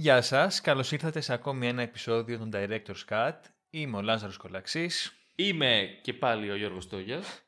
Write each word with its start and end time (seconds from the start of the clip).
Γεια 0.00 0.22
σας, 0.22 0.60
καλώς 0.60 0.92
ήρθατε 0.92 1.20
σε 1.20 1.32
ακόμη 1.32 1.66
ένα 1.66 1.82
επεισόδιο 1.82 2.38
των 2.38 2.50
Director's 2.54 3.04
Cut. 3.08 3.34
Είμαι 3.70 3.96
ο 3.96 4.02
Λάζαρος 4.02 4.36
Κολαξής 4.36 5.12
Είμαι 5.34 5.98
και 6.02 6.14
πάλι 6.14 6.50
ο 6.50 6.56
Γιώργος 6.56 6.88
Τόγιας. 6.88 7.42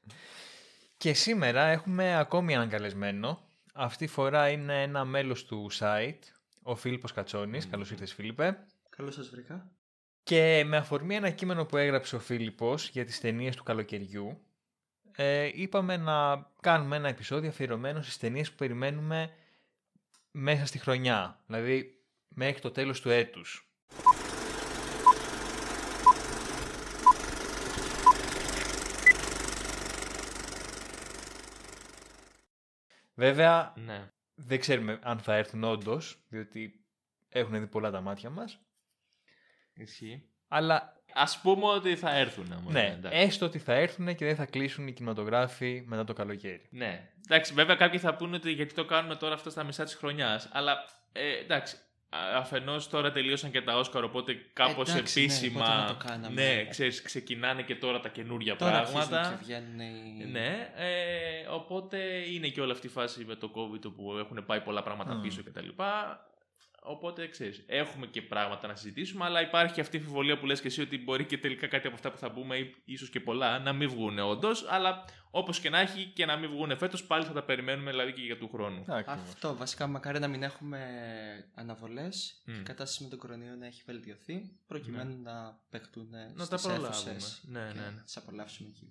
και 0.97 1.15
σήμερα 1.15 1.65
έχουμε 1.65 2.19
ακόμη 2.19 2.53
έναν 2.53 2.69
καλεσμένο. 2.69 3.41
Αυτή 3.75 4.07
φορά 4.07 4.49
είναι 4.49 4.83
ένα 4.83 5.05
μέλος 5.05 5.45
του 5.45 5.71
site, 5.79 6.19
ο 6.63 6.75
Φίλιππος 6.75 7.13
Κατσόνης. 7.13 7.69
Καλώς 7.69 7.91
ήρθες 7.91 8.13
Φίλιππε. 8.13 8.59
Καλώς 8.89 9.15
σας 9.15 9.29
βρήκα. 9.29 9.71
Και 10.23 10.65
με 10.67 10.77
αφορμή 10.77 11.15
ένα 11.15 11.31
κείμενο 11.31 11.65
που 11.65 11.77
έγραψε 11.77 12.17
ο 12.17 12.21
Φίλιππος 12.21 12.89
για 12.89 13.05
τις 13.05 13.21
ταινίες 13.21 13.57
του 13.57 13.63
καλοκαιριού, 13.63 14.43
ε, 15.13 15.51
είπαμε 15.55 15.97
να 15.97 16.47
κάνουμε 16.61 16.97
ένα 16.97 17.09
επεισόδιο 17.09 17.49
αφιερωμένο 17.49 18.03
στις 18.03 18.19
ταινίες 18.19 18.51
που 18.51 18.57
περιμένουμε 18.57 19.31
μέσα 20.31 20.67
στη 20.67 20.79
χρονιά, 20.79 21.43
δηλαδή 21.47 21.97
μέχρι 22.35 22.61
το 22.61 22.71
τέλος 22.71 23.01
του 23.01 23.11
έτους. 23.11 23.67
Βέβαια, 33.15 33.73
Ναι. 33.77 34.11
δεν 34.35 34.61
ξέρουμε 34.61 34.99
αν 35.03 35.19
θα 35.19 35.35
έρθουν 35.35 35.65
όντως, 35.65 36.25
διότι 36.29 36.85
έχουν 37.29 37.61
δει 37.61 37.67
πολλά 37.67 37.91
τα 37.91 38.01
μάτια 38.01 38.31
μας. 38.31 38.59
Ισχύει. 39.75 40.27
Αλλά 40.49 41.01
Ας 41.15 41.41
πούμε 41.41 41.65
ότι 41.67 41.97
θα 41.97 42.15
έρθουν 42.17 42.53
όμως. 42.53 42.73
ναι, 42.73 42.95
εντάξει. 42.99 43.19
έστω 43.19 43.47
ότι 43.47 43.59
θα 43.59 43.73
έρθουν 43.73 44.15
και 44.17 44.25
δεν 44.25 44.37
θα 44.37 44.45
κλείσουν 44.47 44.87
οι 44.87 44.93
κινηματογράφοι 44.93 45.83
μετά 45.87 46.05
το 46.05 46.13
καλοκαίρι. 46.13 46.67
Ναι. 46.71 47.11
Εντάξει, 47.25 47.53
βέβαια 47.55 47.75
κάποιοι 47.77 47.99
θα 47.99 48.15
πούνε 48.17 48.37
ότι 48.37 48.51
γιατί 48.53 48.75
το 48.75 48.85
κάνουμε 48.85 49.17
τώρα 49.17 49.35
αυτό 49.35 49.51
στα 49.51 49.65
μισά 49.65 49.85
της 49.85 49.95
χρονιάς. 49.95 50.49
Αλλά 50.53 50.85
ε, 51.13 51.39
εντάξει. 51.39 51.77
Αφενός 52.37 52.89
τώρα 52.89 53.13
τελείωσαν 53.13 53.51
και 53.51 53.63
τα 53.63 53.79
Όσκαρ, 53.79 54.05
οπότε 54.05 54.37
κάπως 54.53 54.91
Εντάξει, 54.91 55.19
ναι, 55.19 55.25
επίσημα. 55.25 55.61
πότε 55.65 55.77
να 55.77 55.87
το 55.87 55.97
κάναμε. 56.07 56.35
ναι, 56.43 56.65
ξέρεις, 56.71 57.03
ξεκινάνε 57.03 57.63
και 57.63 57.75
τώρα 57.75 58.01
τα 58.01 58.09
καινούργια 58.09 58.57
Τώρα 58.57 58.71
πράγματα. 58.83 59.19
αρχίζουν 59.19 59.39
και 59.39 59.45
βγαίνουν 59.45 59.81
οι... 59.81 60.25
Ναι, 60.31 60.71
ε, 60.77 61.47
οπότε 61.51 61.97
είναι 62.33 62.49
και 62.49 62.61
όλη 62.61 62.73
αυτή 62.73 62.87
η 62.87 62.91
φάση 62.91 63.25
με 63.25 63.35
το 63.35 63.51
COVID 63.55 63.93
που 63.97 64.17
έχουν 64.19 64.45
πάει 64.47 64.61
πολλά 64.61 64.83
πράγματα 64.83 65.15
Μμμ. 65.15 65.21
πίσω 65.23 65.43
κτλ. 65.45 65.69
Οπότε 66.85 67.29
ξέρεις, 67.29 67.63
έχουμε 67.67 68.07
και 68.07 68.23
πράγματα 68.23 68.67
να 68.69 68.75
συζητήσουμε, 68.75 69.25
αλλά 69.25 69.41
υπάρχει 69.41 69.73
και 69.75 69.81
αυτή 69.81 69.97
η 69.97 69.99
αμφιβολία 69.99 70.39
που 70.39 70.47
λες 70.47 70.61
και 70.61 70.67
εσύ 70.67 70.81
ότι 70.81 70.99
μπορεί 70.99 71.25
και 71.25 71.39
τελικά 71.39 71.67
κάτι 71.67 71.87
από 71.87 71.97
αυτά 71.97 72.11
που 72.11 72.19
θα 72.19 72.31
πούμε, 72.31 72.57
ή 72.59 72.75
ίσως 72.85 73.11
και 73.11 73.21
πολλά, 73.21 73.59
να 73.59 73.73
μην 73.73 73.89
βγουν 73.89 74.19
όντως. 74.19 74.67
Αλλά 74.69 75.05
όπως 75.31 75.61
και 75.61 75.71
να 75.71 75.79
έχει 75.81 76.05
και 76.15 76.27
να 76.27 76.37
μην 76.37 76.51
βγουν 76.51 76.77
φέτος, 76.79 77.05
πάλι 77.05 77.25
θα 77.25 77.33
τα 77.33 77.43
περιμένουμε 77.43 77.91
δηλαδή 77.91 78.13
και 78.13 78.21
για 78.21 78.37
του 78.39 78.49
χρόνου. 78.49 78.85
Ακριβώς. 78.89 79.23
Αυτό, 79.29 79.57
βασικά 79.57 79.87
μακάρι 79.87 80.19
να 80.19 80.29
μην 80.29 80.43
έχουμε 80.43 80.79
αναβολές 81.55 82.43
Μμ. 82.47 82.53
και 82.55 82.61
η 82.61 82.63
κατάσταση 82.63 83.03
με 83.03 83.09
τον 83.09 83.19
κορονοϊό 83.19 83.55
να 83.55 83.67
έχει 83.67 83.83
βελτιωθεί 83.87 84.57
προκειμένου 84.67 85.23
να 85.23 85.59
παιχτούν 85.71 86.09
Να 86.35 86.47
τα 86.47 86.57
στις 86.57 86.63
προλάβουμε. 86.73 87.11
αίθουσες 87.11 87.43
Ναι, 87.47 87.59
και 87.73 87.79
ναι, 87.79 87.85
ναι. 87.85 87.91
να 87.97 88.03
τις 88.03 88.17
απολαύσουμε 88.17 88.69
εκεί. 88.69 88.89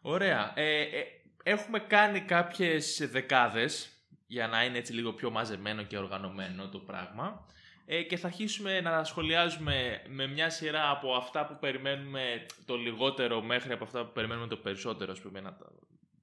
Ωραία. 0.00 0.52
Ε, 0.56 0.80
ε, 0.80 1.04
έχουμε 1.42 1.78
κάνει 1.78 2.20
κάποιες 2.20 3.08
δεκάδες 3.10 3.90
για 4.26 4.46
να 4.46 4.64
είναι 4.64 4.78
έτσι 4.78 4.92
λίγο 4.92 5.12
πιο 5.12 5.30
μαζεμένο 5.30 5.82
και 5.82 5.98
οργανωμένο 5.98 6.68
το 6.68 6.78
πράγμα 6.78 7.46
ε, 7.86 8.02
και 8.02 8.16
θα 8.16 8.26
αρχίσουμε 8.26 8.80
να 8.80 9.04
σχολιάζουμε 9.04 10.02
με 10.08 10.26
μια 10.26 10.50
σειρά 10.50 10.90
από 10.90 11.14
αυτά 11.14 11.46
που 11.46 11.58
περιμένουμε 11.58 12.46
το 12.64 12.76
λιγότερο 12.76 13.42
μέχρι 13.42 13.72
από 13.72 13.84
αυτά 13.84 14.04
που 14.06 14.12
περιμένουμε 14.12 14.46
το 14.46 14.56
περισσότερο 14.56 15.12
ας 15.12 15.20
πούμε, 15.20 15.40
να 15.40 15.54
τα, 15.56 15.72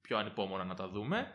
πιο 0.00 0.18
ανυπόμονα 0.18 0.64
να 0.64 0.74
τα 0.74 0.88
δούμε 0.88 1.32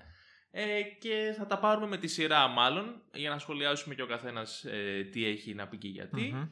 ε, 0.52 0.82
και 0.82 1.34
θα 1.38 1.46
τα 1.46 1.60
πάρουμε 1.60 1.88
με 1.88 1.98
τη 1.98 2.08
σειρά 2.08 2.48
μάλλον 2.48 3.02
για 3.14 3.30
να 3.30 3.40
σχολιάσουμε 3.40 3.96
και 3.96 4.02
ο 4.02 4.08
καθένας 4.08 4.66
ε, 4.66 5.10
τι 5.12 5.26
έχει 5.26 5.54
να 5.54 5.68
πει 5.68 5.78
και 5.78 5.88
γιατί 5.88 6.32
Μμμ. 6.34 6.48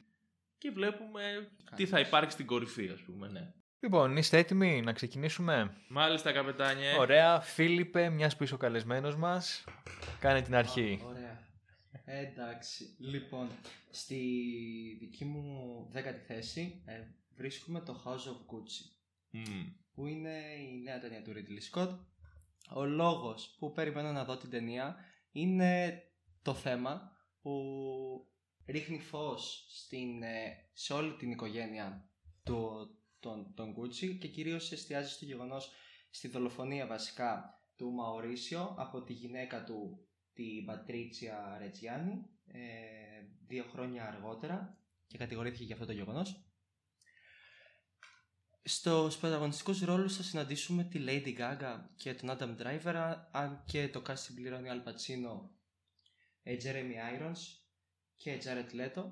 και 0.57 0.71
βλέπουμε 0.71 1.51
τι 1.75 1.85
θα 1.85 1.99
υπάρχει 1.99 2.31
στην 2.31 2.45
κορυφή 2.45 2.89
ας 2.93 3.01
πούμε 3.01 3.27
ναι. 3.27 3.53
Λοιπόν, 3.79 4.17
είστε 4.17 4.37
έτοιμοι 4.37 4.81
να 4.81 4.93
ξεκινήσουμε; 4.93 5.77
Μάλιστα 5.89 6.31
καπετάνιε. 6.31 6.97
Ωραία, 6.97 7.39
Φίλιππε, 7.39 8.09
μιας 8.09 8.35
που 8.35 8.43
είσαι 8.43 8.53
ο 8.53 8.57
καλεσμένος 8.57 9.15
μας, 9.15 9.63
κάνε 10.19 10.41
την 10.41 10.55
αρχή. 10.55 10.99
Α, 11.03 11.07
Ωραία. 11.07 11.45
Εντάξει. 12.05 12.95
Λοιπόν, 12.99 13.49
στη 13.89 14.17
δική 14.99 15.25
μου 15.25 15.87
δέκατη 15.91 16.19
θέση 16.19 16.83
ε, 16.85 16.93
βρίσκουμε 17.35 17.79
το 17.81 18.03
House 18.05 18.29
of 18.29 18.55
Gucci. 18.55 18.95
Μμμ. 19.29 19.65
που 19.93 20.05
είναι 20.05 20.39
η 20.69 20.81
νέα 20.83 20.99
ταινία 20.99 21.21
του 21.21 21.33
Ridley 21.35 21.79
Scott. 21.79 21.97
Ο 22.75 22.85
λόγος 22.85 23.55
που 23.59 23.71
περιμένω 23.71 24.11
να 24.11 24.23
δω 24.23 24.37
την 24.37 24.49
ταινία 24.49 24.95
είναι 25.31 26.03
το 26.41 26.53
θέμα 26.53 27.11
που 27.41 27.51
ρίχνει 28.65 28.99
φως 28.99 29.67
στην, 29.69 30.23
ε, 30.23 30.69
σε 30.73 30.93
όλη 30.93 31.15
την 31.15 31.31
οικογένεια 31.31 32.09
του, 32.43 32.89
των, 33.19 33.53
των 33.53 33.75
Gucci 33.77 34.17
και 34.19 34.27
κυρίως 34.27 34.71
εστιάζει 34.71 35.11
στο 35.11 35.25
γεγονός 35.25 35.71
στη 36.09 36.27
δολοφονία 36.27 36.87
βασικά 36.87 37.61
του 37.75 37.91
Μαωρίσιο 37.91 38.75
από 38.77 39.03
τη 39.03 39.13
γυναίκα 39.13 39.63
του 39.63 40.07
την 40.33 40.65
Πατρίτσια 40.65 41.57
Ρετζιάννη 41.59 42.13
ε, 42.45 42.59
δύο 43.47 43.63
χρόνια 43.63 44.07
αργότερα 44.07 44.77
και 45.07 45.17
κατηγορήθηκε 45.17 45.63
για 45.63 45.73
αυτό 45.73 45.85
το 45.85 45.93
γεγονός 45.93 46.47
στους 48.67 49.17
πρωταγωνιστικούς 49.17 49.81
ρόλους 49.81 50.15
θα 50.15 50.23
συναντήσουμε 50.23 50.83
τη 50.83 51.03
Lady 51.07 51.37
Gaga 51.37 51.79
και 51.95 52.13
τον 52.13 52.29
Adam 52.29 52.61
Driver 52.61 52.95
α- 52.95 53.29
αν 53.31 53.63
και 53.65 53.89
το 53.89 54.01
cast 54.07 54.17
συμπληρώνει 54.17 54.69
Al 54.71 54.87
Pacino, 54.87 55.49
ε, 56.43 56.55
Jeremy 56.63 57.21
Irons 57.21 57.39
και 58.15 58.41
Jared 58.43 58.75
Leto. 58.75 59.03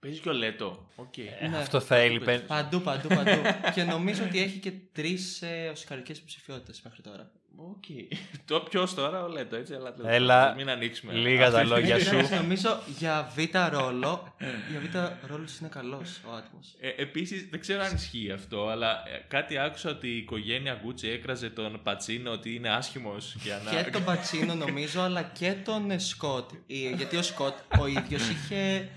Παίζεις 0.00 0.20
και 0.20 0.28
ο 0.28 0.32
Λέτο. 0.32 0.86
Οκ. 0.96 1.18
Ε, 1.18 1.46
Ναι. 1.48 1.56
αυτό 1.58 1.80
θα 1.80 1.96
έλειπε. 1.96 2.38
Παντού, 2.38 2.80
παντού, 2.80 3.08
παντού. 3.08 3.40
και 3.74 3.82
νομίζω 3.82 4.24
ότι 4.24 4.40
έχει 4.42 4.58
και 4.58 4.72
τρεις 4.92 5.42
ε, 5.42 5.68
οσκαρικές 5.72 6.16
υποψηφιότητες 6.18 6.80
μέχρι 6.84 7.02
τώρα. 7.02 7.30
Οκ. 7.58 7.84
Το 8.50 8.60
ποιος 8.60 8.94
τώρα, 8.94 9.24
ο 9.24 9.28
Λέτο, 9.28 9.56
έτσι. 9.56 9.74
Αλλά 9.74 9.92
τέλος 9.94 10.10
Έλα, 10.12 10.40
πάντων, 10.40 10.56
Μην 10.56 10.68
ανοίξουμε. 10.70 11.12
λίγα 11.12 11.50
τα 11.50 11.64
λόγια 11.64 12.00
σου. 12.00 12.14
Εντάξει, 12.14 12.34
νομίζω 12.42 12.78
για 12.98 13.32
β' 13.36 13.74
ρόλο, 13.74 14.34
για 14.70 14.80
β' 14.80 15.26
ρόλος 15.26 15.58
είναι 15.58 15.68
καλός 15.68 16.20
ο 16.26 16.32
άτιμος. 16.32 16.74
Ε, 16.80 16.88
Επίσης, 16.88 17.48
δεν 17.50 17.60
ξέρω 17.60 17.82
αν 17.82 17.94
ισχύει 17.94 18.30
αυτό, 18.30 18.68
αλλά 18.68 18.90
ε, 18.90 19.24
κάτι 19.28 19.58
άκουσα 19.58 19.90
ότι 19.90 20.08
η 20.08 20.16
οικογένεια 20.16 20.80
Γκούτσι 20.82 21.08
έκραζε 21.08 21.50
τον 21.50 21.80
Πατσίνο 21.82 22.30
ότι 22.30 22.54
είναι 22.54 22.68
άσχημος 22.70 23.36
για 23.42 23.60
να. 23.64 23.82
Και 23.82 23.90
τον 23.90 24.04
Πατσίνο 24.04 24.54
νομίζω, 24.54 25.00
αλλά 25.00 25.22
και 25.22 25.54
τον 25.64 25.90
ε, 25.90 25.98
Σκοτ. 25.98 26.50
Ε, 26.66 26.74
Γιατί 26.96 27.16
ο 27.16 27.22
Σκοτ 27.22 27.54
ο 27.80 27.86
ίδιος 27.86 28.28
είχε 28.28 28.88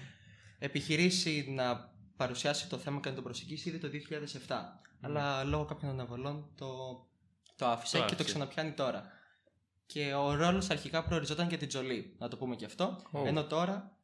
επιχειρήσει 0.59 1.45
να 1.49 1.93
παρουσιάσει 2.17 2.69
το 2.69 2.77
θέμα 2.77 2.99
και 2.99 3.09
να 3.09 3.15
το 3.15 3.21
προσεγγίσει 3.21 3.69
ήδη 3.69 3.77
το 3.77 3.89
2007. 4.47 4.55
Αλλά 5.01 5.43
λόγω 5.43 5.65
κάποιων 5.65 5.91
αναβολών 5.91 6.49
το, 6.55 6.67
το 7.55 7.65
άφησε 7.65 7.97
Το 7.97 8.03
και 8.03 8.09
το 8.09 8.13
άφησε. 8.21 8.29
ξαναπιάνει 8.29 8.71
τώρα. 8.71 9.11
Και 9.85 10.13
ο 10.13 10.33
ρόλος 10.35 10.69
αρχικά 10.69 11.03
προοριζόταν 11.03 11.49
για 11.49 11.57
την 11.57 11.67
Τζολί, 11.67 12.15
να 12.17 12.27
το 12.27 12.37
πούμε 12.37 12.55
και 12.55 12.65
αυτό. 12.65 13.01
Ω. 13.11 13.25
Ενώ 13.25 13.45
τώρα 13.47 13.97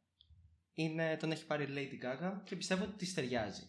είναι, 0.72 1.16
τον 1.16 1.30
έχει 1.30 1.46
πάρει 1.46 1.64
η 1.64 1.68
Lady 1.70 2.04
Gaga 2.06 2.32
και 2.44 2.56
πιστεύω 2.56 2.84
ότι 2.84 2.92
της 2.96 3.14
ταιριάζει. 3.14 3.62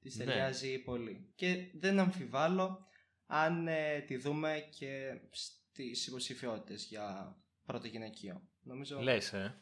Της 0.00 0.16
Ναι. 0.16 0.24
ταιριάζει 0.24 0.78
πολύ. 0.78 1.32
Και 1.34 1.70
δεν 1.74 1.98
αμφιβάλλω 1.98 2.86
αν 3.26 3.68
ε, 3.68 3.98
τη 4.06 4.16
δούμε 4.16 4.68
και 4.78 5.20
στις 5.30 6.06
υποψηφιότητες 6.06 6.84
για 6.84 7.36
πρώτο 7.66 7.86
γυναικείο. 7.86 8.42
Νομίζω. 8.62 9.00
Λες, 9.00 9.32
ε. 9.32 9.58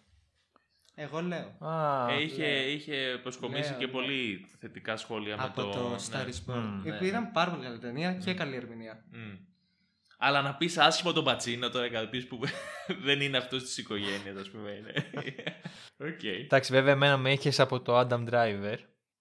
Εγώ 0.95 1.21
λέω. 1.23 1.57
Α, 1.69 2.07
Ε, 2.11 2.23
είχε, 2.23 2.47
λέω. 2.47 2.69
είχε 2.69 3.19
προσκομίσει 3.23 3.71
Λέω, 3.71 3.79
και 3.79 3.87
ναι. 3.87 3.93
πολύ 3.93 4.47
θετικά 4.61 4.97
σχόλια 4.97 5.35
από 5.35 5.63
με 5.67 5.73
το, 5.73 5.79
το. 5.79 5.95
Star 5.95 6.25
ναι. 6.25 6.33
is 6.33 6.53
Born. 6.53 6.59
Μμμ. 6.63 6.79
Η 6.85 6.89
Ναι, 6.89 6.95
οποία 6.95 7.01
ναι. 7.01 7.07
ήταν 7.07 7.33
πάρα 7.33 7.51
πολύ 7.51 7.63
καλή 7.63 7.79
ταινία 7.79 8.15
και 8.15 8.35
καλή 8.35 8.57
ερμηνεία. 8.57 9.05
Μμ. 9.13 9.37
Αλλά 10.19 10.43
να 10.43 10.55
πεις 10.55 10.79
άσχημο 10.79 11.13
τον 11.13 11.25
Πατσίνο 11.25 11.69
τώρα 11.71 11.89
και 11.89 11.97
να 11.99 12.09
πεις 12.09 12.27
που 12.27 12.41
δεν 13.07 13.21
είναι 13.21 13.37
αυτός 13.37 13.63
της 13.63 13.77
οικογένειας, 13.79 14.37
ας 14.41 14.51
πούμε. 14.51 14.71
είναι. 14.71 14.93
Οκ. 16.13 16.23
Εντάξει, 16.25 16.73
βέβαια, 16.73 16.93
εμένα 16.93 17.17
με 17.17 17.33
είχες 17.33 17.61
από 17.61 17.81
το 17.81 17.99
Adam 18.01 18.29
Driver. 18.31 18.77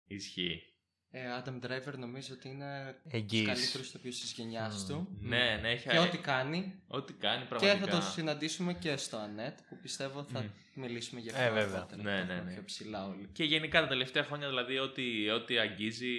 Ισχύει. 0.08 0.64
Ε, 1.14 1.22
Adam 1.44 1.66
Driver 1.66 1.98
νομίζω 1.98 2.34
ότι 2.34 2.48
είναι 2.50 2.96
Εγγύης. 3.10 3.44
τους 3.44 3.54
καλύτερους 3.54 3.88
ηθοποιούς 3.88 4.12
της 4.12 4.32
γενιάς 4.36 4.76
Μμμ. 4.76 4.88
του. 4.88 5.18
Ναι, 5.22 5.60
ναι, 5.62 5.70
έχει 5.70 5.90
Και 5.90 6.00
ό,τι 6.00 6.18
κάνει. 6.18 6.82
ό,τι 6.88 7.14
κάνει 7.14 7.42
Και 7.42 7.48
πραγματικά. 7.48 7.86
θα 7.86 7.88
το 7.98 8.02
συναντήσουμε 8.02 8.74
και 8.74 8.96
στο 8.98 9.18
Annette 9.18 9.60
που 9.70 9.78
πιστεύω 9.82 10.24
θα 10.24 10.42
Μμ. 10.42 10.82
μιλήσουμε 10.82 11.20
για 11.22 11.34
Ε, 11.36 11.42
αυτό 11.44 11.54
βέβαια. 11.54 11.76
αργότερα, 11.76 12.02
Ναι, 12.02 12.20
που 12.22 12.26
ναι, 12.28 12.34
έχουμε 12.34 12.50
ναι. 12.50 12.54
Πιο 12.54 12.64
ψηλά 12.66 13.08
όλοι. 13.08 13.30
Και 13.34 13.44
γενικά 13.44 13.82
τα 13.82 13.88
τελευταία 13.88 14.24
χρόνια, 14.24 14.48
δηλαδή, 14.48 14.78
ό,τι, 14.78 15.30
ό,τι 15.30 15.58
αγγίζει 15.58 16.16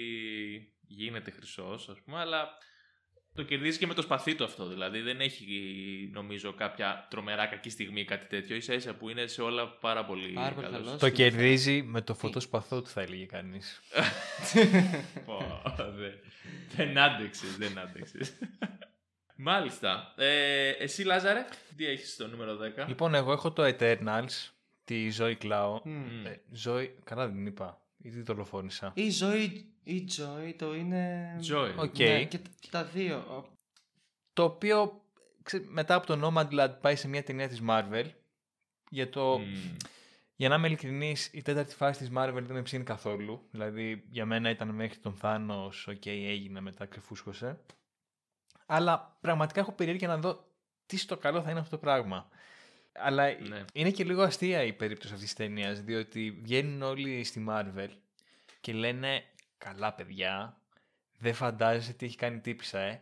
γίνεται 0.87 1.31
χρυσός, 1.31 1.89
ας 1.89 1.97
πούμε, 2.05 2.19
αλλά 2.19 2.49
το 3.35 3.43
κερδίζεις 3.43 3.77
και 3.77 3.87
με 3.87 3.93
το 3.93 4.01
σπαθί 4.01 4.35
του 4.35 4.43
αυτό. 4.43 4.67
Δηλαδή, 4.67 4.99
δεν 5.01 5.19
έχει, 5.21 5.45
νομίζω, 6.13 6.53
κάποια 6.53 7.07
τρομερά 7.09 7.45
κακή 7.45 7.69
στιγμή 7.69 7.99
ή 7.99 8.05
κάτι 8.05 8.25
τέτοιο. 8.25 8.61
σα 8.61 8.73
ίσα 8.73 8.93
που 8.93 9.09
είναι 9.09 9.27
σε 9.27 9.41
όλα 9.41 9.67
πάρα 9.67 10.05
πολύ 10.05 10.27
Πάρα 10.33 10.53
πολύ 10.55 10.65
καλός. 10.67 10.81
καλός. 10.85 10.99
Το 10.99 11.09
και- 11.09 11.29
κερδίζει 11.29 11.81
με 11.83 12.01
το 12.01 12.13
φωτοσπαθό 12.13 12.81
του, 12.81 12.89
θα 12.89 13.01
έλεγε 13.01 13.25
κανείς. 13.25 13.81
Πω, 15.25 15.61
δεν- 15.97 16.19
δεν 16.75 16.97
άντεξες, 16.97 17.57
δεν 17.57 17.79
άντεξες. 17.79 18.33
Μάλιστα. 19.35 20.13
Ε, 20.17 20.69
εσύ, 20.69 21.03
Λάζαρε, 21.03 21.45
τι 21.77 21.85
έχεις 21.85 22.13
στο 22.13 22.27
νούμερο 22.27 22.57
10. 22.57 22.85
Λοιπόν, 22.87 23.13
εγώ 23.15 23.31
έχω 23.31 23.51
το 23.51 23.63
Eternals 23.79 24.49
της 24.85 25.09
Ζωή 25.09 25.35
Κλάου. 25.35 25.81
Μμ. 25.83 26.25
Ε, 26.25 26.41
Ζωή, 26.51 26.95
καλά 27.03 27.25
δεν 27.25 27.35
την 27.35 27.45
είπα. 27.45 27.81
Ή 28.05 28.09
τη 28.09 28.21
δολοφόνησα. 28.21 28.91
Η 28.95 29.09
ζωή, 29.09 29.73
η 29.83 30.07
Joy 30.17 30.53
το 30.57 30.75
είναι... 30.75 31.35
Joy. 31.49 31.73
Οκ. 31.77 31.97
Ναι, 31.97 32.23
και, 32.25 32.37
τ- 32.37 32.69
τα 32.69 32.83
δύο. 32.83 33.17
Ο- 33.17 33.49
Το 34.33 34.43
οποίο 34.43 35.01
ξε- 35.43 35.65
μετά 35.69 35.95
από 35.95 36.05
το 36.07 36.19
Nomadland 36.27 36.75
πάει 36.81 36.95
σε 36.95 37.07
μια 37.07 37.23
ταινία 37.23 37.47
της 37.47 37.61
Marvel. 37.69 38.05
Για, 38.89 39.09
το, 39.09 39.37
Μμ. 39.39 39.75
για 40.35 40.49
να 40.49 40.55
είμαι 40.55 40.67
ειλικρινής, 40.67 41.29
η 41.33 41.41
τέταρτη 41.41 41.75
φάση 41.75 41.99
της 41.99 42.09
Marvel 42.17 42.41
δεν 42.43 42.53
με 42.55 42.61
ψήνει 42.61 42.83
καθόλου. 42.83 43.47
Δηλαδή 43.51 44.03
για 44.09 44.25
μένα 44.25 44.49
ήταν 44.49 44.69
μέχρι 44.69 44.97
τον 44.97 45.17
Thanos, 45.21 45.71
οκ, 45.87 46.05
έγινε 46.05 46.59
μετά, 46.61 46.85
ξεφούσκωσε. 46.85 47.59
Αλλά 48.65 49.17
πραγματικά 49.21 49.59
έχω 49.59 49.71
περιέργεια 49.71 50.07
να 50.07 50.17
δω 50.17 50.47
τι 50.85 50.97
στο 50.97 51.17
καλό 51.17 51.41
θα 51.41 51.49
είναι 51.49 51.59
αυτό 51.59 51.75
το 51.75 51.81
πράγμα. 51.81 52.27
Αλλά 52.93 53.25
Ναι. 53.25 53.63
είναι 53.73 53.89
και 53.89 54.03
λίγο 54.03 54.21
αστεία 54.21 54.63
η 54.63 54.73
περίπτωση 54.73 55.13
αυτής 55.13 55.33
της 55.35 55.45
ταινίας, 55.45 55.81
διότι 55.81 56.39
βγαίνουν 56.43 56.81
όλοι 56.81 57.23
στη 57.23 57.45
Marvel 57.49 57.89
και 58.61 58.73
λένε 58.73 59.23
«Καλά 59.57 59.93
παιδιά, 59.93 60.57
δεν 61.17 61.33
φαντάζεσαι 61.33 61.93
τι 61.93 62.05
έχει 62.05 62.15
κάνει 62.17 62.35
η 62.35 62.39
τύπησα, 62.39 62.79
ε. 62.79 63.01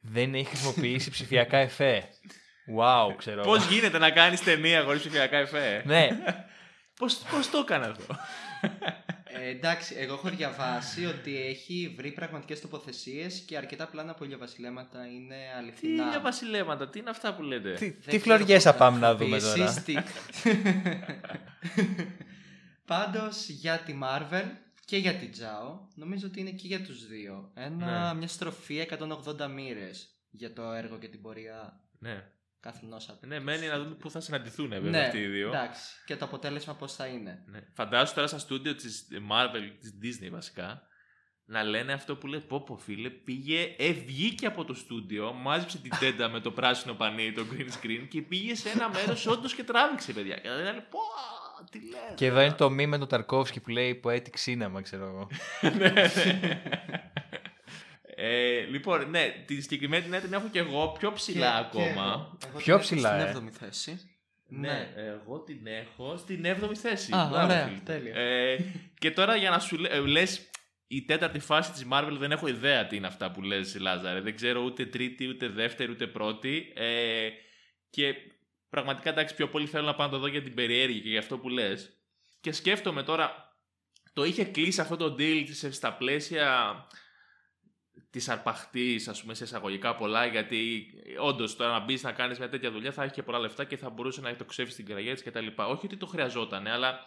Δεν 0.00 0.34
έχει 0.34 0.44
χρησιμοποιήσει 0.46 1.10
ψηφιακά 1.16 1.56
εφέ». 1.58 2.08
Wow, 2.78 3.14
ξέρω. 3.16 3.42
Πώς 3.42 3.66
γίνεται 3.66 3.98
να 3.98 4.10
κάνεις 4.10 4.40
ταινία 4.42 4.82
χωρίς 4.82 5.00
ψηφιακά 5.00 5.36
εφέ; 5.36 5.82
ναι, 5.86 6.08
Πώς, 6.98 7.14
πώς 7.30 7.50
το 7.50 7.58
έκανε 7.58 7.86
αυτό. 7.86 8.16
Ε, 9.46 9.48
εντάξει, 9.48 9.94
εγώ 9.98 10.12
έχω 10.14 10.28
διαβάσει 10.30 11.06
ότι 11.06 11.36
έχει 11.46 11.94
βρει 11.96 12.10
πραγματικές 12.12 12.60
τοποθεσίες 12.60 13.38
και 13.40 13.56
αρκετά 13.56 13.86
πλάνα 13.86 14.10
από 14.10 14.24
ηλιοβασιλέματα 14.24 15.06
είναι 15.06 15.34
Τι 15.34 15.56
αληθινά. 15.58 16.08
για 16.08 16.20
βασιλέματα, 16.20 16.88
τι 16.88 16.98
είναι 16.98 17.10
αυτά 17.10 17.34
που 17.34 17.42
λέτε; 17.42 17.72
τι, 17.72 17.84
Δεν 17.90 17.98
τι 18.00 18.18
ξέρω 18.18 18.20
φλωριές 18.36 18.62
πώς 18.62 18.72
θα 18.72 18.74
πάμε 18.78 18.98
να 18.98 19.14
δούμε 19.14 19.36
επίσης, 19.36 19.54
τώρα; 19.54 19.82
τι- 19.82 19.94
Πάντως 22.86 23.48
για 23.48 23.78
τη 23.78 23.98
Marvel 24.02 24.44
και 24.84 24.96
για 24.96 25.14
τη 25.14 25.28
Jao 25.38 25.78
νομίζω 25.94 26.26
ότι 26.26 26.40
είναι 26.40 26.50
και 26.50 26.66
για 26.66 26.82
τους 26.82 27.06
δύο. 27.06 27.50
Ένα, 27.54 28.12
Ναι. 28.12 28.18
Μια 28.18 28.28
στροφή 28.28 28.78
180 28.78 29.48
μοίρες 29.54 30.08
για 30.30 30.52
το 30.52 30.62
έργο 30.72 30.98
και 30.98 31.08
την 31.08 31.20
πορεία 31.22 31.80
Ναι. 31.98 32.24
Καθενός 32.64 33.08
από 33.08 33.26
ναι, 33.26 33.40
μένει 33.40 33.66
να 33.66 33.78
δούμε 33.78 33.94
πού 33.94 34.10
θα 34.10 34.20
συναντηθούν 34.20 34.68
βέβαια 34.68 34.90
Ναι, 34.90 35.00
αυτοί 35.00 35.18
οι 35.18 35.26
δύο. 35.26 35.48
εντάξει. 35.48 35.82
Και 36.06 36.16
το 36.16 36.24
αποτέλεσμα 36.24 36.74
πώς 36.74 36.94
θα 36.94 37.06
είναι. 37.06 37.42
Ναι. 37.46 37.60
Φαντάζομαι 37.74 38.14
τώρα 38.14 38.26
στα 38.26 38.38
στούντιο 38.38 38.74
της 38.74 39.06
Marvel, 39.30 39.70
της 39.80 39.94
Disney 40.02 40.28
βασικά, 40.30 40.82
να 41.44 41.62
λένε 41.62 41.92
αυτό 41.92 42.16
που 42.16 42.26
λέει 42.26 42.40
πω 42.40 42.60
πω 42.60 42.76
φίλε, 42.76 43.10
πήγε, 43.10 43.74
ε, 43.78 43.92
βγήκε 43.92 44.46
από 44.46 44.64
το 44.64 44.74
στούντιο, 44.74 45.32
μάζεψε 45.32 45.78
την 45.78 45.92
τέντα 46.00 46.28
με 46.28 46.40
το 46.40 46.50
πράσινο 46.50 46.94
πανί, 46.94 47.32
το 47.32 47.42
green 47.52 47.84
screen 47.84 48.06
και 48.08 48.22
πήγε 48.22 48.54
σε 48.54 48.68
ένα 48.68 48.88
μέρος 48.88 49.26
όντως 49.26 49.54
και 49.54 49.64
τράβηξε 49.64 50.12
παιδιά. 50.12 50.36
Και 50.36 50.50
δηλαδή, 50.50 50.80
πω, 50.80 50.98
τι 51.70 51.78
λες. 51.78 52.00
Και 52.14 52.26
εδώ 52.26 52.40
είναι 52.40 52.52
το 52.54 52.70
μη 52.70 52.86
με 52.86 52.98
τον 52.98 53.08
Ταρκόφσκι 53.08 53.60
που 53.60 53.70
λέει 53.70 54.00
Poetic 54.04 54.34
Cinema, 54.44 54.82
ξέρω 54.82 55.04
εγώ. 55.06 55.28
ναι, 55.78 55.88
ναι. 55.90 56.62
Ε, 58.16 58.60
λοιπόν, 58.60 59.10
ναι, 59.10 59.34
τη 59.46 59.60
συγκεκριμένη 59.60 60.02
ταινία 60.02 60.20
την 60.20 60.32
έχω 60.32 60.48
και 60.52 60.58
εγώ 60.58 60.96
πιο 60.98 61.12
ψηλά 61.12 61.68
Και- 61.72 61.78
και 61.78 61.82
ακόμα. 61.88 62.04
εγώ. 62.12 62.38
Εγώ 62.46 62.56
Πιο 62.58 62.60
την 62.62 62.72
έχω 62.72 62.80
ψηλά, 62.80 63.28
Στην 63.28 63.46
ε. 63.46 63.50
7η 63.50 63.52
θέση. 63.58 64.00
Ναι, 64.48 64.92
εγώ 64.96 65.40
την 65.40 65.66
έχω 65.66 66.16
στην 66.16 66.44
7η 66.46 66.74
θέση. 66.74 67.12
Α, 67.14 67.26
Μπράβο, 67.30 67.44
ωραία, 67.44 67.66
φίλε. 67.66 67.78
τέλεια. 67.84 68.14
Ε, 68.14 68.58
και 68.98 69.10
τώρα 69.10 69.36
για 69.36 69.50
να 69.50 69.58
σου 69.58 69.78
λέ, 69.78 69.88
ε, 69.88 69.98
λες 70.00 70.50
η 70.86 71.02
τέταρτη 71.04 71.38
φάση 71.38 71.72
της 71.72 71.86
Marvel 71.92 72.16
δεν 72.18 72.32
έχω 72.32 72.46
ιδέα 72.46 72.86
τι 72.86 72.96
είναι 72.96 73.06
αυτά 73.06 73.30
που 73.30 73.42
λες 73.42 73.76
Λάζαρε. 73.80 74.20
Δεν 74.20 74.34
ξέρω 74.36 74.60
ούτε 74.62 74.86
τρίτη, 74.86 75.28
ούτε 75.28 75.48
δεύτερη, 75.48 75.90
ούτε 75.90 76.06
πρώτη. 76.06 76.72
Ε, 76.76 77.28
και 77.90 78.14
πραγματικά 78.70 79.10
εντάξει 79.10 79.34
πιο 79.34 79.48
πολύ 79.48 79.66
θέλω 79.66 79.84
να 79.86 79.94
πάω 79.94 80.06
να 80.06 80.12
το 80.12 80.18
δω 80.18 80.26
για 80.26 80.42
την 80.42 80.54
περιέργεια 80.54 81.00
και 81.00 81.08
για 81.08 81.18
αυτό 81.18 81.38
που 81.38 81.48
λες. 81.48 81.90
Και 82.40 82.52
σκέφτομαι 82.52 83.02
τώρα, 83.02 83.54
το 84.12 84.24
είχε 84.24 84.44
κλείσει 84.44 84.80
αυτό 84.80 84.96
το 84.96 85.16
deal 85.18 85.44
σε- 85.50 85.72
στα 85.72 85.92
πλαίσια 85.94 86.74
της 88.10 88.28
αρπαχτής, 88.28 89.08
ας 89.08 89.20
πούμε, 89.20 89.34
σε 89.34 89.44
εισαγωγικά 89.44 89.94
πολλά, 89.94 90.26
γιατί 90.26 90.86
όντως 91.20 91.56
τώρα 91.56 91.70
να 91.70 91.80
μπεις 91.80 92.02
να 92.02 92.12
κάνεις 92.12 92.38
μια 92.38 92.48
τέτοια 92.48 92.70
δουλειά 92.70 92.92
θα 92.92 93.02
έχει 93.02 93.12
και 93.12 93.22
πολλά 93.22 93.38
λεφτά 93.38 93.64
και 93.64 93.76
θα 93.76 93.90
μπορούσε 93.90 94.20
να 94.20 94.36
το 94.36 94.44
ξέφει 94.44 94.70
στην 94.70 94.86
καριέρα 94.86 95.16
τη 95.16 95.22
κτλ. 95.22 95.46
Όχι 95.56 95.86
ότι 95.86 95.96
το 95.96 96.06
χρειαζόταν, 96.06 96.66
αλλά 96.66 97.06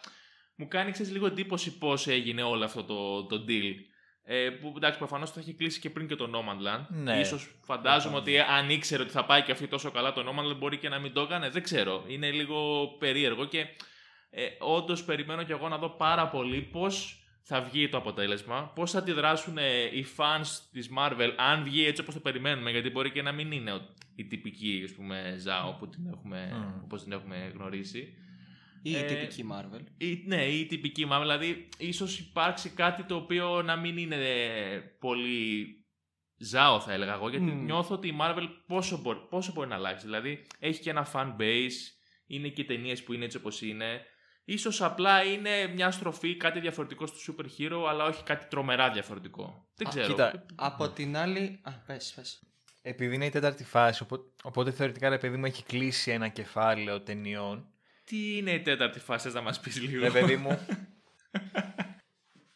μου 0.56 0.68
κάνει 0.68 0.92
ξέρεις, 0.92 1.12
λίγο 1.12 1.26
εντύπωση 1.26 1.78
πώς 1.78 2.08
έγινε 2.08 2.44
όλο 2.44 2.64
αυτό 2.64 2.84
το, 2.84 3.26
το 3.26 3.46
deal. 3.48 3.74
Ε, 4.30 4.50
που 4.50 4.74
εντάξει, 4.76 4.98
προφανώς 4.98 5.34
το 5.34 5.40
έχει 5.40 5.54
κλείσει 5.54 5.80
και 5.80 5.90
πριν 5.90 6.08
και 6.08 6.16
το 6.16 6.30
No 6.34 6.38
Man's 6.38 6.68
Land. 6.68 6.86
Ναι. 6.90 7.20
Ίσως 7.20 7.60
φαντάζομαι 7.64 8.16
ότι 8.16 8.40
αν 8.40 8.70
ήξερε 8.70 9.04
ότι 9.04 9.12
θα 9.12 9.26
πάει 9.26 9.42
και 9.42 9.52
αυτή 9.52 9.68
τόσο 9.68 9.92
καλά 9.92 10.14
το 10.14 10.24
No 10.28 10.40
Man's 10.40 10.52
Land, 10.52 10.58
μπορεί 10.58 10.78
και 10.78 10.90
να 10.90 11.00
μην 11.00 11.14
το 11.14 11.22
έκανε. 11.22 11.50
Δεν 11.50 11.64
ξέρω. 11.64 12.04
Είναι 12.08 12.32
λίγο 12.32 12.88
περίεργο 13.00 13.46
και 13.46 13.66
ε, 14.30 14.48
όντως 14.60 15.04
περιμένω 15.04 15.44
κι 15.44 15.52
εγώ 15.52 15.68
να 15.68 15.78
δω 15.78 15.90
πάρα 15.90 16.28
πολύ 16.28 16.62
πώς 16.62 17.27
θα 17.50 17.62
βγει 17.62 17.90
το 17.90 17.98
αποτέλεσμα, 17.98 18.72
πώς 18.76 18.92
θα 18.92 19.00
αντιδράσουν 19.00 19.58
ε, 19.58 19.84
οι 19.84 20.06
fans 20.18 20.46
της 20.72 20.90
Marvel, 20.98 21.30
αν 21.38 21.64
βγει 21.64 21.86
έτσι 21.86 22.02
όπως 22.02 22.14
το 22.14 22.20
περιμένουμε, 22.20 22.72
γιατί 22.72 22.90
μπορεί 22.90 23.12
και 23.12 23.22
να 23.22 23.32
μην 23.32 23.52
είναι 23.52 23.72
ο- 23.74 23.94
η 24.16 24.26
τυπική 24.26 24.82
ας 24.86 24.92
πούμε, 24.92 25.36
Ζάο 25.38 25.74
που 25.74 25.90
την 25.90 26.08
έχουμε, 26.14 26.50
Mm. 26.54 26.82
όπως 26.84 27.04
την 27.04 27.12
έχουμε 27.12 27.52
γνωρίσει. 27.54 28.14
Ή 28.84 28.92
η 28.92 28.96
Ε, 28.96 29.04
τυπική 29.04 29.46
Marvel. 29.52 29.82
Ή, 29.98 30.24
ναι, 30.26 30.44
ή 30.46 30.60
η 30.60 30.66
τυπική 30.66 31.08
Marvel, 31.12 31.20
δηλαδή 31.22 31.70
ίσως 31.78 32.20
υπάρξει 32.20 32.70
κάτι 32.70 33.04
το 33.04 33.16
οποίο 33.16 33.62
να 33.62 33.76
μην 33.76 33.98
είναι 33.98 34.16
ε, 34.16 34.78
πολύ 35.00 35.68
Ζάο 36.40 36.80
θα 36.80 36.94
έλεγα 36.94 37.14
εγώ, 37.14 37.30
γιατί 37.30 37.46
Μμ. 37.46 37.64
νιώθω 37.64 37.96
ότι 37.96 38.08
η 38.08 38.18
Marvel 38.22 38.48
πόσο 38.68 38.98
μπορεί, 38.98 39.20
πόσο 39.30 39.52
μπορεί 39.52 39.68
να 39.70 39.76
αλλάξει. 39.76 40.06
Δηλαδή 40.06 40.46
έχει 40.60 40.82
και 40.82 40.90
ένα 40.90 41.08
fan 41.14 41.36
base, 41.42 41.78
είναι 42.28 42.48
και 42.48 42.64
ταινίες 42.64 43.04
που 43.04 43.14
είναι 43.14 43.26
έτσι 43.26 43.38
όπως 43.38 43.62
είναι. 43.62 44.02
Ίσως 44.50 44.82
απλά 44.82 45.24
είναι 45.24 45.68
μια 45.68 45.92
στροφή, 45.92 46.38
κάτι 46.38 46.60
διαφορετικό 46.60 47.06
στο 47.08 47.34
super 47.38 47.46
hero, 47.60 47.86
αλλά 47.90 48.06
όχι 48.06 48.24
κάτι 48.24 48.46
τρομερά 48.46 48.92
διαφορετικό. 48.92 49.68
Δεν 49.76 49.88
Α, 49.88 49.90
ξέρω. 49.90 50.08
Κοίτα, 50.08 50.46
Από 50.56 50.90
την 50.90 51.18
άλλη. 51.18 51.60
Α, 51.64 51.72
πες, 51.72 52.14
πες. 52.16 52.42
επειδή 52.82 53.16
είναι 53.16 53.26
η 53.26 53.30
τέταρτη 53.30 53.64
φάση, 53.64 54.04
οπότε, 54.04 54.30
οπότε 54.44 54.72
θεωρητικά 54.72 55.10
ρε 55.10 55.18
παιδί 55.18 55.38
μου 55.38 55.46
έχει 55.46 55.64
κλείσει 55.64 56.12
ένα 56.12 56.28
κεφάλαιο 56.28 57.02
ταινιών. 57.02 57.68
Τι 58.04 58.38
είναι 58.38 58.52
η 58.52 58.62
τέταρτη 58.62 59.00
φάση, 59.00 59.24
θες 59.24 59.34
να 59.34 59.42
μας 59.42 59.60
πεις 59.60 59.82
λίγο; 59.82 60.04
Ρε 60.04 60.12
παιδί 60.12 60.36
μου, 60.36 60.60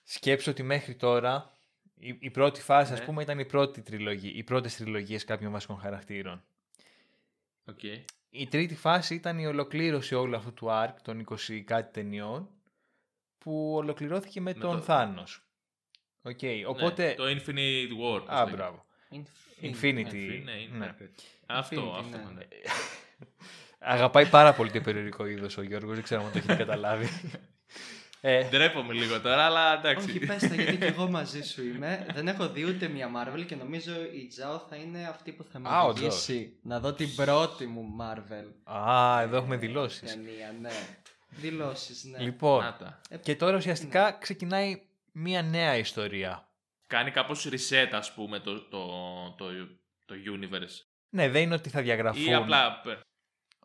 σκέψω 0.03 0.51
ότι 0.51 0.63
μέχρι 0.63 0.95
τώρα 0.95 1.57
η, 1.95 2.17
η 2.19 2.29
πρώτη 2.29 2.61
φάση, 2.61 2.93
ας 2.93 2.99
Ναι. 2.99 3.05
πούμε, 3.05 3.21
ήταν 3.21 3.39
η 3.39 3.45
πρώτη 3.45 3.81
τριλογία, 3.81 4.31
οι 4.33 4.43
πρώτες 4.43 4.75
τριλογίες 4.75 5.25
κάποιων 5.25 5.51
βασικών 5.51 5.77
χαρακτήρων. 5.77 6.43
Οκ. 7.65 7.79
Η 8.33 8.47
τρίτη 8.47 8.75
φάση 8.75 9.15
ήταν 9.15 9.39
η 9.39 9.47
ολοκλήρωση 9.47 10.15
όλου 10.15 10.35
αυτού 10.35 10.53
του 10.53 10.67
arc 10.69 10.93
των 11.01 11.25
20 11.49 11.59
κάτι 11.65 11.91
ταινιών 11.93 12.49
που 13.37 13.73
ολοκληρώθηκε 13.75 14.41
με, 14.41 14.53
Με 14.53 14.59
τον 14.59 14.75
το- 14.75 14.81
Thanos. 14.81 15.45
Οκ, 16.21 16.39
οπότε... 16.67 17.07
Ναι, 17.07 17.13
το 17.13 17.23
Infinite 17.25 17.89
War. 17.89 18.19
πώς 18.19 18.29
Α, 18.29 18.35
λέγεται. 18.43 18.55
μπράβο. 18.55 18.85
Infinity. 19.11 19.65
Infinity. 19.65 20.41
Ναι, 20.43 20.51
είναι 20.51 20.77
ναι. 20.77 20.85
κάτι 20.85 20.97
τέτοιο. 20.97 21.27
Αυτό, 21.45 21.95
Infinity, 21.95 21.99
αυτό. 21.99 22.17
ναι. 22.17 22.23
ναι. 22.33 22.45
Αγαπάει 23.79 24.25
πάρα 24.25 24.53
πολύ 24.53 24.71
το 24.71 24.81
υπερηρωικό 24.81 25.25
είδος 25.25 25.57
ο 25.57 25.61
Γιώργος, 25.61 25.93
δεν 25.93 26.03
ξέρω 26.03 26.23
αν 26.25 26.31
το 26.31 26.37
έχετε 26.37 26.55
καταλάβει. 26.63 27.07
Ε, 28.23 28.43
Ντρέπομαι 28.49 28.93
λίγο 28.93 29.21
τώρα, 29.21 29.45
αλλά 29.45 29.73
εντάξει. 29.77 30.09
Όχι, 30.09 30.19
πες 30.19 30.47
τα 30.47 30.55
γιατί 30.55 30.77
και 30.77 30.85
εγώ 30.85 31.09
μαζί 31.09 31.41
σου 31.43 31.63
είμαι. 31.65 32.05
Δεν 32.13 32.27
έχω 32.27 32.49
δει 32.49 32.65
ούτε 32.65 32.87
μια 32.87 33.09
Marvel 33.15 33.45
και 33.45 33.55
νομίζω 33.55 33.91
η 34.13 34.27
Τζάο 34.27 34.57
θα 34.69 34.75
είναι 34.75 35.07
αυτή 35.07 35.31
που 35.31 35.43
θα 35.51 35.59
με 35.59 35.69
Α, 35.69 35.81
ο 35.83 35.87
οδηγήσει 35.87 36.57
να 36.61 36.79
δω 36.79 36.93
την 36.93 37.15
πρώτη 37.15 37.65
μου 37.65 37.85
Marvel. 38.01 38.73
α, 38.77 39.21
εδώ 39.21 39.37
έχουμε 39.37 39.55
δηλώσεις. 39.55 40.13
Ταινία, 40.13 40.55
ναι. 40.61 40.69
Δηλώσεις, 41.29 42.03
ναι. 42.03 42.19
Λοιπόν, 42.19 42.63
Να 42.63 42.75
τα. 42.75 43.01
και 43.21 43.35
τώρα 43.35 43.57
ουσιαστικά 43.57 44.11
ξεκινάει 44.11 44.81
μία 45.11 45.41
νέα 45.41 45.77
ιστορία. 45.77 46.45
Κάνει 46.87 47.11
κάπως 47.11 47.47
reset, 47.49 47.89
ας 47.91 48.13
πούμε, 48.13 48.39
το, 48.39 48.61
το, 48.61 48.87
το, 49.37 49.45
το 50.05 50.15
universe. 50.39 50.85
Ναι, 51.09 51.29
δεν 51.29 51.41
είναι 51.41 51.53
ότι 51.53 51.69
θα 51.69 51.81
διαγραφούν. 51.81 52.25
Ή 52.25 52.33
απλά... 52.33 52.81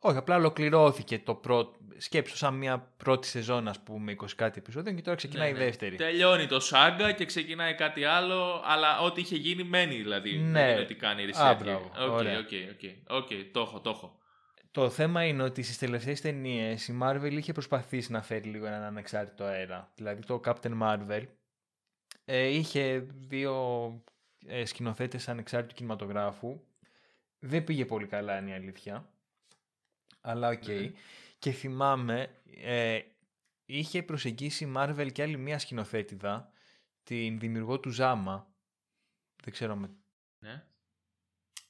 Όχι, 0.00 0.16
απλά 0.16 0.36
ολοκληρώθηκε 0.36 1.18
το 1.18 1.34
πρώτο. 1.34 1.74
Σκέψου 1.96 2.36
σαν 2.36 2.54
μια 2.54 2.92
πρώτη 2.96 3.26
σεζόν, 3.26 3.68
ας 3.68 3.80
πούμε, 3.80 4.16
20 4.20 4.26
κάτι 4.36 4.58
επεισόδια 4.58 4.92
και 4.92 5.02
τώρα 5.02 5.16
ξεκινάει 5.16 5.52
ναι, 5.52 5.56
η 5.56 5.58
ναι. 5.58 5.64
δεύτερη. 5.64 5.96
Τελειώνει 5.96 6.46
το 6.46 6.60
saga 6.60 7.12
και 7.12 7.24
ξεκινάει 7.24 7.74
κάτι 7.74 8.04
άλλο, 8.04 8.62
αλλά 8.64 9.00
ό,τι 9.00 9.20
είχε 9.20 9.36
γίνει 9.36 9.64
μένει 9.64 9.94
δηλαδή. 9.94 10.36
Ναι. 10.36 10.60
Δεν 10.60 10.70
είναι 10.70 10.80
ότι 10.80 10.94
κάνει 10.94 11.24
reset. 11.26 11.40
Α, 11.40 11.54
μπράβο. 11.54 11.90
Οκ, 11.98 12.10
Ωραία. 12.10 12.38
οκ, 12.38 12.48
οκ. 12.72 13.22
Οκ, 13.22 13.28
το 13.52 13.60
έχω, 13.60 13.80
το 13.80 13.90
έχω. 13.90 14.18
Το 14.70 14.90
θέμα 14.90 15.24
είναι 15.24 15.42
ότι 15.42 15.62
στις 15.62 15.78
τελευταίες 15.78 16.20
ταινίες 16.20 16.88
η 16.88 16.98
Marvel 17.02 17.32
είχε 17.32 17.52
προσπαθήσει 17.52 18.12
να 18.12 18.22
φέρει 18.22 18.48
λίγο 18.48 18.66
έναν 18.66 18.82
ανεξάρτητο 18.82 19.44
αέρα. 19.44 19.92
Δηλαδή 19.94 20.22
το 20.22 20.40
Captain 20.44 20.82
Marvel 20.82 21.22
ε, 22.24 22.46
είχε 22.46 23.06
δύο 23.28 23.54
ε, 24.46 24.64
σκηνοθέτες 24.64 25.28
ανεξάρτητου 25.28 25.74
κινηματογράφου. 25.74 26.60
Δεν 27.38 27.64
πήγε 27.64 27.84
πολύ 27.84 28.06
καλά 28.06 28.38
είναι 28.38 28.50
η 28.50 28.54
αλήθεια. 28.54 29.08
Αλλά 30.26 30.48
οκ. 30.48 30.66
Ναι. 30.66 30.92
Και 31.38 31.50
θυμάμαι, 31.50 32.40
ε, 32.62 33.00
είχε 33.66 34.02
προσεγγίσει 34.02 34.64
η 34.64 34.72
Marvel 34.76 35.08
και 35.12 35.22
άλλη 35.22 35.36
μία 35.36 35.58
σκηνοθέτιδα, 35.58 36.52
την 37.02 37.38
δημιουργό 37.38 37.80
του 37.80 37.90
Zama. 37.90 38.54
Δεν 39.42 39.52
ξέρω 39.52 39.76
με... 39.76 39.90
Ναι. 40.38 40.64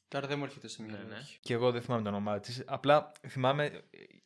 Τώρα 0.08 0.26
δεν 0.26 0.38
μου 0.38 0.44
έρχεται 0.44 0.68
στο 0.68 0.82
μυαλό. 0.82 1.02
Ναι, 1.02 1.14
ναι. 1.14 1.20
όχι. 1.20 1.38
Και 1.40 1.54
εγώ 1.54 1.70
δεν 1.70 1.82
θυμάμαι 1.82 2.02
το 2.02 2.08
όνομά 2.08 2.40
της. 2.40 2.62
Απλά 2.66 3.12
θυμάμαι, 3.28 3.64
ε, 3.64 3.80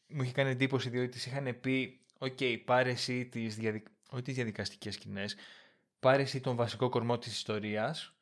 μου 0.08 0.22
είχε 0.22 0.32
κάνει 0.32 0.50
εντύπωση 0.50 0.88
διότι 0.88 1.08
της 1.08 1.26
είχαν 1.26 1.60
πει: 1.60 2.00
Οκ, 2.18 2.38
πάρε 2.64 2.90
εσύ 2.90 3.26
τις 3.26 3.56
διαδικ... 3.56 3.86
όχι 4.10 4.22
τις 4.22 4.34
διαδικαστικές 4.34 4.94
σκηνές, 4.94 5.36
πάρε 6.00 6.22
εσύ 6.22 6.40
τον 6.40 6.56
βασικό 6.56 6.88
κορμό 6.88 7.18
της 7.18 7.32
ιστορίας 7.32 8.14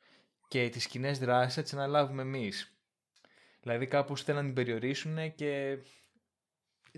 και 0.47 0.69
τις 0.69 0.87
σκηνές 0.87 1.11
δράσης 1.11 1.55
θα 1.55 1.61
τις 1.61 1.73
αναλάβουμε 1.73 2.21
εμείς. 2.21 2.78
Δηλαδή, 3.61 3.87
κάπως 3.87 4.23
θέλουν 4.23 4.39
να 4.39 4.45
την 4.45 4.55
περιορίσουν 4.55 5.35
και. 5.35 5.77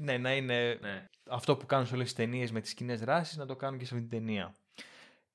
Ναι, 0.01 0.18
να 0.18 0.36
είναι 0.36 0.77
Ναι. 0.82 1.06
αυτό 1.30 1.58
που 1.58 1.65
κάνουν 1.65 1.86
σε 1.88 1.94
όλες 1.94 2.06
τις 2.06 2.15
ταινίες 2.15 2.51
με 2.51 2.62
τις 2.62 2.74
σκηνές 2.74 3.00
δράσης, 3.00 3.38
να 3.38 3.46
το 3.46 3.56
κάνουν 3.56 3.80
και 3.80 3.86
σε 3.86 3.96
αυτή 3.96 4.08
την 4.08 4.18
ταινία. 4.20 4.56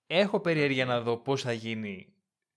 Έχω 0.06 0.40
περιέργεια 0.40 0.84
να 0.84 1.00
δω 1.00 1.16
πώς 1.16 1.42
θα 1.42 1.52
γίνει 1.52 2.12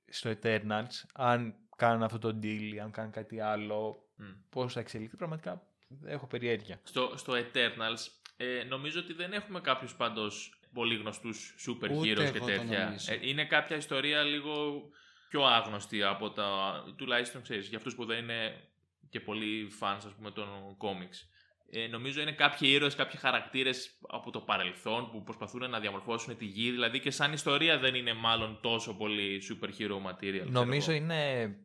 στο 0.10 0.34
Eternals, 0.42 1.04
αν 1.14 1.56
κάνουν 1.76 2.04
αυτό 2.04 2.18
το 2.20 2.40
deal, 2.44 2.78
αν 2.82 2.92
κάνουν 2.92 3.12
κάτι 3.12 3.40
άλλο, 3.40 4.10
Μμ. 4.16 4.26
πώς 4.50 4.74
θα 4.74 4.80
εξελιχθεί. 4.80 5.16
Πραγματικά 5.18 5.62
έχω 6.06 6.28
περιέργεια. 6.28 6.80
Στο, 6.84 7.14
στο 7.18 7.34
Eternals 7.34 8.08
ε, 8.38 8.64
νομίζω 8.64 9.00
ότι 9.00 9.14
δεν 9.14 9.34
έχουμε 9.34 9.60
κάποιους 9.62 9.96
πάντως 9.96 10.60
πολύ 10.74 10.96
γνωστούς 10.96 11.56
super 11.68 11.90
Ούτε 11.92 11.96
heroes 11.96 12.16
και 12.16 12.38
εγώ 12.38 12.40
το 12.40 12.46
τέτοια. 12.46 12.84
νομίζω. 12.86 13.14
Ε, 13.14 13.20
είναι 13.22 13.46
κάποια 13.46 13.76
ιστορία 13.76 14.24
λίγο 14.24 14.82
πιο 15.30 15.44
άγνωστη 15.44 16.04
από 16.04 16.30
τα... 16.32 16.74
τουλάχιστον 16.98 17.42
ξέρεις, 17.42 17.68
για 17.68 17.78
αυτούς 17.78 17.96
που 17.96 18.06
δεν 18.06 18.18
είναι 18.24 18.62
και 19.10 19.20
πολύ 19.20 19.72
fans 19.80 19.96
ας 20.06 20.14
πούμε 20.18 20.32
των 20.32 20.48
comics. 20.78 21.28
Ε, 21.72 21.88
νομίζω 21.88 22.22
είναι 22.22 22.32
κάποιοι 22.32 22.70
ήρωες, 22.72 22.96
κάποιοι 22.96 23.20
χαρακτήρες 23.20 23.98
από 24.08 24.32
το 24.32 24.40
παρελθόν 24.40 25.12
που 25.12 25.24
προσπαθούν 25.24 25.70
να 25.70 25.80
διαμορφώσουν 25.80 26.38
τη 26.38 26.46
γη. 26.46 26.72
Δηλαδή 26.72 27.00
και 27.00 27.12
σαν 27.12 27.34
ιστορία 27.34 27.78
δεν 27.80 27.96
είναι 27.96 28.14
μάλλον 28.14 28.60
τόσο 28.62 28.94
πολύ 28.94 29.42
super 29.50 29.66
hero 29.68 30.12
material. 30.12 30.20
ξέρω 30.20 30.50
Νομίζω 30.50 30.92
εγώ. 30.92 31.02
είναι 31.04 31.56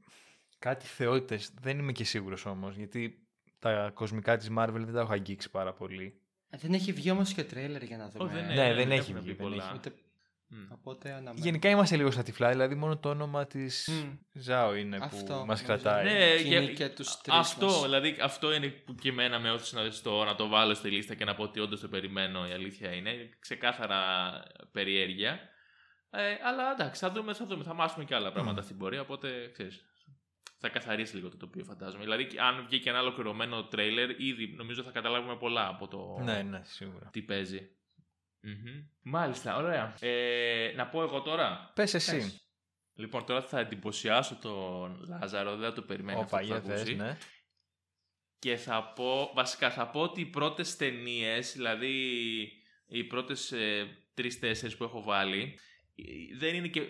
κάτι 0.58 0.86
θεότητες. 0.86 1.54
Δεν 1.60 1.78
είμαι 1.78 1.92
και 1.92 2.04
σίγουρος 2.04 2.46
όμως, 2.46 2.76
γιατί 2.76 3.26
τα 3.58 3.90
κοσμικά 3.94 4.36
της 4.36 4.50
Marvel 4.58 4.72
δεν 4.72 4.92
τα 4.92 5.00
έχω 5.00 5.12
αγγίξει 5.12 5.50
πάρα 5.50 5.72
πολύ. 5.72 6.20
Ε, 6.50 6.56
Δεν 6.56 6.72
έχει 6.74 6.92
βγει 6.92 7.10
όμως 7.10 7.32
και 7.32 7.44
τρέλερ 7.44 7.82
για 7.82 7.96
να 7.96 8.08
δούμε. 8.08 8.32
δεν 8.32 8.44
Ναι, 8.46 8.52
είναι, 8.64 8.74
δεν 8.74 8.90
έχει 8.90 9.10
έχουν 9.10 9.22
βγει, 9.22 9.30
πει 9.34 9.36
δεν 9.42 9.46
πολλά. 9.48 9.64
έχει. 9.64 9.74
Ούτε... 9.74 9.92
Μμ. 10.56 10.72
Οπότε 10.72 11.10
αναμένω. 11.10 11.34
Γενικά 11.44 11.68
είμαστε 11.68 11.96
λίγο 11.96 12.10
στα 12.10 12.22
τυφλά, 12.22 12.50
δηλαδή 12.50 12.74
μόνο 12.74 12.98
το 12.98 13.08
όνομα 13.08 13.46
της 13.46 13.88
Μμ. 13.92 14.12
Ζάο 14.32 14.74
είναι 14.74 14.98
Αυτό, 15.02 15.16
που 15.34 15.44
μας 15.46 15.62
νομίζω. 15.62 15.64
κρατάει. 15.82 16.04
Ναι, 16.04 16.36
Κοινή 16.42 16.66
και- 16.66 16.72
και 16.72 16.88
τους 16.88 17.20
τρεις 17.20 17.36
Αυτό, 17.38 17.66
μας. 17.66 17.82
δηλαδή, 17.82 18.16
αυτό 18.22 18.52
είναι 18.54 18.68
που 18.68 18.94
και 18.94 19.08
εμένα 19.08 19.38
με 19.40 19.50
όθησε 19.50 19.76
να, 19.82 19.90
στο, 19.90 20.24
να 20.24 20.34
το 20.34 20.48
βάλω 20.48 20.74
στη 20.74 20.90
λίστα 20.90 21.14
και 21.14 21.24
να 21.24 21.34
πω 21.34 21.42
ότι 21.42 21.60
όντως 21.60 21.80
το 21.80 21.88
περιμένω. 21.88 22.48
Η 22.48 22.52
αλήθεια 22.52 22.92
είναι. 22.92 23.28
Ξεκάθαρα 23.38 24.32
περιέργεια. 24.72 25.38
Ε, 26.10 26.34
αλλά 26.44 26.72
εντάξει, 26.72 27.00
θα 27.00 27.10
δούμε, 27.10 27.34
θα 27.34 27.46
δούμε. 27.46 27.64
Θα 27.64 27.74
μάθουμε 27.74 28.04
και 28.04 28.14
άλλα 28.14 28.32
πράγματα 28.32 28.62
στην 28.62 28.78
πορεία. 28.78 29.00
Οπότε 29.00 29.50
ξέρεις, 29.52 29.84
θα 30.58 30.68
καθαρίσει 30.68 31.16
λίγο 31.16 31.28
το 31.28 31.36
τοπίο, 31.36 31.64
φαντάζομαι. 31.64 32.02
Δηλαδή, 32.02 32.26
και 32.26 32.40
αν 32.40 32.64
βγει 32.68 32.80
και 32.80 32.90
ένα 32.90 33.00
ολοκληρωμένο 33.00 33.64
τρέιλερ, 33.64 34.10
ήδη 34.20 34.54
νομίζω 34.56 34.82
θα 34.82 34.90
καταλάβουμε 34.90 35.36
πολλά 35.36 35.68
από 35.68 35.88
το 35.88 36.22
Ναι, 36.24 36.42
ναι, 36.42 36.60
σίγουρα. 36.64 37.08
τι 37.12 37.22
παίζει. 37.22 37.68
Μμμ. 38.44 38.84
Μάλιστα, 39.02 39.56
ωραία. 39.56 39.94
Ε, 40.00 40.72
να 40.76 40.86
πω 40.86 41.02
εγώ 41.02 41.22
τώρα; 41.22 41.72
Πες 41.74 41.94
εσύ. 41.94 42.16
Πες. 42.16 42.48
Λοιπόν, 42.94 43.24
τώρα 43.26 43.42
θα 43.42 43.60
εντυπωσιάσω 43.60 44.36
τον 44.36 45.04
Λάζαρο, 45.08 45.56
δεν 45.56 45.68
θα 45.68 45.74
το 45.74 45.82
περιμένει 45.82 46.20
αυτό 46.20 46.36
Όπα, 46.36 46.44
που 46.46 46.50
θα 46.50 46.58
για 46.58 46.68
θες, 46.68 46.80
ακούσει. 46.80 46.94
ναι. 46.94 47.16
Και 48.38 48.56
θα 48.56 48.92
πω, 48.92 49.30
βασικά 49.34 49.70
θα 49.70 49.90
πω 49.90 50.00
ότι 50.00 50.20
οι 50.20 50.26
πρώτες 50.26 50.76
ταινίες, 50.76 51.52
δηλαδή 51.52 51.92
οι 52.86 53.04
πρώτες 53.04 53.52
ε, 53.52 53.86
τρεις-τέσσερις 54.14 54.76
που 54.76 54.84
έχω 54.84 55.02
βάλει, 55.02 55.58
ε, 55.94 56.36
δεν 56.38 56.54
είναι 56.54 56.68
και 56.68 56.82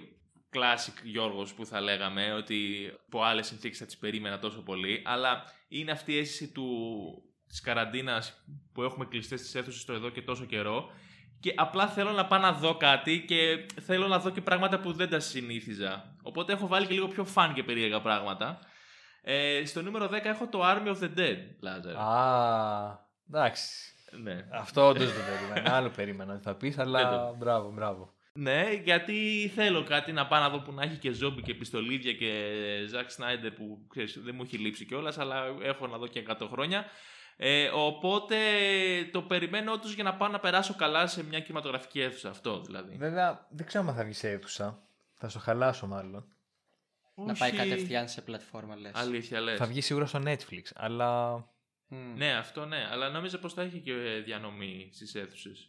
classic 0.53 1.03
Γιώργος 1.05 1.55
που 1.55 1.67
θα 1.67 1.81
λέγαμε, 1.81 2.33
ότι 2.33 2.91
από 3.07 3.23
άλλες 3.23 3.47
συνθήκες 3.47 3.79
θα 3.79 3.87
τις 3.87 3.99
περίμενα 3.99 4.39
τόσο 4.39 4.63
πολύ, 4.63 5.03
αλλά 5.05 5.45
είναι 5.69 5.91
αυτή 5.91 6.13
η 6.13 6.19
αίσθηση 6.19 6.53
του, 6.53 6.69
της 7.47 7.61
καραντίνας 7.61 8.45
που 8.73 8.83
έχουμε 8.83 9.07
κλειστές 9.07 9.41
στις 9.41 9.55
αίθουσες 9.55 9.85
το 9.85 9.93
εδώ 9.93 10.11
και 10.11 10.23
τόσο 10.23 10.45
καιρό 10.45 10.91
και 11.45 11.53
απλά 11.57 11.87
θέλω 11.89 12.11
να 12.11 12.27
πάω 12.27 12.39
να 12.41 12.53
δω 12.53 12.75
κάτι 12.77 13.25
και 13.27 13.67
θέλω 13.81 14.07
να 14.09 14.19
δω 14.19 14.31
και 14.31 14.41
πράγματα 14.41 14.79
που 14.81 14.93
δεν 14.93 15.09
τα 15.09 15.21
συνήθιζα. 15.21 16.15
Οπότε 16.23 16.53
έχω 16.53 16.67
βάλει 16.67 16.87
και 16.87 16.95
λίγο 16.95 17.07
πιο 17.09 17.25
φαν 17.25 17.55
και 17.55 17.63
περίεργα 17.63 18.01
πράγματα. 18.01 18.59
Ε, 19.23 19.63
στο 19.65 19.83
νούμερο 19.83 20.07
10 20.07 20.13
έχω 20.25 20.47
το 20.47 20.61
Army 20.65 20.87
of 20.89 20.99
the 21.03 21.19
Dead, 21.19 21.37
Λάζαρ. 21.61 21.97
Α, 21.97 23.07
εντάξει. 23.29 23.93
Ναι. 24.23 24.45
Αυτό 24.53 24.87
όντως 24.89 25.13
δεν 25.13 25.23
περίμενα. 25.25 25.77
Άλλο 25.77 25.91
περίμενα 25.91 26.33
ότι 26.33 26.43
θα 26.43 26.55
πεις, 26.55 26.75
Δεν 26.77 26.87
αλλά 26.87 27.11
το- 27.11 27.37
μπράβο, 27.39 27.71
μπράβο. 27.73 28.13
ναι, 28.33 28.65
γιατί 28.85 29.51
θέλω 29.55 29.83
κάτι 29.85 30.13
να 30.13 30.27
πάω 30.27 30.41
να 30.41 30.49
δω 30.51 30.59
που 30.61 30.73
να 30.73 30.83
έχει 30.83 30.97
και 30.97 31.13
ζόμπι 31.13 31.43
και 31.43 31.55
πιστολίδια 31.55 32.13
και 32.13 32.33
Ζακ 32.89 33.11
Σνάιντερ 33.11 33.51
που 33.51 33.87
ξέρεις, 33.91 34.19
δεν 34.25 34.35
μου 34.35 34.43
έχει 34.43 34.57
λείψει 34.59 34.85
κιόλας, 34.87 35.19
αλλά 35.19 35.45
έχω 35.63 35.87
να 35.87 35.99
δω 35.99 36.07
και 36.07 36.19
100 36.29 36.47
χρόνια. 36.51 36.85
Ε, 37.37 37.69
οπότε 37.69 38.37
το 39.13 39.23
περιμένω 39.23 39.73
όντως 39.73 39.95
για 39.95 40.05
να 40.05 40.15
πάω 40.15 40.29
να 40.29 40.39
περάσω 40.39 40.75
καλά 40.75 41.07
σε 41.07 41.25
μια 41.25 41.41
κινηματογραφική 41.41 42.01
αίθουσα. 42.01 42.29
Αυτό 42.29 42.61
δηλαδή. 42.61 42.97
Βέβαια, 42.97 43.47
δεν 43.51 43.67
ξέρω 43.67 43.89
αν 43.89 43.95
θα 43.95 44.05
βγει 44.05 44.13
σε 44.13 44.31
αίθουσα. 44.31 44.83
Θα 45.15 45.29
στο 45.29 45.39
χαλάσω 45.39 45.87
μάλλον. 45.87 46.29
Να 47.15 47.35
πάει 47.35 47.51
Όχι. 47.51 47.59
κατευθείαν 47.59 48.09
σε 48.09 48.23
πλατφόρμα 48.23 48.77
λες. 48.77 48.93
Αλήθεια 48.95 49.41
λες. 49.41 49.59
Θα 49.59 49.67
βγει 49.67 49.81
σίγουρα 49.81 50.07
στο 50.07 50.23
Netflix, 50.25 50.63
αλλά 50.75 51.43
Μμ. 51.89 52.17
Ναι, 52.17 52.33
αυτό 52.33 52.65
ναι, 52.65 52.89
αλλά 52.91 53.09
νόμιζα 53.09 53.39
πως 53.39 53.55
θα 53.55 53.63
έχει 53.63 53.81
και 53.81 53.93
ε, 53.93 54.21
διανομή 54.21 54.91
στις 54.93 55.15
αίθουσες. 55.15 55.69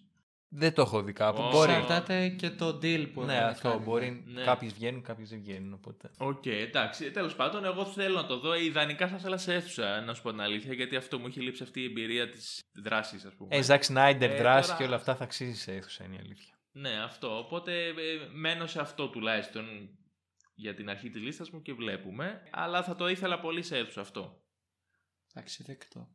Δεν 0.57 0.73
το 0.73 0.81
έχω 0.81 1.01
δει 1.03 1.13
κάπου. 1.13 1.41
Ω. 1.41 1.49
Μπορεί. 1.49 1.71
Εξαρτάται 1.71 2.29
και 2.29 2.49
το 2.49 2.67
deal 2.67 3.09
που 3.13 3.23
Ναι, 3.23 3.33
έχουν 3.35 3.47
αυτό 3.47 3.69
κάνει, 3.69 3.83
μπορεί. 3.83 4.23
Ναι. 4.27 4.43
Κάποιοι 4.43 4.69
βγαίνουν, 4.69 5.01
κάποιοι 5.01 5.25
δεν 5.25 5.39
βγαίνουν. 5.39 5.73
Οπότε. 5.73 6.11
Οκ, 6.17 6.45
εντάξει. 6.45 7.11
Τέλος 7.11 7.35
πάντων, 7.35 7.65
εγώ 7.65 7.85
θέλω 7.85 8.15
να 8.15 8.25
το 8.25 8.39
δω. 8.39 8.55
Ιδανικά 8.55 9.07
θα 9.07 9.15
ήθελα 9.15 9.37
σε 9.37 9.53
αίθουσα, 9.53 10.01
να 10.01 10.13
σου 10.13 10.21
πω 10.21 10.29
την 10.31 10.41
αλήθεια, 10.41 10.73
γιατί 10.73 10.95
αυτό 10.95 11.19
μου 11.19 11.27
έχει 11.27 11.41
λείψει 11.41 11.63
αυτή 11.63 11.81
η 11.81 11.85
εμπειρία 11.85 12.29
της 12.29 12.61
δράσης, 12.83 13.25
ας 13.25 13.33
πούμε. 13.33 13.55
Ε, 13.55 13.61
Zack 13.61 13.83
Snyder, 13.83 14.31
Ε, 14.31 14.35
δράση 14.37 14.67
τώρα- 14.67 14.79
και 14.79 14.85
όλα 14.87 14.95
αυτά 14.95 15.15
θα 15.15 15.23
αξίζει 15.23 15.55
σε 15.55 15.71
αίθουσα, 15.73 16.03
είναι 16.03 16.15
η 16.15 16.19
αλήθεια. 16.23 16.53
Ναι, 16.71 17.01
αυτό. 17.03 17.37
Οπότε 17.37 17.85
ε, 17.87 17.93
μένω 18.33 18.67
σε 18.67 18.79
αυτό 18.81 19.09
τουλάχιστον 19.09 19.65
για 20.55 20.73
την 20.73 20.89
αρχή 20.89 21.09
της 21.09 21.21
λίστας 21.21 21.49
μου 21.49 21.61
και 21.61 21.73
βλέπουμε. 21.73 22.41
Αλλά 22.51 22.83
θα 22.83 22.95
το 22.95 23.07
ήθελα 23.07 23.39
πολύ 23.39 23.63
σε 23.63 23.77
αίθουσα 23.77 24.01
αυτό. 24.01 24.41
Εντάξει, 25.33 25.63
δεκτό. 25.63 26.07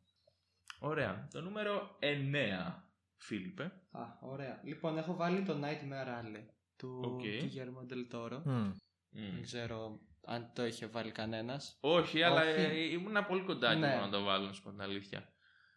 Ωραία. 0.79 1.27
Το 1.31 1.41
νούμερο 1.41 1.97
9, 1.99 2.90
Φίλιππε. 3.21 3.63
Α, 3.91 4.01
ωραία. 4.21 4.59
Λοιπόν, 4.63 4.97
έχω 4.97 5.15
βάλει 5.15 5.43
το 5.43 5.59
Nightmare 5.63 6.07
Alley 6.07 6.43
του 6.75 7.01
Οκ. 7.03 7.21
Guillermo 7.23 7.93
del 7.93 8.15
Toro. 8.15 8.41
Μμ. 8.43 8.51
Μμ. 9.09 9.31
Δεν 9.33 9.41
ξέρω 9.41 9.99
αν 10.25 10.51
το 10.55 10.65
είχε 10.65 10.85
βάλει 10.87 11.11
κανένας. 11.11 11.77
Όχι, 11.81 12.23
αλλά 12.23 12.41
Όχι. 12.41 12.49
ε, 12.61 12.91
ήμουν 12.91 13.25
πολύ 13.27 13.41
κοντά 13.41 13.75
Ναι. 13.75 13.89
και 13.89 13.95
να 13.99 14.09
το 14.09 14.23
βάλω, 14.23 14.45
να 14.45 14.53
σου 14.53 14.61
πω 14.61 14.69
την 14.69 14.81
αλήθεια. 14.81 15.33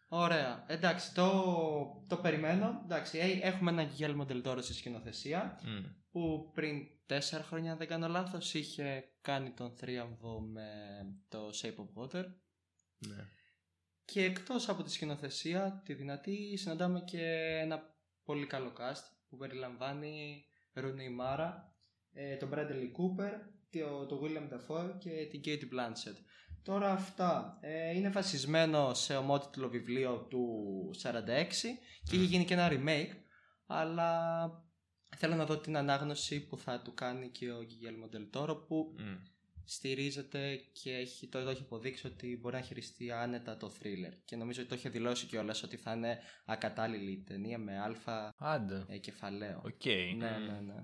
Ωραία. 0.07 0.65
Εντάξει, 0.67 1.13
το, 1.13 1.43
το 2.07 2.17
περιμένω. 2.17 2.81
Εντάξει, 2.83 3.17
ε, 3.17 3.39
έχουμε 3.47 3.71
έναν 3.71 3.89
Guillermo 3.97 4.31
del 4.31 4.43
Toro 4.43 4.57
στη 4.61 4.73
σκηνοθεσία 4.73 5.59
Μμ. 5.63 5.83
που 6.11 6.51
πριν 6.53 6.87
τέσσερα 7.05 7.43
χρόνια, 7.43 7.71
αν 7.71 7.77
δεν 7.77 7.87
κάνω 7.87 8.07
λάθος, 8.07 8.53
είχε 8.53 9.03
κάνει 9.21 9.51
τον 9.51 9.71
θρίαμβο 9.75 10.39
με 10.41 10.69
το 11.27 11.49
Shape 11.61 11.75
of 11.75 12.03
Water. 12.03 12.25
Ναι. 13.07 13.27
Και 14.05 14.23
εκτός 14.23 14.69
από 14.69 14.83
τη 14.83 14.91
σκηνοθεσία, 14.91 15.81
τη 15.85 15.93
δυνατή, 15.93 16.57
συναντάμε 16.57 17.01
και 17.01 17.21
ένα 17.61 17.95
πολύ 18.23 18.45
καλό 18.45 18.73
cast 18.77 19.03
που 19.29 19.37
περιλαμβάνει 19.37 20.45
Rooney 20.73 21.21
Mara, 21.21 21.51
ε, 22.13 22.35
τον 22.35 22.49
Bradley 22.53 22.91
Cooper, 22.97 23.31
το, 23.69 24.05
το 24.05 24.21
William 24.23 24.53
Dafoe 24.53 24.91
και 24.99 25.27
την 25.31 25.41
Katie 25.45 25.73
Blanchett. 25.73 26.17
Τώρα 26.63 26.91
αυτά 26.91 27.57
ε, 27.61 27.95
είναι 27.95 28.09
βασισμένο 28.09 28.93
σε 28.93 29.15
ομότιτλο 29.15 29.69
βιβλίο 29.69 30.25
του 30.29 30.45
46 31.03 31.13
και 32.03 32.15
έχει 32.15 32.25
γίνει 32.25 32.45
και 32.45 32.53
ένα 32.53 32.69
remake, 32.71 33.13
αλλά 33.65 34.49
θέλω 35.15 35.35
να 35.35 35.45
δω 35.45 35.57
την 35.57 35.77
ανάγνωση 35.77 36.47
που 36.47 36.57
θα 36.57 36.81
του 36.81 36.93
κάνει 36.93 37.29
και 37.29 37.51
ο 37.51 37.57
Guillermo 37.59 38.15
del 38.15 38.39
Toro 38.39 38.67
που 38.67 38.95
Μμ. 38.97 39.15
Στηρίζεται 39.65 40.55
και 40.55 40.91
έχει, 40.93 41.27
το, 41.27 41.43
το 41.43 41.49
έχει 41.49 41.61
αποδείξει 41.61 42.07
ότι 42.07 42.37
μπορεί 42.41 42.55
να 42.55 42.61
χειριστεί 42.61 43.11
άνετα 43.11 43.57
το 43.57 43.71
thriller. 43.79 44.13
Και 44.25 44.35
νομίζω 44.35 44.59
ότι 44.59 44.69
το 44.69 44.75
είχε 44.75 44.89
δηλώσει 44.89 45.25
κιόλας 45.25 45.63
ότι 45.63 45.77
θα 45.77 45.93
είναι 45.93 46.19
ακατάλληλη 46.45 47.11
η 47.11 47.23
ταινία 47.23 47.57
με 47.57 47.79
άλφα 47.79 48.33
Άντε. 48.37 48.85
ε, 48.87 48.97
κεφαλαίο. 48.97 49.61
Οκ. 49.65 49.85
Ναι, 50.17 50.37
ναι, 50.37 50.59
ναι. 50.59 50.81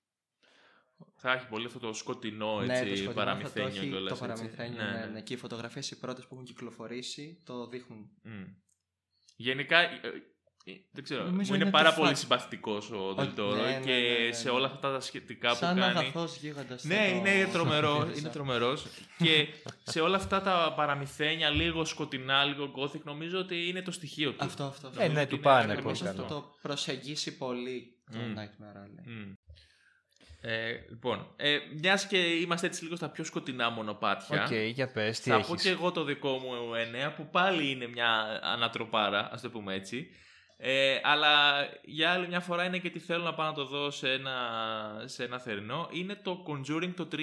Θα 1.16 1.32
έχει 1.32 1.48
πολύ 1.48 1.66
αυτό 1.66 1.80
το 1.80 1.94
σκοτεινό 1.94 2.62
ναι, 2.62 2.80
έτσι, 2.80 2.90
το 2.90 2.96
σκοτεινό 2.96 3.14
θα 3.14 3.14
το 3.14 3.26
παραμυθένιο 3.26 3.68
έχει, 3.68 3.90
κιόλας, 3.90 4.20
Το 4.20 4.26
έτσι. 4.26 4.44
παραμυθένιο, 4.44 4.84
ναι, 4.84 5.06
ναι. 5.06 5.22
Και 5.22 5.34
οι 5.34 5.38
φωτογραφίες 5.38 5.92
οι 5.92 6.00
πρώτες 6.00 6.28
που 6.28 6.34
έχουν 6.34 6.46
κυκλοφορήσει 6.46 7.42
το 7.46 7.68
δείχνουν. 7.68 8.10
Μμ. 8.24 8.44
Γενικά, 9.36 9.80
ε, 9.80 9.86
ε, 10.04 10.10
δεν 10.92 11.04
ξέρω, 11.04 11.24
Νομίζω 11.24 11.50
μου 11.50 11.56
είναι, 11.56 11.64
είναι 11.64 11.72
πάρα 11.72 11.90
το 11.90 11.96
πολύ 11.96 12.08
φα- 12.10 12.16
συμπαθητικός 12.16 12.92
ο 12.92 13.14
ναι, 13.18 13.24
Del 13.24 13.40
Toro 13.40 13.62
ναι, 13.64 13.80
και 13.86 13.92
ναι, 13.92 14.26
ναι, 14.26 14.32
σε 14.34 14.44
ναι. 14.44 14.50
όλα 14.50 14.66
αυτά 14.68 14.92
τα 14.92 15.00
σχετικά 15.00 15.54
Σαν 15.54 15.74
που 15.76 15.80
κάνει. 15.82 15.98
αγαθός 15.98 16.38
γίγαντας. 16.38 16.84
Ναι, 16.84 16.96
θα 16.96 17.10
το- 17.10 17.16
είναι 17.16 17.50
τρομερός. 17.52 18.04
θα 18.06 18.12
είναι 18.12 18.22
το- 18.22 18.30
τρομερός. 18.30 18.86
και 19.18 19.48
σε 19.84 20.00
όλα 20.00 20.16
αυτά 20.16 20.42
τα 20.42 20.74
παραμυθένια, 20.76 21.50
λίγο 21.50 21.86
σκοτεινά, 21.86 22.44
λίγο 22.44 22.72
gothic, 22.78 23.02
νομίζω 23.04 23.40
ότι 23.40 23.68
είναι 23.68 23.82
το 23.82 23.92
στοιχείο 23.92 24.32
του. 24.32 24.44
Αυτό, 24.46 24.64
αυτό. 24.64 24.88
αυτό. 24.88 25.02
Ε, 25.02 25.08
Νομίζω 25.08 25.14
ναι, 25.14 25.20
ότι 25.22 25.30
του 25.30 25.36
είναι 25.36 25.44
πάνε 25.44 25.72
ακριβώς 25.72 26.00
πολύ 26.00 26.10
Νομίζω 26.10 26.24
αυτό. 26.24 26.34
καλά. 26.36 26.42
θα 26.42 26.48
το 26.48 26.56
προσεγγίσει 26.62 27.38
πολύ 27.38 28.02
το 28.12 28.18
Μμ. 28.18 28.34
Nightmare 28.38 28.78
Alley. 28.78 29.04
Μμ. 29.06 29.34
Ε, 30.44 30.72
λοιπόν, 30.90 31.34
ε, 31.36 31.58
μιας 31.80 32.08
και 32.08 32.18
είμαστε 32.18 32.68
έτσι 32.68 32.84
λίγο 32.84 32.96
στα 32.96 33.10
πιο 33.10 33.24
σκοτεινά 33.24 33.70
μονοπάτια. 33.70 34.44
Οκ, 34.44 34.52
για 34.54 34.92
πες, 34.92 35.20
τι 35.20 35.30
θα 35.30 35.36
έχεις. 35.36 35.48
πω 35.48 35.56
και 35.56 35.70
εγώ 35.70 35.92
το 35.92 36.04
δικό 36.04 36.38
μου 36.38 36.74
εννέα 36.76 37.14
που 37.14 37.30
πάλι 37.32 37.70
είναι 37.72 37.88
μια 37.88 38.40
ανατροπάρα, 38.44 39.30
ας 39.32 39.42
το 39.42 39.50
πούμε 39.50 39.74
έτσι. 39.74 40.08
Ε, 40.64 41.00
αλλά 41.04 41.64
για 41.84 42.12
άλλη 42.12 42.28
μια 42.28 42.40
φορά 42.40 42.66
είναι 42.66 42.78
και 42.78 42.90
τι 42.90 43.00
θέλω 43.00 43.24
να 43.24 43.34
πάω 43.34 43.48
να 43.48 43.54
το 43.54 43.66
δω 43.66 43.92
σε 43.92 44.12
ένα, 44.12 44.36
σε 45.06 45.24
ένα 45.24 45.40
θερινό. 45.40 45.90
Είναι 45.92 46.16
το 46.16 46.44
Conjuring 46.48 46.94
το 46.96 47.08
3. 47.12 47.18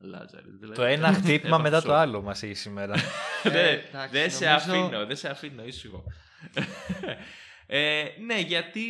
Λάζαρη. 0.00 0.50
Δηλαδή, 0.60 0.74
Το 0.74 0.84
ένα 0.84 1.12
χτύπημα 1.18 1.58
μετά 1.58 1.82
το 1.82 1.86
έπαψω. 1.88 2.02
άλλο 2.02 2.22
μας 2.22 2.42
έχει 2.42 2.54
σήμερα. 2.54 2.94
Ναι, 3.42 3.68
εντάξει, 3.70 4.08
δεν 4.10 4.30
σε 4.30 4.44
νομίζω- 4.48 4.70
αφήνω, 4.72 5.06
δεν 5.06 5.16
σε 5.16 5.28
αφήνω, 5.28 5.64
ήσυχο. 5.64 6.04
ε, 7.66 8.04
ναι, 8.26 8.38
γιατί 8.40 8.82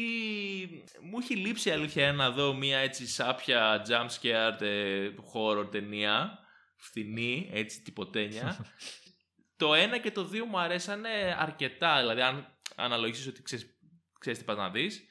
μου 1.10 1.18
έχει 1.22 1.34
λείψει 1.36 1.68
η 1.68 1.72
αλήθεια 1.72 2.12
να 2.12 2.30
δω 2.30 2.54
μια 2.54 2.78
έτσι 2.78 3.06
σάπια 3.06 3.82
jump 3.88 4.06
scared 4.20 4.60
ε, 4.60 5.08
horror 5.34 5.70
ταινία, 5.70 6.38
φθηνή, 6.76 7.50
έτσι 7.52 7.82
τυποτένια. 7.82 8.56
το 9.56 9.74
ένα 9.74 9.98
και 9.98 10.10
το 10.10 10.24
δύο 10.24 10.44
μου 10.44 10.58
αρέσανε 10.60 11.36
αρκετά, 11.38 11.98
δηλαδή 11.98 12.20
αν 12.20 12.57
αναλογίσεις 12.78 13.26
ότι 13.26 13.42
ξέρεις, 13.42 13.78
ξέρεις 14.18 14.38
τι 14.38 14.44
πας 14.44 14.56
να 14.56 14.70
δεις. 14.70 15.04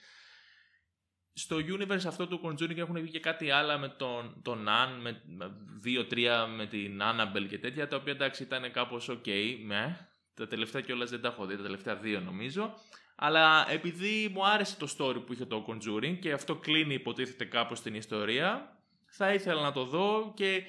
Στο 1.34 1.58
universe 1.58 2.06
αυτό 2.08 2.28
του 2.28 2.42
Conjuring 2.44 2.78
έχουν 2.78 3.02
βγει 3.02 3.12
και 3.12 3.20
κάτι 3.20 3.52
άλλα 3.52 3.78
με 3.78 3.90
τον, 3.90 4.42
τον 4.44 4.68
Ann, 4.68 5.00
με, 5.02 5.22
με 5.26 5.52
δύο-τρία 5.82 6.48
με 6.48 6.66
την 6.66 7.02
Annabelle 7.02 7.48
και 7.50 7.60
τέτοια, 7.60 7.88
τα 7.88 7.96
οποία 7.96 8.14
εντάξει 8.14 8.44
ήταν 8.44 8.72
κάπως 8.72 9.10
ok, 9.10 9.58
με. 9.64 10.10
Τα 10.34 10.48
τελευταία 10.48 10.82
κιόλας 10.82 11.10
δεν 11.10 11.22
τα 11.22 11.28
έχω 11.28 11.46
δει, 11.46 11.56
τα 11.56 11.64
τελευταία 11.64 11.96
δύο 11.96 12.20
νομίζω. 12.20 12.74
Αλλά 13.16 13.72
επειδή 13.72 14.30
μου 14.34 14.46
άρεσε 14.46 14.78
το 14.78 14.96
story 14.98 15.26
που 15.26 15.34
είχε 15.34 15.46
το 15.46 15.66
Conjuring 15.68 16.18
και 16.20 16.32
αυτό 16.32 16.56
κλείνει 16.56 16.94
υποτίθεται 16.94 17.46
κάπως 17.46 17.82
την 17.82 17.96
ιστορία, 17.96 18.78
θα 19.06 19.34
ήθελα 19.34 19.62
να 19.62 19.72
το 19.72 19.86
δω 19.86 20.34
και 20.36 20.64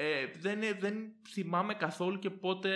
ε, 0.00 0.26
δεν, 0.38 0.60
δεν 0.78 1.12
θυμάμαι 1.28 1.74
καθόλου 1.74 2.18
και 2.18 2.30
πότε, 2.30 2.70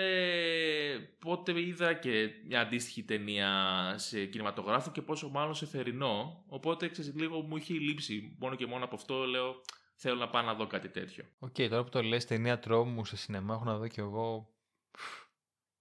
πότε 1.19 1.61
είδα 1.61 1.95
και 1.95 2.31
μια 2.47 2.61
αντίστοιχη 2.61 3.03
ταινία 3.03 3.95
σε 3.97 4.25
κινηματογράφο 4.25 4.91
και 4.91 5.03
πόσο 5.03 5.29
μάλλον 5.29 5.55
σε 5.55 5.67
θερινό. 5.67 6.45
Οπότε 6.47 6.89
ξέρεις, 6.89 7.15
λίγο 7.15 7.41
μου 7.41 7.57
είχε 7.57 7.75
λείψει. 7.75 8.37
Μόνο 8.39 8.55
και 8.55 8.67
μόνο 8.67 8.85
από 8.85 8.95
αυτό 8.95 9.25
λέω 9.25 9.63
θέλω 9.95 10.15
να 10.15 10.29
πάω 10.29 10.43
να 10.43 10.55
δω 10.55 10.67
κάτι 10.67 10.89
τέτοιο. 10.89 11.25
Οκ, 11.39 11.55
τώρα 11.55 11.85
που 11.85 11.89
το 11.89 12.03
λες 12.03 12.25
ταινία 12.25 12.59
τρόμου 12.59 13.05
σε 13.05 13.17
σινεμά 13.17 13.55
έχω 13.55 13.65
να 13.65 13.77
δω 13.77 13.89
κι 13.89 14.01
εγώ 14.01 14.55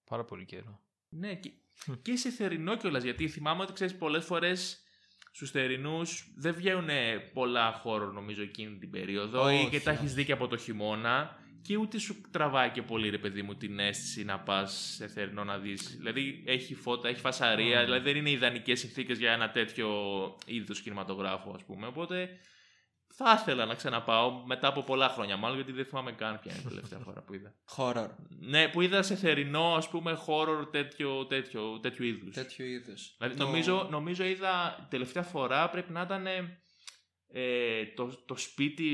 πάρα 0.03 0.23
πολύ 0.23 0.45
καιρό. 0.45 0.81
Ναι, 1.09 1.35
και, 1.35 1.51
και 2.01 2.15
σε 2.15 2.29
θερινό 2.29 2.77
κιόλας. 2.77 3.03
Γιατί 3.03 3.27
θυμάμαι 3.27 3.61
ότι 3.61 3.73
ξέρεις, 3.73 3.95
πολλές 3.95 4.25
φορές 4.25 4.83
στους 5.31 5.51
θερινούς 5.51 6.31
δεν 6.35 6.53
βγαίνουν 6.53 6.89
πολλά 7.33 7.71
χώρο 7.71 8.11
νομίζω 8.11 8.41
εκείνη 8.41 8.77
την 8.77 8.89
περίοδο 8.91 9.49
ή 9.51 9.55
Όχι, 9.55 9.69
και 9.69 9.79
τα 9.79 9.91
έχεις 9.91 10.03
όχι. 10.05 10.13
δει 10.13 10.25
και 10.25 10.31
από 10.31 10.47
το 10.47 10.57
χειμώνα. 10.57 11.39
Και 11.63 11.77
ούτε 11.77 11.97
σου 11.99 12.21
τραβάει 12.31 12.69
και 12.69 12.81
πολύ 12.81 13.09
ρε 13.09 13.17
παιδί 13.17 13.41
μου 13.41 13.55
την 13.55 13.79
αίσθηση 13.79 14.23
να 14.23 14.39
πας 14.39 14.93
σε 14.97 15.07
θερινό 15.07 15.43
να 15.43 15.57
δεις. 15.57 15.95
Δηλαδή 15.97 16.43
έχει 16.45 16.75
φώτα, 16.75 17.07
έχει 17.09 17.19
φασαρία, 17.19 17.81
Mm. 17.81 17.85
δηλαδή 17.85 18.03
δεν 18.03 18.15
είναι 18.15 18.29
ιδανικές 18.29 18.79
συνθήκες 18.79 19.17
για 19.19 19.31
ένα 19.31 19.49
τέτοιο 19.51 19.89
είδος 20.45 20.81
κινηματογράφου, 20.81 21.51
ας 21.53 21.63
πούμε. 21.63 21.87
Οπότε 21.87 22.29
θα 23.13 23.37
ήθελα 23.41 23.65
να 23.65 23.75
ξαναπάω 23.75 24.45
μετά 24.45 24.67
από 24.67 24.83
πολλά 24.83 25.09
χρόνια, 25.09 25.37
μάλλον 25.37 25.55
γιατί 25.55 25.71
δεν 25.71 25.85
θυμάμαι 25.85 26.11
καν 26.11 26.39
ποια 26.39 26.51
είναι 26.53 26.61
η 26.65 26.67
τελευταία 26.67 26.99
φορά 27.05 27.21
που 27.21 27.33
είδα. 27.33 27.53
Horror. 27.77 28.09
Ναι, 28.39 28.67
που 28.67 28.81
είδα 28.81 29.01
σε 29.01 29.15
θερινό, 29.15 29.73
ας 29.75 29.89
πούμε, 29.89 30.17
horror 30.27 30.67
τέτοιο, 30.71 31.25
τέτοιο, 31.25 31.79
τέτοιου 31.79 32.05
είδους. 32.05 32.33
Τέτοιου 32.35 32.65
είδους. 32.65 33.15
Δηλαδή, 33.17 33.37
νομίζω, 33.37 33.87
νομίζω 33.91 34.23
είδα 34.23 34.87
τελευταία 34.89 35.23
φορά 35.23 35.69
πρέπει 35.69 35.91
να 35.91 36.01
ήταν 36.01 36.25
ε, 37.33 37.85
το, 37.95 38.23
το 38.25 38.35
σπίτι, 38.37 38.89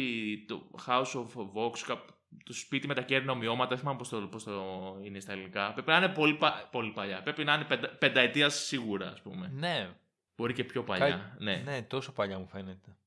το 0.48 0.70
House 0.88 1.14
of 1.14 1.28
Wax, 1.56 1.80
κάπου- 1.86 2.16
το 2.46 2.54
σπίτι 2.54 2.88
με 2.88 2.94
τα 2.94 3.02
κέρνα 3.02 3.32
ομοιώματα, 3.32 3.70
δεν 3.70 3.78
θυμάμαι 3.78 3.98
πώς 3.98 4.10
το, 4.10 4.20
πώς 4.28 4.44
το 4.44 4.62
είναι 5.04 5.20
στα 5.20 5.32
ελληνικά. 5.32 5.74
Πρέπει 5.74 5.90
να 5.90 5.98
είναι 5.98 6.10
πολύ, 6.10 6.34
πα- 6.36 6.68
πολύ 6.72 6.92
παλιά. 6.92 7.22
Πρέπει 7.24 7.44
να 7.44 7.54
είναι 7.54 7.64
πεντα, 7.64 7.88
πενταετίας 7.90 8.56
σίγουρα, 8.56 9.08
ας 9.12 9.22
πούμε. 9.22 9.50
Ναι, 9.54 9.90
Μπορεί 10.36 10.54
και 10.54 10.64
πιο 10.64 10.84
παλιά. 10.84 11.36
Ναι. 11.40 11.56
ναι, 11.66 11.82
τόσο 11.82 12.12
παλιά 12.12 12.38
μου 12.40 12.48
φαίνεται. 12.48 12.98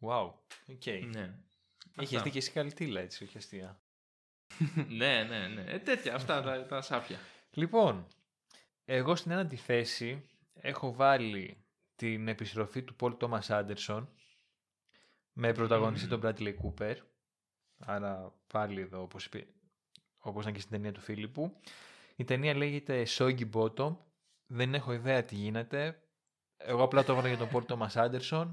Wow, 0.00 0.32
OK. 0.68 0.86
ναι. 0.86 1.34
Έχεις 1.96 2.16
Αυτά. 2.16 2.22
δει 2.22 2.30
και 2.30 2.38
εσύ 2.38 2.50
καλτίλα 2.50 3.00
έτσι, 3.00 3.24
όχι 3.24 3.36
αστεία. 3.36 3.80
ναι, 4.98 5.22
ναι, 5.22 5.48
ναι. 5.48 5.64
Ε, 5.66 5.78
τέτοια, 5.78 6.14
αυτά 6.14 6.42
τα, 6.42 6.66
τα 6.66 6.80
σάπια. 6.80 7.18
Λοιπόν, 7.50 8.06
εγώ 8.84 9.16
στην 9.16 9.30
ένατη 9.30 9.56
θέση 9.56 10.28
έχω 10.54 10.92
βάλει 10.94 11.64
την 11.96 12.28
επιστροφή 12.28 12.82
του 12.82 12.96
Paul 13.00 13.16
Thomas 13.18 13.40
Anderson 13.40 14.06
με 15.32 15.52
πρωταγωνιστή 15.52 16.08
τον 16.08 16.20
Bradley 16.24 16.54
Cooper. 16.54 16.94
Άρα 17.78 18.34
πάλι 18.46 18.80
εδώ 18.80 19.02
όπως, 19.02 19.24
είπε, 19.24 19.46
όπως 20.18 20.42
ήταν 20.42 20.54
και 20.54 20.60
στην 20.60 20.72
ταινία 20.72 20.92
του 20.92 21.00
Φίλιππου. 21.00 21.60
Η 22.16 22.24
ταινία 22.24 22.54
λέγεται 22.54 23.06
Soggy 23.08 23.50
Bottom. 23.52 23.96
Δεν 24.46 24.74
έχω 24.74 24.92
ιδέα 24.92 25.24
τι 25.24 25.34
γίνεται. 25.34 26.02
Εγώ 26.56 26.82
απλά 26.82 27.04
το 27.04 27.12
έβαλα 27.12 27.28
για 27.28 27.46
τον 27.46 27.48
Paul 27.52 27.66
Thomas 27.66 27.90
Anderson. 27.92 28.52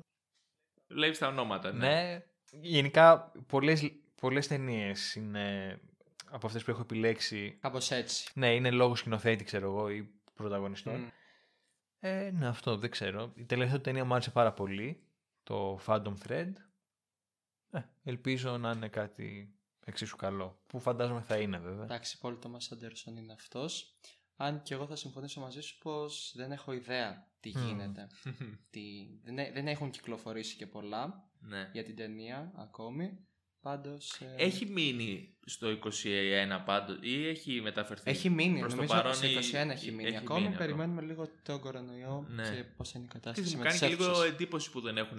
Βλέπεις 0.88 1.17
τα 1.17 1.28
ονόματα, 1.28 1.71
ναι. 1.74 1.88
Ναι, 1.88 2.26
γενικά 2.52 3.32
πολλές, 3.48 3.91
πολλές 4.21 4.48
ταινίες 4.48 5.15
είναι 5.15 5.80
από 6.30 6.48
αυτές 6.48 6.63
που 6.63 6.71
έχω 6.71 6.82
επιλέξει. 6.82 7.58
Κάπως 7.62 7.91
έτσι. 7.91 8.32
Ναι, 8.34 8.54
είναι 8.56 8.71
λόγω 8.71 8.95
σκηνοθέτη, 8.95 9.43
ξέρω 9.43 9.65
εγώ, 9.65 9.89
ή 9.89 10.10
πρωταγωνιστών. 10.34 11.00
Μμ. 11.00 11.08
Ε, 12.00 12.32
ναι, 12.32 12.48
αυτό 12.48 12.78
δεν 12.78 12.89
ξέρω. 12.89 13.32
Η 13.36 13.45
τελευταία 13.45 13.76
του 13.76 13.82
ταινία 13.82 14.06
μου 14.06 14.13
άρεσε 14.13 14.32
πάρα 14.32 14.54
πολύ. 14.54 15.04
Το 15.43 15.80
Phantom 15.86 16.13
Thread. 16.28 16.52
Ε, 17.71 17.80
ελπίζω 18.04 18.58
να 18.58 18.71
είναι 18.71 18.88
κάτι 18.88 19.56
εξίσου 19.86 20.15
καλό. 20.15 20.60
Που 20.67 20.80
φαντάζομαι 20.80 21.21
θα 21.21 21.38
είναι 21.38 21.58
βέβαια. 21.58 21.84
Εντάξει, 21.84 22.17
πολύ 22.17 22.38
το 22.38 22.50
Μας 22.50 22.71
Άντερσον 22.71 23.17
είναι 23.17 23.34
αυτός. 23.34 23.95
Αν 24.36 24.62
και 24.62 24.74
εγώ 24.74 24.86
θα 24.88 24.95
συμφωνήσω 24.95 25.39
μαζί 25.39 25.62
σου 25.62 25.78
πως 25.78 26.32
δεν 26.36 26.52
έχω 26.52 26.71
ιδέα 26.71 27.28
τι 27.39 27.52
Μμ. 27.58 27.65
γίνεται. 27.67 28.08
τι... 28.69 28.82
Δεν, 29.24 29.38
έ- 29.38 29.54
δεν 29.54 29.67
έχουν 29.67 29.89
κυκλοφορήσει 29.89 30.56
και 30.56 30.65
πολλά 30.67 31.30
ναι. 31.39 31.69
για 31.74 31.84
την 31.84 31.95
ταινία 31.95 32.52
ακόμη. 32.56 33.19
Πάντως. 33.62 34.21
Έχει 34.38 34.65
μείνει 34.65 35.38
στο 35.45 35.67
21 35.84 36.62
πάντως 36.65 36.98
ή 37.02 37.28
έχει 37.28 37.62
μεταφερθεί. 37.62 38.10
Έχει 38.10 38.30
μείνει, 38.30 38.60
προς 38.60 38.69
το 38.71 38.76
νομίζω 38.76 38.93
παρόν 38.95 39.13
στο 39.13 39.28
21 39.28 39.32
ή- 39.67 39.69
έχει 39.71 39.91
μείνει. 39.91 40.08
έχει 40.08 40.17
ακόμη 40.17 40.41
μείνει 40.41 40.56
περιμένουμε 40.56 41.02
λίγο 41.02 41.28
τον 41.43 41.60
κορονοϊό 41.60 42.26
Ναι. 42.30 42.43
και 42.43 42.63
πώς 42.63 42.93
είναι 42.93 43.04
η 43.04 43.08
Ξέρεις, 43.08 43.24
κατάσταση 43.26 43.56
μου 43.56 43.62
με 43.62 43.67
κάνει 43.67 43.80
τις 43.80 43.88
και 43.88 43.93
λίγο 43.95 44.04
αίθουσες. 44.12 44.32
εντύπωση 44.32 44.71
που 44.71 44.82
δεν 44.82 44.98
έχουν 44.98 45.17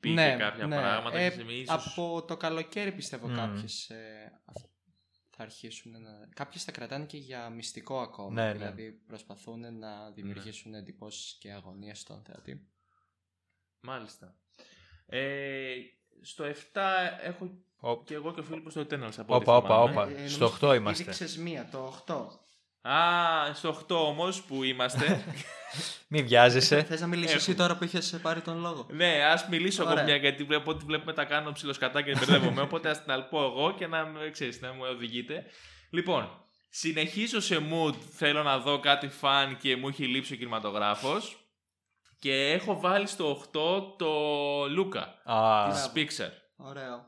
πει 0.00 0.10
Ναι, 0.10 0.30
και 0.30 0.36
κάποια 0.36 0.66
ναι. 0.66 0.76
πράγματα. 0.76 1.18
Ε, 1.18 1.28
και 1.30 1.34
σε 1.34 1.52
ίσως... 1.52 1.96
Από 1.98 2.24
το 2.26 2.36
καλοκαίρι 2.36 2.92
πιστεύω 2.92 3.28
Μμ. 3.28 3.34
κάποιες 3.34 3.90
ε, 3.90 4.32
αυ- 4.44 4.67
θα 5.38 5.46
αρχίσουν 5.46 5.92
να... 6.02 6.28
Κάποιες 6.34 6.64
τα 6.64 6.72
κρατάνε 6.72 7.04
και 7.04 7.16
για 7.16 7.48
μυστικό 7.48 8.00
ακόμα. 8.00 8.30
Ναι, 8.30 8.46
ναι. 8.46 8.52
δηλαδή 8.52 8.92
προσπαθούν 8.92 9.78
να 9.78 10.10
δημιουργήσουν 10.10 10.74
εντυπώσεις 10.74 11.36
και 11.40 11.52
αγωνία 11.52 11.94
στον 11.94 12.22
θεατή. 12.22 12.68
Μάλιστα. 13.80 14.36
Ε, 15.06 15.74
στο 16.20 16.44
7 16.44 16.80
έχω 17.22 17.50
Ω, 17.80 18.02
και 18.02 18.14
εγώ 18.14 18.32
και 18.32 18.40
ο 18.40 18.42
Φίλιππος 18.42 18.72
στο 18.72 18.82
Eternals 18.82 19.18
από 19.18 19.34
ό,τι 19.34 19.50
Όπα, 19.50 19.56
όπα, 19.56 19.68
θυμάμαι. 19.68 20.12
όπα. 20.12 20.20
Ε, 20.22 20.28
στο 20.28 20.44
νομίζω 20.44 20.70
8 20.70 20.76
είμαστε. 20.76 21.02
Έδειξες 21.02 21.36
μία, 21.36 21.68
το 21.70 22.02
8. 22.06 22.90
Α, 22.90 23.54
στο 23.54 23.84
8 23.88 23.96
όμως 23.96 24.42
που 24.42 24.62
είμαστε. 24.62 25.06
Μην 26.08 26.26
βιάζεσαι. 26.26 26.82
Θες 26.82 27.00
να 27.00 27.06
μιλήσεις 27.06 27.30
Έχω. 27.34 27.40
εσύ 27.42 27.54
τώρα 27.54 27.76
που 27.76 27.84
είχες 27.84 28.18
πάρει 28.22 28.40
τον 28.40 28.60
λόγο; 28.60 28.86
ναι, 28.90 29.24
ας 29.24 29.46
μιλήσω 29.48 29.82
εγώ 29.82 29.90
Ωραία. 29.90 30.04
μια 30.04 30.16
γιατί 30.16 30.44
βλέπω 30.44 30.70
ότι 30.70 30.84
βλέπουμε 30.84 31.12
τα 31.12 31.24
κάνω 31.24 31.52
ψιλοσκατά 31.52 32.02
και 32.02 32.14
μπερδεύομαι. 32.18 32.60
οπότε 32.60 32.88
ας 32.90 33.02
την 33.02 33.10
αλπώ 33.12 33.42
εγώ 33.42 33.74
και 33.74 33.86
να, 33.86 34.06
με- 34.06 34.30
ξέρεις, 34.30 34.60
να 34.60 34.72
μου 34.72 34.80
οδηγείτε. 34.90 35.44
Λοιπόν, 35.90 36.30
συνεχίζω 36.70 37.40
σε 37.40 37.56
mood. 37.72 37.94
Θέλω 37.94 38.42
να 38.42 38.58
δω 38.58 38.80
κάτι 38.80 39.08
φαν 39.08 39.56
και 39.56 39.76
μου 39.76 39.88
έχει 39.88 40.04
λείψει 40.06 40.32
ο 40.32 40.36
κινηματογράφος. 40.36 41.42
Και 42.20 42.50
έχω 42.50 42.80
βάλει 42.80 43.06
στο 43.06 43.30
8 43.30 43.96
το 43.98 44.08
Λούκα 44.68 45.22
Α, 45.24 45.68
της 45.70 45.92
Pixar. 45.94 46.30
Ωραίο. 46.56 47.06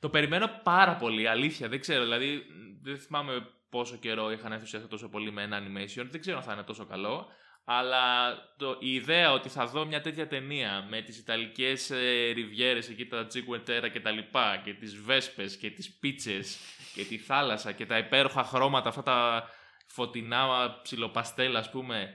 Το 0.00 0.08
περιμένω 0.08 0.46
πάρα 0.62 0.96
πολύ, 0.96 1.28
αλήθεια. 1.28 1.68
Δεν 1.68 1.80
ξέρω, 1.80 2.02
δηλαδή 2.02 2.26
μ, 2.36 2.84
δεν 2.84 2.98
θυμάμαι 2.98 3.46
πόσο 3.70 3.96
καιρό 3.96 4.30
είχαν 4.30 4.52
ενθουσιαστεί 4.52 4.88
τόσο 4.88 5.08
πολύ 5.08 5.32
με 5.32 5.42
ένα 5.42 5.58
animation. 5.60 6.06
Δεν 6.10 6.20
ξέρω 6.20 6.36
αν 6.36 6.42
θα 6.42 6.52
είναι 6.52 6.62
τόσο 6.62 6.86
καλό. 6.86 7.26
Αλλά 7.72 8.36
το, 8.56 8.76
η 8.80 8.94
ιδέα 8.94 9.32
ότι 9.32 9.48
θα 9.48 9.66
δω 9.66 9.86
μια 9.86 10.00
τέτοια 10.00 10.26
ταινία 10.26 10.86
με 10.88 11.02
τις 11.02 11.18
Ιταλικές 11.18 11.90
ε, 11.90 12.30
ριβιέρες 12.34 12.88
εκεί 12.88 13.06
τα 13.06 13.26
Cinque 13.26 13.90
και 13.92 14.00
τα 14.00 14.10
λοιπά 14.10 14.60
και 14.64 14.74
τις 14.74 14.96
βέσπες 14.96 15.56
και 15.56 15.70
τις 15.70 15.90
πίτσες 15.98 16.58
και 16.94 17.04
τη 17.04 17.18
θάλασσα 17.18 17.72
και 17.72 17.86
τα 17.86 17.98
υπέροχα 17.98 18.44
χρώματα 18.44 18.88
αυτά 18.88 19.02
τα 19.02 19.48
φωτεινά 19.86 20.80
ψιλοπαστέλ 20.82 21.56
ας 21.56 21.70
πούμε 21.70 22.14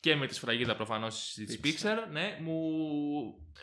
και 0.00 0.16
με 0.16 0.26
τη 0.26 0.34
σφραγίδα 0.34 0.74
προφανώς 0.74 1.32
της 1.34 1.60
Pixar. 1.64 1.86
Pixar, 1.86 1.96
ναι, 2.10 2.38
μου, 2.40 2.70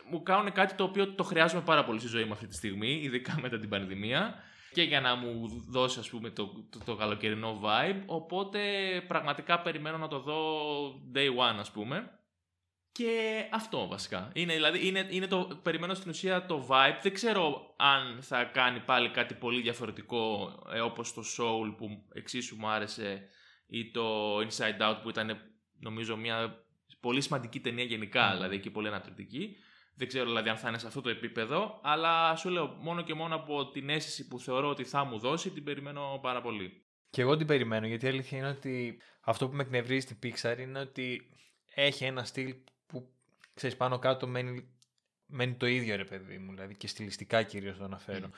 μου 0.10 0.24
κάνουν 0.24 0.52
κάτι 0.52 0.76
το 0.76 0.84
οποίο 0.84 1.14
το 1.14 1.24
χρειάζομαι 1.24 1.62
πάρα 1.62 1.84
πολύ 1.86 2.00
στη 2.00 2.08
ζωή 2.08 2.24
μου 2.24 2.34
αυτή 2.34 2.48
τη 2.48 2.56
στιγμή, 2.56 3.00
ειδικά 3.04 3.38
μετά 3.42 3.60
την 3.60 3.70
πανδημία 3.70 4.44
και 4.76 4.82
για 4.82 5.02
να 5.02 5.16
μου 5.16 5.64
δώσει 5.70 6.00
ας 6.00 6.10
πούμε 6.10 6.30
το, 6.30 6.66
το, 6.70 6.80
το 6.86 6.96
καλοκαιρινό 6.96 7.62
vibe, 7.64 8.02
οπότε 8.06 8.60
πραγματικά 9.08 9.62
περιμένω 9.62 9.98
να 9.98 10.08
το 10.08 10.20
δω 10.20 10.42
day 11.14 11.30
one 11.30 11.60
ας 11.60 11.72
πούμε 11.72 12.20
Και 12.92 13.46
αυτό 13.52 13.88
βασικά. 13.88 14.32
Είναι, 14.34 14.54
δηλαδή, 14.54 14.88
είναι, 14.88 15.08
είναι 15.10 15.28
το, 15.28 15.60
περιμένω 15.64 15.94
στην 15.94 16.10
ουσία 16.10 16.46
το 16.46 16.68
vibe. 16.70 17.00
Δεν 17.02 17.14
ξέρω 17.14 17.74
αν 17.78 18.22
θα 18.22 18.44
κάνει 18.44 18.80
πάλι 18.80 19.10
κάτι 19.10 19.34
πολύ 19.34 19.62
διαφορετικό 19.62 20.54
ε, 20.74 20.80
όπως 20.80 21.14
το 21.14 21.24
Soul 21.38 21.76
που 21.78 22.06
εξίσου 22.14 22.56
μου 22.56 22.68
άρεσε 22.68 23.28
ή 23.68 23.92
το 23.92 24.38
Inside 24.38 24.82
Out 24.82 25.00
που 25.04 25.10
ήταν 25.10 25.38
νομίζω 25.80 26.18
μια 26.18 26.66
πολύ 27.00 27.22
σημαντική 27.22 27.60
ταινία 27.60 27.84
γενικά, 27.84 28.34
δηλαδή 28.34 28.60
και 28.60 28.70
πολύ 28.70 28.88
ανατρεπτική. 28.88 29.56
Δεν 29.98 30.08
ξέρω 30.08 30.26
δηλαδή 30.26 30.50
αν 30.50 30.58
θα 30.58 30.70
είναι 30.70 30.78
σε 30.78 30.88
αυτό 30.88 31.02
το 31.02 31.10
επίπεδο, 31.10 31.80
αλλά 31.84 32.36
σου 32.36 32.50
λέω 32.50 32.68
μόνο 32.68 33.02
και 33.02 33.14
μόνο 33.14 33.36
από 33.36 33.72
την 33.72 33.90
αίσθηση 33.90 34.28
που 34.28 34.40
θεωρώ 34.40 34.70
ότι 34.70 34.84
θα 34.84 35.04
μου 35.04 35.20
δώσει, 35.20 35.50
την 35.50 35.64
περιμένω 35.64 36.20
πάρα 36.22 36.42
πολύ. 36.42 36.84
Και 37.10 37.22
εγώ 37.22 37.38
την 37.38 37.48
περιμένω, 37.48 37.88
γιατί 37.88 38.06
η 38.06 38.10
αλήθεια 38.10 38.38
είναι 38.38 38.50
ότι 38.50 39.02
αυτό 39.22 39.50
που 39.50 39.56
με 39.56 39.64
εκνευρίζει 39.64 40.00
στην 40.00 40.18
Pixar 40.24 40.58
είναι 40.60 40.80
ότι 40.80 41.30
έχει 41.74 42.04
ένα 42.06 42.24
στυλ 42.24 42.56
που 42.88 43.14
ξέρεις 43.54 43.78
πάνω 43.78 44.00
κάτω 44.00 44.28
μένει, 44.28 44.70
μένει 45.26 45.54
το 45.54 45.66
ίδιο 45.66 45.96
ρε 45.96 46.06
παιδί 46.06 46.38
μου, 46.38 46.52
δηλαδή 46.54 46.76
και 46.76 46.88
στιλιστικά 46.88 47.44
κυρίως 47.44 47.78
το 47.78 47.84
αναφέρω. 47.84 48.30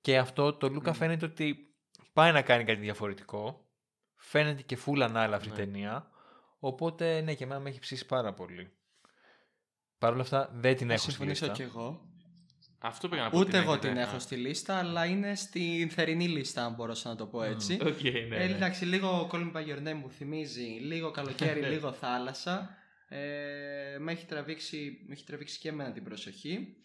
Και 0.00 0.18
αυτό 0.18 0.52
το 0.52 0.68
Luca 0.68 0.92
φαίνεται 0.92 1.24
ότι 1.24 1.74
πάει 2.12 2.32
να 2.32 2.42
κάνει 2.42 2.64
κάτι 2.64 2.80
διαφορετικό, 2.80 3.66
φαίνεται 4.14 4.62
και 4.62 4.76
φούλα 4.76 5.04
ανάλαφρη 5.04 5.48
Ναι. 5.48 5.54
ταινία, 5.54 6.10
οπότε 6.58 7.20
ναι 7.20 7.34
και 7.34 7.44
εμένα 7.44 7.60
με 7.60 7.68
έχει 7.68 7.78
ψήσει 7.78 8.06
πάρα 8.06 8.32
πολύ. 8.32 8.70
Παρ' 9.98 10.12
όλα 10.12 10.22
αυτά 10.22 10.50
δεν 10.54 10.76
την 10.76 10.86
Θα 10.86 10.92
έχω 10.92 11.02
στη 11.02 11.10
συμφωνήσω 11.10 11.46
λίστα. 11.46 11.62
κι 11.62 11.70
εγώ. 11.70 12.00
Αυτό 12.78 13.08
πήγα 13.08 13.22
να 13.22 13.30
πω. 13.30 13.38
Ούτε 13.38 13.58
εγώ 13.58 13.70
έχετε. 13.72 13.88
την 13.88 13.98
Α, 13.98 14.00
έχω 14.00 14.18
στη 14.18 14.36
λίστα, 14.36 14.78
αλλά 14.78 15.04
είναι 15.06 15.34
στην 15.34 15.90
θερινή 15.90 16.28
λίστα, 16.28 16.64
αν 16.64 16.74
μπορούσα 16.74 17.08
να 17.08 17.16
το 17.16 17.26
πω 17.26 17.42
έτσι. 17.42 17.78
Οκ, 17.82 18.02
ναι, 18.02 18.18
Ε, 18.18 18.26
ναι. 18.26 18.42
εντάξει, 18.44 18.84
λίγο 18.84 19.30
Call 19.32 19.36
Me 19.36 19.52
By 19.52 19.66
Your 19.66 19.88
Name 19.88 19.94
μου 19.94 20.10
θυμίζει, 20.10 20.62
λίγο 20.80 21.10
καλοκαίρι, 21.10 21.60
λίγο 21.72 21.92
θάλασσα. 21.92 22.70
Ε, 23.08 23.96
με, 23.98 24.12
έχει 24.12 24.26
τραβήξει, 24.26 25.04
με 25.06 25.12
έχει 25.14 25.24
τραβήξει 25.24 25.58
και 25.58 25.68
εμένα 25.68 25.92
την 25.92 26.04
προσοχή. 26.04 26.76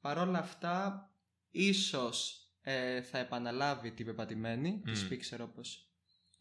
Παρ' 0.00 0.18
όλα 0.18 0.38
αυτά, 0.38 1.08
ίσως 1.50 2.40
ε, 2.62 3.02
θα 3.02 3.18
επαναλάβει 3.18 3.90
την 3.90 4.06
πεπατημένη 4.06 4.80
της 4.84 5.04
Μμ. 5.04 5.08
Pixar 5.10 5.38
όπως 5.40 5.88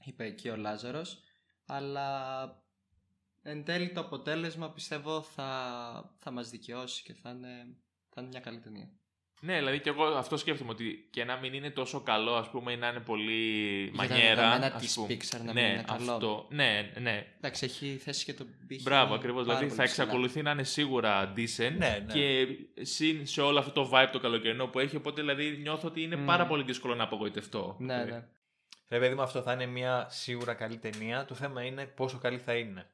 είπε 0.06 0.30
και 0.30 0.50
ο 0.52 0.56
Λάζαρος. 0.56 1.20
Αλλά 1.66 2.10
εν 3.48 3.64
τέλει 3.64 3.90
το 3.92 4.00
αποτέλεσμα 4.00 4.72
πιστεύω 4.72 5.22
θα, 5.22 6.16
θα 6.20 6.32
μας 6.32 6.50
δικαιώσει 6.50 7.04
και 7.04 7.14
θα 7.14 7.30
είναι, 7.30 7.48
θα 8.10 8.22
είναι 8.22 8.30
μια 8.30 8.40
καλή 8.40 8.60
ταινία. 8.60 8.90
Ναι, 9.42 9.58
δηλαδή 9.58 9.80
και 9.80 9.90
εγώ 9.90 10.04
αυτό 10.04 10.38
σκέφτομαι 10.38 10.72
ότι 10.72 11.08
και 11.12 11.24
να 11.24 11.38
μην 11.38 11.54
είναι 11.54 11.70
τόσο 11.70 12.02
καλό, 12.02 12.34
ας 12.36 12.50
πούμε, 12.50 12.72
ή 12.72 12.78
να 12.78 12.88
είναι 12.88 13.00
πολύ 13.00 13.34
Για 13.84 13.92
τα 13.92 13.96
μανιέρα. 14.08 14.36
δεδομένα 14.36 14.76
ας 14.76 14.82
της 14.82 14.94
πούμε. 14.96 15.08
Pixar 15.10 15.38
να 15.38 15.44
μην 15.44 15.54
ναι, 15.54 15.62
είναι 15.70 15.84
καλό. 15.88 16.12
Αυτό, 16.12 16.48
ναι, 16.50 16.92
ναι. 17.00 17.26
Εντάξει, 17.38 17.66
έχει 17.66 17.98
θέσει 17.98 18.26
και 18.26 18.34
τον 18.34 18.48
πύχη. 18.68 18.82
Μπράβο, 18.82 19.14
ακριβώς. 19.14 19.46
πάρα 19.46 19.58
Δηλαδή 19.58 19.76
πολύ 19.76 19.82
θα 19.82 19.88
ψηλά. 19.88 20.04
εξακολουθεί 20.06 20.42
να 20.42 20.52
είναι 20.52 20.64
σίγουρα 20.64 21.34
decent 21.38 21.76
Ναι, 21.78 22.04
ναι. 22.06 22.14
και 22.14 22.48
συν 22.82 23.28
σε 23.28 23.42
όλο 23.42 23.60
αυτό 23.60 23.72
το 23.72 23.90
vibe 23.94 24.10
το 24.12 24.20
καλοκαιρινό 24.20 24.68
που 24.68 24.80
έχει. 24.80 24.96
Οπότε 24.96 25.22
δηλαδή 25.22 25.58
νιώθω 25.58 25.88
ότι 25.88 26.02
είναι 26.02 26.16
Μμ. 26.16 26.26
πάρα 26.26 26.46
πολύ 26.48 26.64
δύσκολο 26.64 26.96
να 26.96 27.04
απογοητευτώ. 27.04 27.76
Ναι, 27.80 27.94
Δηλαδή, 27.94 28.12
ναι. 28.12 28.26
Ρε 28.90 29.00
παιδί 29.00 29.16
μου 29.16 29.22
αυτό 29.22 29.42
θα 29.42 29.54
είναι 29.54 29.66
μια 29.66 30.08
σίγουρα 30.10 30.54
καλή 30.54 30.78
ταινία, 30.78 31.26
το 31.26 31.36
θέμα 31.36 31.62
είναι 31.64 31.86
πόσο 31.86 32.18
καλή 32.18 32.38
θα 32.38 32.54
είναι. 32.56 32.90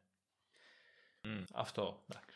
Μμ. 1.24 1.44
Αυτό, 1.54 2.04
εντάξει. 2.10 2.36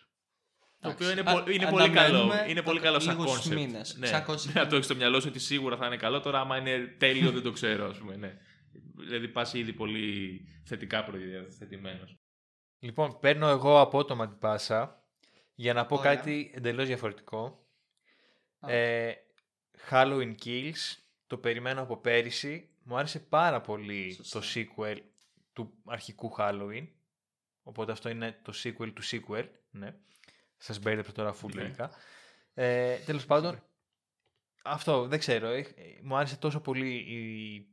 Το 0.79 0.89
Εντάξει. 0.91 1.03
οποίο 1.09 1.11
είναι, 1.21 1.31
Α- 1.31 1.43
πο- 1.43 1.51
είναι 1.51 1.69
πολύ 1.69 1.89
καλό. 1.89 2.17
αναμένουμε 2.17 2.45
Είναι 2.49 2.59
το- 2.59 2.65
πολύ 2.65 2.79
καλό 2.79 2.99
σαν 2.99 3.17
λίγους 3.17 3.47
concept. 3.47 3.53
μήνες. 3.53 3.95
Ναι. 3.97 4.07
Σαν 4.07 4.25
concept. 4.27 4.53
Να 4.53 4.67
το 4.67 4.73
έχεις 4.75 4.85
στο 4.85 4.95
μυαλό 4.95 5.19
σου 5.19 5.27
ότι 5.29 5.39
σίγουρα 5.39 5.77
θα 5.77 5.85
είναι 5.85 5.97
καλό. 5.97 6.19
Τώρα, 6.21 6.39
άμα 6.39 6.57
είναι 6.57 6.95
τέλειο, 6.97 7.31
δεν 7.31 7.41
το 7.41 7.51
ξέρω, 7.51 7.89
ας 7.89 7.97
πούμε. 7.97 8.15
Ναι. 8.15 8.37
Δηλαδή, 8.97 9.27
πας 9.27 9.53
ήδη 9.53 9.73
πολύ 9.73 10.41
θετικά 10.65 11.03
προδιαθετημένος. 11.03 12.17
Λοιπόν, 12.79 13.19
παίρνω 13.19 13.47
εγώ 13.47 13.79
απότομα 13.79 14.27
την 14.27 14.39
πάσα 14.39 15.03
για 15.55 15.73
να 15.73 15.85
πω 15.85 15.95
Ωραία. 15.97 16.15
κάτι 16.15 16.51
εντελώς 16.55 16.87
διαφορετικό. 16.87 17.65
Α. 18.59 18.71
Ε, 18.73 19.15
Halloween 19.89 20.35
Kills, 20.45 20.97
το 21.27 21.37
περιμένω 21.37 21.81
από 21.81 21.97
πέρυσι. 21.97 22.69
Μου 22.83 22.97
άρεσε 22.97 23.19
πάρα 23.19 23.61
πολύ 23.61 24.13
Σωστά. 24.13 24.39
το 24.39 24.45
sequel 24.53 24.97
του 25.53 25.73
αρχικού 25.85 26.35
Halloween. 26.37 26.87
Οπότε 27.67 27.91
αυτό 27.91 28.09
είναι 28.09 28.39
το 28.41 28.53
sequel 28.63 28.91
του 28.93 29.03
sequel. 29.03 29.45
Ναι. 29.71 29.95
Σας 30.57 30.79
μπέρδεψα 30.79 31.11
τώρα 31.11 31.35
full 31.35 31.53
Ναι. 31.53 31.61
τελικά. 31.61 31.91
Ε, 32.53 32.97
τέλος 32.97 33.25
πάντων, 33.25 33.63
αυτό 34.63 35.07
δεν 35.07 35.19
ξέρω. 35.19 35.47
ε, 35.47 35.59
ε, 35.59 35.65
μου 36.03 36.15
άρεσε 36.15 36.37
τόσο 36.37 36.59
πολύ 36.59 36.95
η, 36.95 37.67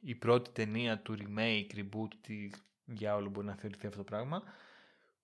η 0.00 0.14
πρώτη 0.14 0.50
ταινία 0.50 0.98
του 0.98 1.16
remake, 1.18 1.66
reboot, 1.74 2.08
τι 2.20 2.50
διάολο 2.84 3.28
μπορεί 3.28 3.46
να 3.46 3.54
θεωρηθεί 3.54 3.86
αυτό 3.86 3.98
το 3.98 4.04
πράγμα, 4.04 4.42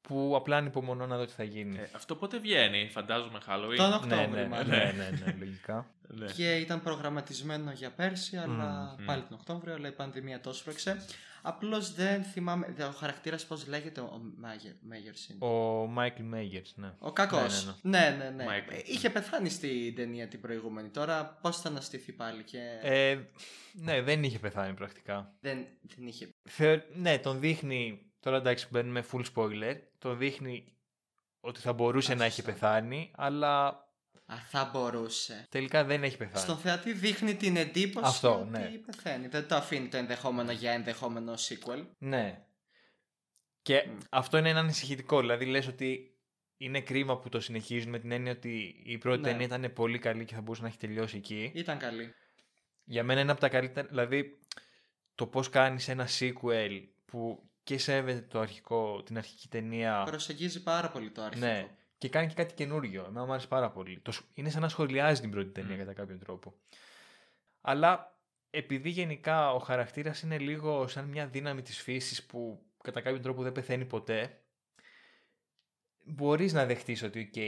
που 0.00 0.32
απλά 0.37 0.56
ανυπομονώ 0.56 1.06
να 1.06 1.16
δω 1.16 1.24
τι 1.24 1.32
θα 1.32 1.44
γίνει. 1.44 1.78
Ε, 1.78 1.88
αυτό 1.94 2.14
πότε 2.14 2.38
βγαίνει, 2.38 2.88
φαντάζομαι 2.90 3.38
Halloween; 3.48 3.76
Τον 3.76 3.88
ναι, 3.88 3.94
Οκτώβριο 3.94 4.42
ναι, 4.42 4.48
μάλλον. 4.48 4.68
ναι, 4.68 4.94
ναι, 4.96 5.11
ναι, 5.24 5.34
λογικά. 5.38 5.87
Ναι. 6.11 6.26
Και 6.26 6.56
ήταν 6.56 6.82
προγραμματισμένο 6.82 7.70
για 7.72 7.90
πέρσι, 7.90 8.37
αλλά 8.37 8.96
Μμ. 8.98 9.04
πάλι 9.04 9.22
τον 9.22 9.38
Οκτώβριο, 9.40 9.74
αλλά 9.74 9.88
η 9.88 9.92
πανδημία 9.92 10.40
το 10.40 10.50
έσπρωξε. 10.50 11.04
Απλώς 11.42 11.94
δεν 11.94 12.22
θυμάμαι. 12.22 12.72
δε- 12.76 12.84
Ο 12.84 12.90
χαρακτήρας 12.90 13.46
πώς 13.46 13.66
λέγεται, 13.66 14.00
ο 14.00 14.20
Μέγερς 14.80 15.28
είναι. 15.28 15.44
Ο 15.44 15.87
Μάικλ 15.87 16.22
Μέγερς, 16.22 16.72
ναι. 16.76 16.92
Ο 16.98 17.12
κακός. 17.12 17.78
Ναι, 17.82 17.98
Ναι, 17.98 18.16
ναι, 18.18 18.24
ναι, 18.24 18.30
ναι. 18.30 18.44
Michael. 18.44 18.72
Ε, 18.72 18.80
Είχε 18.84 19.11
πεθάνει 19.11 19.48
στην 19.48 19.94
ταινία 19.94 20.28
την 20.28 20.40
προηγούμενη. 20.40 20.88
Τώρα 20.88 21.38
πώς 21.42 21.61
θα 21.61 21.68
αναστηθεί 21.68 22.12
πάλι 22.12 22.42
και. 22.42 22.58
Ε, 22.82 23.18
ναι, 23.72 24.02
δεν 24.02 24.22
είχε 24.22 24.38
πεθάνει 24.38 24.74
πρακτικά. 24.74 25.32
Δεν, 25.40 25.66
δεν 25.82 26.06
είχε. 26.06 26.28
Θεω- 26.48 26.82
ναι, 26.94 27.18
τον 27.18 27.40
δείχνει, 27.40 28.07
τώρα 28.20 28.37
εντάξει 28.37 28.66
μπαίνουμε 28.70 29.04
full 29.12 29.24
spoiler, 29.35 29.76
τον 29.98 30.18
δείχνει 30.18 30.72
ότι 31.40 31.61
θα 31.61 31.72
μπορούσε 31.72 32.12
Α, 32.12 32.14
να 32.14 32.24
έχει 32.24 32.35
σωστά. 32.35 32.52
πεθάνει, 32.52 33.11
αλλά 33.16 33.66
Α, 34.26 34.37
θα 34.48 34.70
μπορούσε. 34.72 35.46
τελικά 35.50 35.85
δεν 35.85 36.02
έχει 36.04 36.16
πεθάνει. 36.16 36.38
Στον 36.38 36.57
θεατή 36.59 36.92
δείχνει 36.92 37.35
την 37.35 37.57
εντύπωση 37.57 38.07
Αυτό, 38.09 38.40
ότι 38.40 38.50
ναι. 38.50 38.70
πεθαίνει. 38.87 39.26
Δεν 39.26 39.48
το 39.48 39.54
αφήνει 39.54 39.88
το 39.88 39.96
ενδεχόμενο 39.96 40.52
για 40.52 40.72
ενδεχόμενο 40.72 41.33
sequel. 41.35 41.87
Ναι. 41.98 42.42
Και 43.62 43.85
Μμ. 43.88 43.98
αυτό 44.11 44.37
είναι 44.38 44.48
ένα 44.48 44.61
ανησυχητικό. 44.61 45.20
Δηλαδή 45.20 45.44
λες 45.44 45.66
ότι 45.66 46.12
είναι 46.57 46.81
κρίμα 46.81 47.18
που 47.18 47.28
το 47.28 47.40
συνεχίζουν 47.40 47.90
με 47.90 47.98
την 47.98 48.11
έννοια 48.12 48.33
ότι 48.33 48.83
η 48.85 48.98
πρώτη 48.98 49.20
Ναι. 49.20 49.28
ταινία 49.31 49.46
ήταν 49.46 49.72
πολύ 49.72 49.98
καλή 49.98 50.24
και 50.24 50.35
θα 50.35 50.40
μπορούσε 50.40 50.62
να 50.62 50.68
έχει 50.68 50.78
τελειώσει 50.78 51.16
εκεί. 51.16 51.52
Ήταν 51.54 51.78
καλή. 51.78 52.14
Για 52.85 53.04
μένα 53.04 53.20
είναι 53.20 53.31
από 53.31 53.40
τα 53.40 53.48
καλύτερα. 53.48 53.87
Δηλαδή 53.88 54.38
το 55.14 55.26
πώς 55.26 55.48
κάνεις 55.48 55.88
ένα 55.88 56.09
sequel 56.18 56.83
που 57.04 57.47
και 57.68 57.78
σέβεται 57.78 58.20
το 58.20 58.40
αρχικό, 58.40 59.02
την 59.02 59.16
αρχική 59.18 59.48
ταινία. 59.48 60.02
Προσεγγίζει 60.07 60.62
πάρα 60.62 60.90
πολύ 60.90 61.11
το 61.11 61.22
αρχικό. 61.22 61.46
Ναι. 61.46 61.68
Και 61.98 62.09
κάνει 62.09 62.26
και 62.26 62.35
κάτι 62.35 62.54
καινούριο. 62.54 63.04
Εμένα 63.09 63.24
μου 63.26 63.33
άρεσε 63.33 63.46
πάρα 63.46 63.70
πολύ. 63.70 64.00
Το, 64.00 64.12
σ- 64.12 64.24
είναι 64.35 64.50
σαν 64.50 64.62
να 64.62 64.68
σχολιάζει 64.68 65.20
την 65.20 65.31
πρώτη 65.31 65.50
ταινία 65.50 65.74
Μμ. 65.74 65.78
κατά 65.78 65.92
κάποιον 65.92 66.18
τρόπο. 66.18 66.54
Αλλά 67.61 68.18
επειδή 68.50 68.88
γενικά 68.88 69.52
ο 69.52 69.59
χαρακτήρας 69.59 70.22
είναι 70.22 70.38
λίγο 70.38 70.87
σαν 70.87 71.04
μια 71.04 71.26
δύναμη 71.26 71.62
της 71.62 71.78
φύσης 71.83 72.26
που 72.26 72.62
κατά 72.83 73.00
κάποιον 73.00 73.22
τρόπο 73.22 73.42
δεν 73.42 73.52
πεθαίνει 73.52 73.85
ποτέ, 73.85 74.40
μπορείς 76.04 76.52
να 76.52 76.66
δεχτείς 76.66 77.02
ότι 77.02 77.20
οκ, 77.20 77.42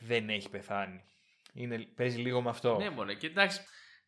δεν 0.00 0.28
έχει 0.28 0.50
πεθάνει. 0.50 1.04
Είναι, 1.52 1.78
παίζει 1.78 2.18
λίγο 2.18 2.42
με 2.42 2.48
αυτό. 2.48 2.76
Ναι, 2.76 2.90
μωρέ. 2.90 3.14
Και 3.14 3.26
εντάξει, 3.26 3.60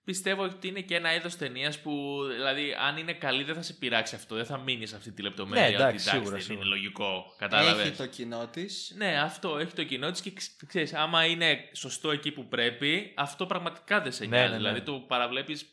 πιστεύω 0.08 0.42
ότι 0.42 0.68
είναι 0.68 0.80
και 0.80 0.94
ένα 0.94 1.14
είδος 1.14 1.36
ταινίας 1.36 1.78
που, 1.78 2.22
δηλαδή, 2.36 2.74
αν 2.86 2.96
είναι 2.96 3.12
καλή, 3.12 3.42
δεν 3.44 3.54
θα 3.54 3.62
σε 3.62 3.72
πειράξει 3.72 4.14
αυτό. 4.14 4.34
Δεν 4.34 4.44
θα 4.44 4.58
μείνεις 4.58 4.88
σε 4.88 4.96
αυτή 4.96 5.10
τη 5.12 5.22
λεπτομέρεια. 5.22 5.62
Ναι, 5.68 5.74
εντάξει, 5.74 5.84
ότι, 5.84 5.92
εντάξει, 5.94 6.08
σίγουρα, 6.08 6.30
δεν 6.30 6.40
σίγουρα. 6.40 6.64
είναι 6.66 6.74
λογικό. 6.74 7.34
Κατάλαβες. 7.38 7.86
Έχει 7.86 7.96
το 7.96 8.06
κοινό 8.06 8.46
της. 8.52 8.92
Ναι, 8.96 9.20
αυτό 9.20 9.58
έχει 9.58 9.72
το 9.72 9.84
κοινό 9.84 10.10
της 10.10 10.20
και 10.20 10.30
ξ- 10.30 10.66
ξέρεις, 10.66 10.94
άμα 10.94 11.24
είναι 11.24 11.68
σωστό 11.72 12.10
εκεί 12.10 12.30
που 12.30 12.48
πρέπει, 12.48 13.12
αυτό 13.16 13.46
πραγματικά 13.46 14.00
δεν 14.00 14.12
σε 14.12 14.24
Ναι, 14.26 14.28
νοιάζει. 14.36 14.44
ναι, 14.46 14.50
ναι. 14.52 14.56
Δηλαδή 14.56 14.80
το 14.80 14.92
παραβλέπεις 14.92 15.66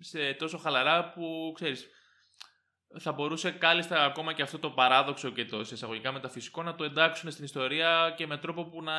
σε 0.00 0.32
τόσο 0.32 0.58
χαλαρά 0.58 1.10
που 1.12 1.52
ξέρεις. 1.54 1.86
Θα 3.00 3.12
μπορούσε 3.12 3.50
κάλλιστα 3.50 4.04
ακόμα 4.04 4.32
και 4.32 4.42
αυτό 4.42 4.58
το 4.58 4.70
παράδοξο 4.70 5.30
και 5.30 5.44
το 5.44 5.64
σε 5.64 5.74
εισαγωγικά 5.74 6.12
μεταφυσικό 6.12 6.62
να 6.62 6.74
το 6.74 6.84
εντάξουν 6.84 7.30
στην 7.30 7.44
ιστορία 7.44 8.14
και 8.16 8.26
με 8.26 8.36
τρόπο 8.38 8.64
που 8.64 8.82
να, 8.82 8.92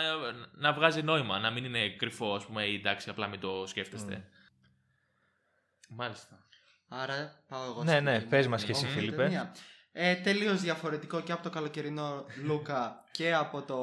να 0.51 0.73
βγάζει 0.73 1.01
νόημα. 1.03 1.39
Να 1.39 1.51
μην 1.51 1.63
είναι 1.65 1.89
κρυφό, 1.89 2.33
ας 2.35 2.45
πούμε, 2.45 2.63
ή 2.65 2.75
εντάξει, 2.75 3.09
απλά 3.09 3.27
μην 3.27 3.39
το 3.39 3.65
σκέφτεστε. 3.67 4.15
Μμ. 4.15 5.95
Μάλιστα. 5.95 6.43
Άρα 6.87 7.43
πάω 7.47 7.63
εγώ 7.63 7.83
Ναι, 7.83 7.91
στην 7.91 8.03
ναι, 8.03 8.11
δική 8.11 8.23
μου 8.23 8.29
πες 8.29 8.47
μας 8.47 8.63
και 8.63 8.71
εσύ, 8.71 8.85
επόμενη 8.85 9.01
Φίλιππε. 9.01 9.23
ταινία. 9.23 9.55
Ε, 9.91 10.15
τελείως 10.15 10.61
διαφορετικό 10.61 11.21
και 11.21 11.31
από 11.31 11.43
το 11.43 11.49
καλοκαιρινό 11.49 12.25
Λούκα 12.43 13.03
και 13.11 13.33
από 13.33 13.61
το 13.61 13.77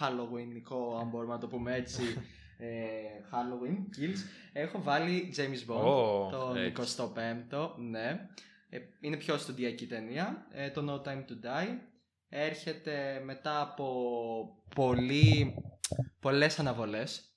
Halloweenικό, 0.00 1.00
αν 1.00 1.08
μπορούμε 1.08 1.32
να 1.32 1.40
το 1.40 1.46
πούμε 1.46 1.74
έτσι, 1.74 2.02
ε, 2.58 2.68
Halloween 3.32 3.76
Kills. 3.98 4.18
Έχω 4.52 4.82
βάλει 4.82 5.34
James 5.36 5.72
Bond, 5.72 5.84
Ω, 5.84 6.28
τον 6.30 6.56
έτσι. 6.56 6.96
25ο, 6.98 7.70
ναι. 7.76 8.28
Ε, 8.68 8.78
είναι 9.00 9.16
πιο 9.16 9.38
στουντιακή 9.38 9.86
ταινία, 9.86 10.46
ε, 10.50 10.70
το 10.70 11.02
No 11.04 11.08
Time 11.08 11.18
to 11.18 11.32
Die. 11.44 11.78
Έρχεται 12.28 13.22
μετά 13.24 13.60
από 13.60 14.64
πολύ, 14.74 15.54
πολλές 16.20 16.58
αναβολές. 16.58 17.30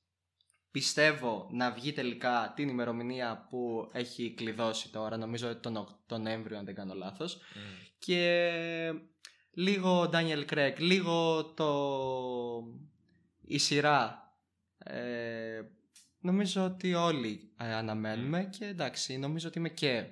Πιστεύω 0.71 1.49
να 1.51 1.71
βγει 1.71 1.91
τελικά 1.93 2.53
την 2.55 2.69
ημερομηνία 2.69 3.47
που 3.49 3.89
έχει 3.93 4.33
κλειδώσει 4.33 4.91
τώρα, 4.91 5.17
νομίζω 5.17 5.55
τον, 5.55 5.77
OK- 5.77 6.05
τον 6.05 6.21
Νοέμβριο 6.21 6.57
αν 6.57 6.65
δεν 6.65 6.75
κάνω 6.75 6.93
λάθος. 6.93 7.41
Και 7.99 8.93
λίγο 9.51 10.01
ο 10.01 10.09
Daniel 10.13 10.45
Craig, 10.53 10.75
λίγο 10.77 11.45
το... 11.45 11.69
η 13.41 13.57
σειρά. 13.57 14.23
Ε, 14.77 15.61
νομίζω 16.19 16.63
ότι 16.63 16.93
όλοι 16.93 17.53
ε, 17.59 17.73
αναμένουμε 17.73 18.49
και 18.57 18.65
εντάξει, 18.65 19.17
νομίζω 19.17 19.47
ότι 19.47 19.57
είμαι 19.59 19.69
και 19.69 20.05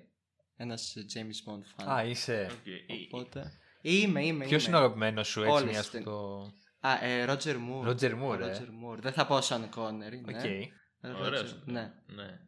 ένας 0.57 0.93
James 1.13 1.51
Bond 1.51 1.61
fan. 1.85 1.91
Α, 1.93 2.03
είσαι. 2.03 2.47
Οκ. 2.51 2.67
Ε, 2.67 2.71
Οπότε... 3.11 3.51
Είμαι, 3.81 4.25
είμαι, 4.25 4.45
Ποιος 4.45 4.61
είμαι. 4.65 4.69
είναι 4.75 4.77
ο 4.77 4.85
αγαπημένος 4.85 5.27
σου 5.27 5.39
έτσι 5.41 5.51
Όλες 5.53 5.71
μιας 5.71 5.89
τις 5.89 6.03
το. 6.03 6.41
Α, 6.79 7.05
ε, 7.05 7.25
Roger 7.27 7.55
Moore. 7.55 7.87
Roger 7.87 8.13
Ο 8.13 8.31
Moore, 8.31 8.39
ε. 8.39 8.51
Roger 8.51 8.67
Moore. 8.67 8.97
Δεν 8.99 9.11
θα 9.13 9.25
πω 9.27 9.41
Sean 9.41 9.69
Connery, 9.75 10.21
ναι. 10.25 10.37
Οκ. 10.37 10.43
Ε, 11.01 11.07
Ωραίος. 11.09 11.53
Roger, 11.55 11.61
ναι. 11.65 11.91
ναι. 12.15 12.39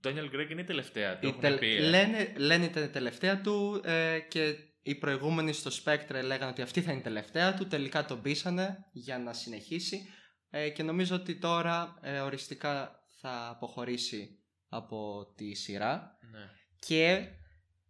Το 0.00 0.10
Daniel 0.10 0.34
Craig 0.34 0.50
είναι 0.50 0.60
η 0.60 0.64
τελευταία. 0.64 1.12
Το 1.18 1.26
Η 1.26 1.28
έχουν 1.28 1.40
τελ- 1.40 1.58
πει. 1.58 1.76
ε. 1.76 1.80
λένε, 1.88 2.32
λένε 2.36 2.64
ήταν 2.64 2.82
η 2.84 2.88
τελευταία 2.88 3.40
του 3.40 3.80
ε, 3.84 4.18
και 4.28 4.54
οι 4.82 4.94
προηγούμενοι 4.94 5.52
στο 5.52 5.70
Spectre 5.84 6.20
λέγανε 6.24 6.50
ότι 6.50 6.62
αυτή 6.62 6.80
θα 6.82 6.90
είναι 6.90 7.00
η 7.00 7.02
τελευταία 7.04 7.54
του. 7.54 7.66
Τελικά 7.66 8.04
τον 8.04 8.22
πείσανε 8.22 8.78
για 8.92 9.18
να 9.18 9.32
συνεχίσει 9.32 10.08
ε, 10.50 10.68
και 10.68 10.82
νομίζω 10.82 11.14
ότι 11.16 11.38
τώρα 11.38 11.98
ε, 12.02 12.20
οριστικά 12.20 13.00
θα 13.20 13.48
αποχωρήσει 13.48 14.38
από 14.68 15.26
τη 15.36 15.54
σειρά 15.54 16.18
Ναι. 16.32 16.38
Και 16.78 17.28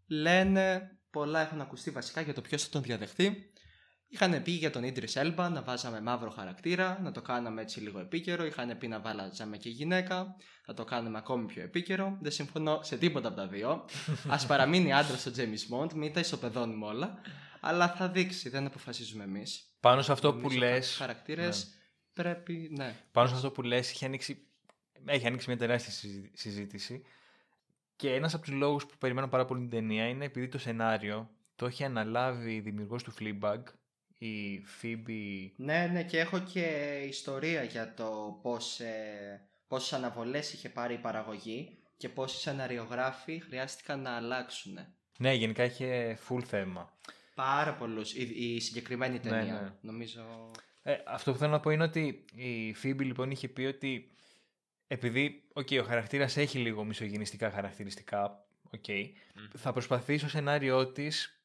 λένε 0.07 0.90
πολλά 1.11 1.40
έχουν 1.40 1.61
ακουστεί 1.61 1.90
βασικά 1.90 2.20
για 2.20 2.35
το 2.35 2.40
ποιος 2.40 2.62
θα 2.62 2.68
τον 2.70 2.83
διαδεχτεί. 2.83 3.53
Είχαν 4.11 4.42
πει 4.42 4.51
για 4.51 4.70
τον 4.70 4.83
Idris 4.85 5.12
Elba 5.12 5.48
να 5.53 5.62
βάζαμε 5.62 6.01
μαύρο 6.01 6.31
χαρακτήρα, 6.31 6.98
να 7.03 7.11
το 7.11 7.22
κάναμε 7.22 7.62
έτσι 7.62 7.81
λίγο 7.81 8.01
επίκαιρο. 8.01 8.44
Είχαν 8.44 8.79
πει 8.79 8.88
να 8.88 9.01
βάλαζαμε 9.01 9.57
και 9.57 9.68
γυναίκα, 9.68 10.37
να 10.66 10.74
το 10.74 10.85
κάνουμε 10.85 11.18
ακόμη 11.18 11.46
πιο 11.46 11.62
επίκαιρο. 11.62 12.18
Δεν 12.20 12.33
συμφωνώ 12.33 12.81
σε 12.83 12.96
τίποτα 12.96 13.29
από 13.29 13.37
τα 13.37 13.46
δύο. 13.46 13.85
Α 14.35 14.46
παραμείνει 14.46 14.92
άντρας 14.92 15.27
ο 15.27 15.31
James 15.37 15.74
Bond, 15.74 15.92
μην 15.92 16.12
τα 16.12 16.20
ισοπεδώνουμε 16.20 16.87
όλα. 16.87 17.20
Αλλά 17.61 17.88
θα 17.88 18.09
δείξει, 18.09 18.48
δεν 18.48 18.66
αποφασίζουμε 18.66 19.24
εμείς. 19.24 19.77
Πάνω 19.81 20.03
σε 20.03 20.12
αυτό 20.12 20.35
που 20.35 20.51
λες. 20.51 20.96
Χαρακτήρες 20.96 21.68
πρέπει. 22.12 22.70
Ναι. 22.77 22.94
Πάνω 23.12 23.29
σε 23.29 23.35
αυτό 23.35 23.51
που 23.51 23.62
λες 23.62 23.90
έχει 23.90 24.05
ανοίξει, 24.05 24.46
έχει 25.05 25.27
ανοίξει 25.27 25.48
μια 25.48 25.59
τεράστια 25.59 25.92
συζη- 25.92 26.37
συζήτηση 26.37 27.03
και 27.98 28.14
ένας 28.14 28.34
από 28.34 28.44
τους 28.44 28.54
λόγους 28.54 28.87
που 28.87 28.94
περιμένω 28.98 29.28
πάρα 29.28 29.44
πολύ 29.44 29.61
την 29.61 29.70
ταινία 29.70 30.08
είναι 30.08 30.24
επειδή 30.24 30.48
το 30.48 30.58
σενάριο 30.58 31.30
το 31.56 31.66
έχει 31.66 31.84
αναλάβει 31.84 32.54
η 32.54 32.61
δημιουργός 32.61 33.02
του 33.02 33.14
Fleabag, 33.20 33.62
η 34.18 34.64
Phoebe... 34.82 35.50
Ναι, 35.56 35.90
ναι, 35.92 36.02
και 36.02 36.18
έχω 36.18 36.38
και 36.38 36.98
ιστορία 37.08 37.62
για 37.62 37.94
το 37.94 38.38
πώς, 38.42 38.80
ε, 38.80 39.48
πόσες 39.68 39.92
αναβολές 39.92 40.52
είχε 40.52 40.68
πάρει 40.68 40.94
η 40.94 40.98
παραγωγή 40.98 41.78
και 41.96 42.08
πόσοι 42.08 42.40
σεναριογράφοι 42.40 43.40
χρειάστηκαν 43.40 44.00
να 44.00 44.11
αλλάξουν. 44.11 44.78
Ναι, 45.18 45.32
γενικά 45.32 45.64
είχε 45.64 46.18
full 46.28 46.42
θέμα. 46.44 46.92
Πάρα 47.34 47.74
πολλούς, 47.74 48.14
η, 48.14 48.54
η 48.54 48.61
συγκεκριμένη 48.61 49.14
Ναι, 49.14 49.20
ταινία, 49.20 49.61
ναι. 49.61 49.72
νομίζω... 49.80 50.50
Ε, 50.82 50.96
αυτό 51.06 51.32
που 51.32 51.38
θέλω 51.38 51.50
να 51.50 51.61
πω 51.61 51.70
είναι 51.70 51.84
ότι 51.84 52.24
η 52.34 52.76
Phoebe 52.82 53.02
λοιπόν 53.04 53.30
είχε 53.30 53.48
πει 53.48 53.62
ότι 53.62 54.11
επειδή 54.88 55.44
οκ, 55.53 55.68
ο 55.81 55.83
χαρακτήρας 55.85 56.37
έχει 56.37 56.59
λίγο 56.59 56.85
μισογυνιστικά 56.85 57.50
χαρακτηριστικά, 57.51 58.46
οκ, 58.70 58.85
θα 59.57 59.72
προσπαθήσει 59.72 60.18
στο 60.18 60.29
σενάριό 60.29 60.87
της 60.92 61.42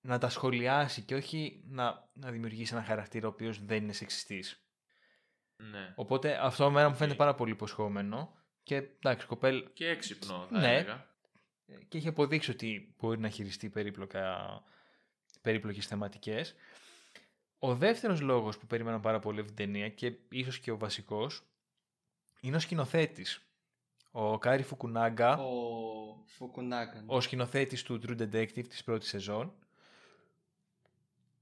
να 0.00 0.18
τα 0.18 0.28
σχολιάσει 0.28 1.02
και 1.02 1.14
όχι 1.14 1.62
να, 1.68 2.08
να 2.12 2.30
δημιουργήσει 2.30 2.74
ένα 2.74 2.84
χαρακτήρα 2.84 3.26
ο 3.26 3.30
οποίος 3.30 3.64
δεν 3.64 3.82
είναι 3.82 3.92
σεξιστής. 3.92 4.60
ναι. 5.56 5.92
Οπότε 5.96 6.38
αυτό 6.46 6.64
εμένα 6.64 6.84
μου 6.86 6.90
Οκ. 6.92 6.96
φαίνεται 6.98 7.16
πάρα 7.16 7.34
πολύ 7.34 7.50
υποσχόμενο 7.52 8.34
και 8.62 8.74
εντάξει, 8.76 9.26
κοπέλ 9.26 9.68
Και 9.72 9.88
έξυπνο 9.88 10.46
θα 10.50 10.58
Ναι. 10.58 10.74
έλεγα. 10.74 11.06
και 11.88 11.98
έχει 11.98 12.08
αποδείξει 12.08 12.50
ότι 12.50 12.94
μπορεί 12.98 13.18
να 13.18 13.28
χειριστεί 13.28 13.68
περίπλοκα, 13.68 14.46
περίπλοκες 15.40 15.86
θεματικές. 15.86 16.54
Ο 17.58 17.74
δεύτερος 17.74 18.20
λόγος 18.20 18.58
που 18.58 18.66
περιμένω 18.66 19.00
πάρα 19.00 19.18
πολύ 19.18 19.40
αυτή 19.40 19.52
την 19.52 19.64
ταινία 19.64 19.88
και 19.88 20.12
ίσως 20.28 20.58
και 20.58 20.70
ο 20.70 20.78
βασικός 20.78 21.42
είναι 22.40 22.56
ο 22.56 22.58
σκηνοθέτης. 22.60 23.40
Ο 24.10 24.38
Cary 24.38 24.62
Fukunaga, 24.62 25.36
Ο 25.38 26.22
Fukunaga. 26.26 27.02
ο 27.06 27.20
σκηνοθέτης 27.20 27.82
του 27.82 28.00
True 28.06 28.20
Detective 28.20 28.66
της 28.68 28.84
πρώτης 28.84 29.08
σεζόν. 29.08 29.52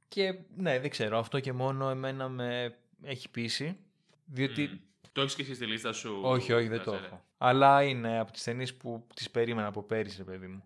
Και 0.08 0.38
ναι, 0.56 0.78
δεν 0.80 0.90
ξέρω, 0.90 1.18
αυτό 1.18 1.40
και 1.40 1.52
μόνο 1.52 1.88
εμένα 1.88 2.28
με 2.28 2.76
έχει 3.02 3.30
πείσει. 3.30 3.76
Διότι 4.24 4.62
Μμ. 4.66 4.76
Το 5.12 5.20
έχεις 5.20 5.34
και 5.34 5.42
εσύ 5.42 5.54
στη 5.54 5.66
λίστα 5.66 5.92
σου. 5.92 6.20
Όχι, 6.22 6.52
όχι, 6.52 6.68
δεν 6.68 6.78
το 6.82 6.90
Κάτσε, 6.90 7.00
ρε. 7.00 7.06
έχω. 7.06 7.24
Αλλά 7.38 7.82
είναι 7.82 8.18
από 8.18 8.32
τις 8.32 8.42
ταινίες 8.42 8.74
που 8.74 9.06
τις 9.14 9.30
περίμενα 9.30 9.66
από 9.68 9.82
πέρυσι, 9.82 10.16
ρε 10.16 10.24
παιδί 10.24 10.46
μου. 10.46 10.62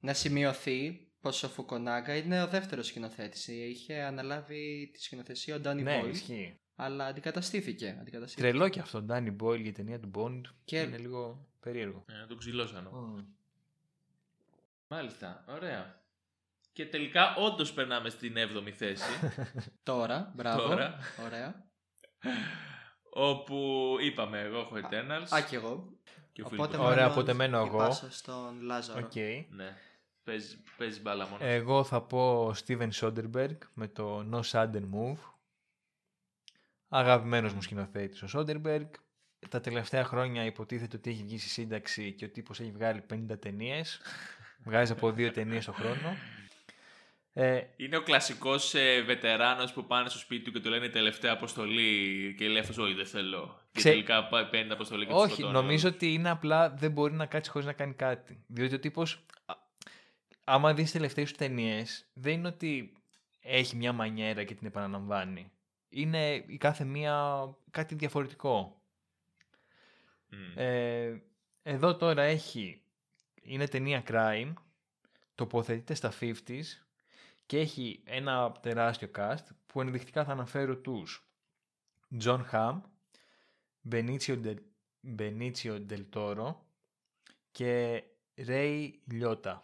Να 0.00 0.14
σημειωθεί 0.14 1.06
πως 1.20 1.42
ο 1.42 1.48
Φουκουνάκα 1.48 2.16
είναι 2.16 2.42
ο 2.42 2.46
δεύτερος 2.46 2.86
σκηνοθέτης. 2.86 3.48
Είχε 3.48 4.02
αναλάβει 4.02 4.90
τη 4.92 5.02
σκηνοθεσία 5.02 5.54
ο 5.56 5.60
Ντάνι 5.60 5.82
ναι, 5.82 6.00
Boyle, 6.04 6.08
ισχύει. 6.08 6.60
Αλλά 6.76 7.06
αντικαταστήθηκε. 7.06 7.96
αντικαταστήθηκε. 8.00 8.48
Τρελό 8.48 8.68
και 8.68 8.80
αυτό. 8.80 9.04
Danny 9.08 9.36
Boyle 9.42 9.60
για 9.60 9.72
ταινία 9.72 10.00
του 10.00 10.10
Bond. 10.14 10.40
Και- 10.64 10.80
Είναι 10.80 10.98
λίγο 10.98 11.46
περίεργο. 11.60 12.04
Ε, 12.08 12.26
τον 12.26 12.38
ξυλώσανο. 12.38 13.24
Μάλιστα, 14.88 15.44
ωραία. 15.48 16.00
Και 16.72 16.86
τελικά 16.86 17.34
όντως 17.34 17.72
περνάμε 17.72 18.08
στην 18.10 18.34
7η 18.36 18.70
θέση. 18.70 19.10
Τώρα, 19.82 20.32
μπράβο. 20.36 20.62
Τώρα. 20.68 20.96
Ωραία. 21.24 21.64
όπου 23.10 23.86
είπαμε, 24.00 24.40
εγώ 24.40 24.58
έχω 24.58 24.74
Eternals. 24.76 25.26
Α, 25.36 25.40
και 25.42 25.56
εγώ. 25.56 25.92
και 26.32 26.42
ο 26.42 26.44
Οπότε 26.46 26.66
Φίλιππος. 26.66 26.86
Ωραία, 26.86 26.96
μάλλον 26.96 27.10
οπότε 27.12 27.32
μένω 27.32 27.58
η 27.62 27.66
εγώ. 27.66 27.76
πάσα 27.78 28.10
στον 28.12 28.60
Λάζαρο. 28.60 29.06
Οκ. 29.06 29.14
Ναι. 29.50 29.76
Παίζει, 30.24 30.58
παίζει 30.76 31.00
μπάλα 31.00 31.28
μόνο. 31.28 31.44
Εγώ 31.44 31.84
θα 31.84 32.02
πω 32.02 32.50
Steven 32.50 32.88
Soderbergh 33.00 33.58
με 33.74 33.88
το 33.88 34.26
No 34.32 34.40
Sudden 34.50 34.82
Move. 34.94 35.16
Αγαπημένος 36.94 37.52
μου 37.54 37.62
σκηνοθέτης 37.62 38.22
ο 38.22 38.26
Soderbergh. 38.34 38.90
Τα 39.48 39.60
τελευταία 39.60 40.04
χρόνια 40.04 40.44
υποτίθεται 40.44 40.96
ότι 40.96 41.10
έχει 41.10 41.22
βγει 41.22 41.38
στη 41.38 41.48
σύνταξη 41.48 42.12
και 42.12 42.24
ο 42.24 42.28
τύπος 42.30 42.60
έχει 42.60 42.70
βγάλει 42.70 43.02
50 43.12 43.38
ταινίες. 43.40 44.00
Βγάζει 44.64 44.92
από 44.92 45.12
δύο 45.12 45.30
ταινίες 45.30 45.64
το 45.64 45.72
χρόνο. 45.72 46.16
Ε, 47.32 47.60
Είναι 47.76 47.96
ο 47.96 48.02
κλασικός 48.02 48.74
ε, 48.74 49.02
βετεράνος 49.02 49.72
που 49.72 49.86
πάνε 49.86 50.08
στο 50.08 50.18
σπίτι 50.18 50.42
του 50.44 50.52
και 50.52 50.60
του 50.60 50.68
λένε 50.68 50.88
τελευταία 50.88 51.32
αποστολή 51.32 52.34
και 52.38 52.48
λέει 52.48 52.58
αυτός 52.58 52.78
Όχι, 52.78 52.94
δεν 52.94 53.06
θέλω. 53.06 53.60
Και 53.72 53.78
Ξέ- 53.78 53.92
τελικά 53.92 54.28
πάει- 54.28 54.44
παίρνει 54.44 54.62
την 54.62 54.72
αποστολή 54.72 55.06
και 55.06 55.12
τους 55.12 55.20
όχι, 55.22 55.32
σκοτώνει 55.32 55.52
νομίζω 55.54 55.86
όλους. 55.86 55.96
ότι 55.96 56.12
είναι 56.12 56.30
απλά 56.30 56.70
δεν 56.70 56.90
μπορεί 56.92 57.12
να 57.14 57.26
κάτσει 57.26 57.50
χωρίς 57.50 57.66
να 57.66 57.72
κάνει 57.72 57.94
κάτι. 57.94 58.44
Διότι 58.46 58.74
ο 58.74 58.78
τύπος, 58.78 59.24
α, 59.46 59.54
άμα 60.44 60.74
δεις 60.74 60.82
τις 60.82 60.92
τελευταίες 60.92 61.30
του 61.32 61.36
ταινίες, 61.38 62.10
δεν 62.14 62.32
είναι 62.32 62.48
ότι 62.48 62.92
έχει 63.40 63.76
μια 63.76 63.92
μανιέρα 63.92 64.44
και 64.44 64.54
την 64.54 64.66
επαναλαμβάνει. 64.66 65.52
Είναι 65.94 66.44
η 66.46 66.56
κάθε 66.56 66.84
μία 66.84 67.46
κάτι 67.70 67.94
διαφορετικό. 67.94 68.82
Μμ. 70.28 70.58
Ε, 70.58 71.22
εδώ 71.62 71.96
τώρα 71.96 72.22
έχει, 72.22 72.82
είναι 73.42 73.68
ταινία 73.68 74.02
crime, 74.06 74.52
τοποθετείται 75.34 75.94
στα 75.94 76.12
50s 76.20 76.62
και 77.46 77.58
έχει 77.58 78.02
ένα 78.04 78.52
τεράστιο 78.52 79.10
cast 79.16 79.44
που 79.66 79.80
ενδεικτικά 79.80 80.24
θα 80.24 80.32
αναφέρω 80.32 80.76
τους 80.76 81.28
Jon 82.20 82.44
Hamm, 82.52 82.80
Benicio 83.90 84.40
del, 84.44 84.56
Benicio 85.18 85.80
del 85.88 86.06
Toro 86.14 86.54
και 87.50 88.02
Ray 88.36 88.90
Liotta. 89.10 89.56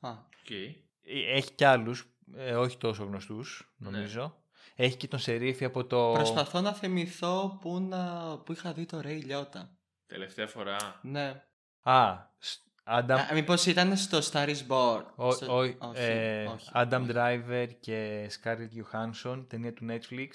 Α, 0.00 0.10
Οκ. 0.10 0.50
Ε, 0.50 0.74
Έχει 1.02 1.52
κι 1.52 1.64
άλλους, 1.64 2.06
ε, 2.34 2.54
όχι 2.54 2.78
τόσο 2.78 3.04
γνωστούς 3.04 3.72
νομίζω. 3.76 4.39
Έχει 4.74 4.96
και 4.96 5.08
τον 5.08 5.18
Σερίφη 5.18 5.64
από 5.64 5.86
το... 5.86 6.10
Προσπαθώ 6.12 6.60
να 6.60 6.72
θυμηθώ 6.74 7.58
που, 7.60 7.80
να... 7.80 8.36
που 8.38 8.52
είχα 8.52 8.72
δει 8.72 8.84
το 8.86 9.00
Ray 9.04 9.22
Liotta. 9.30 9.68
Τελευταία 10.06 10.46
φορά. 10.46 10.76
Ναι. 11.02 11.42
Α, 11.82 12.16
σ- 12.38 12.60
Adam, 12.84 13.16
Α, 13.30 13.34
μήπως 13.34 13.66
ήταν 13.66 13.96
στο 13.96 14.18
Star 14.18 14.48
is 14.48 14.66
Born. 14.68 15.02
Ο, 15.14 15.30
Στο- 15.32 15.56
ο- 15.56 15.62
ε, 15.94 16.46
όχι, 16.46 16.70
Adam 16.74 17.00
όχι. 17.02 17.10
Driver 17.14 17.68
και 17.80 18.30
Scarlett 18.42 18.68
Johansson, 18.82 19.44
ταινία 19.48 19.72
του 19.72 19.86
Netflix. 19.88 20.28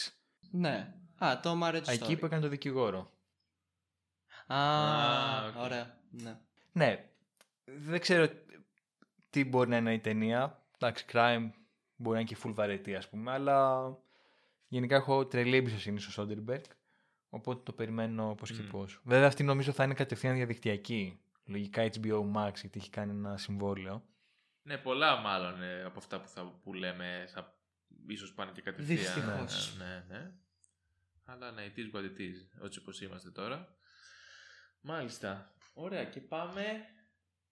Ναι. 0.51 0.93
Α, 1.17 1.39
το 1.39 1.59
Marriage 1.63 1.83
Story. 1.83 1.91
Εκεί 1.91 2.15
που 2.15 2.25
έκανε 2.25 2.41
το 2.41 2.47
δικηγόρο. 2.47 3.11
Α, 4.47 4.57
Α, 4.57 5.47
οκ. 5.47 5.61
ωραία. 5.61 5.97
Ναι. 6.11 6.37
Ναι, 6.71 7.09
δεν 7.63 7.99
ξέρω 7.99 8.27
τι 9.29 9.45
μπορεί 9.45 9.69
να 9.69 9.77
είναι 9.77 9.93
η 9.93 9.99
ταινία. 9.99 10.63
Εντάξει, 10.79 11.05
crime 11.11 11.49
μπορεί 11.95 12.15
να 12.15 12.19
είναι 12.19 12.29
και 12.29 12.37
full 12.43 12.53
βαρετή 12.53 12.95
ας 12.95 13.09
πούμε, 13.09 13.31
αλλά 13.31 13.87
γενικά 14.75 14.95
έχω 14.95 15.25
τρελή 15.25 15.55
εμπιστοσύνη 15.55 15.99
στο 15.99 16.23
Soderbergh, 16.23 16.69
οπότε 17.29 17.61
το 17.63 17.73
περιμένω 17.73 18.35
πώς 18.35 18.51
και 18.51 18.61
Μμ. 18.61 18.67
πώς. 18.67 19.01
Βέβαια 19.03 19.27
αυτή 19.27 19.43
νομίζω 19.43 19.71
θα 19.71 19.83
είναι 19.83 19.93
κατευθείαν 19.93 20.35
διαδικτυακή. 20.35 21.19
Λογικά 21.45 21.89
HBO 21.91 22.21
Max, 22.35 22.53
γιατί 22.61 22.79
έχει 22.79 22.89
κάνει 22.89 23.11
ένα 23.11 23.37
συμβόλαιο. 23.37 24.03
Ναι, 24.61 24.77
πολλά 24.77 25.15
μάλλον 25.15 25.61
ε, 25.61 25.83
από 25.83 25.99
αυτά 25.99 26.21
που, 26.21 26.27
θα, 26.27 26.59
που 26.63 26.73
λέμε 26.73 27.25
θα 27.33 27.59
ίσως 28.07 28.33
πάνε 28.33 28.51
και 28.51 28.61
κατευθείαν. 28.61 28.97
Δυστυχώς. 28.97 29.77
Ναι, 29.77 30.03
ναι, 30.07 30.17
ναι. 30.17 30.31
Αλλά 31.23 31.51
ναι, 31.51 31.71
it 31.75 31.79
is 31.79 31.95
what 31.95 32.03
it 32.03 32.19
is, 32.19 32.63
έτσι 32.65 32.79
όπως 32.79 33.01
είμαστε 33.01 33.31
τώρα. 33.31 33.77
Μάλιστα. 34.81 35.53
Ωραία, 35.73 36.05
και 36.05 36.21
πάμε 36.21 36.63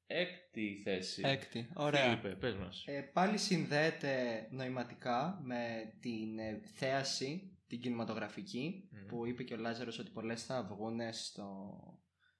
έκτη 0.08 0.82
θέση. 0.84 1.22
Έκτη, 1.26 1.70
ωραία. 1.74 2.04
Φίλιππε, 2.04 2.36
πες 2.36 2.56
μας. 2.56 2.84
Ε, 2.88 3.02
πάλι 3.14 3.38
συνδέεται 3.38 4.48
νοηματικά 4.52 5.40
με 5.44 5.94
την 6.00 6.40
ε, 6.40 6.62
θέαση, 6.76 7.58
την 7.68 7.82
κινηματογραφική, 7.82 8.90
Μμμ. 8.92 9.06
που 9.06 9.26
είπε 9.26 9.44
και 9.44 9.54
ο 9.54 9.58
Λάζαρος 9.58 10.00
ότι 10.00 10.12
πολλές 10.12 10.46
θα 10.46 10.64
βγουν 10.64 11.00
στο... 11.14 11.46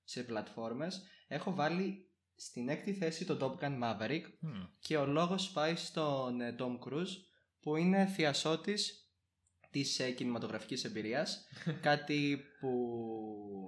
σε 0.04 0.24
πλατφόρμες. 0.24 1.04
Έχω 1.28 1.54
βάλει 1.54 2.08
στην 2.36 2.70
έκτη 2.70 2.94
θέση 2.94 3.26
το 3.26 3.38
Top 3.42 3.64
Gun 3.64 3.80
Maverick 3.84 4.24
Μμ. 4.40 4.64
και 4.80 4.98
ο 4.98 5.06
λόγος 5.06 5.52
πάει 5.52 5.76
στον 5.76 6.42
ε, 6.42 6.56
Tom 6.60 6.80
Cruise 6.88 7.16
που 7.60 7.76
είναι 7.76 8.06
θειασότης 8.06 9.08
της 9.70 10.00
ε, 10.00 10.12
κινηματογραφικής 10.12 10.84
εμπειρίας 10.84 11.48
κάτι 11.82 12.40
που, 12.60 12.70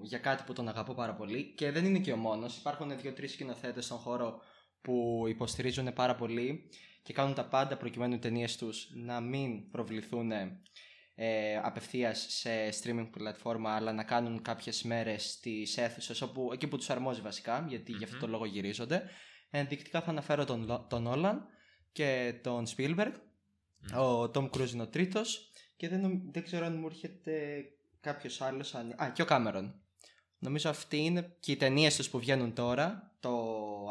για 0.06 0.18
κάτι 0.18 0.44
που 0.46 0.54
τον 0.54 0.68
αγαπώ 0.68 0.94
πάρα 0.94 1.15
πολύ 1.15 1.54
και 1.58 1.72
δεν 1.72 1.86
είναι 1.86 2.00
και 2.00 2.12
ο 2.12 2.18
μόνος 2.18 2.58
υπάρχουν 2.58 3.00
δύο-τρεις 3.00 3.32
σκηνοθέτες 3.32 3.86
στον 3.86 3.98
χώρο 3.98 4.41
που 4.82 5.24
υποστηρίζουν 5.28 5.94
πάρα 5.94 6.15
πολύ 6.15 6.70
και 7.04 7.13
κάνουν 7.13 7.34
τα 7.34 7.46
πάντα 7.48 7.78
προκειμένου 7.78 8.13
οι 8.13 8.20
ταινίες 8.20 8.58
τους 8.58 8.89
να 8.94 9.22
μην 9.22 9.70
προβληθούν 9.72 10.32
ε, 11.15 11.58
απευθείας 11.63 12.26
σε 12.30 12.50
streaming 12.70 13.08
πλατφόρμα 13.12 13.76
αλλά 13.76 13.94
να 13.94 14.04
κάνουν 14.04 14.41
κάποιες 14.41 14.84
μέρες 14.84 15.30
στις 15.32 15.78
αίθουσες 15.78 16.22
όπου, 16.22 16.50
εκεί 16.54 16.68
που 16.68 16.78
τους 16.78 16.89
αρμόζει 16.89 17.22
βασικά 17.22 17.65
γιατί 17.70 17.91
γι' 17.91 18.04
αυτό 18.04 18.15
Μμμ. 18.15 18.22
το 18.22 18.28
λόγο 18.28 18.46
γυρίζονται 18.46 19.10
ενδεικτικά 19.50 20.02
θα 20.02 20.10
αναφέρω 20.10 20.46
τον, 20.46 20.65
Λο- 20.65 20.86
τον 20.89 21.08
Όλαν 21.08 21.46
και 21.91 22.39
τον 22.44 22.65
Spielberg 22.76 23.12
Μμ. 23.78 23.98
ο 23.98 24.24
Tom 24.34 24.50
Cruise 24.50 24.72
είναι 24.74 24.82
ο 24.82 24.88
τρίτος 24.88 25.52
και 25.78 25.89
δεν, 25.89 26.00
νομ- 26.02 26.34
δεν 26.34 26.44
ξέρω 26.44 26.65
αν 26.65 26.78
μου 26.80 26.86
έρχεται 26.86 27.63
κάποιος 28.02 28.41
άλλος 28.41 28.76
αν... 28.76 28.96
Α, 29.04 29.12
και 29.13 29.22
ο 29.22 29.26
Κάμερον 29.26 29.85
Νομίζω 30.46 30.70
αυτοί 30.70 30.98
είναι 30.98 31.36
και 31.40 31.52
οι 31.52 31.56
ταινίες 31.56 31.96
τους 31.96 32.10
που 32.10 32.20
βγαίνουν 32.20 32.54
τώρα. 32.54 33.16
Το 33.20 33.36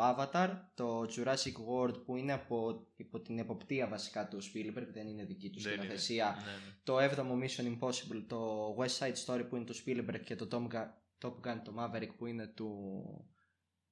Avatar, 0.00 0.50
το 0.74 1.00
Jurassic 1.02 1.54
World 1.68 2.04
που 2.04 2.16
είναι 2.16 2.32
από, 2.32 2.86
υπό 2.96 3.20
την 3.20 3.38
εποπτεία 3.38 3.88
βασικά 3.88 4.28
του 4.28 4.38
Spielberg, 4.42 4.86
δεν 4.92 5.06
είναι 5.06 5.24
δική 5.24 5.50
τους 5.50 5.62
Δεν 5.62 5.72
είναι. 5.72 5.82
σκηνοθεσία. 5.82 6.34
Ναι, 6.36 6.50
ναι. 6.52 6.76
Το 6.82 6.98
7ο 6.98 7.42
Mission 7.42 7.78
Impossible, 7.78 8.24
το 8.26 8.68
West 8.78 8.98
Side 8.98 9.24
Story 9.24 9.46
που 9.48 9.56
είναι 9.56 9.64
του 9.64 9.74
Spielberg 9.74 10.20
και 10.24 10.36
το 10.36 10.48
Tom 10.50 10.74
Gun, 10.74 10.88
Top 11.18 11.34
Gun, 11.48 11.60
το 11.64 11.74
Maverick 11.78 12.10
που 12.16 12.26
είναι 12.26 12.46
του 12.46 12.70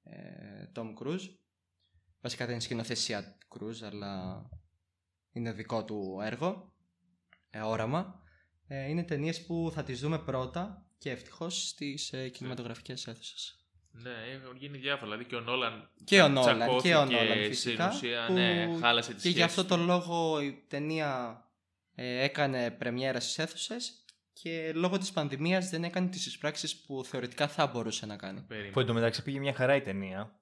ε, 0.03 0.71
Tom 0.75 0.93
Cruise. 0.99 1.35
Βασικά 2.21 2.43
δεν 2.45 2.53
είναι 2.53 2.63
σκηνοθεσία 2.63 3.37
Cruise, 3.47 3.83
αλλά 3.83 4.43
είναι 5.31 5.51
δικό 5.51 5.83
του 5.85 6.19
έργο, 6.23 6.73
ε, 7.49 7.59
όραμα. 7.59 8.21
Ε, 8.67 8.89
είναι 8.89 9.03
ταινίες 9.03 9.45
που 9.45 9.71
θα 9.73 9.83
τις 9.83 9.99
δούμε 9.99 10.19
πρώτα 10.19 10.82
και 11.03 11.11
ευτυχώς 11.11 11.67
στις 11.67 12.13
ε, 12.13 12.29
κινηματογραφικές 12.29 13.07
αίθουσες. 13.07 13.57
Ναι, 13.91 14.09
έχουν 14.43 14.57
γίνει 14.57 14.77
διάφορα. 14.77 15.03
Δηλαδή 15.11 15.25
και 15.25 15.35
ο 15.35 15.39
Νόλαν 15.39 15.89
Και 16.03 16.21
ο 16.21 16.27
Νόλαν, 16.27 16.57
τσακώθηκε 16.57 16.89
και 16.89 16.95
ο 16.95 17.05
Νόλαν 17.05 17.43
φυσικά. 17.45 17.91
Στην 17.91 18.07
ουσία, 18.09 18.25
που 18.27 18.33
ναι, 18.33 18.77
χάλασε 18.79 19.09
τη 19.09 19.13
και 19.15 19.19
σχέση. 19.19 19.35
γι' 19.35 19.41
αυτό 19.43 19.65
το 19.65 19.77
λόγο 19.77 20.41
η 20.41 20.63
ταινία 20.67 21.41
ε, 21.95 22.23
έκανε 22.23 22.71
πρεμιέρα 22.71 23.19
στις 23.19 23.37
αίθουσες 23.39 24.05
και 24.33 24.71
λόγω 24.75 24.97
της 24.97 25.11
πανδημίας 25.11 25.69
δεν 25.69 25.83
έκανε 25.83 26.07
τις 26.07 26.25
εισπράξεις 26.25 26.75
που 26.75 27.03
θεωρητικά 27.05 27.47
θα 27.47 27.67
μπορούσε 27.67 28.05
να 28.05 28.15
κάνει. 28.15 28.41
Περίμενε. 28.47 28.73
Που 28.73 28.79
εντωμεταξύ 28.79 29.23
πήγε 29.23 29.39
μια 29.39 29.53
χαρά 29.53 29.75
η 29.75 29.81
ταινία. 29.81 30.39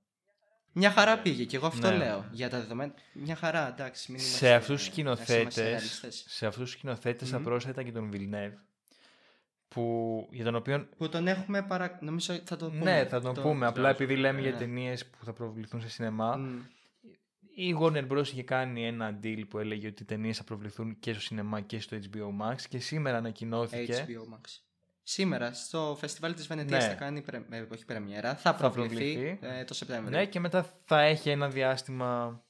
Μια 0.74 0.92
χαρά 0.92 1.20
πήγε 1.20 1.44
και 1.44 1.56
εγώ 1.56 1.68
αυτό 1.68 1.90
Ναι. 1.90 1.98
λέω 1.98 2.30
για 2.32 2.50
τα 2.50 2.60
δεδομένα. 2.60 2.94
Μια 3.14 3.36
χαρά, 3.36 3.68
εντάξει. 3.68 4.12
Μην 4.12 4.22
σε 4.22 4.28
είμαστε- 4.28 4.54
αυτούς 4.56 4.80
τους 4.80 4.90
ας 4.90 4.98
είμαστε 4.98 5.24
σκηνοθέτες, 5.34 5.64
ρεαλιστές. 5.70 6.24
σε 6.28 6.46
αυτούς 6.46 6.64
τους 6.64 6.72
σκηνοθέτες 6.72 7.30
θα 7.30 7.38
Μμμ. 7.38 7.44
πρόσθετα 7.44 7.84
και 7.84 7.92
τον 7.92 8.10
Villeneuve, 8.14 8.54
που, 9.74 10.28
για 10.32 10.44
τον 10.44 10.56
οποίο 10.56 10.88
Που 10.98 11.10
τον 11.10 11.28
έχουμε 11.28 11.62
παρα... 11.64 11.98
Νομίζω 12.02 12.40
θα 12.44 12.56
το 12.56 12.70
πούμε. 12.70 12.84
ναι, 12.84 13.06
θα 13.06 13.22
τον 13.22 13.34
Το- 13.34 13.42
πούμε. 13.42 13.66
Απλά 13.66 13.90
επειδή 13.90 14.16
λέμε 14.16 14.42
για 14.42 14.52
ναι. 14.52 14.58
ταινίες 14.58 15.06
που 15.06 15.26
θα 15.26 15.34
προβληθούν 15.34 15.82
σε 15.82 15.90
σινεμά, 15.90 16.36
Μμ. 16.38 16.60
η 17.56 17.76
Warner 17.82 18.08
Bros. 18.12 18.22
είχε 18.28 18.44
κάνει 18.44 18.86
ένα 18.88 19.20
deal 19.24 19.44
που 19.50 19.58
έλεγε 19.60 19.88
ότι 19.88 20.02
οι 20.04 20.06
ταινίες 20.06 20.38
θα 20.38 20.44
προβληθούν 20.44 21.00
και 21.00 21.12
στο 21.14 21.22
σινεμά 21.22 21.62
και 21.62 21.80
στο 21.80 21.98
HBO 21.98 22.46
Max 22.48 22.56
και 22.70 22.80
σήμερα 22.80 23.18
ανακοινώθηκε. 23.18 24.06
HBO 24.08 24.34
Max. 24.36 24.42
Σήμερα 25.04 25.54
στο 25.54 25.96
φεστιβάλ 26.00 26.34
της 26.34 26.48
Βενετίας 26.48 26.84
Ναι. 26.84 26.90
θα 26.90 26.96
κάνει 26.96 27.22
πρε... 27.22 27.42
ε, 27.50 27.66
όχι 27.74 27.86
πρεμιέρα, 27.86 28.36
θα 28.36 28.54
Θα 28.54 28.70
προβληθεί, 28.70 29.14
προβληθεί. 29.14 29.40
ε, 29.42 29.64
το 29.64 29.74
Σεπτέμβριο. 29.74 30.18
Ναι, 30.18 30.26
και 30.26 30.40
μετά 30.40 30.66
θα 30.86 31.02
έχει 31.02 31.30
ένα 31.30 31.50
διάστημα 31.50 32.42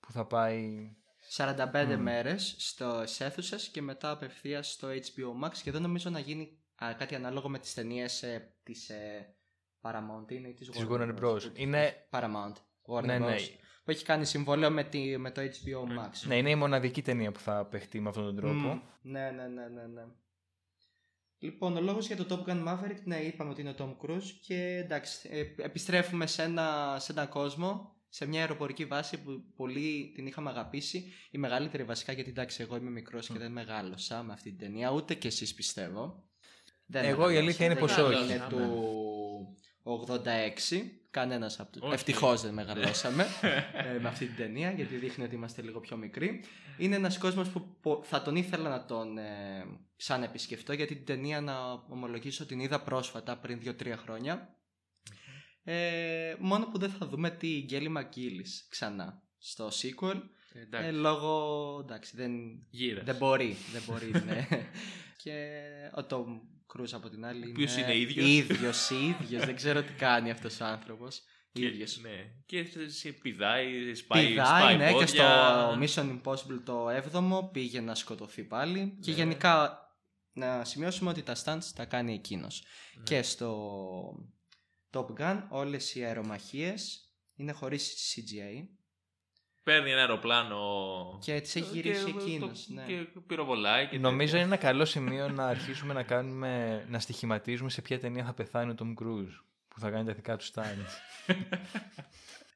που 0.00 0.12
θα 0.12 0.24
πάει. 0.26 0.92
45 1.36 1.56
Μμ. 1.96 2.02
μέρες 2.02 2.54
στο 2.58 3.04
αίθουσες 3.18 3.68
και 3.68 3.82
μετά 3.82 4.10
απευθείας 4.10 4.70
στο 4.72 4.88
HBO 4.88 5.46
Max 5.46 5.52
και 5.62 5.70
δεν 5.70 5.82
νομίζω 5.82 6.10
να 6.10 6.18
γίνει 6.18 6.42
α, 6.42 6.48
κάτι 6.98 7.14
ανάλογο 7.14 7.48
με 7.48 7.58
τις 7.58 7.74
ταινίες 7.74 8.22
ε, 8.22 8.54
της 8.62 8.88
ε, 8.90 9.34
Paramount 9.80 10.30
είναι 10.32 10.48
ή 10.48 10.54
της 10.54 10.68
Της 10.70 10.86
Warner 10.90 11.14
Bros. 11.20 11.42
Που- 11.42 11.52
Είναι- 11.54 12.08
Paramount. 12.10 12.52
Warner 12.86 13.04
Ναι, 13.04 13.18
ναι. 13.18 13.34
Bros. 13.36 13.48
Που 13.84 13.90
έχει 13.90 14.04
κάνει 14.04 14.24
συμβόλαιο 14.24 14.70
με, 14.70 14.84
τη, 14.84 15.18
με 15.18 15.30
το 15.30 15.40
HBO 15.40 15.98
Max. 15.98 16.12
Ναι, 16.26 16.36
είναι 16.36 16.50
η 16.50 16.54
μοναδική 16.54 17.02
ταινία 17.02 17.32
που 17.32 17.38
θα 17.40 17.66
παιχτεί 17.66 18.00
με 18.00 18.08
αυτόν 18.08 18.24
τον 18.24 18.36
τρόπο. 18.36 18.54
Μμ. 18.54 18.80
Ναι, 19.02 19.30
ναι, 19.30 19.46
ναι, 19.46 19.68
ναι, 19.68 19.86
ναι. 19.86 20.02
Λοιπόν, 21.38 21.76
ο 21.76 21.80
λόγος 21.80 22.06
για 22.06 22.16
το 22.16 22.26
Top 22.46 22.48
Gun 22.50 22.66
Maverick, 22.68 23.02
ναι, 23.04 23.16
είπαμε 23.16 23.50
ότι 23.50 23.60
είναι 23.60 23.70
ο 23.70 23.74
Tom 23.78 24.04
Cruise 24.06 24.30
και 24.40 24.76
εντάξει, 24.84 25.28
ε, 25.32 25.40
επιστρέφουμε 25.64 26.26
σε 26.26 26.42
ένα, 26.42 26.96
σε 26.98 27.12
ένα 27.12 27.26
κόσμο, 27.26 27.96
σε 28.08 28.26
μια 28.26 28.40
αεροπορική 28.40 28.84
βάση 28.84 29.22
που 29.22 29.44
πολύ 29.56 30.12
την 30.14 30.26
είχαμε 30.26 30.50
αγαπήσει. 30.50 31.12
Η 31.30 31.38
μεγαλύτερη 31.38 31.84
βασικά, 31.84 32.12
γιατί 32.12 32.30
εντάξει, 32.30 32.62
εγώ 32.62 32.76
είμαι 32.76 32.90
μικρός 32.90 33.26
και 33.28 33.38
δεν 33.38 33.52
μεγάλωσα 33.52 34.22
με 34.22 34.32
αυτή 34.32 34.48
την 34.50 34.58
ταινία, 34.58 34.90
ούτε 34.90 35.14
και 35.14 35.28
εσείς 35.28 35.54
πιστεύω. 35.54 36.27
Δεν 36.90 37.04
Εγώ, 37.04 37.12
η 37.12 37.16
μεγάλωσα. 37.16 37.38
αλήθεια 37.40 37.66
είναι 37.66 37.76
πως 37.76 37.96
όχι. 37.96 38.22
Είναι 38.24 38.34
Ναι. 38.34 38.46
του 38.48 39.56
86, 39.82 40.82
κανένας 41.10 41.60
από 41.60 41.72
τους. 41.72 41.82
Όχι. 41.82 41.94
Ευτυχώς 41.94 42.42
δεν 42.42 42.54
μεγαλώσαμε 42.54 43.26
ε, 43.94 43.98
με 43.98 44.08
αυτή 44.08 44.26
την 44.26 44.36
ταινία, 44.36 44.70
γιατί 44.70 44.94
δείχνει 44.96 45.24
ότι 45.24 45.34
είμαστε 45.34 45.62
λίγο 45.62 45.80
πιο 45.80 45.96
μικροί. 45.96 46.44
Είναι 46.78 46.96
ένας 46.96 47.18
κόσμος 47.18 47.48
που 47.48 47.76
πο- 47.80 48.02
θα 48.04 48.22
τον 48.22 48.36
ήθελα 48.36 48.68
να 48.68 48.84
τον 48.84 49.18
ε, 49.18 49.64
ξαναεπισκεφτώ, 49.96 50.72
γιατί 50.72 50.94
την 50.94 51.04
ταινία 51.04 51.40
να 51.40 51.54
ομολογήσω 51.88 52.46
την 52.46 52.60
είδα 52.60 52.82
πρόσφατα, 52.82 53.36
πριν 53.36 53.60
2-3 53.64 53.94
χρόνια. 53.96 54.56
Ε, 55.64 56.34
μόνο 56.38 56.66
που 56.66 56.78
δεν 56.78 56.90
θα 56.90 57.06
δούμε 57.06 57.30
τη 57.30 57.62
Γκέλη 57.66 57.88
Μακίλης 57.88 58.66
ξανά 58.70 59.22
στο 59.38 59.68
sequel, 59.68 60.20
Ε, 60.52 60.58
ε, 60.58 60.62
Εντάξει, 60.62 60.90
λόγω, 60.90 61.78
εντάξει, 61.84 62.16
δεν, 62.16 62.32
γύρες. 62.70 63.04
δεν 63.04 63.16
μπορεί, 63.16 63.56
δεν 63.72 63.82
μπορεί, 63.86 64.10
ναι. 64.26 64.46
και 65.22 65.60
ο 65.94 66.04
Τόμ 66.04 66.38
Κρούζ 66.68 66.94
από 66.94 67.08
την 67.08 67.24
άλλη 67.24 67.50
οποίος 67.50 67.76
είναι 67.76 67.96
ίδιος. 67.98 68.26
ίδιος, 68.28 68.90
ίδιος, 68.90 69.44
δεν 69.44 69.56
ξέρω 69.56 69.82
τι 69.82 69.92
κάνει 69.92 70.30
αυτός 70.30 70.60
ο 70.60 70.64
άνθρωπος. 70.64 71.22
Και- 71.52 71.64
Ίδιος. 71.64 72.00
Ναι. 72.00 72.24
Και 72.46 72.66
σε 72.86 73.12
πηδάει, 73.12 73.94
σπάει, 73.94 74.26
Πηδάει, 74.26 74.46
σπάει 74.60 74.76
ναι, 74.76 74.92
και 74.92 75.06
στο 75.06 75.22
πόδια. 75.22 75.78
Mission 75.80 76.20
Impossible 76.22 76.60
το 76.64 76.88
7ο 76.88 77.50
πήγε 77.52 77.80
να 77.80 77.94
σκοτωθεί 77.94 78.44
πάλι. 78.44 78.98
Και 79.00 79.10
Ναι. 79.10 79.16
γενικά 79.16 79.78
να 80.32 80.64
σημειώσουμε 80.64 81.10
ότι 81.10 81.22
τα 81.22 81.36
stunts 81.44 81.64
τα 81.74 81.84
κάνει 81.84 82.14
εκείνος. 82.14 82.62
Ναι. 82.96 83.02
Και 83.02 83.22
στο 83.22 83.60
Top 84.92 85.06
Gun 85.18 85.42
όλες 85.48 85.94
οι 85.94 86.04
αερομαχίες 86.04 87.12
είναι 87.34 87.52
χωρίς 87.52 88.14
CGI 88.14 88.68
Παίρνει 89.72 89.90
ένα 89.90 90.00
αεροπλάνο 90.00 90.58
και 91.24 91.40
τις 91.40 91.56
έχει 91.56 91.68
γυρίσει 91.72 92.04
και, 92.04 92.10
εκείνος. 92.20 92.66
το- 92.66 92.72
ναι. 92.74 92.82
και 92.86 93.06
πυροβολάει. 93.26 93.86
Και 93.86 93.98
Νομίζω 93.98 94.24
τέτοια. 94.30 94.38
είναι 94.46 94.54
ένα 94.54 94.56
καλό 94.62 94.84
σημείο 94.84 95.28
να 95.28 95.46
αρχίσουμε 95.46 95.94
να 95.94 96.02
κάνουμε, 96.02 96.84
να 96.88 96.98
στοιχηματίζουμε 96.98 97.70
σε 97.70 97.82
ποια 97.82 97.98
ταινία 98.00 98.24
θα 98.24 98.32
πεθάνει 98.32 98.70
ο 98.70 98.74
Tom 98.78 99.02
Cruise 99.04 99.34
που 99.68 99.80
θα 99.80 99.90
κάνει 99.90 100.04
τα 100.06 100.12
δικά 100.12 100.36
του 100.36 100.44
stunts. 100.54 101.34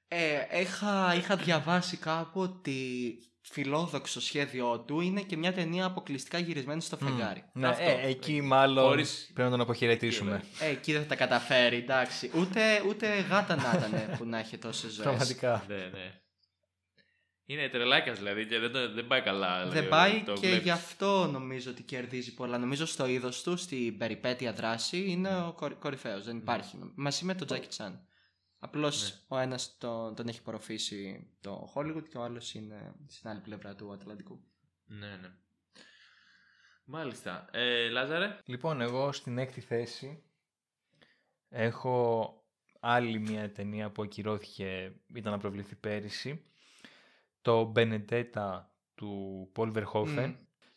Ε, 0.08 0.60
είχα, 0.60 1.14
είχα 1.16 1.36
διαβάσει 1.36 1.96
κάπου 1.96 2.40
ότι 2.40 3.18
φιλόδοξο 3.40 4.20
σχέδιό 4.20 4.80
του 4.80 5.00
είναι 5.00 5.20
και 5.20 5.36
μια 5.36 5.52
ταινία 5.52 5.84
αποκλειστικά 5.84 6.38
γυρισμένη 6.38 6.80
στο 6.80 6.96
φεγγάρι. 6.96 7.44
ναι, 7.52 7.68
Αυτό. 7.68 7.84
ε, 7.84 8.06
εκεί 8.08 8.40
μάλλον 8.40 8.84
Χωρίς- 8.84 9.30
πρέπει 9.34 9.42
να 9.50 9.56
τον 9.56 9.60
αποχαιρετήσουμε. 9.60 10.42
Ε, 10.60 10.68
εκεί 10.68 10.92
δεν 10.92 11.02
θα 11.02 11.06
τα 11.08 11.14
καταφέρει, 11.16 11.76
εντάξει. 11.76 12.30
Ούτε, 12.34 12.60
ούτε 12.88 13.20
γάτα 13.20 13.56
να 13.56 13.72
ήταν 13.76 14.16
που 14.18 14.24
να 14.24 14.38
έχει 14.38 14.58
τόσες 14.58 14.92
ζωές. 14.92 15.06
Πραγματικά. 15.06 15.64
Ναι, 15.68 15.74
ναι. 15.76 16.20
Είναι 17.52 17.68
τρελάκιας 17.68 18.18
δηλαδή 18.18 18.46
και 18.46 18.58
δεν, 18.58 18.72
το- 18.72 18.92
δεν 18.92 19.06
πάει 19.06 19.20
καλά. 19.22 19.60
Δεν 19.62 19.70
δηλαδή, 19.70 19.88
πάει 19.88 20.22
το 20.22 20.32
και 20.32 20.40
βλέπεις. 20.46 20.62
γι' 20.62 20.70
αυτό 20.70 21.26
νομίζω 21.26 21.70
ότι 21.70 21.82
κερδίζει 21.82 22.34
πολλά. 22.34 22.58
Νομίζω 22.58 22.86
στο 22.86 23.06
είδος 23.06 23.42
του, 23.42 23.56
στην 23.56 23.98
περιπέτεια 23.98 24.52
δράση, 24.52 25.10
είναι 25.10 25.36
ο 25.42 25.54
κορυφαίος. 25.78 26.24
Δεν 26.24 26.36
υπάρχει. 26.36 26.78
Μαζί 26.94 27.24
με 27.24 27.34
τον 27.34 27.46
Τζάκι 27.46 27.68
Τσάν. 27.68 28.06
Απλώς 28.58 29.02
Ναι. 29.12 29.36
ο 29.36 29.38
ένας 29.38 29.76
τον, 29.78 30.14
τον 30.14 30.28
έχει 30.28 30.38
απορροφήσει 30.38 31.30
το 31.40 31.72
Hollywood 31.74 32.02
και 32.08 32.18
ο 32.18 32.22
άλλος 32.22 32.54
είναι 32.54 32.94
στην 33.08 33.28
άλλη 33.30 33.40
πλευρά 33.40 33.74
του 33.74 33.92
Ατλαντικού. 33.92 34.40
Ναι, 34.84 35.16
ναι. 35.16 35.30
Μάλιστα. 36.84 37.48
Ε, 37.52 37.88
Λάζαρε; 37.88 38.38
Λοιπόν, 38.44 38.80
εγώ 38.80 39.12
στην 39.12 39.38
έκτη 39.38 39.60
θέση 39.60 40.22
έχω 41.48 42.36
άλλη 42.80 43.18
μια 43.18 43.52
ταινία 43.52 43.90
που 43.90 44.02
ακυρώθηκε, 44.02 44.92
ήταν 45.14 45.32
να 45.32 45.38
προβληθεί 45.38 45.74
πέρυσι. 45.74 46.44
Το 47.42 47.72
Benedetta 47.76 48.62
του 48.94 49.52
Paul 49.56 49.72
Verhoeven. 49.72 50.26
Μμ. 50.26 50.34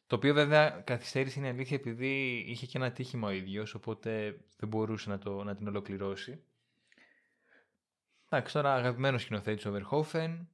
Το 0.07 0.15
οποίο 0.15 0.33
βέβαια 0.33 0.69
καθυστέρησε 0.69 1.39
είναι 1.39 1.47
αλήθεια 1.47 1.77
επειδή 1.77 2.43
είχε 2.47 2.65
και 2.65 2.77
ένα 2.77 2.91
τύχημα 2.91 3.27
ο 3.27 3.31
ίδιος, 3.31 3.73
οπότε 3.73 4.37
δεν 4.57 4.69
μπορούσε 4.69 5.09
να, 5.09 5.17
το, 5.17 5.43
να 5.43 5.55
την 5.55 5.67
ολοκληρώσει. 5.67 6.43
Εντάξει, 8.29 8.53
τώρα 8.53 8.73
αγαπημένος 8.73 9.21
σκηνοθέτης 9.21 9.65
ο 9.65 9.73
Verhoeven. 9.75 10.45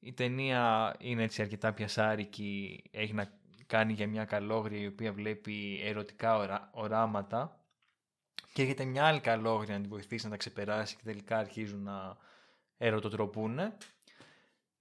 Η 0.00 0.12
ταινία 0.12 0.94
είναι 0.98 1.22
έτσι 1.22 1.42
αρκετά 1.42 1.72
πιασάρικη. 1.72 2.82
Έχει 2.90 3.12
να 3.12 3.32
κάνει 3.66 3.92
για 3.92 4.08
μια 4.08 4.24
καλόγρια 4.24 4.80
η 4.80 4.86
οποία 4.86 5.12
βλέπει 5.12 5.80
ερωτικά 5.84 6.36
ορά, 6.36 6.70
οράματα. 6.72 7.64
Και 8.52 8.62
έρχεται 8.62 8.84
μια 8.84 9.04
άλλη 9.04 9.20
καλόγρια 9.20 9.74
να 9.74 9.80
την 9.80 9.90
βοηθήσει 9.90 10.24
να 10.24 10.30
τα 10.30 10.36
ξεπεράσει 10.36 10.96
και 10.96 11.02
τελικά 11.04 11.38
αρχίζουν 11.38 11.82
να 11.82 12.16
ερωτοτροπούνε. 12.76 13.76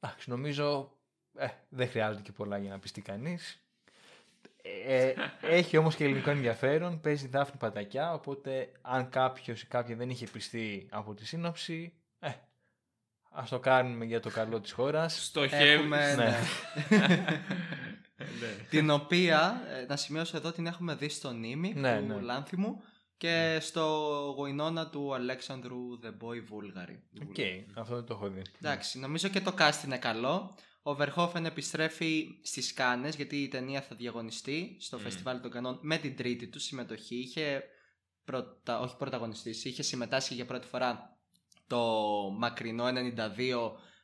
Εντάξει, 0.04 0.30
νομίζω 0.30 0.92
ε, 1.38 1.48
δεν 1.70 1.90
χρειάζεται 1.90 2.22
και 2.22 2.32
πολλά 2.32 2.58
για 2.58 2.70
να 2.70 2.80
πιστεί 2.80 3.02
κανείς. 3.02 3.66
Ε, 4.86 5.14
έχει 5.42 5.78
όμως 5.78 5.96
και 5.96 6.04
ελληνικό 6.04 6.30
ενδιαφέρον, 6.30 7.02
παίζει 7.02 7.28
Δάφνη 7.28 7.58
Πατακιά, 7.60 8.14
οπότε 8.14 8.72
αν 8.82 9.10
κάποιος 9.10 9.62
ή 9.62 9.68
κάποια 9.68 9.96
δεν 9.96 10.10
είχε 10.10 10.28
πιστεί 10.28 10.88
από 10.92 11.14
τη 11.14 11.26
σύνοψη, 11.26 11.94
ε, 12.20 12.32
ας 13.30 13.50
το 13.50 13.60
κάνουμε 13.60 14.06
για 14.06 14.20
το 14.20 14.30
καλό 14.30 14.60
της 14.60 14.72
χώρας. 14.72 15.26
Στο 15.26 15.48
χέρι. 15.48 15.70
Έχουμε, 15.70 16.16
ναι. 16.16 16.26
ναι. 16.26 17.26
Ναι. 18.40 18.66
την 18.70 18.90
οποία, 18.90 19.62
ε, 19.70 19.86
να 19.86 19.96
σημειώσω 19.96 20.38
εδώ, 20.38 20.52
την 20.52 20.68
έχουμε 20.68 20.96
δει 20.96 21.10
στο 21.10 21.32
Νίμιτς 21.32 21.74
Ναι, 21.76 22.00
του 22.00 22.06
ναι. 22.06 22.22
Λάνθιμου 22.22 22.84
και 23.22 23.58
στο 23.62 23.84
Winona 24.38 24.90
του 24.90 25.14
Αλέξανδρου 25.14 25.78
The 26.04 26.08
Boy 26.08 26.44
Βούλγαρη. 26.48 27.04
Οκ, 27.22 27.36
αυτό 27.78 27.96
δεν 27.96 28.06
το 28.06 28.14
έχω 28.14 28.30
δει. 28.30 28.42
Εντάξει, 28.58 29.00
νομίζω 29.00 29.28
και 29.28 29.42
το 29.42 29.54
cast 29.58 29.84
είναι 29.86 29.98
καλό. 29.98 30.56
Ο 30.84 30.96
Verhoeven 31.00 31.44
επιστρέφει 31.44 32.28
στις 32.44 32.74
Κάνες 32.74 33.16
γιατί 33.16 33.42
η 33.42 33.48
ταινία 33.48 33.82
θα 33.82 33.96
διαγωνιστεί 33.96 34.78
στο 34.80 34.98
Μμ. 34.98 35.02
Φεστιβάλ 35.02 35.42
των 35.42 35.52
Κανών 35.52 35.80
με 35.82 35.98
την 35.98 36.16
τρίτη 36.16 36.48
του 36.48 36.60
συμμετοχή. 36.60 37.16
Είχε 37.16 37.64
πρωτα... 38.24 38.80
όχι 38.80 38.96
πρωταγωνιστήσει, 38.98 39.70
είχε 39.70 39.84
συμμετάσχει 39.84 40.34
για 40.34 40.46
πρώτη 40.46 40.68
φορά 40.68 41.18
το 41.68 41.80
μακρινό 42.38 42.86
92 42.86 42.92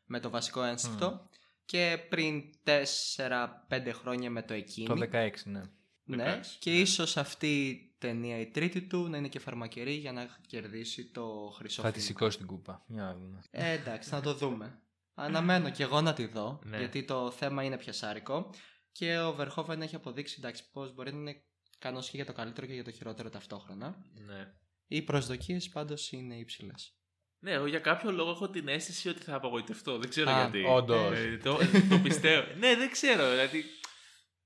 με 0.06 0.20
το 0.20 0.30
βασικό 0.30 0.64
ένστικτο 0.64 1.30
και 1.66 2.06
πριν 2.10 2.44
4-5 2.64 3.92
χρόνια 3.94 4.30
με 4.30 4.42
το 4.42 4.54
εκείνη. 4.54 4.88
Το 4.88 5.08
16, 5.12 5.30
ναι. 5.44 5.62
Ναι, 6.08 6.40
16, 6.40 6.46
και 6.60 6.72
ναι. 6.72 6.78
ίσως 6.78 7.18
αυτή 7.18 7.68
η 7.68 7.96
ταινία 7.98 8.40
η 8.40 8.46
τρίτη 8.48 8.82
του 8.82 9.08
να 9.10 9.18
είναι 9.18 9.28
και 9.28 9.40
φαρμακερή 9.40 9.94
για 9.94 10.12
να 10.12 10.38
κερδίσει 10.48 11.12
το 11.12 11.54
χρυσό 11.56 11.82
Θα 11.82 11.92
τη 11.92 12.00
φιλικό. 12.00 12.14
σηκώσει 12.20 12.38
την 12.38 12.48
κούπα. 12.48 12.84
Για 12.88 13.04
να 13.04 13.16
δούμε. 13.16 13.42
Ε, 13.52 13.72
εντάξει, 13.72 14.10
να 14.14 14.22
το 14.22 14.34
δούμε. 14.34 14.82
Αναμένω 15.14 15.70
και 15.70 15.84
εγώ 15.84 16.02
να 16.02 16.14
τη 16.14 16.26
δω, 16.26 16.60
Ναι. 16.64 16.78
γιατί 16.78 17.04
το 17.04 17.32
θέμα 17.32 17.64
είναι 17.64 17.78
πιασάρικο 17.78 18.50
και 18.92 19.18
ο 19.20 19.36
Verhoeven 19.40 19.80
έχει 19.82 19.96
αποδείξει 19.96 20.36
εντάξει, 20.40 20.64
πώς 20.72 20.94
μπορεί 20.94 21.14
να 21.14 21.20
είναι 21.20 21.44
ικανός 21.76 22.10
και 22.10 22.16
για 22.16 22.26
το 22.26 22.34
καλύτερο 22.34 22.68
και 22.68 22.74
για 22.74 22.84
το 22.84 22.92
χειρότερο 22.92 23.30
ταυτόχρονα. 23.30 23.96
Ναι. 24.26 24.54
Οι 24.88 25.02
προσδοκίες 25.02 25.70
πάντως 25.70 26.12
είναι 26.12 26.36
υψηλές. 26.36 26.92
Ναι, 27.40 27.52
εγώ 27.52 27.66
για 27.66 27.80
κάποιο 27.80 28.12
λόγο 28.12 28.30
έχω 28.32 28.50
την 28.50 28.68
αίσθηση 28.68 29.10
ότι 29.10 29.22
θα 29.22 29.36
απογοητευτώ. 29.36 29.98
Δεν 29.98 30.10
ξέρω 30.10 30.32
Α, 30.32 30.40
γιατί. 30.42 30.64
όντως. 30.68 31.18
Ε, 31.18 31.40
το, 31.44 31.58
το 31.90 32.00
πιστεύω. 32.04 32.48
ναι, 32.60 32.76
δεν 32.76 32.92
ξέρω. 32.92 33.30
Δηλαδή, 33.30 33.64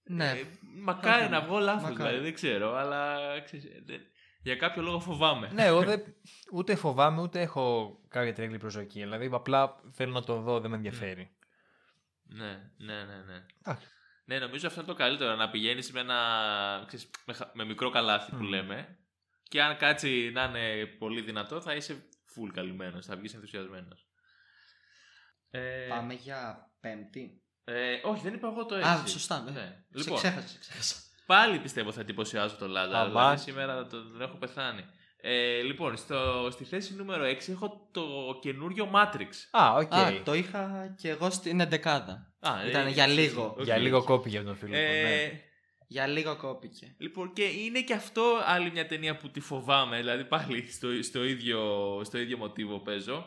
Ναι, 0.04 0.30
ε, 0.30 0.44
μακάρι 0.62 1.24
θα 1.24 1.30
να 1.30 1.36
δούμε. 1.40 1.48
βγω 1.48 1.60
λάθος, 1.60 1.82
Μακάρι. 1.90 2.04
δηλαδή, 2.10 2.24
δεν 2.24 2.34
ξέρω. 2.34 2.76
Αλλά 2.76 3.18
ξέρεις, 3.44 3.66
ε, 3.66 3.82
δεν- 3.86 4.02
για 4.44 4.56
κάποιο 4.56 4.82
λόγο 4.82 5.00
φοβάμαι. 5.00 5.50
ναι, 5.54 5.66
εγώ 5.66 5.82
δεν, 5.84 6.04
ούτε 6.58 6.76
φοβάμαι 6.76 7.22
ούτε 7.22 7.42
έχω 7.42 7.98
κάποια 8.08 8.34
τρέγλη 8.34 8.58
προσδοκία. 8.58 9.04
Δηλαδή, 9.04 9.30
απλά 9.32 9.76
θέλω 9.92 10.12
να 10.12 10.24
το 10.24 10.42
δω, 10.42 10.60
δεν 10.60 10.70
με 10.70 10.76
ενδιαφέρει. 10.76 11.36
Ναι, 12.24 12.72
ναι, 12.78 13.04
ναι. 13.04 13.22
ναι. 13.26 13.46
Εντάξει. 13.60 13.88
Ναι, 14.26 14.40
νομίζω 14.40 14.68
αυτό 14.68 14.80
είναι 14.80 14.90
το 14.90 14.96
καλύτερο. 14.96 15.36
Να 15.36 15.50
πηγαίνεις 15.50 15.92
με 15.92 16.00
ένα. 16.00 16.84
Ξέρεις, 16.88 17.10
με, 17.26 17.34
χα- 17.34 17.52
με 17.54 17.66
μικρό 17.66 17.90
καλάθι 17.90 18.32
που 18.32 18.44
Μμ. 18.44 18.48
λέμε. 18.50 18.98
Και 19.44 19.62
αν 19.62 19.78
κάτσει 19.78 20.30
να 20.34 20.44
είναι 20.44 20.86
πολύ 20.86 21.22
δυνατό, 21.22 21.62
θα 21.62 21.76
είσαι 21.76 22.04
full 22.36 22.50
καλυμμένος. 22.54 23.06
Θα 23.06 23.16
βγεις 23.16 23.34
ενθουσιασμένος. 23.34 24.08
Ε, 25.50 25.88
πάμε 25.90 26.14
για 26.14 26.72
πέμπτη. 26.80 27.44
Ε, 27.64 28.00
όχι, 28.04 28.22
δεν 28.24 28.34
είπα 28.34 28.48
εγώ 28.48 28.66
το 28.66 28.76
έτσι. 28.76 28.90
Α, 28.90 29.04
σωστά, 29.08 29.42
ναι. 29.42 29.52
Ναι. 29.52 29.60
Σε 29.60 30.00
Λοιπόν, 30.00 30.18
ξέχασα, 30.18 30.48
σε 30.48 30.58
ξέχασα. 30.60 30.96
πάλι 31.26 31.60
πιστεύω 31.60 31.92
θα 31.92 32.02
εντυπωσιάζω 32.02 32.56
τον 32.56 32.70
Λάζαρο. 32.70 32.98
Αμάν. 32.98 33.12
Δηλαδή 33.12 33.38
σήμερα 33.38 33.86
το, 33.88 34.04
τον 34.04 34.22
έχω 34.22 34.36
πεθάνει. 34.36 34.86
Ε, 35.24 35.62
λοιπόν, 35.62 35.98
στο, 35.98 36.50
στη 36.52 36.64
θέση 36.64 36.96
νούμερο 36.96 37.24
6 37.24 37.50
έχω 37.50 37.88
το 37.92 38.04
καινούριο 38.42 38.92
Matrix. 38.94 39.60
Α, 39.62 39.74
οκ. 39.74 39.94
Α, 39.94 40.22
το 40.24 40.34
είχα 40.34 40.94
και 40.98 41.10
εγώ 41.10 41.30
στην 41.30 41.60
εντεκάδα. 41.60 42.34
Α, 42.40 42.68
Ήταν 42.70 42.88
ε, 42.88 42.90
για 42.90 43.04
ε, 43.04 43.08
λίγο. 43.08 43.56
οκ. 43.58 43.64
Για 43.64 43.78
λίγο 43.78 44.04
κόπη 44.04 44.30
για 44.30 44.44
τον 44.44 44.56
φίλο. 44.56 44.76
Ε, 44.76 45.02
ναι. 45.02 45.42
Για 45.88 46.08
λίγο 46.08 46.36
κόπηκε. 46.36 46.96
Λοιπόν, 46.98 47.34
και 47.34 47.44
είναι 47.44 47.82
και 47.82 47.94
αυτό 47.94 48.24
άλλη 48.46 48.72
μια 48.72 48.88
ταινία 48.88 49.18
που 49.18 49.30
τη 49.30 49.40
φοβάμαι. 49.40 49.98
Δηλαδή, 49.98 50.26
πάλι 50.26 50.72
στο, 50.72 50.88
στο, 51.04 51.24
ίδιο, 51.24 51.60
στο 52.04 52.18
ίδιο 52.18 52.38
μοτίβο 52.38 52.80
παίζω. 52.80 53.26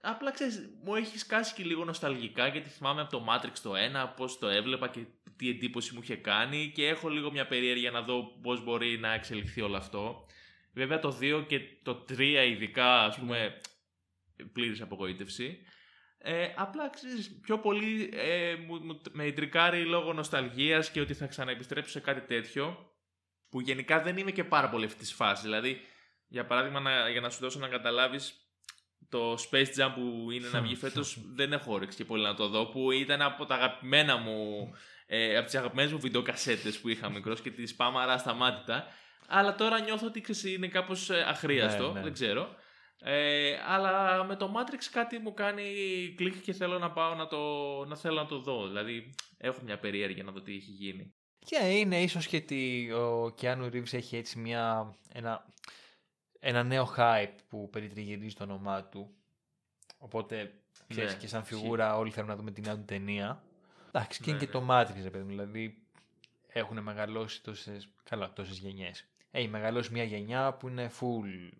Απλά 0.00 0.30
ξέρεις, 0.30 0.70
μου 0.82 0.94
έχει 0.94 1.18
σκάσει 1.18 1.54
και 1.54 1.64
λίγο 1.64 1.84
νοσταλγικά 1.84 2.46
γιατί 2.46 2.68
θυμάμαι 2.68 3.00
από 3.00 3.10
το 3.10 3.26
Matrix 3.28 3.52
το 3.62 3.72
1 4.04 4.12
πώς 4.16 4.38
το 4.38 4.48
έβλεπα 4.48 4.88
και 4.88 5.00
τι 5.36 5.48
εντύπωση 5.48 5.94
μου 5.94 6.00
είχε 6.02 6.16
κάνει 6.16 6.72
και 6.74 6.86
έχω 6.88 7.08
λίγο 7.08 7.30
μια 7.30 7.46
περιέργεια 7.46 7.90
να 7.90 8.02
δω 8.02 8.24
πώς 8.42 8.64
μπορεί 8.64 8.98
να 8.98 9.12
εξελιχθεί 9.12 9.60
όλο 9.60 9.76
αυτό. 9.76 10.26
Βέβαια 10.72 10.98
το 10.98 11.18
2 11.20 11.44
και 11.46 11.60
το 11.82 12.04
3 12.08 12.18
ειδικά, 12.48 13.04
ας 13.04 13.18
πούμε, 13.18 13.60
πλήρης 14.52 14.80
απογοήτευση. 14.80 15.58
Ε, 16.18 16.52
απλά 16.56 16.90
ξέρεις, 16.90 17.38
πιο 17.40 17.58
πολύ 17.58 18.10
ε, 18.12 18.54
μου, 18.54 18.74
μου- 18.84 19.00
με 19.12 19.26
ιντρικάρει 19.26 19.84
λόγω 19.84 20.12
νοσταλγίας 20.12 20.90
και 20.90 21.00
ότι 21.00 21.14
θα 21.14 21.26
ξαναεπιστρέψω 21.26 21.90
σε 21.90 22.00
κάτι 22.00 22.20
τέτοιο 22.20 22.92
που 23.48 23.60
γενικά 23.60 24.02
δεν 24.02 24.16
είμαι 24.16 24.30
και 24.30 24.44
πάρα 24.44 24.68
πολύ 24.68 24.84
αυτής 24.84 25.00
της 25.08 25.12
φάσης. 25.16 25.44
Δηλαδή, 25.44 25.80
για 26.28 26.46
παράδειγμα, 26.46 26.80
να, 26.80 27.08
για 27.08 27.20
να 27.20 27.30
σου 27.30 27.40
δώσω 27.40 27.58
να 27.58 27.68
καταλάβεις 27.68 28.47
το 29.08 29.32
Space 29.32 29.80
Jam 29.80 29.92
που 29.94 30.30
είναι 30.30 30.48
να 30.48 30.60
βγει 30.60 30.74
φέτος 30.74 31.18
δεν 31.34 31.52
έχω 31.52 31.72
όρεξη 31.72 31.96
και 31.96 32.04
πολύ 32.04 32.22
να 32.22 32.34
το 32.34 32.48
δω 32.48 32.66
που 32.66 32.90
ήταν 32.90 33.22
από 33.22 33.46
τα 33.46 33.54
αγαπημένα 33.54 34.16
μου 34.16 34.70
ε, 35.06 35.36
από 35.36 35.44
τις 35.46 35.54
αγαπημένες 35.54 35.92
μου 35.92 35.98
βιντεοκασέτες 35.98 36.78
που 36.78 36.88
είχα 36.88 37.10
μικρός 37.10 37.40
και 37.40 37.50
τις 37.50 37.74
πάμαρα 37.74 38.12
ασταμάτητα. 38.12 38.86
Αλλά 39.28 39.54
τώρα 39.54 39.80
νιώθω 39.80 40.06
ότι 40.06 40.20
ξέρεις, 40.20 40.44
είναι 40.44 40.68
κάπως 40.68 41.10
ε, 41.10 41.24
αχρίαστο, 41.28 41.86
Ναι, 41.86 41.92
ναι. 41.92 42.00
δεν 42.00 42.12
ξέρω. 42.12 42.56
Ε, 43.00 43.56
αλλά 43.66 44.24
με 44.24 44.36
το 44.36 44.54
Matrix 44.56 44.88
κάτι 44.92 45.18
μου 45.18 45.34
κάνει 45.34 45.64
κλικ 46.16 46.42
και 46.42 46.52
θέλω 46.52 46.78
να 46.78 46.90
πάω 46.90 47.14
να, 47.14 47.26
το, 47.26 47.38
να 47.84 47.96
θέλω 47.96 48.14
να 48.14 48.26
το 48.26 48.38
δω. 48.38 48.66
Δηλαδή 48.66 49.14
έχω 49.38 49.60
μια 49.64 49.78
περιέργεια 49.78 50.22
να 50.22 50.32
δω 50.32 50.40
τι 50.40 50.54
έχει 50.54 50.70
γίνει. 50.70 51.14
Και 51.38 51.68
είναι 51.68 52.02
ίσως 52.02 52.26
και 52.26 52.36
ότι 52.36 52.92
ο 52.92 53.32
Κιάνου 53.36 53.68
Ρίβς 53.68 53.92
έχει 53.92 54.16
έτσι 54.16 54.38
μια, 54.38 54.94
ένα, 55.12 55.46
ένα 56.40 56.62
νέο 56.62 56.92
hype 56.96 57.34
που 57.48 57.70
περιτριγυρίζει 57.70 58.34
το 58.34 58.44
όνομά 58.44 58.84
του. 58.84 59.10
Οπότε, 59.98 60.52
ξέρεις, 60.88 61.12
Ναι, 61.12 61.18
και 61.18 61.26
σαν 61.28 61.40
ισχύει. 61.40 61.54
φιγούρα 61.54 61.96
όλοι 61.96 62.10
θέλουν 62.10 62.28
να 62.28 62.36
δούμε 62.36 62.50
την 62.50 62.64
νέα 62.64 62.74
του 62.76 62.84
ταινία. 62.84 63.42
Εντάξει, 63.88 64.20
και 64.22 64.30
Ναι, 64.30 64.36
είναι 64.36 64.46
και 64.46 64.58
ναι. 64.58 64.64
το 64.64 64.66
Matrix, 64.74 65.02
ρε 65.02 65.10
παιδί 65.10 65.22
μου. 65.24 65.28
Δηλαδή, 65.28 65.82
έχουν 66.48 66.78
μεγαλώσει 66.82 67.42
τόσες, 67.42 67.88
καλά, 68.02 68.32
τόσες 68.32 68.58
γενιές. 68.58 69.04
Έχει 69.30 69.48
μεγαλώσει 69.48 69.92
μια 69.92 70.04
γενιά 70.04 70.52
που 70.52 70.68
είναι 70.68 70.90
full, 71.00 71.52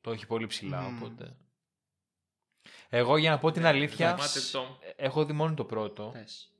το 0.00 0.10
έχει 0.10 0.26
πολύ 0.26 0.46
ψηλά, 0.46 0.80
Μμμ. 0.80 0.96
οπότε... 1.02 1.36
Εγώ 2.88 3.16
για 3.16 3.30
να 3.30 3.38
πω 3.38 3.50
την 3.50 3.62
Ναι, 3.62 3.68
αλήθεια, 3.68 4.14
το 4.14 4.22
Matrix 4.22 4.48
το- 4.52 4.78
έχω 4.96 5.24
δει 5.24 5.32
μόνο 5.32 5.54
το 5.54 5.64
πρώτο. 5.64 6.10
Θες. 6.14 6.52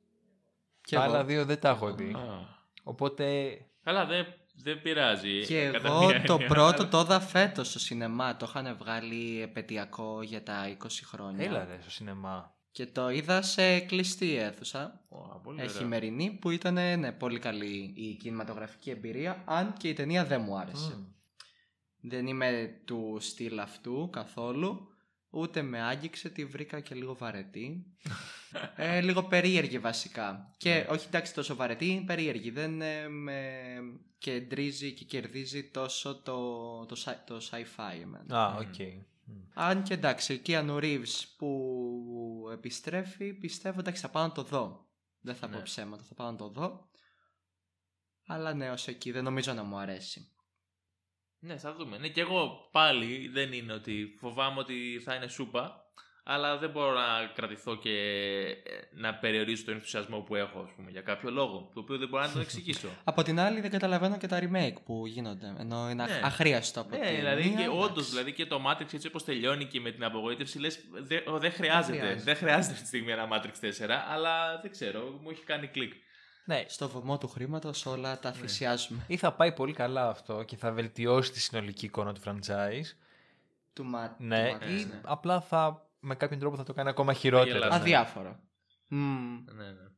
Και 0.81 0.97
Τα 0.97 1.05
εγώ. 1.05 1.13
άλλα 1.13 1.25
δύο 1.25 1.45
δεν 1.45 1.61
τα 1.61 1.69
έχω 1.69 1.93
δει. 1.93 2.13
Α. 2.13 2.59
Οπότε 2.83 3.59
Καλά, 3.85 4.07
δεν, 4.07 4.27
δεν 4.63 4.83
πειράζει. 4.83 5.45
Και 5.47 5.71
κατά 5.73 5.89
εγώ 5.89 6.07
μία 6.07 6.23
το 6.23 6.33
έννοια, 6.33 6.49
πρώτο 6.49 6.81
αλλά- 6.83 6.89
το 6.89 6.99
είδα 7.01 7.21
φέτος 7.21 7.69
στο 7.69 7.79
σινεμά. 7.79 8.37
Το 8.37 8.47
είχαν 8.49 8.77
βγάλει 8.79 9.41
επαιτειακό 9.43 10.23
για 10.23 10.43
τα 10.43 10.69
20 10.69 11.05
χρόνια. 11.05 11.45
Έλα 11.45 11.65
ρε 11.65 11.79
στο 11.81 11.91
σινεμά. 11.91 12.55
Και 12.73 12.87
το 12.87 13.09
είδα 13.11 13.43
σε 13.43 13.81
κλειστή 13.81 14.35
αίθουσα. 14.37 15.05
Ω, 15.09 15.41
πολύ 15.41 15.61
Έχει 15.61 15.75
ωραία. 15.77 15.89
μερινή 15.89 16.31
που 16.41 16.51
ήταν 16.51 16.75
ναι, 16.75 17.13
πολύ 17.13 17.39
καλή 17.39 17.93
η 17.97 18.15
κινηματογραφική 18.17 18.91
εμπειρία. 18.91 19.43
Αν 19.47 19.73
και 19.79 19.89
η 19.89 19.93
ταινία 19.93 20.25
δεν 20.25 20.41
μου 20.41 20.59
άρεσε. 20.59 20.95
Μμ. 20.97 21.05
Δεν 22.11 22.27
είμαι 22.27 22.81
του 22.85 23.17
στυλ 23.21 23.59
αυτού 23.59 24.09
καθόλου. 24.13 24.89
Ούτε 25.33 25.63
με 25.63 25.81
άγγιξε, 25.83 26.29
τη 26.29 26.45
βρήκα 26.45 26.81
και 26.81 26.95
λίγο 26.95 27.15
βαρετή. 27.15 27.87
ε, 28.77 29.01
λίγο 29.01 29.23
περίεργη 29.25 29.79
βασικά. 29.79 30.51
Και 30.57 30.87
όχι 30.91 31.07
εντάξει 31.07 31.35
τόσο 31.35 31.55
βαρετή, 31.57 31.87
είναι 31.87 32.05
περίεργη. 32.05 32.51
Δεν 32.51 32.81
ε, 32.83 33.09
με 33.09 33.53
κεντρίζει 34.19 34.93
και 34.93 35.05
κερδίζει 35.05 35.71
τόσο 35.71 36.17
το, 36.23 36.39
το, 36.87 37.03
sci- 37.05 37.19
το 37.27 37.41
sci-fi 37.51 38.01
εμένα. 38.03 38.45
Α, 38.47 38.51
Μμ. 38.53 38.57
οκ. 38.57 38.79
Μμ. 39.25 39.35
Αν 39.55 39.83
και 39.83 39.95
εντάξει, 39.95 40.33
ο 40.35 40.41
Keanu 40.47 40.79
Reeves 40.83 41.25
που 41.37 42.49
επιστρέφει, 42.53 43.33
πιστεύω 43.33 43.81
εντάξει 43.81 44.01
θα 44.03 44.09
πάω 44.09 44.23
να 44.23 44.33
το 44.33 44.43
δω. 44.43 44.89
Δεν 45.21 45.35
θα 45.35 45.49
Ναι. 45.49 45.57
πω 45.57 45.61
ψέματα, 45.65 46.03
θα 46.03 46.15
πάω 46.15 46.31
να 46.31 46.37
το 46.37 46.49
δω. 46.49 46.89
Αλλά 48.27 48.55
ναι, 48.55 48.71
ως 48.71 48.89
εκεί 48.89 49.11
δεν 49.11 49.25
νομίζω 49.25 49.53
να 49.53 49.63
μου 49.63 49.79
αρέσει. 49.79 50.29
Ναι, 51.41 51.57
θα 51.57 51.75
δούμε. 51.75 51.99
Ναι, 51.99 52.09
και 52.09 52.21
εγώ 52.21 52.69
πάλι 52.71 53.29
δεν 53.33 53.53
είναι 53.53 53.73
ότι 53.73 54.15
φοβάμαι 54.21 54.59
ότι 54.59 55.01
θα 55.05 55.15
είναι 55.15 55.29
σούπα. 55.29 55.85
αλλά 56.25 56.59
δεν 56.59 56.71
μπορώ 56.71 56.93
να 56.93 57.27
κρατηθώ 57.35 57.77
και 57.77 57.91
ε, 57.91 58.61
να 58.95 59.15
περιορίσω 59.15 59.65
τον 59.65 59.75
ενθουσιασμό 59.75 60.19
που 60.21 60.35
έχω 60.35 60.61
ας 60.61 60.71
πούμε, 60.77 60.91
για 60.91 61.01
κάποιο 61.01 61.31
λόγο, 61.31 61.71
το 61.75 61.81
οποίο 61.81 61.99
δεν 61.99 62.09
μπορώ 62.09 62.23
να 62.23 62.33
το 62.33 62.41
εξηγήσω. 62.41 62.89
Από 63.05 63.23
την 63.23 63.41
άλλη 63.41 63.61
δεν 63.61 63.71
καταλαβαίνω 63.71 64.17
και 64.17 64.27
τα 64.27 64.39
remake 64.43 64.75
που 64.85 65.07
γίνονται, 65.07 65.55
ενώ 65.59 65.91
είναι 65.91 66.05
Ναι. 66.05 66.21
αχρίαστο 66.25 66.81
από 66.81 66.97
ναι, 66.97 67.07
την 67.07 67.17
δηλαδή 67.17 67.49
μία, 67.49 67.61
και 67.63 67.69
όντως 67.69 67.89
εντάξει. 67.91 68.11
δηλαδή 68.11 68.33
και 68.33 68.47
το 68.47 68.63
Matrix 68.67 68.95
έτσι 68.95 69.07
όπως 69.07 69.25
τελειώνει 69.25 69.65
και 69.65 69.81
με 69.81 69.91
την 69.91 70.05
απογοήτευση 70.05 70.59
λες: 70.59 70.81
δεν 70.91 71.23
δεν 71.39 71.53
χρειάζεται. 71.53 71.99
χρειάζεται. 71.99 72.23
Δεν 72.25 72.37
χρειάζεται 72.37 72.73
αυτή 72.73 72.83
τη 72.83 72.87
στιγμή 72.89 73.11
ένα 73.13 73.29
Matrix 73.33 73.85
4, 73.85 73.89
αλλά 74.11 74.61
δεν 74.63 74.71
ξέρω, 74.71 75.19
μου 75.23 75.31
έχει 75.31 75.45
κάνει 75.45 75.67
κλικ. 75.67 75.93
Ναι, 76.45 76.65
Στο 76.69 76.89
βωμό 76.89 77.19
του 77.19 77.29
χρήματος 77.29 77.87
όλα 77.87 78.19
τα 78.19 78.33
θυσιάζουμε. 78.33 79.05
ή 79.07 79.17
θα 79.17 79.33
πάει 79.33 79.53
πολύ 79.53 79.73
καλά 79.73 80.09
αυτό 80.09 80.43
και 80.43 80.57
θα 80.57 80.73
βελτιώσει 80.73 81.33
τη 81.33 81.41
συνολική 81.41 81.85
εικόνα 81.87 82.13
του 82.15 82.21
franchise. 82.25 82.97
Του 83.73 83.85
μα... 83.85 84.15
Ναι, 84.19 84.59
του 84.59 84.65
ή 84.65 84.83
Matrix, 84.83 84.87
ναι. 84.91 85.01
απλά 85.03 85.41
θα 85.41 85.89
με 86.01 86.15
κάποιον 86.15 86.41
τρόπο 86.41 86.57
θα 86.57 86.63
το 86.63 86.73
κάνει 86.73 86.89
ακόμα 86.89 87.13
χειρότερο. 87.13 87.51
γελάσουμε. 87.51 87.77
ναι. 87.77 87.83
Αδιάφορο. 87.83 88.41
Μμμ. 88.89 89.45
Ναι, 89.57 89.65
ναι. 89.65 89.90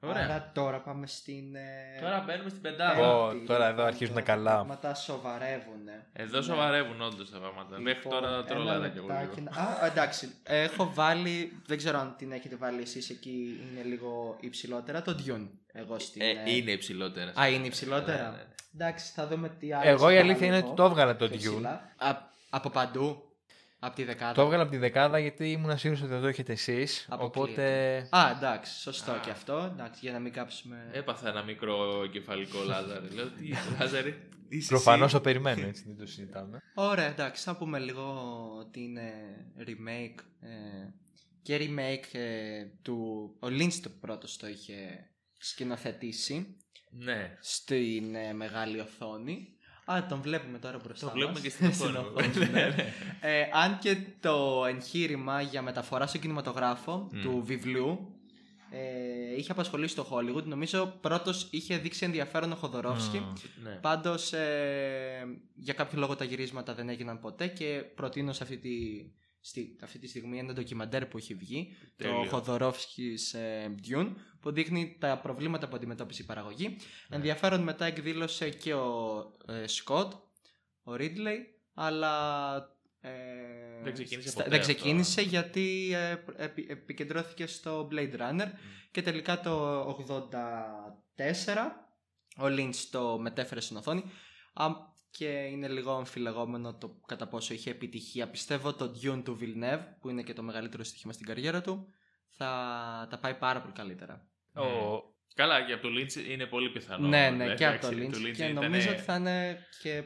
Ωραία. 0.00 0.24
Άρα 0.24 0.50
τώρα 0.54 0.80
πάμε 0.80 1.06
στην. 1.06 1.54
ε, 1.54 2.00
Τώρα 2.00 2.24
μπαίνουμε 2.26 2.48
στην 2.48 2.62
πέμπτη, 2.62 2.76
πεντάδα. 2.78 3.14
Ω, 3.14 3.28
τώρα 3.46 3.64
εδώ 3.64 3.68
λοιπόν, 3.70 3.86
αρχίζουν 3.86 4.14
τώρα 4.14 4.26
καλά. 4.26 4.50
Τα 4.50 4.56
πράγματα 4.64 4.94
σοβαρεύουν. 4.94 5.88
Εδώ 6.12 6.42
σοβαρεύουν 6.42 7.00
όντως 7.00 7.30
τα 7.30 7.38
πράγματα. 7.38 7.78
Μέχρι 7.80 8.02
Λοιπόν, 8.04 8.20
τώρα 8.22 8.44
τρολάρα 8.44 8.88
κι 8.88 8.98
εγώ 8.98 9.06
λεπτάκι 9.06 9.40
λίγο. 9.40 9.50
να- 9.54 9.62
Α, 9.62 9.86
εντάξει. 9.86 10.34
Έχω 10.42 10.90
βάλει. 10.94 11.62
Δεν 11.66 11.76
ξέρω 11.76 11.98
αν 11.98 12.14
την 12.18 12.32
έχετε 12.32 12.56
βάλει 12.56 12.80
εσείς 12.82 13.10
εκεί. 13.10 13.60
Είναι 13.72 13.82
λίγο 13.84 14.36
υψηλότερα. 14.40 15.02
Το 15.02 15.16
Dune. 15.26 15.48
Εγώ 15.72 15.98
στην. 15.98 16.22
Ε, 16.22 16.28
ε, 16.30 16.54
είναι 16.54 16.70
υψηλότερα. 16.70 17.32
Α, 17.40 17.48
είναι 17.48 17.66
υψηλότερα. 17.66 18.22
Ναι, 18.30 18.36
ναι. 18.36 18.44
Εντάξει, 18.74 19.12
θα 19.14 19.26
δούμε 19.26 19.48
τι 19.48 19.72
άλλο. 19.72 19.88
Εγώ 19.88 20.10
η 20.10 20.14
θα 20.14 20.20
αλήθεια 20.20 20.46
είναι 20.46 20.54
βάλω 20.56 20.66
ότι 20.66 20.76
το 20.76 20.82
εγώ. 20.82 20.90
έβγαλα 20.92 21.16
το 21.16 21.28
Πιο 21.28 21.36
Dune. 21.52 21.54
ψηλά. 21.54 21.90
Α, 21.96 22.16
από 22.50 22.70
παντού. 22.70 23.22
Από 23.80 23.96
τη 23.96 24.04
δεκάδα. 24.04 24.32
Το 24.32 24.42
έβγαλα 24.42 24.62
από 24.62 24.70
τη 24.72 24.76
δεκάδα 24.78 25.18
γιατί 25.18 25.50
ήμουν 25.50 25.78
σίγουρος 25.78 26.02
ότι 26.02 26.12
δεν 26.12 26.20
το 26.20 26.26
έχετε 26.26 26.52
εσείς. 26.52 27.06
Αποκλείεται. 27.10 28.06
Οπότε. 28.10 28.16
Α, 28.16 28.30
εντάξει, 28.36 28.80
σωστό 28.80 29.12
Α. 29.12 29.18
και 29.18 29.30
αυτό. 29.30 29.70
Εντάξει, 29.72 30.00
για 30.02 30.12
να 30.12 30.18
μην 30.18 30.32
κάψουμε. 30.32 30.90
Έπαθα 30.92 31.28
ένα 31.28 31.42
μικρό 31.42 32.02
εγκεφαλικό 32.04 32.62
Λάζαρη. 32.66 33.08
Λέω 33.14 33.26
τι 33.30 33.48
Λάζαρη. 33.78 34.28
είσαι 34.48 34.68
Προφανώς 34.68 35.04
εσύ;» 35.06 35.14
το 35.14 35.20
περιμένω 35.20 35.66
έτσι, 35.66 35.84
δεν 35.86 35.96
το 35.96 36.06
συζητάμε. 36.06 36.62
Ωραία, 36.74 37.06
εντάξει, 37.06 37.42
θα 37.42 37.56
πούμε 37.56 37.78
λίγο 37.78 38.04
ότι 38.58 38.80
είναι 38.80 39.12
remake 39.58 40.20
ε, 40.40 40.48
και 41.42 41.56
remake 41.60 42.18
ε, 42.18 42.64
του... 42.82 43.30
Ο 43.40 43.46
Lynch 43.46 43.78
το 43.82 43.90
πρώτος 44.00 44.36
το 44.36 44.46
είχε 44.48 45.10
σκηνοθετήσει 45.38 46.56
Ναι. 46.90 47.36
στην 47.40 48.14
ε, 48.14 48.32
μεγάλη 48.32 48.80
οθόνη. 48.80 49.52
Α, 49.92 50.06
τον 50.08 50.20
βλέπουμε 50.20 50.58
τώρα 50.58 50.78
μπροστά 50.84 51.06
Το 51.06 51.12
βλέπουμε 51.12 51.32
μας. 51.32 51.42
και 51.42 51.50
στην 51.50 51.66
οθόνη. 51.66 52.28
ναι. 52.38 52.44
Ναι, 52.44 52.60
ναι. 52.76 52.92
Ε, 53.20 53.48
αν 53.52 53.78
και 53.78 53.96
το 54.20 54.64
εγχείρημα 54.68 55.40
για 55.40 55.62
μεταφορά 55.62 56.06
στο 56.06 56.18
κινηματογράφο 56.18 57.08
Μμ. 57.12 57.20
του 57.20 57.42
βιβλίου 57.44 58.12
ε, 58.70 59.36
είχε 59.36 59.50
απασχολήσει 59.52 59.94
το 59.94 60.06
Hollywood. 60.10 60.44
Νομίζω 60.44 60.86
πρώτος 61.00 61.48
είχε 61.50 61.76
δείξει 61.76 62.04
ενδιαφέρον 62.04 62.52
ο 62.52 62.54
Χοδωρόφσκι. 62.54 63.18
Μμμ. 63.18 63.32
Ναι. 63.62 63.70
Πάντως 63.70 64.32
ε, 64.32 65.26
για 65.54 65.74
κάποιο 65.74 65.98
λόγο 65.98 66.16
τα 66.16 66.24
γυρίσματα 66.24 66.74
δεν 66.74 66.88
έγιναν 66.88 67.20
ποτέ 67.20 67.46
και 67.46 67.82
προτείνω 67.94 68.32
σε 68.32 68.42
αυτή 68.42 68.58
τη, 68.58 68.70
στη, 69.40 69.76
αυτή 69.82 69.98
τη 69.98 70.08
στιγμή 70.08 70.38
ένα 70.38 70.52
ντοκιμαντέρ 70.52 71.06
που 71.06 71.18
έχει 71.18 71.34
βγει 71.34 71.76
Τέλειο. 71.96 72.22
το 72.22 72.28
Χοδωρόφσκης 72.28 73.34
ε, 73.34 73.74
Dune 73.88 74.08
που 74.48 74.54
δείχνει 74.54 74.96
τα 75.00 75.18
προβλήματα 75.18 75.68
που 75.68 75.76
αντιμετώπισε 75.76 76.22
η 76.22 76.24
παραγωγή. 76.24 76.68
Ναι. 77.08 77.16
Ενδιαφέρον 77.16 77.60
μετά 77.60 77.84
εκδήλωσε 77.84 78.50
και 78.50 78.74
ο 78.74 79.18
ε, 79.46 79.66
Σκοτ, 79.66 80.12
ο 80.82 80.94
Ρίτλεϊ 80.94 81.54
αλλά 81.74 82.54
ε, 83.00 83.10
Δεν 83.82 83.92
ξεκίνησε 83.92 84.28
στα- 84.28 84.36
ποτέ 84.42 84.50
δεν 84.50 84.60
αυτό. 84.60 84.74
ξεκίνησε 84.74 85.22
γιατί 85.22 85.90
ε, 85.94 86.16
επι- 86.36 86.70
επικεντρώθηκε 86.70 87.46
στο 87.46 87.88
Blade 87.92 88.16
Runner 88.18 88.48
και 88.90 89.02
τελικά 89.02 89.40
το 89.40 89.80
84 91.16 91.16
ο 92.38 92.44
Lynch 92.44 92.74
το 92.90 93.18
μετέφερε 93.18 93.60
στην 93.60 93.76
οθόνη 93.76 94.02
Α, 94.54 94.66
και 95.10 95.26
είναι 95.28 95.68
λίγο 95.68 95.92
αμφιλεγόμενο 95.92 96.74
το 96.74 97.00
κατά 97.06 97.26
πόσο 97.28 97.54
είχε 97.54 97.70
επιτυχία. 97.70 98.28
Πιστεύω 98.30 98.72
το 98.74 98.92
Dune 99.02 99.22
του 99.24 99.38
Villeneuve 99.40 99.82
που 100.00 100.08
είναι 100.08 100.22
και 100.22 100.32
το 100.32 100.42
μεγαλύτερο 100.42 100.84
στοίχημα 100.84 101.12
στην 101.12 101.26
καριέρα 101.26 101.60
του 101.60 101.86
θα 102.30 102.46
τα 103.10 103.18
πάει 103.18 103.34
πάρα 103.34 103.60
πολύ 103.60 103.72
καλύτερα. 103.72 104.28
Ο- 104.62 105.16
Καλά, 105.34 105.64
και 105.66 105.72
από 105.72 105.82
το 105.82 105.88
Lynch 105.88 106.28
είναι 106.28 106.46
πολύ 106.46 106.70
πιθανό. 106.70 107.08
ναι, 107.08 107.30
ναι, 107.30 107.44
Εντάξει, 107.44 107.56
και 107.64 107.66
από 107.66 107.80
το 107.80 107.88
Lynch. 107.88 108.10
του 108.12 108.20
και 108.22 108.28
ήταν- 108.44 108.52
νομίζω 108.64 108.90
ότι 108.90 109.00
θα 109.00 109.14
είναι 109.16 109.66
και 109.82 110.02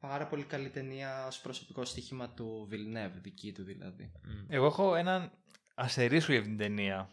πάρα 0.00 0.26
πολύ 0.26 0.42
καλή 0.44 0.68
ταινία 0.70 1.26
ως 1.26 1.40
προσωπικό 1.40 1.84
στοίχημα 1.84 2.28
του 2.30 2.68
Villeneuve, 2.70 3.12
δική 3.22 3.52
του 3.52 3.62
δηλαδή. 3.64 4.12
Μμ. 4.24 4.44
Εγώ 4.48 4.66
έχω 4.66 4.94
έναν 4.94 5.32
αστερίσου 5.74 6.30
για 6.32 6.40
αυτήν 6.40 6.56
την 6.56 6.66
ταινία. 6.66 7.10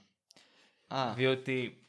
Α, 0.87 1.13
Διότι 1.15 1.85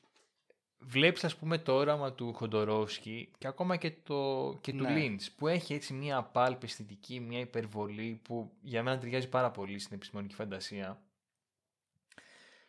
βλέπεις 0.78 1.24
ας 1.24 1.36
πούμε 1.36 1.59
το 1.59 1.74
όραμα 1.74 2.12
του 2.12 2.32
Χοντορόφσκι 2.32 3.30
και 3.38 3.46
ακόμα 3.46 3.76
και, 3.76 3.90
το, 3.90 4.59
και 4.61 4.72
του 4.72 4.82
Ναι. 4.82 4.90
Λίντς 4.98 5.30
που 5.30 5.48
έχει 5.48 5.74
έτσι 5.74 5.92
μια 5.92 6.16
απάλπη 6.16 6.66
αισθητική, 6.66 7.20
μια 7.20 7.38
υπερβολή 7.38 8.20
που 8.24 8.53
για 8.62 8.82
μένα 8.82 8.98
ταιριάζει 8.98 9.28
πάρα 9.28 9.50
πολύ 9.50 9.78
στην 9.78 9.96
επιστημονική 9.96 10.34
φαντασία. 10.34 11.03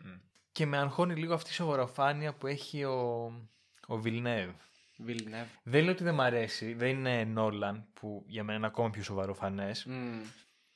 Μμ. 0.04 0.10
Και 0.54 0.66
με 0.66 0.78
αγχώνει 0.78 1.16
λίγο 1.16 1.34
αυτή 1.34 1.50
η 1.50 1.54
σοβαροφάνεια 1.54 2.34
που 2.34 2.48
έχει 2.48 2.84
ο, 2.84 3.26
ο 3.88 3.98
Βιλνεύ. 3.98 4.56
Villeneuve. 5.08 5.48
Δεν 5.64 5.84
λέω 5.84 5.92
ότι 5.92 6.04
δεν 6.04 6.14
μ' 6.14 6.22
αρέσει, 6.22 6.74
δεν 6.74 6.90
είναι 6.90 7.24
Νόλαν 7.24 7.88
που 7.94 8.24
για 8.28 8.44
μένα 8.44 8.58
είναι 8.58 8.68
ακόμα 8.68 8.90
πιο 8.90 9.04
σοβαροφανές. 9.04 9.86
Μμ. 9.86 10.22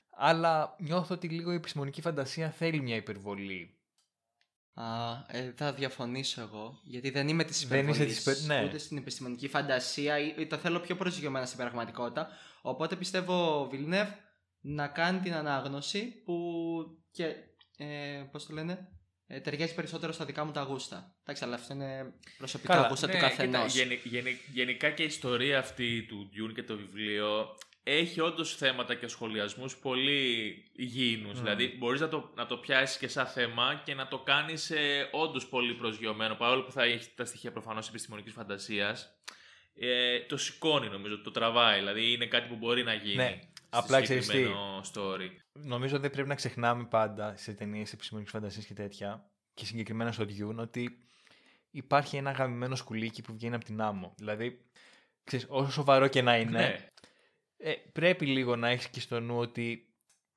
Αλλά 0.09 0.75
νιώθω 0.79 1.13
ότι 1.15 1.29
λίγο 1.29 1.51
η 1.51 1.55
επιστημονική 1.55 2.01
φαντασία 2.01 2.49
θέλει 2.49 2.81
μια 2.81 2.95
υπερβολή. 2.95 3.71
Α, 4.73 4.83
ε, 5.27 5.53
θα 5.55 5.73
διαφωνήσω 5.73 6.41
εγώ, 6.41 6.79
γιατί 6.83 7.09
δεν 7.09 7.27
είμαι 7.27 7.43
της 7.43 7.67
Δεν 7.67 7.79
είσαι 7.79 7.89
υπερβολής, 7.89 8.23
της 8.23 8.45
υπε- 8.45 8.57
ναι. 8.57 8.65
ούτε 8.65 8.77
στην 8.77 8.97
επιστημονική 8.97 9.47
φαντασία, 9.47 10.19
ή, 10.19 10.35
ή 10.37 10.47
τα 10.47 10.57
θέλω 10.57 10.79
πιο 10.79 10.95
προσγειωμένα 10.95 11.45
στην 11.45 11.57
πραγματικότητα. 11.57 12.27
Οπότε 12.61 12.95
πιστεύω 12.95 13.61
ο 13.61 13.69
Villeneuve 13.71 14.11
να 14.59 14.87
κάνει 14.87 15.19
την 15.19 15.33
ανάγνωση 15.33 16.21
που 16.25 16.33
και, 17.11 17.35
ε, 17.77 18.23
πώς 18.31 18.45
το 18.45 18.53
λένε, 18.53 18.91
ε, 19.27 19.39
ταιριάζει 19.39 19.73
περισσότερο 19.75 20.11
στα 20.11 20.25
δικά 20.25 20.43
μου 20.45 20.51
τα 20.51 20.61
γούστα. 20.61 21.15
Εντάξει, 21.21 21.43
αλλά 21.43 21.55
αυτό 21.55 21.73
είναι 21.73 22.13
προσωπικά 22.37 22.73
Καλά, 22.73 22.87
γούστα 22.87 23.07
Ναι, 23.07 23.13
του 23.13 23.17
κοίτα, 23.19 23.29
καθενός. 23.29 23.75
γενι- 23.75 24.05
γενι- 24.05 24.39
γενικά 24.53 24.89
και 24.89 25.03
η 25.03 25.05
ιστορία 25.05 25.59
αυτή 25.59 26.03
του 26.07 26.29
Dune 26.33 26.53
και 26.53 26.63
το 26.63 26.77
βιβλίο 26.77 27.57
έχει 27.83 28.19
όντως 28.21 28.55
θέματα 28.55 28.95
και 28.95 29.07
σχολιασμούς 29.07 29.77
πολύ 29.77 30.53
υγιεινούς. 30.75 31.33
Μμ. 31.39 31.43
Δηλαδή 31.43 31.75
μπορείς 31.77 31.99
να 32.01 32.07
το, 32.09 32.31
να 32.35 32.45
το 32.45 32.57
πιάσεις 32.57 32.97
και 32.97 33.07
σαν 33.07 33.27
θέμα 33.27 33.81
και 33.85 33.93
να 33.93 34.07
το 34.07 34.19
κάνεις 34.19 34.69
ε, 34.71 35.09
όντως 35.11 35.47
πολύ 35.47 35.73
προσγειωμένο 35.73 36.35
παρόλο 36.35 36.63
που 36.63 36.71
θα 36.71 36.83
έχει 36.83 37.09
τα 37.15 37.25
στοιχεία 37.25 37.51
προφανώς 37.51 37.87
επιστημονικής 37.87 38.33
φαντασίας. 38.33 39.11
Ε, 39.79 40.19
το 40.19 40.37
σηκώνει 40.37 40.89
νομίζω, 40.89 41.21
το 41.21 41.31
τραβάει. 41.31 41.79
Δηλαδή 41.79 42.11
είναι 42.11 42.25
κάτι 42.25 42.47
που 42.47 42.55
μπορεί 42.55 42.83
να 42.83 42.93
γίνει. 42.93 43.15
Ναι, 43.15 43.39
σε 43.53 43.56
απλά 43.69 44.01
ξέρεις 44.01 44.25
τι. 44.25 44.31
συγκεκριμένο 44.31 44.81
story. 44.93 45.29
Νομίζω 45.53 45.99
δεν 45.99 46.09
πρέπει 46.09 46.27
να 46.27 46.35
ξεχνάμε 46.35 46.85
πάντα 46.85 47.35
σε 47.35 47.53
ταινίες 47.53 47.93
επιστημονικής 47.93 48.33
φαντασίας 48.33 48.65
και 48.65 48.73
τέτοια, 48.73 49.29
και 49.53 49.65
συγκεκριμένα 49.65 50.11
στο 50.11 50.23
Dune, 50.23 50.55
ότι 50.55 50.97
υπάρχει 51.71 52.17
ένα 52.17 52.31
γαμημένο 52.31 52.75
σκουλίκι 52.75 53.21
που 53.21 53.33
βγαίνει 53.33 53.55
από 53.55 53.65
την 53.65 53.81
άμμο. 53.81 54.13
Δηλαδή, 54.17 54.65
ξέρεις, 55.23 55.45
όσο 55.49 55.71
σοβαρό 55.71 56.07
και 56.07 56.21
να 56.21 56.37
είναι, 56.37 56.51
Ναι. 56.51 56.89
ε, 57.57 57.73
πρέπει 57.93 58.25
λίγο 58.25 58.55
να 58.55 58.69
έχεις 58.69 58.87
και 58.89 58.99
στο 58.99 59.19
νου 59.19 59.37
ότι 59.37 59.89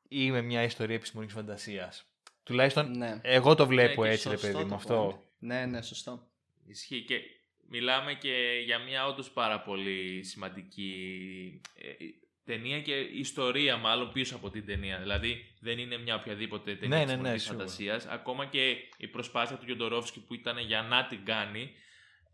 είμαι 0.08 0.40
μια 0.42 0.62
ιστορία 0.62 0.94
επιστημονικής 0.94 1.36
φαντασίας. 1.36 2.04
Τουλάχιστον 2.42 2.96
Ναι. 2.96 3.20
εγώ 3.22 3.54
το 3.54 3.66
βλέπω 3.66 4.02
Ναι, 4.02 4.08
και 4.08 4.14
έτσι, 4.14 4.28
ρε 4.28 4.34
Σωστό 4.36 4.52
παιδί 4.52 4.62
μου 4.62 4.68
το 4.68 4.74
αυτό. 4.74 5.08
point. 5.12 5.24
Ναι, 5.38 5.66
ναι, 5.66 5.82
σωστό. 5.82 6.28
Ισχύει 6.66 7.02
και 7.04 7.20
μιλάμε 7.68 8.14
και 8.14 8.62
για 8.64 8.78
μια 8.78 9.06
όντως 9.06 9.30
πάρα 9.30 9.60
πολύ 9.60 10.22
σημαντική 10.24 11.60
ε, 11.74 11.88
ταινία 12.50 12.80
και 12.80 12.94
ιστορία 13.26 13.76
μάλλον 13.76 14.12
πίσω 14.12 14.36
από 14.36 14.50
την 14.50 14.66
ταινία. 14.66 14.98
Δηλαδή 14.98 15.46
δεν 15.60 15.78
είναι 15.78 15.98
μια 15.98 16.14
οποιαδήποτε 16.14 16.74
ταινία 16.74 16.98
Ναι, 16.98 17.04
ναι, 17.04 17.04
ναι, 17.04 17.28
επιστημονικής 17.28 17.42
σίγουρα. 17.42 17.58
φαντασίας. 17.58 18.06
Ακόμα 18.06 18.44
και 18.46 18.76
η 18.96 19.06
προσπάθεια 19.06 19.56
του 19.56 19.64
Γιοντορόφσκι 19.66 20.20
που 20.20 20.34
ήταν 20.34 20.58
για 20.58 20.82
να 20.82 21.06
την 21.06 21.24
κάνει 21.24 21.74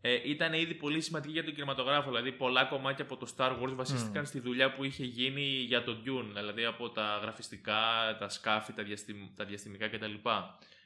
ε, 0.01 0.19
ήταν 0.23 0.53
ήδη 0.53 0.73
πολύ 0.73 1.01
σημαντική 1.01 1.33
για 1.33 1.43
τον 1.43 1.53
κινηματογράφο. 1.53 2.09
Δηλαδή 2.09 2.31
πολλά 2.31 2.63
κομμάτια 2.65 3.03
από 3.03 3.17
το 3.17 3.33
Star 3.37 3.51
Wars 3.61 3.73
βασίστηκαν 3.75 4.25
στη 4.25 4.39
δουλειά 4.39 4.73
που 4.73 4.83
είχε 4.83 5.03
γίνει 5.03 5.41
για 5.41 5.83
τον 5.83 6.03
Dune. 6.05 6.27
Δηλαδή 6.33 6.65
από 6.65 6.89
τα 6.89 7.19
γραφιστικά, 7.21 7.81
τα 8.19 8.29
σκάφη, 8.29 8.73
τα, 8.73 8.83
διαστημ, 8.83 9.17
τα 9.35 9.45
διαστημικά 9.45 9.87
κτλ. 9.87 10.13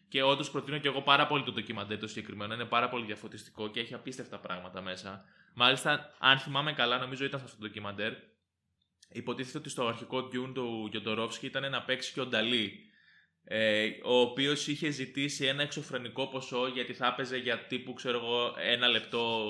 Και 0.09 0.23
όντως 0.23 0.51
προτείνω 0.51 0.77
και 0.77 0.87
εγώ 0.87 1.01
πάρα 1.01 1.27
πολύ 1.27 1.43
το 1.43 1.51
ντοκιμαντέρ 1.51 1.99
το 1.99 2.07
συγκεκριμένο. 2.07 2.53
Είναι 2.53 2.65
πάρα 2.65 2.89
πολύ 2.89 3.05
διαφωτιστικό 3.05 3.69
και 3.69 3.79
έχει 3.79 3.93
απίστευτα 3.93 4.37
πράγματα 4.39 4.81
μέσα. 4.81 5.25
Μάλιστα, 5.53 6.13
αν 6.19 6.37
θυμάμαι 6.37 6.73
καλά, 6.73 6.97
νομίζω 6.97 7.25
ήταν 7.25 7.39
σε 7.39 7.45
αυτό 7.45 7.57
το 7.57 7.67
ντοκιμαντέρ. 7.67 8.13
Υποτίθεται 9.11 9.57
ότι 9.57 9.69
στο 9.69 9.87
αρχικό 9.87 10.17
Dune 10.17 10.51
του 10.53 10.87
Γιοντορόφσκι 10.91 11.45
ήταν 11.45 11.71
να 11.71 11.81
παίξει 11.81 12.13
και 12.13 12.21
ο 12.21 12.25
Νταλή. 12.25 12.85
Ε, 13.43 13.87
ο 14.03 14.19
οποίος 14.19 14.67
είχε 14.67 14.89
ζητήσει 14.89 15.45
ένα 15.45 15.61
εξωφρενικό 15.61 16.27
ποσό 16.27 16.67
γιατί 16.67 16.93
θα 16.93 17.07
έπαιζε 17.07 17.37
για 17.37 17.65
τύπου, 17.65 17.93
ξέρω 17.93 18.17
εγώ, 18.17 18.53
ένα 18.57 18.87
λεπτό 18.87 19.45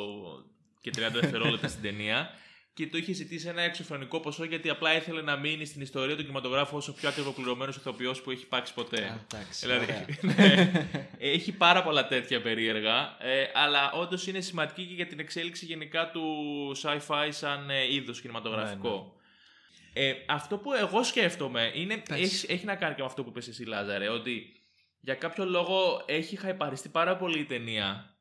και 0.82 0.91
30 0.95 0.99
δευτερόλεπτα 1.12 1.68
στην 1.68 1.82
ταινία. 1.82 2.30
και 2.74 2.88
το 2.88 2.97
είχε 2.97 3.14
ζητήσει 3.14 3.47
ένα 3.47 3.62
εξωφρονικό 3.62 4.20
ποσό 4.20 4.43
γιατί 4.43 4.70
απλά 4.70 4.95
ήθελε 4.95 5.22
να 5.22 5.38
μείνει 5.38 5.66
στην 5.66 5.82
ιστορία 5.82 6.16
του 6.16 6.22
κινηματογράφου 6.22 6.78
όσο 6.78 6.93
πιο 6.93 7.09
ακριβοπληρωμένος 7.09 7.76
ηθοποιός 7.76 8.22
που 8.22 8.32
έχει 8.32 8.43
υπάρξει 8.43 8.74
ποτέ. 8.74 9.01
Α, 9.01 9.26
εντάξει, 9.34 9.66
Δηλαδή, 9.66 9.84
ωραία. 9.84 10.05
ναι. 10.36 10.72
έχει 11.18 11.51
πάρα 11.51 11.84
πολλά 11.84 12.07
τέτοια 12.07 12.41
περίεργα, 12.41 13.18
ε, 13.20 13.49
αλλά 13.53 13.91
όντως 13.91 14.28
είναι 14.28 14.39
σημαντική 14.39 14.86
και 14.86 14.93
για 14.93 15.07
την 15.07 15.20
εξέλιξη 15.20 15.66
γενικά 15.66 16.12
του 16.12 16.24
sci-fi 16.84 17.28
σαν 17.30 17.70
ε, 17.70 17.93
είδος 17.93 18.22
κινηματογραφικό. 18.22 19.16
Ε, 19.94 20.14
αυτό 20.28 20.58
που 20.58 20.74
εγώ 20.74 21.04
σκέφτομαι 21.04 21.72
είναι, 21.74 21.98
Πες. 21.98 22.20
έχεις, 22.20 22.44
έχει 22.44 22.66
να 22.66 22.76
κάνει 22.76 22.96
και 22.96 23.02
με 23.02 23.08
αυτό 23.08 23.24
που 23.24 23.30
είπες 23.30 23.48
εσύ 23.48 23.64
Λάζαρε, 23.64 24.10
ότι 24.10 24.44
για 25.00 25.16
κάποιο 25.16 25.46
λόγο 25.46 26.04
έχει 26.06 26.36
χαϊπαριστεί 26.36 26.89
πάρα 26.89 27.18
πολύ 27.18 27.39
η 27.39 27.46
ταινία 27.46 28.16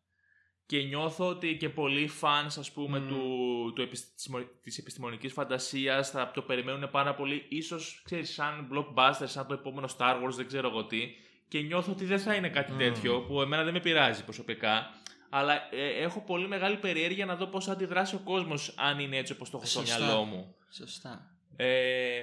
και 0.66 0.82
νιώθω 0.82 1.28
ότι 1.28 1.56
και 1.56 1.68
πολλοί 1.68 2.08
φανς 2.08 2.58
ας 2.58 2.72
πούμε 2.72 2.98
Μμμ. 2.98 3.08
του, 3.08 3.72
του 3.74 3.82
επιστημο, 3.82 4.38
της 4.62 4.78
επιστημονικής 4.78 5.32
φαντασίας 5.32 6.10
θα 6.10 6.30
το 6.30 6.42
περιμένουν 6.42 6.90
πάρα 6.90 7.14
πολύ 7.14 7.46
ίσως 7.48 8.00
ξέρεις 8.04 8.32
σαν 8.34 8.68
blockbuster, 8.72 9.24
σαν 9.24 9.46
το 9.46 9.54
επόμενο 9.54 9.88
Star 9.98 10.14
Wars 10.14 10.32
δεν 10.36 10.46
ξέρω 10.46 10.68
εγώ 10.68 10.84
τι 10.84 11.00
και 11.48 11.60
νιώθω 11.60 11.92
ότι 11.92 12.04
δεν 12.04 12.18
θα 12.18 12.34
είναι 12.34 12.48
κάτι 12.48 12.72
Μμ. 12.72 12.78
τέτοιο 12.78 13.20
που 13.20 13.40
εμένα 13.40 13.64
δεν 13.64 13.72
με 13.72 13.80
πειράζει 13.80 14.24
προσωπικά 14.24 14.90
αλλά 15.30 15.68
ε, 15.70 16.02
έχω 16.02 16.20
πολύ 16.20 16.48
μεγάλη 16.48 16.76
περιέργεια 16.76 17.26
να 17.26 17.36
δω 17.36 17.46
πώς 17.46 17.64
θα 17.64 17.72
αντιδράσει 17.72 18.14
ο 18.14 18.20
κόσμος 18.24 18.74
αν 18.76 18.98
είναι 18.98 19.16
έτσι 19.16 19.32
όπως 19.32 19.50
το 19.50 19.56
έχω 19.56 19.66
στο 19.66 19.80
Σωστά. 19.80 20.04
μυαλό 20.04 20.24
μου. 20.24 20.54
Σωστά. 20.70 21.34
Ε, 21.64 22.22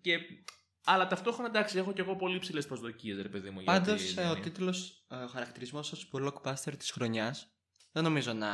και, 0.00 0.18
αλλά 0.84 1.06
ταυτόχρονα 1.06 1.48
εντάξει, 1.48 1.78
έχω 1.78 1.92
και 1.92 2.00
εγώ 2.00 2.16
πολύ 2.16 2.38
ψηλέ 2.38 2.60
προσδοκίες, 2.62 3.22
ρε 3.22 3.28
παιδί 3.28 3.50
μου. 3.50 3.60
για 3.60 3.72
Πάντως 3.72 4.02
τη 4.04 4.12
ο 4.12 4.14
ταινία. 4.14 4.40
τίτλος, 4.40 5.04
ο 5.08 5.26
χαρακτηρισμός 5.26 5.92
ως 5.92 6.10
blockbuster 6.16 6.72
της 6.78 6.90
χρονιάς 6.90 7.52
δεν 7.92 8.02
νομίζω 8.02 8.32
να 8.32 8.48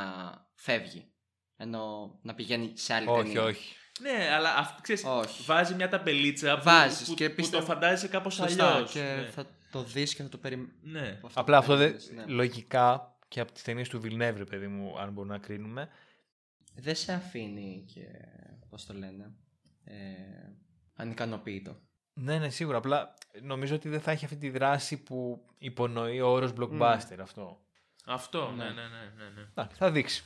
φεύγει. 0.54 1.08
Ενώ 1.56 2.18
να 2.22 2.34
πηγαίνει 2.34 2.72
σε 2.74 2.94
άλλη 2.94 3.06
όχι, 3.08 3.22
ταινία. 3.22 3.42
όχι. 3.42 3.74
Ναι, 4.00 4.28
αλλά 4.32 4.54
αυτό 4.56 4.80
ξέρεις, 4.82 5.04
Όχι. 5.04 5.42
βάζει 5.46 5.74
μια 5.74 5.88
ταμπελίτσα 5.88 6.56
που, 6.56 6.64
Βάζεις 6.64 7.08
που, 7.08 7.14
και 7.14 7.28
που 7.28 7.34
πιστεύω- 7.34 7.66
το 7.66 7.72
φαντάζεσαι 7.72 8.08
κάπως 8.08 8.34
Σωστά. 8.34 8.72
αλλιώς. 8.74 8.92
Και 8.92 9.00
Ναι. 9.20 9.30
θα 9.30 9.46
το 9.72 9.82
δεις 9.82 10.14
και 10.14 10.22
θα 10.22 10.28
το 10.28 10.38
περιμένει. 10.38 10.72
ναι. 10.82 11.20
Απλά 11.34 11.56
αυτό 11.58 11.76
δεν. 11.76 11.96
Ναι. 12.14 12.24
Λογικά 12.26 13.16
και 13.28 13.40
από 13.40 13.52
τις 13.52 13.62
ταινίες 13.62 13.88
του 13.88 14.00
Villeneuve, 14.04 14.34
ρε 14.36 14.44
παιδί 14.44 14.66
μου, 14.66 14.98
αν 14.98 15.12
μπορούμε 15.12 15.34
να 15.34 15.40
κρίνουμε. 15.40 15.88
Δεν 16.74 16.94
σε 16.94 17.12
αφήνει 17.12 17.84
και. 17.94 18.00
Πώς 18.70 18.86
το 18.86 18.94
λένε. 18.94 19.34
Ε, 19.84 19.94
ανικανοποιητό. 20.94 21.76
Ναι, 22.14 22.38
ναι, 22.38 22.48
σίγουρα. 22.48 22.76
Απλά 22.76 23.14
νομίζω 23.42 23.74
ότι 23.74 23.88
δεν 23.88 24.00
θα 24.00 24.10
έχει 24.10 24.24
αυτή 24.24 24.36
τη 24.36 24.50
δράση 24.50 25.02
που 25.02 25.46
υπονοεί 25.58 26.20
ο 26.20 26.28
όρος 26.28 26.52
blockbuster 26.60 27.18
αυτό. 27.20 27.58
Αυτό, 28.06 28.50
ναι, 28.50 28.64
Ναι. 28.64 28.70
ναι, 28.70 28.82
ναι. 28.82 29.24
ναι, 29.24 29.30
ναι. 29.34 29.40
Εντάξει, 29.50 29.76
θα 29.76 29.90
δείξει. 29.90 30.24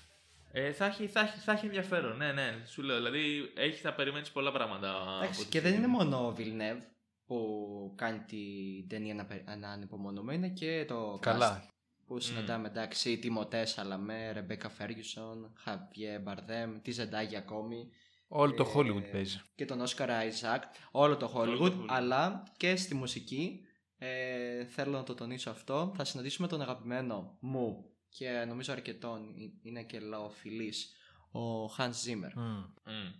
Ε, 0.53 0.73
θα, 0.73 0.85
έχει, 0.87 1.07
θα, 1.07 1.21
έχει, 1.21 1.39
θα 1.39 1.53
έχει 1.53 1.67
ενδιαφέρον, 1.67 2.17
ναι, 2.17 2.33
ναι. 2.33 2.63
Σου 2.67 2.83
λέω, 2.83 2.97
δηλαδή 2.97 3.53
έχει, 3.57 3.81
θα 3.81 3.95
περιμένεις 3.95 4.31
πολλά 4.31 4.53
πράγματα. 4.53 4.89
Εντάξει, 5.23 5.41
από 5.41 5.51
και 5.51 5.59
τη 5.61 5.65
δεν 5.69 5.75
είναι 5.75 5.87
στιγμή. 5.87 6.05
μόνο 6.05 6.27
ο 6.27 6.35
Villeneuve 6.39 6.83
που 7.27 7.93
κάνει 7.97 8.19
την 8.19 8.89
ταινία 8.89 9.15
να, 9.15 9.25
πε- 9.27 9.57
να 9.59 9.69
ανυπομονούμε, 9.71 10.35
είναι 10.35 10.49
και 10.49 10.85
το 10.89 11.15
cast 11.15 11.21
Καλά. 11.21 11.67
που 12.07 12.21
συναντάμε 12.21 12.69
εντάξει 12.69 13.19
Τιμωτέ 13.19 13.65
Σαλαμέ, 13.65 14.33
Ρεμπέκα 14.33 14.69
Φέργιουσον, 14.69 15.53
Χαβιέ 15.57 16.19
Μπαρδέμ, 16.19 16.81
τη 16.83 16.91
Ζεντάγη 16.91 17.37
ακόμη 17.37 17.89
Όλο 18.29 18.55
το 18.55 18.63
Ε, 18.63 18.73
Hollywood 18.75 19.11
παίζει. 19.13 19.41
και 19.55 19.65
τον 19.65 19.81
Όσκαρ 19.81 20.11
Άιζακ, 20.11 20.63
όλο 20.91 21.17
το 21.17 21.31
Όλο 21.35 21.53
Hollywood, 21.53 21.71
το 21.71 21.77
Hollywood. 21.83 21.87
αλλά 21.89 22.43
και 22.57 22.77
στη 22.77 22.95
μουσική. 22.95 23.61
Ε, 23.99 24.65
θέλω 24.65 24.91
να 24.93 25.03
το 25.03 25.15
τονίσω 25.15 25.51
αυτό. 25.51 25.93
Θα 25.97 26.05
συναντήσουμε 26.05 26.49
τον 26.49 26.61
αγαπημένο 26.63 27.37
μου 27.41 27.85
και 28.09 28.45
νομίζω 28.49 28.73
αρκετών, 28.73 29.35
ε- 29.39 29.69
είναι 29.69 29.83
και 29.83 30.01
λαοφιλής, 30.01 30.93
ο 31.33 31.65
Hans 31.67 31.91
Zimmer, 32.07 32.33
Μμ. 32.35 32.93
Μμ. 32.93 33.13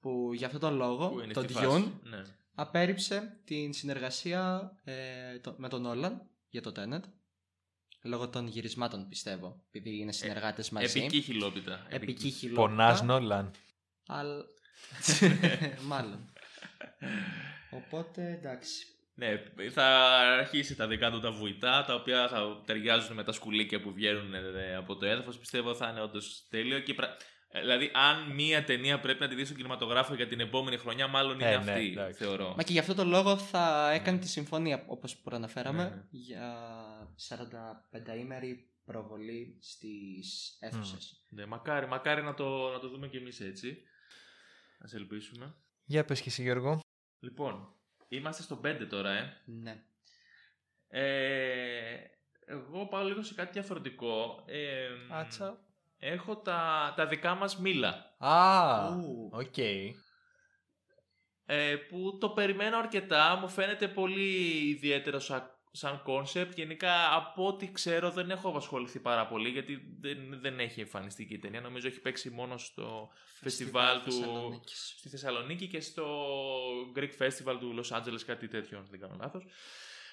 που 0.00 0.30
για 0.34 0.46
αυτόν 0.46 0.60
τον 0.60 0.74
λόγο, 0.76 1.08
Πού 1.08 1.20
είναι 1.20 1.32
τον 1.32 1.44
στη 1.44 1.54
Dune, 1.56 1.60
φάση. 1.62 1.92
Ναι. 2.02 2.22
απέρριψε 2.54 3.40
την 3.44 3.72
συνεργασία 3.72 4.72
ε, 4.84 5.38
το- 5.38 5.54
με 5.58 5.68
τον 5.68 5.86
Όλαν 5.86 6.30
για 6.48 6.62
το 6.62 6.72
Tenet. 6.76 7.00
Λόγω 8.02 8.28
των 8.28 8.46
γυρισμάτων 8.46 9.08
πιστεύω, 9.08 9.64
επειδή 9.70 9.98
είναι 9.98 10.12
συνεργάτες 10.12 10.70
μαζί. 10.70 10.98
Επική 11.00 11.20
χιλόπιτα. 11.20 11.86
Επική 11.88 12.30
χιλόπιτα. 12.30 12.60
Πονάς 12.66 13.02
Νόλαν. 13.02 13.50
Αλλά... 14.12 14.44
Μάλλον. 15.92 16.32
Οπότε 17.70 18.30
εντάξει. 18.30 18.84
Ναι, 19.14 19.42
θα 19.70 19.84
αρχίσει 20.38 20.76
τα 20.76 20.86
δικά 20.86 21.10
του 21.10 21.20
τα 21.20 21.30
βουητά, 21.30 21.84
τα 21.86 21.94
οποία 21.94 22.28
θα 22.28 22.62
ταιριάζουν 22.66 23.14
με 23.16 23.24
τα 23.24 23.32
σκουλίκια 23.32 23.80
που 23.80 23.92
βγαίνουν 23.92 24.34
ε, 24.34 24.74
από 24.76 24.96
το 24.96 25.06
έδαφος. 25.06 25.38
Πιστεύω 25.38 25.74
θα 25.74 25.88
είναι 25.88 26.00
όντως 26.00 26.46
τέλειο. 26.50 26.78
Και 26.80 26.94
πρα- 26.94 27.16
ε, 27.48 27.60
Δηλαδή, 27.60 27.90
αν 27.94 28.34
μία 28.34 28.64
ταινία 28.64 29.00
πρέπει 29.00 29.20
να 29.20 29.28
τη 29.28 29.34
δει 29.34 29.44
στον 29.44 29.56
κινηματογράφο 29.56 30.14
για 30.14 30.26
την 30.26 30.40
επόμενη 30.40 30.76
χρονιά, 30.76 31.06
μάλλον 31.08 31.34
είναι 31.40 31.50
Ε, 31.52 31.58
ναι, 31.58 31.72
αυτή, 31.72 31.86
εντάξει. 31.90 32.24
θεωρώ. 32.24 32.54
Μα 32.56 32.62
και 32.62 32.72
γι' 32.72 32.78
αυτό 32.78 32.94
το 32.94 33.04
λόγο 33.04 33.36
θα 33.36 33.90
έκανε 33.92 34.18
τη 34.18 34.28
συμφωνία, 34.28 34.84
όπως 34.86 35.16
προαναφέραμε, 35.16 35.82
Ναι, 35.82 35.88
ναι. 35.88 36.02
για 36.10 36.54
45 37.28 38.18
ημέρη 38.18 38.70
προβολή 38.84 39.58
στις 39.62 40.56
αίθουσες. 40.60 41.24
Ναι, 41.28 41.46
μακάρι, 41.46 41.86
μακάρι 41.86 42.22
να 42.22 42.34
το, 42.34 42.70
να 42.72 42.78
το 42.78 42.88
δούμε 42.88 43.08
κι 43.08 43.16
εμείς 43.16 43.40
έτσι. 43.40 43.82
Ας 44.82 44.94
ελπίσουμε. 44.94 45.54
Για 45.84 46.04
πες 46.04 46.20
και 46.20 46.28
εσύ 46.28 46.42
Γιώργο. 46.42 46.80
Λοιπόν, 47.20 47.74
είμαστε 48.08 48.42
στο 48.42 48.60
5 48.64 48.86
τώρα, 48.88 49.10
ε. 49.10 49.40
Ναι. 49.44 49.82
ε 50.88 52.04
εγώ 52.46 52.86
πάω 52.86 53.04
λίγο 53.04 53.22
σε 53.22 53.34
κάτι 53.34 53.52
διαφορετικό. 53.52 54.44
Ε, 54.46 54.88
Έχω 55.98 56.36
τα, 56.36 56.92
τα 56.96 57.06
δικά 57.06 57.34
μας 57.34 57.58
μήλα. 57.58 58.14
Α, 58.18 58.94
Ου. 58.94 59.30
οκ. 59.32 59.58
ε, 61.44 61.76
που 61.76 62.18
το 62.20 62.30
περιμένω 62.30 62.78
αρκετά. 62.78 63.36
Μου 63.36 63.48
φαίνεται 63.48 63.88
πολύ 63.88 64.68
ιδιαίτερο 64.68 65.18
σαν, 65.18 65.59
σαν 65.72 66.02
concept. 66.06 66.54
Γενικά, 66.54 67.14
από 67.14 67.46
ό,τι 67.46 67.72
ξέρω, 67.72 68.10
δεν 68.10 68.30
έχω 68.30 68.48
απασχοληθεί 68.48 68.98
πάρα 68.98 69.26
πολύ 69.26 69.48
γιατί 69.48 69.96
δεν, 70.00 70.40
δεν 70.40 70.60
έχει 70.60 70.80
εμφανιστεί 70.80 71.26
και 71.26 71.34
η 71.34 71.38
ταινία. 71.38 71.60
Νομίζω 71.60 71.86
έχει 71.86 72.00
παίξει 72.00 72.30
μόνο 72.30 72.58
στο 72.58 73.10
φεστιβάλ 73.40 74.02
του 74.02 74.12
Θεσσαλονίκης. 74.12 74.94
στη 74.98 75.08
Θεσσαλονίκη 75.08 75.66
και 75.66 75.80
στο 75.80 76.26
Greek 76.96 77.22
Festival 77.22 77.56
του 77.60 77.80
Los 77.80 77.96
Angeles, 77.96 78.20
κάτι 78.26 78.48
τέτοιο, 78.48 78.78
αν 78.78 78.86
δεν 78.90 79.00
κάνω 79.00 79.16
λάθος. 79.20 79.44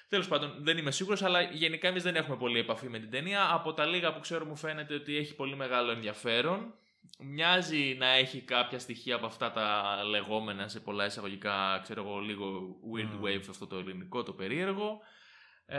Τέλος 0.08 0.28
πάντων, 0.28 0.54
δεν 0.58 0.78
είμαι 0.78 0.90
σίγουρος, 0.90 1.22
αλλά 1.22 1.42
γενικά 1.42 1.88
εμείς 1.88 2.02
δεν 2.02 2.16
έχουμε 2.16 2.36
πολύ 2.36 2.58
επαφή 2.58 2.88
με 2.88 2.98
την 2.98 3.10
ταινία. 3.10 3.52
Από 3.52 3.72
τα 3.72 3.86
λίγα 3.86 4.12
που 4.14 4.20
ξέρω, 4.20 4.44
μου 4.44 4.56
φαίνεται 4.56 4.94
ότι 4.94 5.16
έχει 5.16 5.34
πολύ 5.34 5.56
μεγάλο 5.56 5.90
ενδιαφέρον. 5.90 6.74
Μοιάζει 7.18 7.96
να 7.98 8.06
έχει 8.06 8.40
κάποια 8.40 8.78
στοιχεία 8.78 9.14
από 9.14 9.26
αυτά 9.26 9.52
τα 9.52 9.96
λεγόμενα 10.04 10.68
σε 10.68 10.80
πολλά 10.80 11.04
εισαγωγικά, 11.06 11.80
ξέρω 11.82 12.02
εγώ, 12.02 12.18
λίγο 12.18 12.76
weird 12.94 13.22
Mm. 13.22 13.26
wave, 13.26 13.44
αυτό 13.48 13.66
το 13.66 13.76
ελληνικό, 13.76 14.22
το 14.22 14.32
περίεργο. 14.32 15.00
Ε, 15.70 15.78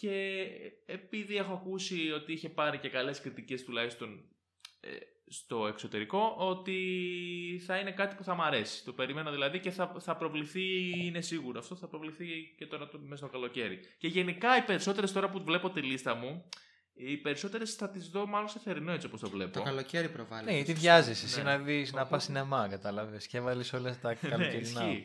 και 0.00 0.44
επειδή 0.86 1.36
έχω 1.36 1.52
ακούσει 1.52 2.10
ότι 2.12 2.32
είχε 2.32 2.48
πάρει 2.48 2.78
και 2.78 2.88
καλές 2.88 3.20
κριτικές 3.20 3.64
τουλάχιστον 3.64 4.24
ε, 4.80 4.88
στο 5.30 5.66
εξωτερικό, 5.66 6.34
ότι 6.38 6.76
θα 7.66 7.76
είναι 7.78 7.92
κάτι 7.92 8.14
που 8.16 8.24
θα 8.24 8.34
μ' 8.34 8.42
αρέσει. 8.42 8.84
Το 8.84 8.92
περιμένω 8.92 9.30
δηλαδή 9.30 9.58
και 9.60 9.70
θα, 9.70 9.94
θα 9.98 10.16
προβληθεί, 10.16 10.90
είναι 11.06 11.20
σίγουρο 11.20 11.58
αυτό, 11.58 11.76
θα 11.76 11.86
προβληθεί 11.88 12.54
και 12.56 12.66
τώρα 12.66 12.88
το, 12.88 12.98
μέσα 12.98 13.16
στο 13.16 13.28
καλοκαίρι. 13.32 13.80
Και 13.98 14.08
γενικά 14.08 14.56
οι 14.56 14.62
περισσότερες 14.62 15.12
τώρα 15.12 15.30
που 15.30 15.42
βλέπω 15.44 15.70
τη 15.70 15.82
λίστα 15.82 16.14
μου, 16.14 16.48
οι 16.94 17.16
περισσότερες 17.16 17.74
θα 17.74 17.90
τις 17.90 18.08
δω 18.08 18.26
μάλλον 18.26 18.48
σε 18.48 18.58
θερινό 18.58 18.92
έτσι 18.92 19.06
όπως 19.06 19.20
το 19.20 19.28
βλέπω. 19.30 19.50
Το 19.58 19.62
καλοκαίρι 19.62 20.08
προβάλλεται. 20.08 20.50
Ναι, 20.50 20.56
γιατί 20.56 20.70
σωστά. 20.70 20.82
βιάζεσαι 20.82 21.24
εσύ 21.26 21.36
Ναι. 21.36 21.42
να 21.50 21.58
δεις, 21.58 21.92
να 21.92 21.96
Οπότε- 22.00 22.10
πας 22.10 22.24
σινεμά, 22.24 22.68
κατάλαβες. 22.68 23.26
Και 23.26 23.36
έβαλες 23.36 23.72
όλα 23.72 23.98
τα 24.02 24.08
ναι, 24.22 24.28
καλοκαιρινά. 24.28 24.82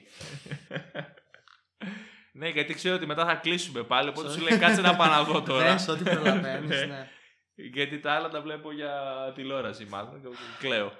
ισχύει. 2.33 2.37
ναι, 2.39 2.49
γιατί 2.49 2.73
ξέρω 2.73 2.95
ότι 2.95 3.05
μετά 3.05 3.25
θα 3.25 3.35
κλείσουμε 3.35 3.83
πάλι, 3.83 4.09
οπότε 4.09 4.31
σου 4.31 4.41
λέει 4.41 4.57
κάτσε 4.57 4.81
να 4.81 4.95
πάω 4.95 5.09
να 5.09 5.23
δω 5.23 5.41
τώρα. 5.51 5.71
Δες 5.71 5.87
ό,τι 5.87 6.03
προλαβαίνεις, 6.03 6.87
ναι. 6.87 7.09
Γιατί 7.55 7.99
τα 7.99 8.13
άλλα 8.13 8.29
τα 8.29 8.41
βλέπω 8.41 8.71
για 8.71 9.31
τηλεόραση 9.35 9.85
μάλλον 9.85 10.21
και 10.21 10.27
κλαίω. 10.59 10.91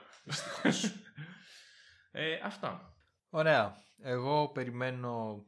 ε, 2.11 2.39
αυτά. 2.43 2.93
Ωραία. 3.29 3.81
Εγώ 4.01 4.47
περιμένω, 4.49 5.45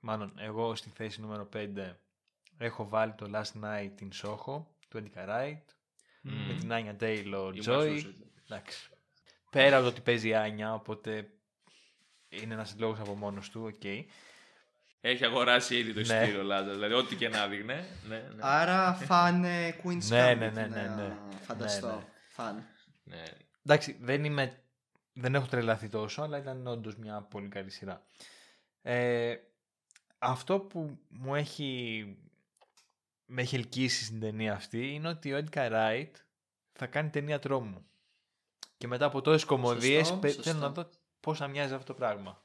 μάλλον 0.00 0.32
εγώ 0.38 0.74
στη 0.74 0.90
θέση 0.90 1.20
νούμερο 1.20 1.48
5 1.56 1.66
έχω 2.58 2.88
βάλει 2.88 3.12
το 3.12 3.30
Last 3.34 3.64
Night 3.64 3.90
in 4.02 4.08
Soho 4.22 4.64
του 4.88 5.02
Edgar 5.02 5.28
Wright 5.28 5.62
με 6.22 6.54
την 6.58 6.72
Άνια 6.72 6.96
Taylor 7.00 7.50
Η 7.54 7.62
Joy. 7.66 7.88
Μασούσα. 7.88 8.08
Εντάξει. 8.44 8.88
Πέρα 9.50 9.76
από 9.76 9.84
το 9.84 9.90
ότι 9.90 10.00
παίζει 10.00 10.28
η 10.28 10.34
Άνια, 10.34 10.74
οπότε 10.74 11.28
είναι 12.28 12.54
ένας 12.54 12.74
λόγος 12.78 12.98
από 12.98 13.14
μόνος 13.14 13.50
του, 13.50 13.62
οκ. 13.74 13.84
Έχει 15.00 15.24
αγοράσει 15.24 15.78
ήδη 15.78 15.92
το 15.92 15.94
Ναι. 15.94 16.00
εισιτήριο 16.00 16.42
Λάζα, 16.42 16.72
δηλαδή 16.72 16.94
ό,τι 16.94 17.16
και 17.16 17.28
να 17.28 17.46
δείχνει. 17.48 17.86
Ναι, 18.08 18.16
ναι. 18.18 18.40
Άρα 18.40 18.94
φαν 18.94 19.44
ε, 19.44 19.76
Queen's 19.84 20.04
Ναι, 20.08 20.32
Gambit, 20.32 20.38
ναι, 20.38 20.48
ναι, 20.50 20.66
να 20.66 20.94
ναι, 20.96 21.02
ναι. 21.02 21.16
Φανταστώ. 21.42 21.86
Ναι, 21.86 21.94
ναι. 21.94 22.06
Φαν. 22.28 22.66
ναι. 23.02 23.22
Εντάξει, 23.66 23.98
δεν 24.00 24.24
είμαι. 24.24 24.62
Δεν 25.12 25.34
έχω 25.34 25.46
τρελαθεί 25.46 25.88
τόσο, 25.88 26.22
αλλά 26.22 26.38
ήταν 26.38 26.66
όντως 26.66 26.96
μια 26.96 27.22
πολύ 27.22 27.48
καλή 27.48 27.70
σειρά. 27.70 28.02
Ε, 28.82 29.36
αυτό 30.18 30.60
που 30.60 30.98
μου 31.08 31.34
έχει. 31.34 32.04
Με 33.32 33.42
έχει 33.42 33.56
ελκύσει 33.56 34.04
στην 34.04 34.20
ταινία 34.20 34.52
αυτή 34.54 34.94
είναι 34.94 35.08
ότι 35.08 35.32
ο 35.34 35.44
Edgar 35.50 35.70
Wright 35.72 36.10
θα 36.72 36.86
κάνει 36.86 37.10
ταινία 37.10 37.38
τρόμου. 37.38 37.84
Και 38.76 38.86
μετά 38.86 39.04
από 39.06 39.20
τόσες 39.20 39.44
κομμωδίες 39.44 40.06
Σωστό, 40.06 40.20
θέλω 40.28 40.32
σωστό. 40.42 40.58
να 40.58 40.68
δω 40.68 40.90
πώς 41.20 41.38
θα 41.38 41.46
μοιάζει 41.46 41.74
αυτό 41.74 41.92
το 41.92 41.94
πράγμα. 41.98 42.42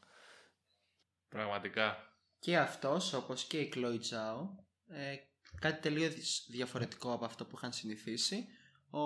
Πραγματικά. 1.29 2.14
Και 2.45 2.57
αυτός, 2.57 3.13
όπως 3.13 3.43
και 3.43 3.59
η 3.59 3.71
Chloe 3.75 3.99
Zhao, 4.09 4.47
ε, 4.87 5.15
κάτι 5.59 5.81
τελείως 5.81 6.45
διαφορετικό 6.49 7.13
από 7.13 7.25
αυτό 7.25 7.45
που 7.45 7.55
είχαν 7.57 7.73
συνηθίσει. 7.73 8.45
Ο 8.89 8.99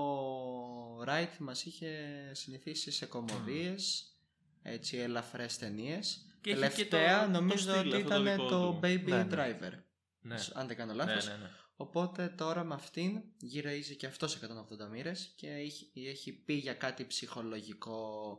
Wright 1.06 1.38
μας 1.40 1.66
είχε 1.66 1.92
συνηθίσει 2.34 2.92
σε 2.92 3.06
κομμωδίες, 3.06 4.14
έτσι 4.62 4.98
ελαφρές 4.98 5.58
ταινίες. 5.58 6.36
Και 6.42 6.50
έχει 6.52 6.60
Τελευταία 6.60 7.20
και 7.20 7.26
το- 7.26 7.32
το 7.32 7.40
νομίζω 7.40 7.72
στυλ 7.74 7.88
ότι 7.88 7.96
αυτό 7.96 8.10
το 8.10 8.16
ήταν 8.22 8.24
δικό 8.24 8.48
το 8.50 8.72
του. 8.72 8.80
Baby 8.84 9.04
Ναι, 9.08 9.24
ναι. 9.24 9.28
Driver, 9.32 9.74
Ναι. 10.20 10.36
αν 10.54 10.68
δεν 10.68 10.76
κάνω 10.78 10.94
Ναι, 10.94 11.04
λάθος. 11.06 11.28
ναι, 11.28 11.34
ναι. 11.36 11.50
Οπότε 11.76 12.28
τώρα 12.38 12.64
με 12.64 12.74
αυτήν 12.74 13.22
γυρίζει 13.38 13.96
και 13.96 14.06
αυτός 14.06 14.36
180 14.36 14.88
μοίρες 14.90 15.34
και 15.36 15.48
έχει, 15.50 15.92
έχει 15.94 16.32
πει 16.34 16.54
για 16.54 16.74
κάτι 16.74 17.06
ψυχολογικό 17.06 18.38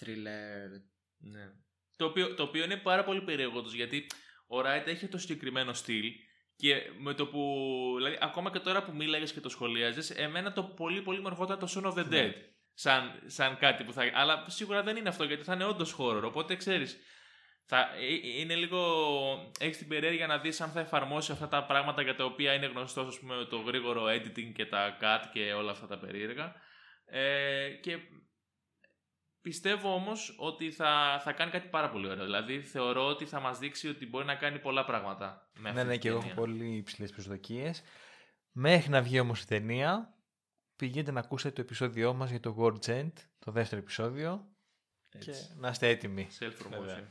thriller. 0.00 0.80
Ναι. 1.18 1.52
Το, 1.96 2.04
οποίο, 2.04 2.34
το 2.34 2.42
οποίο 2.42 2.64
είναι 2.64 2.76
πάρα 2.76 3.04
πολύ 3.04 3.22
περίεργο 3.22 3.62
τους, 3.62 3.74
γιατί 3.74 4.06
ο 4.54 4.60
Ράιτ 4.60 4.88
έχει 4.88 5.06
το 5.08 5.18
συγκεκριμένο 5.18 5.72
στυλ 5.72 6.12
και 6.56 6.74
με 6.98 7.14
το 7.14 7.26
που. 7.26 7.40
Δηλαδή, 7.96 8.18
ακόμα 8.20 8.50
και 8.50 8.58
τώρα 8.58 8.82
που 8.82 8.96
μίλαγες 8.96 9.32
και 9.32 9.40
το 9.40 9.48
σχολίαζες, 9.48 10.10
εμένα 10.10 10.52
το 10.52 10.62
πολύ 10.62 11.02
πολύ 11.02 11.20
μου 11.20 11.26
ερχόταν 11.26 11.58
το 11.58 11.68
Son 11.74 11.92
of 11.92 11.98
the 11.98 12.06
Ναι. 12.06 12.26
Dead. 12.26 12.32
Σαν, 12.74 13.22
σαν 13.26 13.56
κάτι 13.56 13.84
που 13.84 13.92
θα. 13.92 14.10
Αλλά 14.14 14.44
σίγουρα 14.48 14.82
δεν 14.82 14.96
είναι 14.96 15.08
αυτό 15.08 15.24
γιατί 15.24 15.42
θα 15.42 15.54
είναι 15.54 15.64
όντως 15.64 15.96
horror. 15.98 16.22
Οπότε 16.24 16.56
ξέρεις. 16.56 16.98
Θα, 17.66 17.78
ε, 17.78 18.40
είναι 18.40 18.54
λίγο. 18.54 18.80
Έχεις 19.58 19.78
την 19.78 19.88
περιέργεια 19.88 20.26
να 20.26 20.38
δεις 20.38 20.60
αν 20.60 20.70
θα 20.70 20.80
εφαρμόσει 20.80 21.32
αυτά 21.32 21.48
τα 21.48 21.64
πράγματα 21.64 22.02
για 22.02 22.14
τα 22.14 22.24
οποία 22.24 22.54
είναι 22.54 22.66
γνωστός, 22.66 23.06
ας 23.06 23.18
πούμε, 23.18 23.46
το 23.50 23.56
γρήγορο 23.56 24.04
editing 24.04 24.52
και 24.54 24.66
τα 24.66 24.96
cut 25.00 25.28
και 25.32 25.52
όλα 25.52 25.70
αυτά 25.70 25.86
τα 25.86 25.98
περίεργα. 25.98 26.54
Ε, 27.06 27.68
και 27.70 27.98
Πιστεύω 29.42 29.94
όμως 29.94 30.34
ότι 30.38 30.70
θα, 30.70 31.20
θα 31.24 31.32
κάνει 31.32 31.50
κάτι 31.50 31.68
πάρα 31.68 31.90
πολύ 31.90 32.08
ωραίο. 32.08 32.24
Δηλαδή 32.24 32.62
θεωρώ 32.62 33.06
ότι 33.06 33.24
θα 33.26 33.40
μας 33.40 33.58
δείξει 33.58 33.88
ότι 33.88 34.06
μπορεί 34.06 34.24
να 34.24 34.34
κάνει 34.34 34.58
πολλά 34.58 34.84
πράγματα. 34.84 35.50
Με 35.58 35.68
αυτή 35.68 35.80
Ναι, 35.80 35.86
ναι, 35.86 35.92
την 35.92 36.00
και 36.00 36.08
εγώ 36.08 36.16
έχω 36.16 36.26
ταινία. 36.28 36.40
πολύ 36.42 36.76
υψηλές 36.76 37.10
προσδοκίες. 37.10 37.82
Μέχρι 38.52 38.90
να 38.90 39.02
βγει 39.02 39.20
όμως 39.20 39.42
η 39.42 39.46
ταινία, 39.46 40.14
πηγαίνετε 40.76 41.10
να 41.12 41.20
ακούσετε 41.20 41.54
το 41.54 41.60
επεισόδιό 41.60 42.14
μας 42.14 42.30
για 42.30 42.40
το 42.40 42.56
World 42.58 42.86
End, 42.90 43.12
το 43.38 43.52
δεύτερο 43.52 43.80
επεισόδιο, 43.80 44.46
και 45.08 45.18
Έτσι. 45.30 45.54
να 45.56 45.68
είστε 45.68 45.88
έτοιμοι. 45.88 46.28
Self-promotion. 46.40 46.78
Βέβαια. 46.80 47.10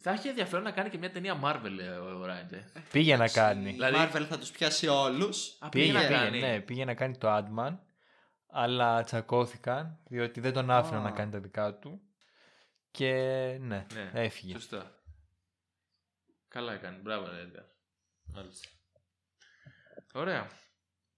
θα 0.00 0.10
έχει 0.10 0.28
ενδιαφέρον 0.28 0.64
να 0.64 0.70
κάνει 0.70 0.88
και 0.90 0.98
μια 0.98 1.10
ταινία 1.10 1.40
Marvel 1.44 1.78
ε, 1.80 1.88
ο 1.88 2.24
Ράιντ. 2.24 2.52
ε. 2.52 2.72
Πήγε 2.92 3.16
να 3.16 3.24
Η 3.24 3.30
κάνει. 3.30 3.70
Δηλαδή- 3.70 3.96
Marvel 3.96 4.24
θα 4.28 4.38
τους 4.38 4.50
πιάσει 4.50 4.86
όλους. 4.88 5.56
Α, 5.60 5.68
Πήγε, 5.68 5.92
να 5.92 5.98
πήγε, 6.00 6.12
κάνει. 6.12 6.40
ναι, 6.40 6.60
πήγε 6.60 6.84
να 6.84 6.94
κάνει 6.94 7.18
το 7.18 7.36
Adman, 7.36 7.78
αλλά 8.50 9.02
τσακώθηκαν, 9.04 9.98
διότι 10.06 10.40
δεν 10.40 10.52
τον 10.52 10.70
άφηναν 10.70 11.00
Α. 11.00 11.04
να 11.04 11.10
κάνει 11.10 11.30
τα 11.30 11.40
δικά 11.40 11.78
του. 11.78 12.00
Και 12.90 13.12
ναι, 13.60 13.86
Ναι, 13.92 14.10
έφυγε. 14.14 14.52
Σωστά. 14.52 14.92
Καλά 16.48 16.72
έκανε. 16.72 16.96
Μπράβο, 16.98 17.26
Έντγαρ. 17.30 17.64
Μάλιστα. 18.24 18.68
Ωραία. 20.12 20.48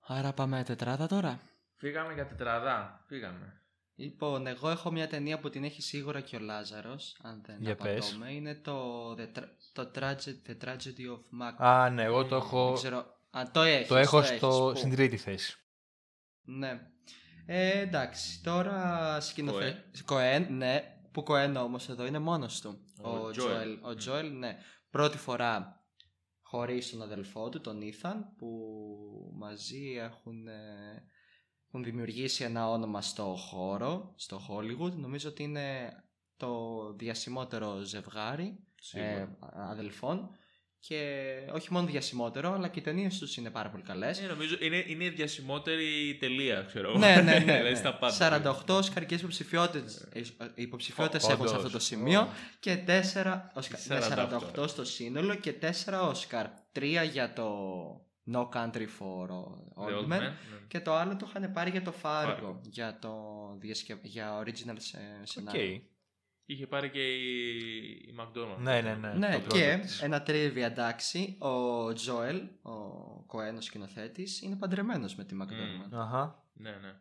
Άρα 0.00 0.32
πάμε 0.32 0.62
τετράδα 0.64 1.06
τώρα. 1.06 1.40
Φύγαμε 1.76 2.12
για 2.12 2.26
τετραδά. 2.26 3.04
Φύγαμε. 3.06 3.54
Λοιπόν, 3.94 4.46
εγώ 4.46 4.68
έχω 4.70 4.90
μια 4.90 5.08
ταινία 5.08 5.38
που 5.40 5.50
την 5.50 5.64
έχει 5.64 5.82
σίγουρα 5.82 6.20
και 6.20 6.36
ο 6.36 6.38
Λάζαρος, 6.38 7.18
αν 7.22 7.42
δεν 7.46 7.56
Για 7.60 7.76
πες. 7.76 8.06
απατώμε. 8.06 8.32
Είναι 8.32 8.54
το, 8.54 9.10
The, 9.12 9.38
Tra- 9.38 9.48
το 9.72 9.90
tragedy, 9.94 10.50
the 10.50 10.64
Tragedy 10.64 11.06
of 11.14 11.20
Macbeth. 11.42 11.64
Α, 11.66 11.90
ναι, 11.90 12.02
εγώ 12.02 12.22
το 12.22 12.28
Δεν 12.28 12.38
έχω, 12.38 12.72
ξέρω. 12.72 12.98
Α, 13.30 13.50
το 13.52 13.60
έχεις, 13.62 13.88
το 13.88 13.96
έχω 13.96 14.18
έχεις. 14.18 14.36
στο, 14.36 14.70
Πού; 14.72 14.78
στην 14.78 14.90
τρίτη 14.90 15.16
θέση. 15.16 15.56
Ναι. 16.42 16.90
Ε, 17.46 17.80
εντάξει, 17.80 18.42
τώρα 18.42 19.20
σκηνοθέτη. 19.20 20.02
Κοέν. 20.04 20.42
Κοέν, 20.44 20.56
ναι. 20.56 20.82
Που 21.12 21.22
Κοέν 21.22 21.56
όμως 21.56 21.88
εδώ 21.88 22.06
είναι 22.06 22.18
μόνος 22.18 22.60
του. 22.60 22.78
Ο 23.02 23.08
Ο, 23.10 23.26
Joel. 23.28 23.32
Τζοέλ. 23.32 23.78
Ο 23.82 23.94
Τζοέλ, 23.94 24.32
ναι. 24.38 24.56
Πρώτη 24.90 25.16
φορά 25.18 25.80
χωρίς 26.42 26.90
τον 26.90 27.02
αδελφό 27.02 27.48
του, 27.48 27.60
τον 27.60 27.80
Ήθαν, 27.80 28.34
που 28.36 28.48
μαζί 29.34 29.94
έχουν, 29.98 30.46
ε, 30.48 31.04
έχουν 31.66 31.84
δημιουργήσει 31.84 32.44
ένα 32.44 32.68
όνομα 32.70 33.02
στο 33.02 33.24
χώρο, 33.24 34.12
στο 34.16 34.40
Hollywood. 34.48 34.92
Νομίζω 34.92 35.28
ότι 35.28 35.42
είναι 35.42 35.90
το 36.36 36.92
διασημότερο 36.92 37.76
ζευγάρι 37.82 38.64
Σίγουρα. 38.80 39.08
ε, 39.10 39.28
αδελφών. 39.52 40.30
Και 40.82 41.30
όχι 41.52 41.72
μόνο 41.72 41.86
διασημότερο, 41.86 42.52
αλλά 42.52 42.68
και 42.68 42.78
οι 42.78 42.82
ταινίες 42.82 43.18
τους 43.18 43.36
είναι 43.36 43.50
πάρα 43.50 43.68
πολύ 43.70 43.82
καλές. 43.82 44.20
Ε, 44.20 44.26
νομίζω 44.26 44.56
είναι, 44.60 44.84
είναι 44.86 45.04
η 45.04 45.08
διασημότερη 45.08 46.16
τελεία, 46.20 46.62
ξέρω 46.62 46.88
εγώ. 46.88 46.98
ναι, 46.98 47.14
ναι, 47.14 47.22
ναι. 47.22 47.38
Δηλαδή 47.44 47.70
ναι. 47.70 47.74
στα 47.74 47.94
πάντα. 47.94 48.54
48 48.66 48.74
οσκαρικές 48.74 49.20
υποψηφιότητες 49.20 50.08
υποψηφιότητες 50.54 51.24
Ω, 51.24 51.32
έχουν 51.32 51.48
σε 51.48 51.54
όντως. 51.54 51.64
αυτό 51.64 51.78
το 51.78 51.84
σημείο 51.84 52.28
και 52.60 52.84
4 52.86 52.90
48. 53.54 54.60
48 54.62 54.68
στο 54.68 54.84
σύνολο 54.84 55.34
και 55.34 55.54
4 55.86 56.08
Όσκαρ. 56.08 56.46
3 56.78 56.82
για 57.12 57.32
το 57.32 57.48
No 58.32 58.48
Country 58.48 58.86
for 58.98 59.26
The 59.28 59.84
Old 59.84 59.98
Old 59.98 60.02
Men 60.02 60.16
Man, 60.16 60.18
ναι. 60.18 60.32
και 60.68 60.80
το 60.80 60.94
άλλο 60.94 61.16
το 61.16 61.26
είχαν 61.28 61.52
πάρει 61.52 61.70
για 61.70 61.82
το 61.82 61.94
Fargo, 62.02 62.26
Fargo. 62.26 62.54
για, 62.62 62.98
το 63.00 63.14
διασκευ... 63.58 63.98
για 64.02 64.42
original 64.42 64.74
σε- 64.78 65.40
Οκ. 65.40 65.54
Σενάριο. 66.50 66.54
Είχε 66.54 66.66
πάρει 66.66 66.90
και 66.90 67.14
η, 67.14 67.86
η 67.88 68.14
McDormand. 68.20 68.58
Ναι, 68.58 68.80
ναι, 68.80 68.94
ναι. 68.94 69.12
Ναι, 69.14 69.32
το 69.32 69.40
πρώτο 69.40 69.56
και 69.56 69.78
της. 69.82 70.02
ένα 70.02 70.22
trivia 70.22 70.66
εντάξει, 70.66 71.36
ο 71.38 71.92
Τζόελ, 71.92 72.42
ο 72.62 72.74
Κοέν 73.26 73.57
ο 73.57 73.64
σκηνοθέτης, 73.64 74.42
είναι 74.42 74.56
παντρεμένος 74.56 75.14
με 75.14 75.24
τη 75.24 75.36
McDormand. 75.42 75.92
Αχα. 75.92 76.44
Ναι, 76.52 76.70
ναι. 76.70 77.00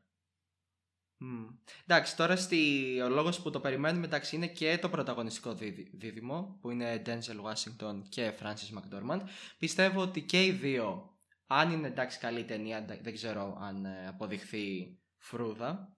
Μμ. 1.22 1.45
Εντάξει, 1.86 2.16
τώρα 2.16 2.36
στη... 2.36 3.02
ο 3.06 3.10
λόγος 3.10 3.41
που 3.41 3.50
το 3.50 3.60
περιμένουμε 3.60 4.06
εντάξει, 4.06 4.36
είναι 4.36 4.47
και 4.47 4.78
το 4.82 4.89
πρωταγωνιστικό 4.89 5.54
δίδυ- 5.54 5.89
δίδυμο 5.93 6.58
που 6.62 6.72
είναι 6.72 7.02
Denzel 7.06 7.41
Washington 7.52 8.02
και 8.10 8.34
Frances 8.42 8.78
McDormand. 8.78 9.22
Πιστεύω 9.58 10.02
ότι 10.02 10.22
και 10.22 10.45
οι 10.45 10.52
δύο, 10.52 11.18
αν 11.47 11.72
είναι 11.72 11.88
εντάξει 11.88 12.20
καλή 12.20 12.43
ταινία, 12.43 12.82
ντα- 12.82 13.00
δεν 13.02 13.14
ξέρω 13.14 13.58
αν 13.62 13.86
ε, 13.86 14.08
αποδειχθεί 14.08 14.97
φρούδα, 15.18 15.97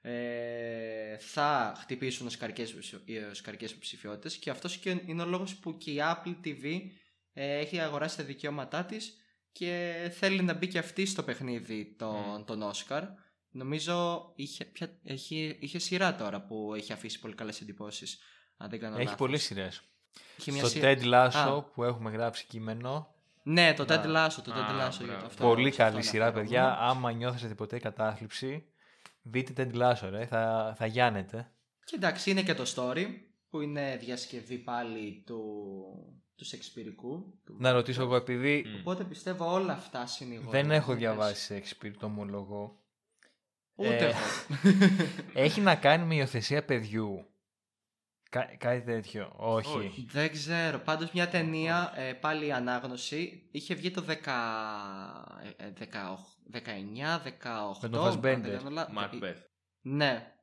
ε, 0.00 1.16
θα 1.18 1.74
χτυπήσουν 1.80 2.26
ως 2.26 2.36
καρκές, 2.36 2.74
ως 3.30 3.40
καρκές 3.40 3.70
υποψηφιότητες 3.70 4.36
και 4.36 4.50
αυτός 4.50 4.76
και 4.76 5.00
είναι 5.06 5.22
ο 5.22 5.26
λόγος 5.26 5.54
που 5.56 5.76
και 5.76 5.90
η 5.90 5.98
Apple 6.00 6.34
TV 6.46 6.80
ε, 7.32 7.58
έχει 7.58 7.80
αγοράσει 7.80 8.16
τα 8.16 8.22
δικαιώματά 8.24 8.84
της 8.84 9.14
και 9.52 9.94
θέλει 10.14 10.42
να 10.42 10.54
μπει 10.54 10.66
και 10.68 10.78
αυτή 10.78 11.06
στο 11.06 11.22
παιχνίδι 11.22 11.94
τον, 11.98 12.14
Μμ. 12.16 12.44
τον 12.44 12.62
Oscar. 12.72 13.02
Νομίζω 13.50 14.24
είχε, 14.36 14.64
ποια- 14.64 14.98
έχει, 15.04 15.56
είχε 15.60 15.78
σειρά 15.78 16.14
τώρα 16.16 16.42
που 16.42 16.74
έχει 16.74 16.92
αφήσει 16.92 17.20
πολύ 17.20 17.34
καλές 17.34 17.60
εντυπώσεις. 17.60 18.18
Αν 18.56 18.70
δεν 18.70 18.80
κάνω 18.80 18.94
Έχει 18.94 19.02
λάθος. 19.04 19.18
πολλές 19.18 19.42
σειρές. 19.42 19.82
Είχε 20.38 20.52
μια 20.52 20.60
Στο 20.60 20.68
σειρά- 20.70 20.94
Ted 20.98 21.02
Lasso 21.04 21.30
Α. 21.34 21.62
που 21.62 21.84
έχουμε 21.84 22.10
γράψει 22.10 22.46
κείμενο. 22.46 23.14
Ναι, 23.42 23.74
το 23.74 23.82
Ted 23.82 24.06
Να. 24.06 24.26
Lasso, 24.28 24.42
το 24.44 24.52
Ted 24.52 24.80
Α, 24.80 24.88
Lasso. 24.88 24.96
για 24.98 25.06
μπράβο. 25.06 25.26
αυτό- 25.26 25.44
Πολύ 25.44 25.72
σε 25.72 25.82
αυτό 25.82 25.92
καλή 25.92 26.04
σειρά, 26.06 26.24
αναφέρομαι. 26.24 26.48
παιδιά. 26.48 26.78
Άμα 26.78 27.12
νιώθετε 27.12 27.54
ποτέ 27.54 27.78
κατάθλιψη, 27.78 28.69
Δείτε 29.30 29.52
Ted 29.56 29.76
Lasso, 29.76 30.08
ρε. 30.10 30.26
Θα, 30.26 30.74
θα 30.76 30.86
γιάνετε. 30.86 31.52
Και 31.84 31.96
εντάξει, 31.96 32.30
είναι 32.30 32.42
και 32.42 32.54
το 32.54 32.72
story 32.74 33.06
που 33.48 33.60
είναι 33.60 33.96
διασκευή 34.00 34.58
πάλι 34.58 35.22
του, 35.26 35.42
του 36.34 36.44
Σεξπυρικού. 36.44 37.40
Του... 37.44 37.56
Να 37.58 37.72
ρωτήσω 37.72 38.02
εγώ 38.02 38.16
επειδή... 38.16 38.64
Οπότε 38.80 39.04
πιστεύω 39.04 39.52
όλα 39.52 39.72
αυτά 39.72 40.06
συνήγορα; 40.06 40.50
Δεν 40.50 40.70
έχω 40.70 40.94
διαβάσει 40.94 41.42
Σεξπυρ, 41.44 41.96
το 41.96 42.06
ομολογώ. 42.06 42.84
Ούτε 43.74 44.06
ε, 44.06 44.14
έχει 45.44 45.60
να 45.60 45.74
κάνει 45.74 46.04
με 46.04 46.14
υιοθεσία 46.14 46.64
παιδιού. 46.64 47.24
Κά- 48.30 48.56
κάτι 48.58 48.82
τέτοιο. 48.82 49.32
Όχι. 49.36 50.06
Δεν 50.10 50.30
ξέρω. 50.30 50.78
Πάντως 50.78 51.12
μια 51.12 51.28
ταινία, 51.28 51.92
ε, 51.96 52.12
πάλι 52.12 52.46
η 52.46 52.52
ανάγνωση, 52.52 53.48
είχε 53.50 53.74
βγει 53.74 53.90
το 53.90 54.04
10... 54.08 54.12
18, 54.12 54.14
ε, 55.58 55.66
ε, 55.66 55.72
19-18. 56.54 56.58
Με 57.82 57.88
τον 57.88 58.00
Φασμπέντερ. 58.02 58.60
Μακμπεθ. 58.92 59.40
Ναι. 59.80 60.34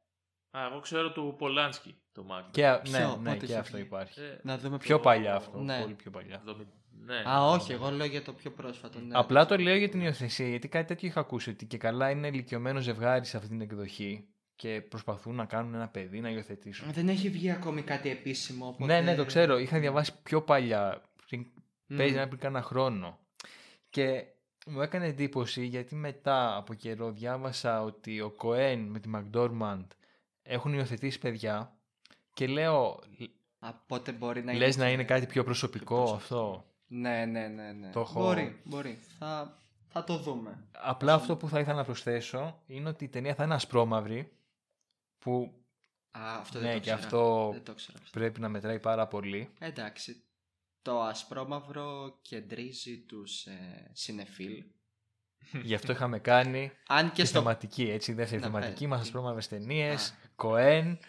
Α, 0.51 0.65
εγώ 0.71 0.79
ξέρω 0.79 1.11
του 1.11 1.35
Πολάνσκι 1.37 2.01
το 2.11 2.23
Μακμπεθ. 2.23 2.51
Και, 2.51 2.67
α... 2.67 2.81
Ναι, 2.89 2.97
Ποιο, 2.97 3.19
ναι, 3.21 3.37
και 3.37 3.55
αυτό 3.55 3.77
υπάρχει. 3.77 4.19
Ε, 4.19 4.39
να 4.43 4.57
δούμε 4.57 4.77
πιο 4.77 4.95
το... 4.95 5.01
παλιά 5.01 5.35
αυτό. 5.35 5.59
Ναι. 5.59 5.81
Πολύ 5.81 5.93
πιο 5.93 6.11
παλιά. 6.11 6.41
Ναι. 7.05 7.23
Α, 7.29 7.49
όχι, 7.49 7.71
εγώ 7.71 7.89
λέω 7.89 8.05
για 8.05 8.21
το 8.21 8.33
πιο 8.33 8.51
πρόσφατο. 8.51 8.99
Ναι. 8.99 9.17
Απλά 9.17 9.45
το 9.45 9.57
λέω 9.57 9.75
για 9.75 9.89
την 9.89 10.01
υιοθεσία, 10.01 10.47
γιατί 10.47 10.67
κάτι 10.67 10.87
τέτοιο 10.87 11.07
είχα 11.07 11.19
ακούσει. 11.19 11.49
Ότι 11.49 11.65
και 11.65 11.77
καλά 11.77 12.09
είναι 12.09 12.27
ηλικιωμένο 12.27 12.79
ζευγάρι 12.79 13.25
σε 13.25 13.37
αυτή 13.37 13.49
την 13.49 13.61
εκδοχή 13.61 14.27
και 14.55 14.81
προσπαθούν 14.81 15.35
να 15.35 15.45
κάνουν 15.45 15.73
ένα 15.73 15.87
παιδί 15.87 16.19
να 16.19 16.29
υιοθετήσουν. 16.29 16.91
Δεν 16.91 17.09
έχει 17.09 17.29
βγει 17.29 17.51
ακόμη 17.51 17.81
κάτι 17.81 18.09
επίσημο. 18.09 18.67
Οπότε... 18.67 18.93
Ναι, 18.93 19.01
ναι, 19.01 19.15
το 19.15 19.25
ξέρω. 19.25 19.57
Είχα 19.57 19.79
διαβάσει 19.79 20.21
πιο 20.23 20.41
παλιά. 20.41 21.01
Πριν... 21.27 21.45
Mm. 21.89 21.93
Παίζει 21.97 22.15
να 22.15 22.27
πριν 22.27 22.39
κάνα 22.39 22.61
χρόνο. 22.61 23.19
Και 23.89 24.25
μου 24.67 24.81
έκανε 24.81 25.05
εντύπωση 25.05 25.65
γιατί 25.65 25.95
μετά 25.95 26.55
από 26.55 26.73
καιρό 26.73 27.11
διάβασα 27.11 27.81
ότι 27.83 28.21
ο 28.21 28.29
Κοέν 28.31 28.79
με 28.79 28.99
τη 28.99 29.09
McDormand 29.15 29.85
έχουν 30.41 30.73
υιοθετήσει 30.73 31.19
παιδιά 31.19 31.77
και 32.33 32.47
λέω, 32.47 32.99
Α, 33.59 33.73
πότε 33.73 34.11
μπορεί 34.11 34.43
να 34.43 34.53
λες 34.53 34.75
είναι. 34.75 34.83
να 34.83 34.91
είναι 34.91 35.03
κάτι 35.03 35.25
πιο 35.25 35.43
προσωπικό 35.43 36.03
πιο 36.03 36.13
αυτό; 36.13 36.65
Ναι, 36.87 37.25
ναι, 37.25 37.47
ναι. 37.47 37.71
ναι. 37.71 37.89
Το 37.91 37.99
έχω- 37.99 38.19
Μπορεί, 38.21 38.61
μπορεί. 38.63 38.99
Θα, 39.19 39.25
θα 39.25 39.57
θα 39.87 40.03
το 40.03 40.17
δούμε. 40.17 40.63
Απλά 40.71 41.13
αυτό 41.13 41.35
που 41.37 41.47
θα 41.49 41.59
ήθελα 41.59 41.75
να 41.75 41.83
προσθέσω 41.83 42.61
είναι 42.67 42.89
ότι 42.89 43.03
η 43.03 43.07
ταινία 43.07 43.35
θα 43.35 43.43
είναι 43.43 43.53
ασπρόμαυρη 43.53 44.31
που 45.19 45.53
Α, 46.11 46.19
αυτό 46.39 46.59
ναι, 46.59 46.63
δεν 46.63 46.73
το 46.73 46.79
και 46.79 46.83
ξέρα. 46.83 46.97
αυτό 46.97 47.49
Δεν 47.51 47.63
το 47.63 47.73
ξέρα. 47.73 47.97
αυτό. 48.03 48.19
πρέπει 48.19 48.39
να 48.39 48.49
μετράει 48.49 48.79
πάρα 48.79 49.07
πολύ. 49.07 49.49
Εντάξει. 49.59 50.21
Το 50.87 51.01
ασπρόμαυρο 51.01 52.19
κεντρίζει 52.21 52.97
τους 52.99 53.45
ε, 53.45 53.89
συνεφίλ. 53.93 54.63
Γι' 55.63 55.73
αυτό 55.73 55.91
είχαμε 55.91 56.19
κάνει 56.19 56.71
Αν 56.87 57.07
και 57.07 57.13
και 57.15 57.25
στο... 57.25 57.39
θεματική, 57.39 57.83
έτσι, 57.89 58.13
δεύτερη 58.13 58.41
Να, 58.41 58.47
θεματική 58.47 58.83
ε, 58.83 58.87
μας 58.87 58.99
τι- 58.99 59.05
ασπρόμαυρες 59.05 59.47
ταινίες, 59.47 60.09
Α. 60.09 60.13
Κοέν. 60.35 60.99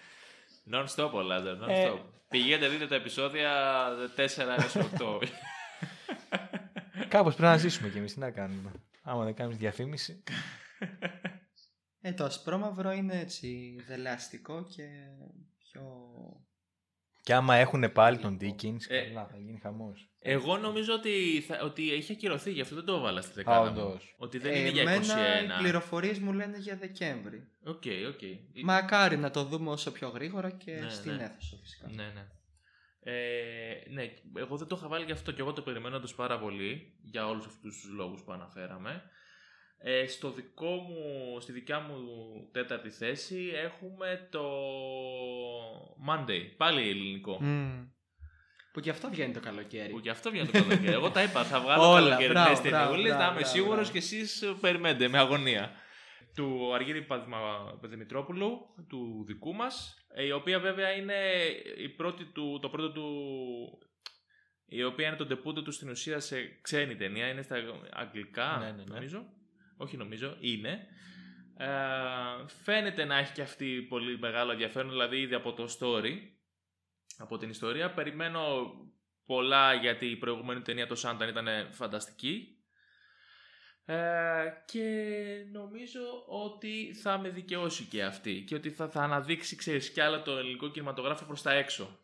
Non-stop 0.72 1.10
ο 1.12 1.20
Λάζαρ, 1.20 1.56
non-stop. 1.56 1.68
Ε. 1.68 2.02
Πηγαίνετε 2.28 2.68
δείτε 2.68 2.86
τα 2.86 2.94
επεισόδια 2.94 3.52
4 4.16 4.16
έως 4.16 4.76
8. 4.98 5.22
Κάπως 7.08 7.34
πρέπει 7.34 7.50
να 7.52 7.56
ζήσουμε 7.56 7.88
κι 7.88 7.98
εμείς, 7.98 8.14
τι 8.14 8.18
να 8.20 8.30
κάνουμε. 8.30 8.72
Άμα 9.02 9.24
δεν 9.24 9.34
κάνεις 9.34 9.56
διαφήμιση. 9.56 10.22
Ε, 12.00 12.12
το 12.12 12.24
ασπρόμαυρο 12.24 12.92
είναι 12.92 13.20
έτσι 13.20 13.76
δελεαστικό 13.86 14.64
και 14.64 14.84
πιο... 15.58 15.82
Και 17.28 17.34
άμα 17.34 17.54
έχουν 17.54 17.92
πάλι 17.92 18.18
τον 18.18 18.38
Deakins, 18.40 18.80
Ε, 18.88 19.00
καλά, 19.00 19.26
θα 19.26 19.36
γίνει 19.38 19.58
χαμός. 19.62 20.10
Εγώ 20.20 20.56
νομίζω 20.56 20.94
ότι, 20.94 21.44
θα, 21.46 21.60
ότι 21.62 21.92
έχει 21.92 22.12
ακυρωθεί, 22.12 22.50
γι' 22.52 22.60
αυτό 22.60 22.74
δεν 22.74 22.84
το 22.84 22.94
έβαλα 22.94 23.20
στη 23.20 23.30
Α, 23.30 23.34
δεκάδα. 23.34 23.70
μου. 23.70 23.80
όντως. 23.86 24.14
Ότι 24.18 24.38
δεν 24.38 24.54
είναι 24.54 24.68
για 24.68 24.82
21. 24.82 24.86
Εμένα 24.86 25.44
οι 25.44 25.58
πληροφορίες 25.58 26.18
μου 26.18 26.32
λένε 26.32 26.58
για 26.58 26.76
Δεκέμβρη. 26.76 27.42
OK, 27.64 27.82
OK. 28.08 28.20
Μακάρι 28.64 29.16
να 29.16 29.30
το 29.30 29.44
δούμε 29.44 29.70
όσο 29.70 29.92
πιο 29.92 30.08
γρήγορα 30.08 30.50
και 30.50 30.72
Ναι, 30.72 30.88
στην 30.90 31.12
ναι. 31.12 31.22
αίθουσα 31.22 31.56
φυσικά. 31.60 31.88
Ναι, 31.94 32.02
ναι. 32.14 32.26
Ε, 33.00 33.90
ναι, 33.90 34.02
εγώ 34.34 34.56
δεν 34.56 34.66
το 34.68 34.76
είχα 34.78 34.88
βάλει 34.88 35.04
γι' 35.04 35.12
αυτό 35.12 35.32
και 35.32 35.40
εγώ 35.40 35.52
το 35.52 35.62
περιμένω 35.62 36.00
τους 36.00 36.14
πάρα 36.14 36.38
πολύ 36.38 36.98
για 37.02 37.28
όλους 37.28 37.46
αυτούς 37.46 37.80
τους 37.80 37.90
λόγους 37.90 38.22
που 38.22 38.32
αναφέραμε. 38.32 39.02
Ε, 39.80 40.06
στο 40.06 40.30
δικό 40.30 40.70
μου, 40.76 41.36
στη 41.40 41.52
δικιά 41.52 41.80
μου 41.80 41.96
τέταρτη 42.52 42.90
θέση 42.90 43.50
έχουμε 43.54 44.28
το 44.30 44.42
Monday, 46.08 46.50
πάλι 46.56 46.88
ελληνικό. 46.88 47.38
Μμμ. 47.42 47.86
Που 48.72 48.80
και 48.80 48.90
αυτό 48.90 49.08
βγαίνει 49.10 49.32
το 49.32 49.40
καλοκαίρι. 49.40 49.90
Που 49.90 50.00
και 50.00 50.10
αυτό 50.10 50.30
βγαίνει 50.30 50.46
το 50.46 50.52
καλοκαίρι. 50.52 50.92
Εγώ 50.92 51.10
τα 51.10 51.22
είπα, 51.22 51.44
θα 51.44 51.60
βγάλω 51.64 51.90
Όλα, 51.90 52.00
καλοκαιρινές 52.08 52.42
μπράβο, 52.42 52.68
μπράβο, 52.68 52.86
ταινιούλες, 52.86 53.10
να 53.12 53.16
μπράβο, 53.16 53.30
είμαι 53.32 53.40
μπράβο, 53.40 53.54
σίγουρος 53.54 53.74
μπράβο. 53.76 53.92
και 53.92 53.98
εσείς 53.98 54.44
περιμένετε 54.60 55.08
με 55.08 55.18
αγωνία. 55.18 55.72
Του 56.34 56.74
Αργύρη 56.74 57.02
Παδημα- 57.02 57.78
Παδημητρόπουλου, 57.80 58.58
του 58.88 59.24
δικού 59.26 59.54
μας, 59.54 60.04
ε, 60.14 60.24
η 60.24 60.30
οποία 60.30 60.60
βέβαια 60.60 60.90
είναι 60.92 61.14
η 61.78 61.88
πρώτη 61.88 62.24
του, 62.24 62.58
το 62.62 62.68
πρώτο 62.68 62.92
του 62.92 63.08
η 64.66 64.84
οποία 64.84 65.06
είναι 65.06 65.16
το 65.16 65.26
ντεπούντο 65.26 65.62
του 65.62 65.72
στην 65.72 65.88
ουσία 65.88 66.20
σε 66.20 66.58
ξένη 66.62 66.96
ταινία, 66.96 67.28
είναι 67.28 67.42
στα 67.42 67.56
αγγλικά 67.92 68.56
Ναι, 68.60 68.64
ναι, 68.66 68.72
ναι. 68.72 68.84
νομίζω, 68.94 69.26
όχι 69.78 69.96
νομίζω, 69.96 70.36
είναι. 70.40 70.86
Ε, 71.56 71.66
φαίνεται 72.62 73.04
να 73.04 73.18
έχει 73.18 73.32
και 73.32 73.42
αυτή 73.42 73.82
πολύ 73.88 74.18
μεγάλο 74.18 74.52
ενδιαφέρον, 74.52 74.90
δηλαδή 74.90 75.20
ήδη 75.20 75.34
από 75.34 75.52
το 75.52 75.76
story, 75.78 76.12
από 77.18 77.38
την 77.38 77.50
ιστορία. 77.50 77.90
Περιμένω 77.94 78.72
πολλά 79.26 79.74
γιατί 79.74 80.06
η 80.06 80.16
προηγούμενη 80.16 80.60
ταινία 80.60 80.86
το 80.86 80.94
Σάνταν 80.94 81.28
ήταν 81.28 81.48
φανταστική. 81.70 82.52
Ε, 83.84 84.52
και 84.64 84.84
νομίζω 85.52 86.00
ότι 86.26 86.94
θα 87.02 87.18
με 87.18 87.28
δικαιώσει 87.28 87.84
και 87.84 88.04
αυτή 88.04 88.44
και 88.46 88.54
ότι 88.54 88.70
θα, 88.70 88.88
θα 88.88 89.02
αναδείξει 89.02 89.56
ξέρεις 89.56 89.90
κι 89.90 90.00
άλλο 90.00 90.22
το 90.22 90.36
ελληνικό 90.36 90.70
κινηματογράφο 90.70 91.24
προς 91.24 91.42
τα 91.42 91.52
έξω. 91.52 91.98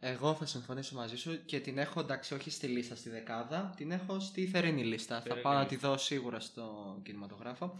Εγώ 0.00 0.34
θα 0.34 0.46
συμφωνήσω 0.46 0.94
μαζί 0.94 1.16
σου 1.16 1.44
και 1.44 1.60
την 1.60 1.78
έχω 1.78 2.00
εντάξει 2.00 2.34
όχι 2.34 2.50
στη 2.50 2.66
λίστα 2.66 2.94
στη 2.94 3.10
δεκάδα, 3.10 3.74
την 3.76 3.90
έχω 3.90 4.20
στη 4.20 4.46
θερινή 4.46 4.84
λίστα. 4.84 5.14
θα 5.14 5.22
Θερινή 5.22 5.40
πάω 5.40 5.52
να 5.52 5.60
λίστα. 5.60 5.76
τη 5.76 5.86
δω 5.86 5.96
σίγουρα 5.96 6.40
στο 6.40 6.98
κινηματογράφο. 7.02 7.76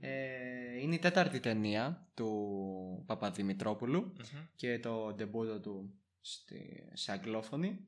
Ε, 0.00 0.80
είναι 0.80 0.94
η 0.94 0.98
τέταρτη 0.98 1.40
ταινία 1.40 2.08
του 2.14 3.04
Παπαδημητρόπουλου 3.06 4.12
και 4.56 4.78
το 4.78 5.12
ντεμπούτο 5.12 5.60
του 5.60 5.94
στη, 6.20 6.90
σε 6.92 7.12
αγγλόφωνη. 7.12 7.86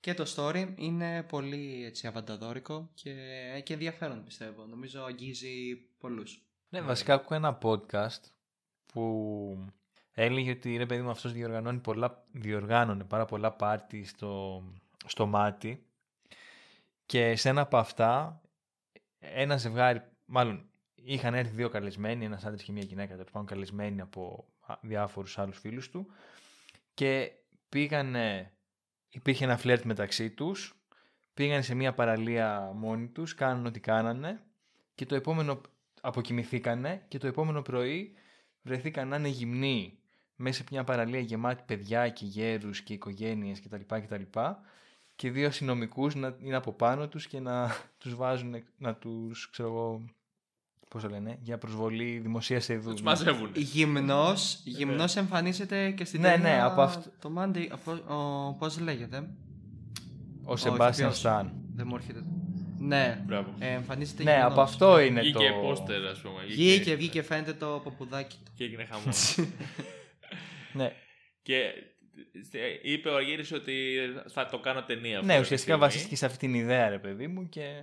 Και 0.00 0.14
το 0.14 0.32
story 0.36 0.72
είναι 0.76 1.22
πολύ 1.22 1.84
έτσι 1.84 2.06
αβανταδόρικο 2.06 2.90
και, 2.94 3.14
και 3.64 3.72
ενδιαφέρον 3.72 4.24
πιστεύω. 4.24 4.64
Νομίζω 4.64 5.04
αγγίζει 5.04 5.76
πολλούς. 5.98 6.48
Ναι, 6.68 6.80
βασικά 6.80 7.14
ακούω 7.14 7.36
ένα 7.36 7.58
podcast 7.62 8.20
που 8.86 9.72
έλεγε 10.14 10.50
ότι 10.50 10.76
ρε 10.76 10.86
παιδί 10.86 11.02
μου 11.02 11.10
αυτός 11.10 11.32
διοργανώνει 11.32 11.78
πολλά, 11.78 12.24
διοργάνωνε 12.32 13.04
πάρα 13.04 13.24
πολλά 13.24 13.52
πάρτι 13.52 14.04
στο, 14.04 14.62
στο 15.06 15.26
μάτι 15.26 15.86
και 17.06 17.36
σε 17.36 17.48
ένα 17.48 17.60
από 17.60 17.76
αυτά 17.76 18.40
ένα 19.18 19.56
ζευγάρι, 19.56 20.02
μάλλον 20.24 20.68
είχαν 20.94 21.34
έρθει 21.34 21.54
δύο 21.54 21.68
καλεσμένοι, 21.68 22.24
ένας 22.24 22.44
άντρας 22.44 22.62
και 22.62 22.72
μια 22.72 22.82
γυναίκα 22.82 23.12
τέλος 23.12 23.30
πάντων 23.30 23.46
καλεσμένοι 23.46 24.00
από 24.00 24.46
α, 24.66 24.74
διάφορους 24.80 25.38
άλλους 25.38 25.58
φίλους 25.58 25.90
του 25.90 26.06
και 26.94 27.32
πήγανε, 27.68 28.52
υπήρχε 29.08 29.44
ένα 29.44 29.56
φλερτ 29.56 29.84
μεταξύ 29.84 30.30
τους, 30.30 30.74
πήγαν 31.34 31.62
σε 31.62 31.74
μια 31.74 31.94
παραλία 31.94 32.70
μόνοι 32.74 33.08
τους, 33.08 33.34
κάνουν 33.34 33.66
ό,τι 33.66 33.80
κάνανε 33.80 34.42
και 34.94 35.06
το 35.06 35.14
επόμενο 35.14 35.60
αποκοιμηθήκανε 36.00 37.04
και 37.08 37.18
το 37.18 37.26
επόμενο 37.26 37.62
πρωί 37.62 38.14
βρεθήκαν 38.62 39.08
να 39.08 39.16
είναι 39.16 39.28
γυμνοί 39.28 39.98
μέσα 40.36 40.56
σε 40.62 40.64
μια 40.70 40.84
παραλία 40.84 41.20
γεμάτη 41.20 41.62
παιδιά 41.66 42.08
και 42.08 42.24
γέρους 42.24 42.80
και 42.80 42.92
οικογένειες 42.92 43.60
κτλ. 43.60 43.80
κτλ. 43.86 44.22
Και 45.16 45.30
δύο 45.30 45.46
αστυνομικούς 45.46 46.14
να 46.14 46.36
είναι 46.42 46.56
από 46.56 46.72
πάνω 46.72 47.08
τους 47.08 47.26
και 47.26 47.40
να 47.40 47.70
τους 48.00 48.14
βάζουν, 48.14 48.54
να 48.78 48.94
τους, 48.94 49.50
ξέρω 49.50 49.68
εγώ, 49.68 50.04
πώς 50.88 51.02
το 51.02 51.08
λένε, 51.08 51.38
για 51.42 51.58
προσβολή 51.58 52.18
δημοσίας 52.18 52.68
εδού. 52.68 52.90
Τους 52.92 53.02
μαζεύουν. 53.02 53.50
Γυμνός, 53.54 54.60
γυμνός 54.64 55.16
εμφανίζεται 55.16 55.90
και 55.90 56.04
στην 56.04 56.20
Ναι, 56.20 56.30
ταινία 56.30 56.54
ναι, 56.56 56.62
από 56.62 56.80
αυτό- 56.82 57.12
το 57.18 57.32
Monday, 57.38 57.66
από, 57.70 58.14
ο, 58.14 58.52
πώς 58.58 58.78
λέγεται, 58.78 59.30
Ο 60.44 60.56
Σεμπάστιαν 60.56 61.08
ποιος; 61.08 61.18
Σταν. 61.20 61.52
δεν 61.74 61.86
μου 61.88 61.94
έρχεται. 61.96 62.24
Ναι, 62.78 63.22
Μπράβο. 63.26 63.54
ε, 63.58 63.72
εμφανίζεται 63.72 64.22
Ναι, 64.22 64.30
γυμνός. 64.32 64.50
από 64.52 64.60
αυτό 64.60 64.98
είναι 65.00 65.20
Βγήκε 65.20 65.38
το... 65.48 65.60
πόστερ 65.66 66.04
ας 66.06 66.20
πούμε. 66.20 66.44
Βγήκε, 66.48 66.94
βγήκε, 66.94 67.22
φαίνεται 67.22 67.52
το 67.52 67.80
παπουδάκι 67.84 68.36
του. 68.44 68.50
Και 68.54 68.64
έγινε 68.64 68.84
χαμός. 68.84 69.34
Ναι, 70.74 70.92
και 71.42 71.72
ε, 72.52 72.78
είπε 72.82 73.08
ο 73.08 73.16
Αργύρης 73.16 73.52
ότι 73.52 73.98
θα 74.28 74.46
το 74.46 74.60
κάνω 74.60 74.84
ταινία. 74.84 75.18
αυτό 75.18 75.26
ναι 75.26 75.32
αυτή 75.32 75.36
τη 75.36 75.40
ουσιαστικά 75.54 75.72
στιγμή. 75.72 75.80
βασίστηκε 75.80 76.16
σε 76.16 76.26
αυτή 76.26 76.38
την 76.38 76.54
ιδέα, 76.54 76.88
ρε 76.88 76.98
παιδί 76.98 77.26
μου, 77.28 77.48
και 77.48 77.82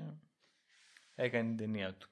έκανε 1.16 1.48
την 1.48 1.58
ταινία 1.58 1.94
του. 1.94 2.10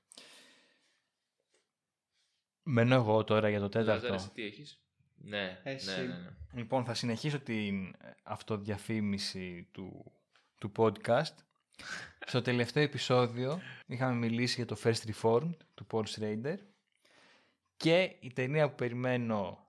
Μένω 2.64 2.96
εγώ 2.96 3.24
τώρα 3.24 3.50
για 3.50 3.60
το 3.60 3.70
τέταρτο. 3.70 3.92
Λάζαρε, 3.94 4.16
εσύ 4.16 4.32
τι 4.32 4.44
έχεις; 4.44 4.82
Ναι, 5.16 5.60
Εσύ. 5.64 5.90
ναι, 5.90 6.08
ναι, 6.08 6.14
ναι. 6.14 6.30
Λοιπόν, 6.54 6.86
θα 6.86 6.94
συνεχίσω 6.94 7.40
την 7.40 7.96
αυτοδιαφήμιση 8.24 9.68
του, 9.72 10.12
του 10.60 10.72
podcast. 10.76 11.36
Στο 12.26 12.42
τελευταίο 12.42 12.84
επεισόδιο 12.84 13.62
είχαμε 13.88 14.14
μιλήσει 14.16 14.56
για 14.56 14.66
το 14.66 14.78
First 14.84 15.12
Reformed 15.14 15.56
του 15.74 15.88
Paul 15.92 16.04
Schrader 16.04 16.56
και 17.78 18.16
η 18.20 18.34
ταινία 18.34 18.70
που 18.70 18.76
περιμένω 18.76 19.68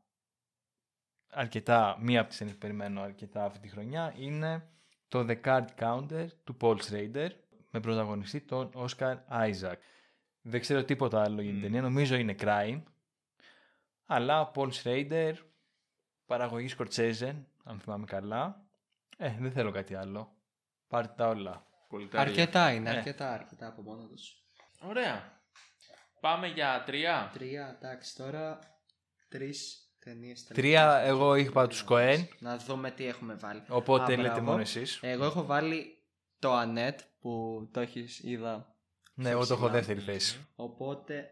αρκετά, 1.30 1.96
μία 2.00 2.20
από 2.20 2.28
τις 2.28 2.38
ταινίες 2.38 2.56
που 2.56 2.62
περιμένω 2.62 3.00
αρκετά 3.02 3.44
αυτή 3.44 3.58
τη 3.58 3.68
χρονιά 3.68 4.14
είναι 4.16 4.68
το 5.08 5.26
The 5.28 5.40
Card 5.44 5.66
Counter 5.78 6.26
του 6.44 6.56
Paul 6.60 6.76
Schrader 6.76 7.28
με 7.70 7.80
πρωταγωνιστή 7.80 8.40
τον 8.40 8.70
Oscar 8.74 9.16
Isaac. 9.30 9.74
Δεν 10.42 10.60
ξέρω 10.60 10.84
τίποτα 10.84 11.22
άλλο 11.22 11.40
για 11.40 11.50
την 11.50 11.58
Μμ. 11.58 11.62
ταινία, 11.62 11.82
νομίζω 11.82 12.14
είναι 12.16 12.34
crime. 12.40 12.82
Αλλά 14.06 14.40
ο 14.40 14.50
Paul 14.54 14.70
Schrader, 14.82 15.34
παραγωγή 16.26 16.68
Σκορτσέζεν, 16.68 17.46
αν 17.64 17.80
θυμάμαι 17.80 18.04
καλά. 18.04 18.64
Ε, 19.16 19.34
δεν 19.38 19.52
θέλω 19.52 19.70
κάτι 19.70 19.94
άλλο. 19.94 20.36
Πάρτε 20.88 21.12
τα 21.16 21.28
όλα. 21.28 21.66
Κολλητάρια. 21.88 22.30
Αρκετά 22.32 22.72
είναι, 22.72 22.90
Ναι. 22.90 22.96
αρκετά, 22.96 23.32
αρκετά 23.32 23.66
από 23.66 23.82
μόνο 23.82 24.06
τους. 24.06 24.42
Ωραία. 24.80 25.40
Πάμε 26.20 26.46
για 26.46 26.82
τρία. 26.86 27.30
Τρία, 27.32 27.76
εντάξει, 27.78 28.16
τώρα 28.16 28.58
τρεις 29.28 29.89
ταινίες. 30.04 30.44
Τρία, 30.44 30.80
τελευταίες. 30.86 31.08
εγώ 31.08 31.34
είχα 31.34 31.66
τους 31.66 31.84
Coen. 31.88 32.26
Να 32.38 32.56
δούμε 32.56 32.90
τι 32.90 33.06
έχουμε 33.06 33.34
βάλει. 33.34 33.62
Οπότε 33.68 34.12
Α, 34.12 34.16
λέτε 34.16 34.22
μπράβο. 34.28 34.42
μόνο 34.44 34.60
εσείς. 34.60 34.98
Εγώ 35.02 35.24
έχω 35.24 35.44
βάλει 35.44 35.86
το 36.38 36.52
Ανέτ 36.52 37.00
που 37.20 37.68
το 37.72 37.80
έχεις 37.80 38.18
είδα. 38.22 38.74
ναι, 39.14 39.22
πιο 39.28 39.32
εγώ 39.32 39.46
το 39.46 39.52
έχω 39.54 39.62
ψηλά. 39.64 39.78
δεύτερη 39.78 40.00
θέση. 40.00 40.46
Οπότε. 40.56 41.30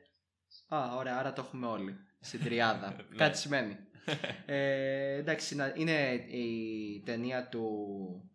Α, 0.68 0.96
ωραία, 0.96 1.16
άρα 1.18 1.32
το 1.32 1.42
έχουμε 1.46 1.66
όλοι. 1.66 1.96
Στην 2.20 2.44
τριάδα. 2.44 2.96
Ναι. 3.10 3.16
Κάτι 3.16 3.38
σημαίνει. 3.38 3.76
ε, 4.46 5.12
εντάξει, 5.16 5.54
να- 5.54 5.72
είναι 5.76 6.12
η 6.14 7.02
ταινία 7.06 7.48
του 7.48 7.68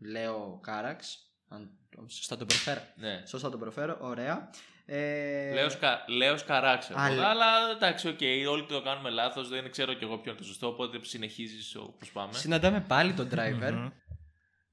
Λεό 0.01 0.59
Καράξ. 0.63 1.17
Αν 1.47 1.71
σωστά 2.07 2.37
τον 2.37 2.47
προφέρω. 2.47 2.81
Ναι. 2.95 3.23
Σωστά 3.25 3.49
τον 3.49 3.59
προφέρω, 3.59 3.97
ωραία. 4.01 4.49
Ε, 4.85 5.53
Λεός, 5.53 5.77
κα... 5.77 6.05
Λεός 6.07 6.43
Καράξ. 6.43 6.95
Α, 6.95 7.09
λέ- 7.09 7.23
Αλλά 7.23 7.69
εντάξει, 7.75 8.07
οκ, 8.07 8.19
όλοι 8.49 8.65
το 8.65 8.81
κάνουμε 8.81 9.09
λάθος, 9.09 9.49
δεν 9.49 9.71
ξέρω 9.71 9.93
κι 9.93 10.03
εγώ 10.03 10.17
ποιο 10.17 10.31
είναι 10.31 10.39
το 10.39 10.45
σωστό, 10.45 10.67
οπότε 10.67 10.99
συνεχίζεις 11.03 11.75
όπως 11.75 12.11
πάμε. 12.11 12.33
Συναντάμε 12.33 12.81
πάλι 12.81 13.13
τον 13.13 13.29
Driver. 13.33 13.71
Μμμ. 13.73 13.87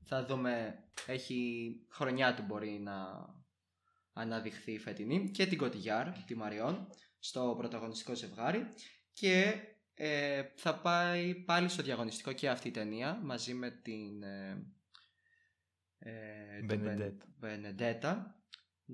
Θα 0.05 0.25
δούμε. 0.25 0.75
Έχει 1.07 1.71
χρονιά 1.91 2.35
του 2.35 2.43
μπορεί 2.43 2.81
να 2.83 2.95
αναδειχθεί 4.13 4.73
η 4.73 4.79
φετινή 4.79 5.31
και 5.31 5.47
την 5.47 5.59
Κωτιγιάρ, 5.59 6.09
τη 6.27 6.35
Μαριόν, 6.37 6.87
στο 7.19 7.55
πρωταγωνιστικό 7.59 8.15
ζευγάρι 8.15 8.67
και 9.13 9.55
ε, 9.95 10.43
θα 10.55 10.75
πάει 10.75 11.35
πάλι 11.35 11.69
στο 11.69 11.83
διαγωνιστικό 11.83 12.33
και 12.33 12.49
αυτή 12.49 12.69
η 12.69 12.71
ταινία 12.71 13.21
μαζί 13.23 13.55
με 13.55 13.71
την 13.71 14.23
ε, 14.23 14.67
ε, 15.99 16.67
τον 16.67 16.83
Benedetta. 16.85 17.27
Μπενεντέτα 17.39 18.40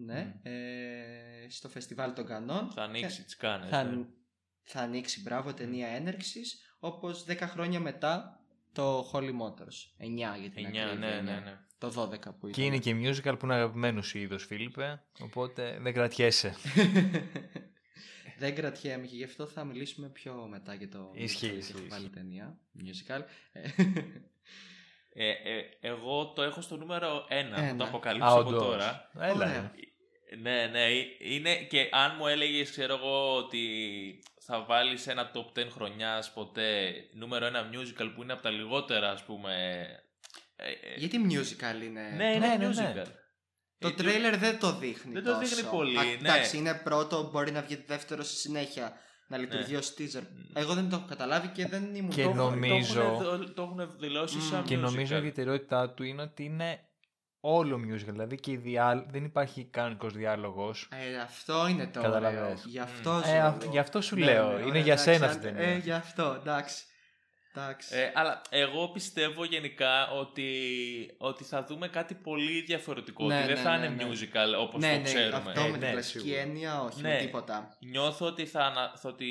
ναι, 0.05 0.35
ε, 0.43 1.49
στο 1.49 1.69
φεστιβάλ 1.69 2.13
των 2.13 2.27
Κανών 2.27 2.71
Θα 2.71 2.83
ανοίξει 2.83 3.17
Και 3.17 3.23
τις 3.23 3.37
κάνες. 3.37 3.69
θα, 3.69 3.85
ναι. 3.85 4.05
θα 4.63 4.81
ανοίξει 4.81 5.23
μπράβο 5.23 5.55
ταινία 5.55 5.89
έναρξης 5.89 6.75
όπως 6.79 7.25
10 7.29 7.37
χρόνια 7.41 7.81
μετά 7.81 8.41
το 8.73 9.11
Holy 9.13 9.31
Motors 9.31 10.05
9 10.05 10.39
για 10.41 10.51
την 10.55 10.65
Εννιά, 10.65 10.85
ακρίβεια, 10.85 11.09
ναι, 11.09 11.21
ναι, 11.21 11.21
ναι. 11.21 11.41
ναι. 11.41 11.59
το 11.79 12.11
12 12.13 12.19
που 12.41 12.51
Και 12.51 12.65
ήταν 12.65 12.75
είναι 12.75 12.79
και 12.79 13.11
musical 13.23 13.39
που 13.39 13.45
είναι 13.47 13.55
αγαπημένος 13.55 14.07
σου 14.07 14.19
είδος, 14.19 14.45
Φίλιππε. 14.45 15.03
Οπότε 15.21 15.79
δεν 15.81 15.93
κρατιέσαι. 15.93 16.55
Δεν 18.39 18.55
κρατιέμαι 18.55 19.07
και 19.07 19.17
γι' 19.17 19.25
αυτό 19.25 19.47
θα 19.47 19.65
μιλήσουμε 19.65 20.09
πιο 20.09 20.47
μετά 20.51 20.75
για 20.75 20.89
το 20.89 21.11
Ισχύει, 21.15 21.47
musical 21.47 21.51
που 21.53 21.57
ισχύει, 21.59 21.73
έχω 21.77 21.87
βάλει 21.89 22.05
ισχύει. 22.05 22.17
ταινία, 22.17 22.59
musical. 22.79 23.21
Ε, 25.19 25.29
ε, 25.31 25.62
εγώ 25.81 26.27
το 26.35 26.43
έχω 26.43 26.61
στο 26.61 26.77
νούμερο 26.77 27.27
1. 27.29 27.29
Θα 27.29 27.35
Ένα. 27.62 27.77
το 27.77 27.85
Α, 27.85 27.87
αποκαλύψω 27.87 28.29
από 28.29 28.49
όντως. 28.49 28.62
τώρα. 28.62 29.11
Έλα. 29.21 29.33
Ωραία. 29.35 29.49
ρε. 29.53 29.71
Ναι, 30.41 30.67
ναι. 30.67 30.85
ε- 30.85 31.05
Είναι 31.19 31.55
και 31.55 31.89
αν 31.93 32.14
μου 32.19 32.27
έλεγες, 32.27 32.71
ξέρω 32.71 32.95
εγώ, 32.95 33.37
ότι 33.37 33.62
θα 34.41 34.64
βάλεις 34.64 35.07
ένα 35.07 35.31
top 35.35 35.59
10 35.59 35.67
χρονιάς 35.71 36.33
ποτέ 36.33 36.93
νούμερο 37.12 37.47
ένα 37.47 37.71
musical 37.73 38.12
που 38.14 38.23
είναι 38.23 38.33
από 38.33 38.43
τα 38.43 38.51
λιγότερα, 38.51 39.11
ας 39.11 39.23
πούμε. 39.23 39.53
ε, 40.57 40.67
ε, 40.71 40.95
Γιατί 40.97 41.21
musical 41.31 41.83
είναι; 41.83 42.01
ναι, 42.17 42.33
είναι 42.35 42.47
ναι, 42.47 42.57
ναι, 42.57 42.69
ναι. 42.69 42.93
musical. 42.97 43.07
Το 43.79 43.89
Ε, 43.89 43.91
τρέιλερ 43.93 44.37
δεν 44.37 44.59
το 44.59 44.73
δείχνει. 44.79 45.12
Δεν 45.12 45.25
το 45.25 45.39
τόσο. 45.39 45.55
δείχνει 45.55 45.71
πολύ, 45.71 45.99
Α, 45.99 46.03
ναι. 46.03 46.11
Εντάξει, 46.12 46.57
είναι 46.57 46.75
πρώτο, 46.85 47.29
μπορεί 47.33 47.51
να 47.51 47.62
βγει 47.62 47.85
δεύτερο 47.87 48.23
στη 48.23 48.37
συνέχεια. 48.37 49.01
Να 49.29 49.37
λειτουργεί 49.37 49.72
Ναι. 49.72 49.79
ως 49.79 49.95
teaser. 49.99 50.22
Εγώ 50.55 50.74
δεν 50.74 50.89
το 50.89 50.97
έχω 50.97 51.05
καταλάβει 51.09 51.49
και 51.49 51.66
δεν 51.66 51.95
ήμουν 51.95 52.11
Και 52.11 52.22
το, 52.22 52.29
τόσο- 52.29 52.43
έχουν- 52.47 52.59
νομίζω- 52.59 52.95
Το 53.22 53.31
έχουν, 53.33 53.55
το 53.55 53.62
έχουν 53.62 53.91
δηλώσει 53.99 54.37
Μμ. 54.37 54.41
σαν 54.41 54.64
Και 54.64 54.77
musical. 54.77 54.81
νομίζω 54.81 55.14
η 55.14 55.18
ιδιαιτερότητά 55.18 55.91
του 55.91 56.03
είναι 56.03 56.22
ότι 56.22 56.45
είναι 56.45 56.81
όλο 57.41 57.77
musical. 57.77 58.11
Δηλαδή 58.11 58.37
και 58.37 58.51
η 58.51 58.57
διάλ... 58.57 59.03
δεν 59.11 59.24
υπάρχει 59.24 59.64
κανονικό 59.64 60.09
διάλογο. 60.09 60.74
Ε, 61.11 61.18
αυτό 61.20 61.66
είναι 61.68 61.87
το 61.87 62.01
Καταλαβαίνεις. 62.01 62.43
ωραίο. 62.43 62.55
Γι' 62.66 62.79
αυτό, 62.79 63.11
Ε, 63.11 63.22
σου 63.29 63.31
α- 63.31 63.57
λέω. 63.61 63.70
γι' 63.70 63.79
αυτό 63.79 64.01
σου 64.01 64.14
Ναι, 64.16 64.24
λέω. 64.24 64.47
ναι, 64.49 64.53
είναι 64.55 64.64
ωραία, 64.64 64.83
για 64.83 64.93
εντάξει, 64.93 65.12
σένα 65.12 65.24
αν- 65.24 65.31
αυτή 65.31 65.47
η 65.47 65.51
ταινία. 65.53 65.68
Ε, 65.68 65.77
γι' 65.79 65.93
αυτό, 65.93 66.37
εντάξει. 66.41 66.85
Εντάξει. 67.57 67.97
Ε, 67.99 68.11
αλλά 68.15 68.43
εγώ 68.51 68.89
πιστεύω 68.89 69.45
γενικά 69.45 70.11
ότι, 70.11 70.51
ότι 71.19 71.45
θα 71.45 71.65
δούμε 71.65 71.89
κάτι 71.89 72.15
πολύ 72.15 72.61
διαφορετικό. 72.61 73.27
Ναι, 73.27 73.37
ότι 73.39 73.47
δεν 73.47 73.55
ναι, 73.57 73.61
θα 73.63 73.77
ναι, 73.77 73.87
είναι 73.87 73.95
ναι. 74.05 74.11
musical 74.11 74.59
όπως 74.61 74.81
ναι, 74.81 74.93
το 74.93 74.97
ναι, 74.99 75.03
ξέρουμε. 75.03 75.37
αυτό 75.37 75.61
Ε, 75.61 75.65
με 75.65 75.71
την 75.71 75.81
ναι, 75.87 75.91
κλασική 75.93 76.19
σίγουρα. 76.19 76.41
έννοια, 76.41 76.83
όχι 76.83 77.01
Ναι. 77.03 77.09
με 77.09 77.17
τίποτα. 77.21 77.77
Νιώθω 77.81 78.27
ότι, 78.27 78.47
θα, 78.47 78.61
ανα- 78.65 78.93
θα 78.97 79.09
ότι 79.09 79.27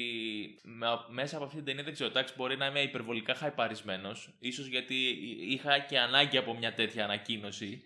με- 0.63 0.87
μέσα 1.09 1.35
από 1.35 1.45
αυτή 1.45 1.57
την 1.57 1.65
ταινία 1.65 1.83
δεν 1.83 1.93
ξέρω, 1.93 2.09
εντάξει, 2.09 2.33
μπορεί 2.37 2.57
να 2.57 2.65
είμαι 2.65 2.81
υπερβολικά 2.81 3.35
χαϊπαρισμένος, 3.35 4.29
ίσως 4.39 4.65
γιατί 4.65 4.95
είχα 5.49 5.79
και 5.79 5.99
ανάγκη 5.99 6.37
από 6.37 6.53
μια 6.57 6.73
τέτοια 6.73 7.03
ανακοίνωση. 7.03 7.81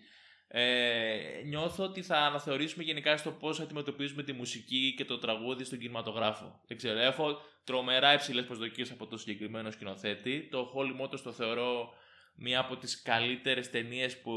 Ε, 0.52 1.42
νιώθω 1.44 1.84
ότι 1.84 2.02
θα 2.02 2.16
αναθεωρήσουμε 2.18 2.82
γενικά 2.82 3.16
στο 3.16 3.30
πώς 3.30 3.60
αντιμετωπίζουμε 3.60 4.22
τη 4.22 4.32
μουσική 4.32 4.94
και 4.96 5.04
το 5.04 5.18
τραγούδι 5.18 5.64
στον 5.64 5.78
κινηματογράφο. 5.78 6.60
Δεν 6.66 6.76
ξέρω, 6.76 6.98
έχω 6.98 7.40
τρομερά 7.64 8.14
υψηλές 8.14 8.44
προσδοκίες 8.44 8.90
από 8.90 9.06
το 9.06 9.16
συγκεκριμένο 9.18 9.70
σκηνοθέτη. 9.70 10.48
Το 10.50 10.72
Holy 10.76 11.00
Motors 11.04 11.20
το 11.20 11.32
θεωρώ 11.32 11.94
μία 12.34 12.58
από 12.60 12.76
τις 12.76 13.02
καλύτερες 13.02 13.70
ταινίες 13.70 14.18
που 14.20 14.32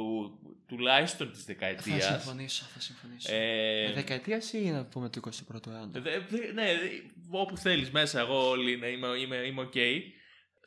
τουλάχιστον 0.68 1.32
της 1.32 1.40
Θα 1.40 1.46
δεκαετίας. 1.48 2.04
συμφωνήσω, 2.06 2.66
θα 2.74 2.80
συμφωνήσω. 2.80 3.34
Ε, 3.34 3.84
Ε, 3.84 3.94
δεκαετίας 3.94 4.54
ή 4.54 4.58
να 4.60 4.86
πούμε 4.86 5.10
του 5.10 5.20
21ου 5.20 5.68
αιώνα; 5.68 5.90
Δε- 5.92 6.20
δε- 6.30 6.52
ναι, 6.54 6.66
όπου 7.30 7.58
θέλεις 7.58 7.92
μέσα, 7.92 8.20
εγώ 8.20 8.50
όλοι 8.50 8.72
είναι, 8.72 8.88
είμαι, 8.88 9.08
είμαι, 9.08 9.36
είμαι 9.36 9.70
ok. 9.74 9.78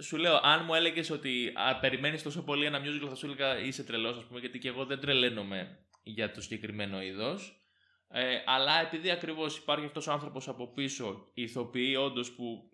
Σου 0.03 0.17
λέω, 0.17 0.41
αν 0.43 0.65
μου 0.65 0.75
έλεγες 0.75 1.11
ότι 1.11 1.53
α, 1.55 1.79
περιμένεις 1.79 2.23
τόσο 2.23 2.43
πολύ 2.43 2.65
ένα 2.65 2.81
musical, 2.81 3.09
θα 3.09 3.15
σου 3.15 3.27
έλεγα 3.27 3.59
είσαι 3.59 3.85
τρελός, 3.85 4.17
ας 4.17 4.25
πούμε, 4.25 4.41
γιατί 4.41 4.59
και 4.59 4.69
εγώ 4.69 4.85
δεν 4.85 5.01
τρελαίνομαι 5.01 5.87
για 6.03 6.31
το 6.33 6.41
συγκεκριμένο 6.41 7.03
είδος. 7.03 7.61
Ε, 8.09 8.43
αλλά 8.47 8.81
επειδή 8.81 9.11
ακριβώς 9.11 9.57
υπάρχει 9.57 9.85
αυτός 9.85 10.07
ο 10.07 10.13
άνθρωπος 10.13 10.49
από 10.49 10.73
πίσω, 10.73 11.31
οι 11.35 11.43
ηθοποιοί 11.43 11.97
όντως 11.99 12.33
που 12.33 12.71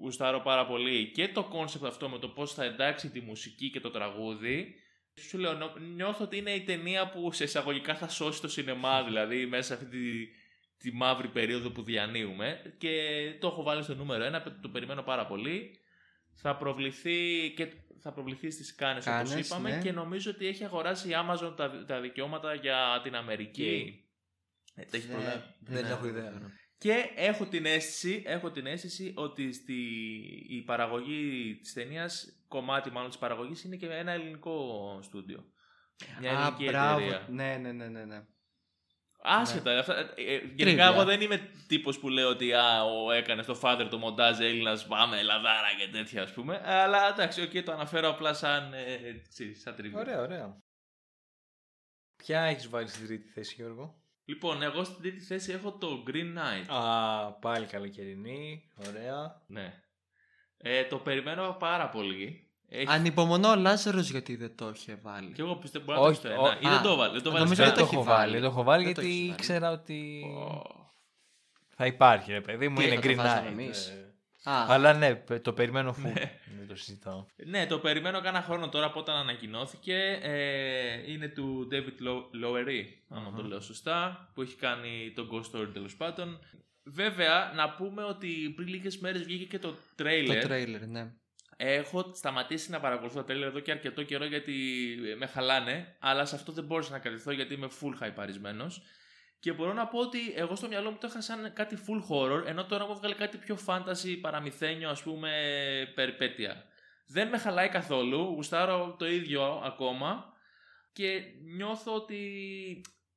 γουστάρω 0.00 0.40
πάρα 0.40 0.66
πολύ 0.66 1.10
και 1.10 1.28
το 1.28 1.44
concept 1.44 1.84
αυτό 1.84 2.08
με 2.08 2.18
το 2.18 2.28
πώς 2.28 2.54
θα 2.54 2.64
εντάξει 2.64 3.10
τη 3.10 3.20
μουσική 3.20 3.70
και 3.70 3.80
το 3.80 3.90
τραγούδι, 3.90 4.74
σου 5.28 5.38
λέω, 5.38 5.52
νο- 5.52 5.76
νιώθω 5.94 6.24
ότι 6.24 6.36
είναι 6.36 6.50
η 6.50 6.60
ταινία 6.60 7.10
που 7.10 7.32
σε 7.32 7.44
εισαγωγικά 7.44 7.94
θα 7.94 8.08
σώσει 8.08 8.40
το 8.40 8.48
σινεμά, 8.48 9.02
δηλαδή 9.08 9.46
μέσα 9.46 9.62
σε 9.62 9.74
αυτή 9.74 9.86
τη, 9.86 10.28
τη 10.78 10.92
μαύρη 10.96 11.28
περίοδο 11.28 11.70
που 11.70 11.82
διανύουμε 11.82 12.74
και 12.78 12.92
το 13.40 13.46
έχω 13.46 13.62
βάλει 13.62 13.82
στο 13.82 13.94
νούμερο 13.94 14.24
ένα, 14.24 14.58
το 14.62 14.68
περιμένω 14.68 15.02
πάρα 15.02 15.26
πολύ. 15.26 15.79
Θα 16.34 16.56
προβληθεί, 16.56 17.52
και 17.56 17.72
θα 18.00 18.12
προβληθεί 18.12 18.50
στις 18.50 18.74
Κάνες, 18.74 19.06
όπως 19.06 19.30
Κάνες, 19.30 19.46
είπαμε 19.46 19.70
ναι. 19.76 19.82
και 19.82 19.92
νομίζω 19.92 20.30
ότι 20.30 20.46
έχει 20.46 20.64
αγοράσει 20.64 21.08
η 21.08 21.12
Amazon 21.14 21.54
τα, 21.56 21.84
τα 21.84 22.00
δικαιώματα 22.00 22.54
για 22.54 23.00
την 23.02 23.14
Αμερική. 23.14 24.04
Ε, 24.74 24.84
τα 24.84 24.96
έχει 24.96 25.06
Δεν- 25.06 25.16
προλάβει. 25.16 25.42
Δεν 25.60 25.84
έχω 25.84 26.06
ιδέα. 26.06 26.30
ναι. 26.30 26.46
Και 26.78 27.04
έχω 27.16 27.46
την 27.46 27.66
αίσθηση, 27.66 28.22
έχω 28.26 28.50
την 28.50 28.66
αίσθηση 28.66 29.12
ότι 29.16 29.52
στη, 29.52 29.74
η 30.48 30.62
παραγωγή 30.62 31.56
της 31.62 31.72
ταινίας, 31.72 32.42
κομμάτι 32.48 32.90
μάλλον 32.90 33.08
της 33.08 33.18
παραγωγής, 33.18 33.64
είναι 33.64 33.76
και 33.76 33.86
ένα 33.86 34.12
ελληνικό 34.12 34.98
στούντιο. 35.02 35.44
Μια 36.20 36.38
Α, 36.38 36.42
ελληνική 36.42 36.64
μπράβο. 36.64 36.98
εταιρεία. 37.04 37.26
Ναι, 37.30 37.56
ναι, 37.56 37.72
ναι, 37.72 37.88
ναι. 37.88 38.04
ναι. 38.04 38.22
Άσχετα. 39.22 39.78
Αυτά, 39.78 39.98
ε, 39.98 40.04
ε, 40.14 40.36
γενικά 40.36 40.56
Τρίβια. 40.56 40.86
εγώ 40.86 41.04
δεν 41.04 41.20
είμαι 41.20 41.50
τύπος 41.66 41.98
που 41.98 42.08
λέω 42.08 42.28
ότι 42.28 42.52
α, 42.52 42.84
ο, 42.84 43.10
έκανε 43.10 43.42
στο 43.42 43.58
father 43.62 43.86
το 43.90 43.98
μοντάζ 43.98 44.40
Έλληνας, 44.40 44.86
πάμε 44.86 45.18
Ελλαδάρα 45.18 45.68
και 45.78 45.88
τέτοια 45.92 46.22
ας 46.22 46.32
πούμε. 46.32 46.62
Αλλά 46.64 47.08
εντάξει, 47.08 47.42
okay, 47.42 47.62
το 47.64 47.72
αναφέρω 47.72 48.08
απλά 48.08 48.34
σαν, 48.34 48.72
ε, 48.72 49.22
ξέρεις, 49.28 49.60
σαν 49.60 49.76
τριβή. 49.76 49.96
Ωραία, 49.96 50.20
ωραία. 50.20 50.62
Ποια 52.16 52.40
έχεις 52.40 52.68
βάλει 52.68 52.88
στην 52.88 53.06
τρίτη 53.06 53.28
θέση, 53.28 53.54
Γιώργο; 53.54 54.02
Λοιπόν, 54.24 54.62
εγώ 54.62 54.84
στην 54.84 55.02
τρίτη 55.02 55.20
θέση 55.20 55.52
έχω 55.52 55.78
το 55.78 56.02
Green 56.06 56.38
Knight. 56.38 56.74
Α, 56.74 57.32
πάλι 57.32 57.66
καλοκαιρινή. 57.66 58.70
Ωραία. 58.88 59.42
Ναι. 59.46 59.82
Ε, 60.56 60.84
το 60.84 60.98
περιμένω 60.98 61.56
πάρα 61.58 61.88
πολύ. 61.88 62.49
Έχει... 62.72 62.86
Ανυπομονώ 62.88 63.48
ο 63.50 63.54
Λάζαρος 63.56 64.10
γιατί 64.10 64.36
δεν 64.36 64.52
το 64.56 64.72
είχε 64.74 64.98
βάλει. 65.02 65.32
Και 65.32 65.40
εγώ 65.42 65.56
πιστεύω 65.56 65.84
μπορεί 65.84 65.98
να 65.98 66.04
το 66.04 66.10
Όχι, 66.10 66.26
έχει 66.26 66.36
το 66.36 66.42
ο- 66.42 66.46
ένα. 66.46 66.58
Ή 66.60 66.66
α, 66.66 66.70
δεν 66.70 66.82
το 66.82 66.96
βάλει. 66.96 67.12
Δεν 67.12 67.22
το 67.22 67.30
βάλει 67.30 67.42
νομίζω 67.44 67.62
στο 67.62 67.74
Δεν 67.74 67.74
δεν 67.74 67.74
το 67.74 67.80
ένα. 67.80 67.88
το 67.90 67.96
έχω 67.96 68.00
έχει 68.00 68.08
βάλει. 68.08 68.18
βάλει. 68.20 68.32
Δεν 68.32 68.40
το 68.40 68.46
έχω 68.46 68.62
βάλει 68.62 68.84
Δεν 68.84 68.94
το 68.94 69.00
γιατί 69.00 69.16
έχεις 69.16 69.28
βάλει. 69.28 69.38
ήξερα 69.40 69.70
ότι 69.70 70.22
Ω. 70.36 70.62
θα 71.68 71.86
υπάρχει, 71.86 72.32
ρε 72.32 72.40
παιδί 72.40 72.68
μου. 72.68 72.76
Τι, 72.78 72.84
είναι 72.84 72.94
θα 72.94 73.00
το 73.00 73.08
Green 73.08 73.14
βάζαμε 73.14 73.48
Knight. 73.48 73.52
εμείς; 73.52 73.86
ε. 73.86 74.04
Α, 74.50 74.64
Αλλά 74.68 74.92
ναι, 74.92 75.14
πε- 75.14 75.42
το 75.42 75.52
περιμένω 75.52 75.90
full. 75.98 76.02
Ναι. 76.12 76.38
Δεν 76.58 76.68
το 76.68 76.76
συζητάω. 76.76 77.24
Ναι, 77.46 77.66
το 77.66 77.78
περιμένω 77.78 78.20
κάνα 78.20 78.42
χρόνο 78.42 78.68
τώρα 78.68 78.86
από 78.86 78.98
όταν 79.00 79.16
ανακοινώθηκε. 79.16 80.18
Ε, 80.22 81.12
είναι 81.12 81.28
του 81.28 81.68
David 81.72 82.06
Lo- 82.08 82.44
Lowery, 82.46 82.84
αν 83.08 83.18
Αχα. 83.26 83.36
το 83.36 83.42
λέω 83.42 83.60
σωστά, 83.60 84.30
που 84.34 84.42
έχει 84.42 84.56
κάνει 84.56 85.12
το 85.14 85.26
Ghost 85.32 85.56
Story 85.58 85.68
τέλος 85.72 85.96
πάντων. 85.96 86.38
Βέβαια, 86.84 87.52
να 87.56 87.70
πούμε 87.70 88.04
ότι 88.04 88.52
πριν 88.56 88.68
λίγες 88.68 88.98
μέρες 88.98 89.22
βγήκε 89.22 89.44
και 89.44 89.58
το 89.58 89.68
το 89.70 90.04
trailer. 90.04 90.40
τρέιλερ, 90.42 90.86
ναι. 90.86 91.12
Έχω 91.62 92.12
σταματήσει 92.14 92.70
να 92.70 92.80
παρακολουθώ 92.80 93.18
τα 93.18 93.24
τρέλερ 93.24 93.48
εδώ 93.48 93.60
και 93.60 93.70
αρκετό 93.70 94.02
καιρό 94.02 94.24
γιατί 94.24 94.54
με 95.18 95.26
χαλάνε, 95.26 95.96
αλλά 95.98 96.24
σε 96.24 96.34
αυτό 96.34 96.52
δεν 96.52 96.64
μπόρεσα 96.64 96.90
να 96.90 96.98
κρατηθώ 96.98 97.32
γιατί 97.32 97.54
είμαι 97.54 97.68
full 97.80 97.92
χαϊπαρισμένος. 97.96 98.82
Και 99.40 99.52
μπορώ 99.52 99.72
να 99.72 99.86
πω 99.86 99.98
ότι 99.98 100.18
εγώ 100.34 100.56
στο 100.56 100.68
μυαλό 100.68 100.90
μου 100.90 100.96
το 101.00 101.06
είχα 101.06 101.20
σαν 101.20 101.52
κάτι 101.52 101.78
full 101.86 102.10
horror, 102.10 102.46
ενώ 102.46 102.64
τώρα 102.64 102.86
μου 102.86 102.92
έβγαλε 102.92 103.14
κάτι 103.14 103.36
πιο 103.36 103.58
fantasy, 103.66 104.18
παραμυθένιο, 104.20 104.90
ας 104.90 105.02
πούμε, 105.02 105.30
περιπέτεια. 105.94 106.64
Δεν 107.06 107.28
με 107.28 107.38
χαλάει 107.38 107.68
καθόλου, 107.68 108.22
γουστάρω 108.22 108.96
το 108.98 109.06
ίδιο 109.06 109.62
ακόμα 109.64 110.32
και 110.92 111.22
νιώθω 111.56 111.94
ότι... 111.94 112.20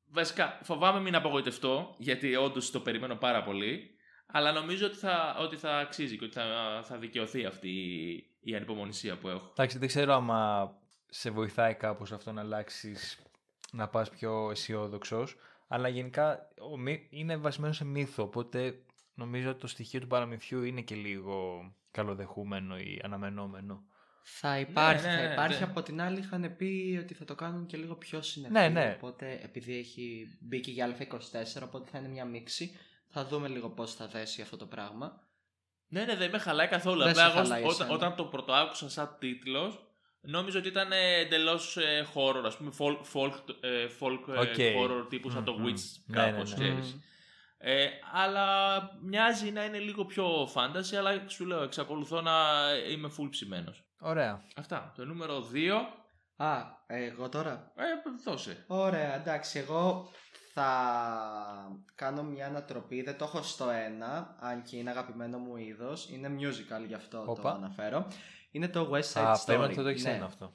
Βασικά, 0.09 0.59
φοβάμαι 0.63 0.99
μην 0.99 1.15
απογοητευτώ, 1.15 1.95
γιατί 1.97 2.35
όντως 2.35 2.71
το 2.71 2.79
περιμένω 2.79 3.15
πάρα 3.15 3.43
πολύ. 3.43 3.89
Αλλά 4.25 4.51
νομίζω 4.51 4.85
ότι 4.85 4.97
θα, 4.97 5.35
ότι 5.39 5.55
θα 5.55 5.77
αξίζει 5.77 6.17
και 6.17 6.25
ότι 6.25 6.33
θα, 6.33 6.81
θα 6.85 6.97
δικαιωθεί 6.97 7.45
αυτή 7.45 7.69
η, 7.69 8.32
η 8.43 8.55
ανυπομονησία 8.55 9.17
που 9.17 9.29
έχω. 9.29 9.49
Εντάξει, 9.51 9.77
δεν 9.77 9.87
ξέρω 9.87 10.13
άμα 10.13 10.71
σε 11.09 11.29
βοηθάει 11.29 11.73
κάπως 11.75 12.11
αυτό 12.11 12.31
να 12.31 12.41
αλλάξεις 12.41 13.19
να 13.71 13.87
πας 13.87 14.09
πιο 14.09 14.49
αισιόδοξος. 14.51 15.35
Αλλά 15.67 15.87
γενικά 15.87 16.49
ο 16.71 16.77
μύ- 16.77 17.07
είναι 17.09 17.37
βασισμένο 17.37 17.73
σε 17.73 17.85
μύθο. 17.85 18.23
Οπότε 18.23 18.83
νομίζω 19.13 19.49
ότι 19.49 19.59
το 19.59 19.67
στοιχείο 19.67 19.99
του 19.99 20.07
παραμυθιού 20.07 20.63
είναι 20.63 20.81
και 20.81 20.95
λίγο 20.95 21.65
καλοδεχούμενο 21.91 22.77
ή 22.77 22.99
αναμενόμενο. 23.03 23.83
Θα 24.25 24.59
υπάρχει, 24.59 25.05
ναι, 25.05 25.11
θα 25.15 25.21
ναι, 25.27 25.31
υπάρχει. 25.31 25.59
ναι. 25.63 25.69
Από 25.69 25.81
την 25.81 26.01
άλλη 26.01 26.19
είχαν 26.19 26.55
πει 26.57 26.99
ότι 27.01 27.13
θα 27.13 27.25
το 27.25 27.35
κάνουν 27.35 27.65
και 27.65 27.77
λίγο 27.77 27.95
πιο 27.95 28.21
συνεχή. 28.21 28.53
Ναι, 28.53 28.67
ναι. 28.67 28.93
Οπότε 28.97 29.39
επειδή 29.43 29.77
έχει 29.77 30.37
μπει 30.39 30.59
και 30.59 30.71
για 30.71 30.95
A24, 30.97 31.61
οπότε 31.63 31.89
θα 31.89 31.97
είναι 31.97 32.07
μια 32.07 32.25
μίξη. 32.25 32.77
Θα 33.07 33.25
δούμε 33.25 33.47
λίγο 33.47 33.69
πώς 33.69 33.95
θα 33.95 34.07
δέσει 34.07 34.41
αυτό 34.41 34.57
το 34.57 34.65
πράγμα. 34.65 35.21
Ναι, 35.93 36.03
ναι, 36.05 36.15
δεν 36.15 36.29
με 36.29 36.37
χαλάει 36.37 36.67
καθόλου. 36.67 36.97
Δεν 37.01 37.09
Απλά 37.09 37.21
σε 37.23 37.27
εγώ 37.29 37.37
χαλάει 37.37 37.59
όταν, 37.61 37.71
εσένα. 37.73 37.91
όταν 37.93 38.15
το 38.15 38.23
πρωτοάκουσα 38.25 38.89
σαν 38.89 39.15
τίτλος, 39.19 39.77
Νόμιζα 40.25 40.59
ότι 40.59 40.67
ήταν 40.67 40.91
εντελώς 40.91 41.77
horror, 42.13 42.43
ας 42.45 42.57
πούμε, 42.57 42.71
folk, 42.79 42.97
folk, 43.13 43.33
ε, 43.61 43.87
folk 43.99 44.33
ε, 44.35 44.39
OK. 44.39 44.55
horror 44.57 45.05
τύπου 45.09 45.29
σαν 45.29 45.43
το 45.43 45.53
Μμμ. 45.53 45.65
Witch, 45.65 46.01
Ναι, 46.05 46.15
κάπως, 46.15 46.55
ναι, 46.55 46.65
Mm. 46.65 46.69
ναι. 46.69 46.79
ξέρεις. 46.81 46.99
Ε, 47.57 47.87
αλλά 48.13 48.47
μοιάζει 49.01 49.51
να 49.51 49.63
είναι 49.65 49.77
λίγο 49.79 50.05
πιο 50.05 50.49
fantasy, 50.55 50.95
αλλά 50.97 51.23
σου 51.27 51.45
λέω, 51.45 51.61
εξακολουθώ 51.63 52.21
να 52.21 52.33
είμαι 52.91 53.11
full 53.17 53.27
ψημένος. 53.29 53.83
Ωραία. 53.99 54.41
Αυτά. 54.55 54.93
Το 54.97 55.05
νούμερο 55.05 55.39
2, 55.41 55.87
Α, 56.35 56.61
εγώ 56.87 57.29
τώρα; 57.29 57.71
ε, 57.75 57.83
δώσε. 58.31 58.63
Ωραία, 58.67 59.15
εντάξει, 59.15 59.59
εγώ 59.59 60.11
θα 60.54 61.82
κάνω 61.95 62.24
μια 62.24 62.45
ανατροπή. 62.45 63.01
Δεν 63.01 63.18
το 63.18 63.24
έχω 63.26 63.41
στο 63.41 63.70
ένα, 63.70 64.36
αν 64.39 64.62
και 64.64 64.78
είναι 64.78 64.89
αγαπημένο 64.89 65.38
μου 65.38 65.58
είδος. 65.58 66.10
Είναι 66.10 66.36
musical, 66.39 66.88
γι' 66.88 66.93
αυτό 66.93 67.24
το 67.26 67.32
Όπα. 67.32 67.51
αναφέρω. 67.54 68.08
Είναι 68.51 68.68
το 68.68 68.91
West 68.93 69.14
Side 69.14 69.26
Α, 69.26 69.34
Story. 69.34 69.45
πρέπει 69.45 69.76
να 69.76 69.84
το 69.84 69.89
έχεις 69.89 70.04
Ναι. 70.04 70.12
ένα 70.12 70.26
αυτό. 70.26 70.54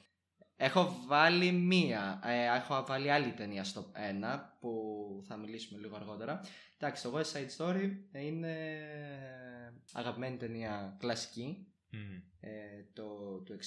Έχω 0.55 0.95
βάλει 1.07 1.51
μία. 1.51 2.19
Ε, 2.23 2.55
έχω 2.57 2.85
βάλει 2.87 3.11
άλλη 3.11 3.31
ταινία 3.31 3.63
στο 3.63 3.91
ένα 3.93 4.57
που 4.59 4.73
θα 5.27 5.35
μιλήσουμε 5.37 5.79
λίγο 5.79 5.95
αργότερα. 5.95 6.41
Εντάξει, 6.77 7.03
το 7.03 7.13
West 7.17 7.37
Side 7.37 7.57
Story 7.65 7.89
είναι 8.11 8.55
αγαπημένη 9.93 10.37
ταινία 10.37 10.95
κλασική 10.99 11.67
ε, 12.39 12.49
το, 12.93 13.03
του 13.45 13.53
61 13.53 13.57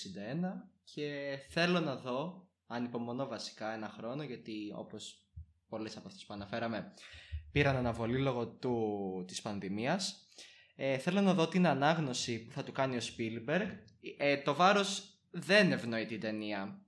και 0.84 1.38
θέλω 1.48 1.80
να 1.80 1.96
δω, 1.96 2.48
ανυπομονώ 2.66 3.26
βασικά 3.26 3.72
ένα 3.72 3.88
χρόνο 3.88 4.22
γιατί 4.22 4.72
όπως 4.76 5.21
πολλές 5.72 5.96
από 5.96 6.08
αυτές 6.08 6.24
που 6.24 6.34
αναφέραμε 6.34 6.92
πήραν 7.52 7.76
αναβολή 7.76 8.18
λόγω 8.18 8.46
του, 8.46 9.24
της 9.26 9.42
πανδημίας. 9.42 10.28
Ε, 10.76 10.98
θέλω 10.98 11.20
να 11.20 11.34
δω 11.34 11.48
την 11.48 11.66
ανάγνωση 11.66 12.44
που 12.44 12.52
θα 12.52 12.62
του 12.64 12.72
κάνει 12.72 12.96
ο 12.96 13.00
Spielberg. 13.00 13.66
Ε, 14.16 14.36
το 14.36 14.54
βάρος 14.54 15.18
δεν 15.30 15.72
ευνοεί 15.72 16.06
την 16.06 16.20
ταινία 16.20 16.82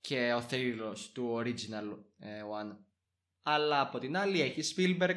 και 0.00 0.32
ο 0.32 0.40
θρύλος 0.40 1.12
του 1.12 1.34
original 1.36 1.98
ε, 2.18 2.42
one. 2.60 2.76
Αλλά 3.42 3.80
από 3.80 3.98
την 3.98 4.16
άλλη 4.16 4.40
έχει 4.40 4.74
Spielberg, 4.76 5.16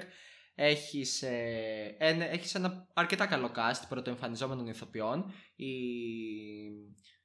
έχεις, 0.56 1.22
ε, 1.22 1.96
ένα, 1.98 2.26
έχεις 2.26 2.56
ένα 2.56 2.88
αρκετά 2.94 3.26
καλό 3.26 3.52
cast 3.56 3.84
πρωτοεμφανιζόμενων 3.90 4.68
ηθοποιών. 4.68 5.34
Η, 5.56 5.74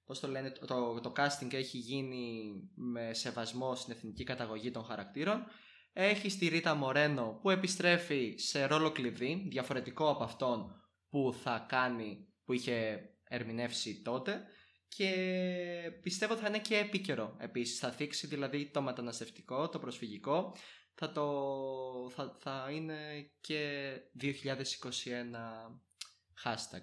πώς 0.05 0.21
το 0.21 0.29
λένε, 0.29 0.51
το, 0.51 0.67
το, 0.67 1.01
το 1.01 1.13
casting 1.17 1.53
έχει 1.53 1.79
γίνει 1.79 2.53
με 2.75 3.15
σεβασμό 3.15 3.75
στην 3.75 3.93
εθνική 3.93 4.25
καταγωγή 4.25 4.71
των 4.71 4.85
χαρακτήρων. 4.85 5.45
Έχει 5.93 6.29
τη 6.39 6.49
Ρίτα 6.49 6.75
Μορένο 6.75 7.39
που 7.43 7.51
επιστρέφει 7.51 8.35
σε 8.37 8.65
ρόλο 8.65 8.91
κλειδί, 8.91 9.47
διαφορετικό 9.49 10.11
από 10.11 10.25
αυτόν 10.25 10.75
που 11.09 11.35
θα 11.43 11.67
κάνει, 11.69 12.29
που 12.45 12.53
είχε 12.53 13.01
ερμηνεύσει 13.25 14.03
τότε 14.03 14.45
και 14.97 15.13
πιστεύω 16.03 16.37
θα 16.37 16.49
είναι 16.49 16.59
και 16.59 16.77
επίκαιρο 16.77 17.37
επίσης. 17.41 17.79
Θα 17.79 17.91
θίξει 17.91 18.27
δηλαδή 18.27 18.71
το 18.71 18.83
μεταναστευτικό, 18.83 19.69
το 19.69 19.79
προσφυγικό. 19.79 20.57
Θα, 20.95 21.13
το, 21.13 21.25
θα, 22.15 22.37
θα 22.41 22.69
είναι 22.71 23.31
και 23.41 23.93
2021 24.21 24.27
hashtag 26.45 26.83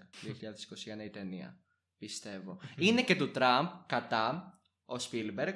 2021 0.99 1.05
η 1.05 1.09
ταινία 1.09 1.59
πιστεύω. 1.97 2.59
είναι 2.77 3.03
και 3.03 3.15
του 3.15 3.31
Τραμπ 3.31 3.67
κατά 3.87 4.59
ο 4.85 4.95
Spielberg 4.95 5.53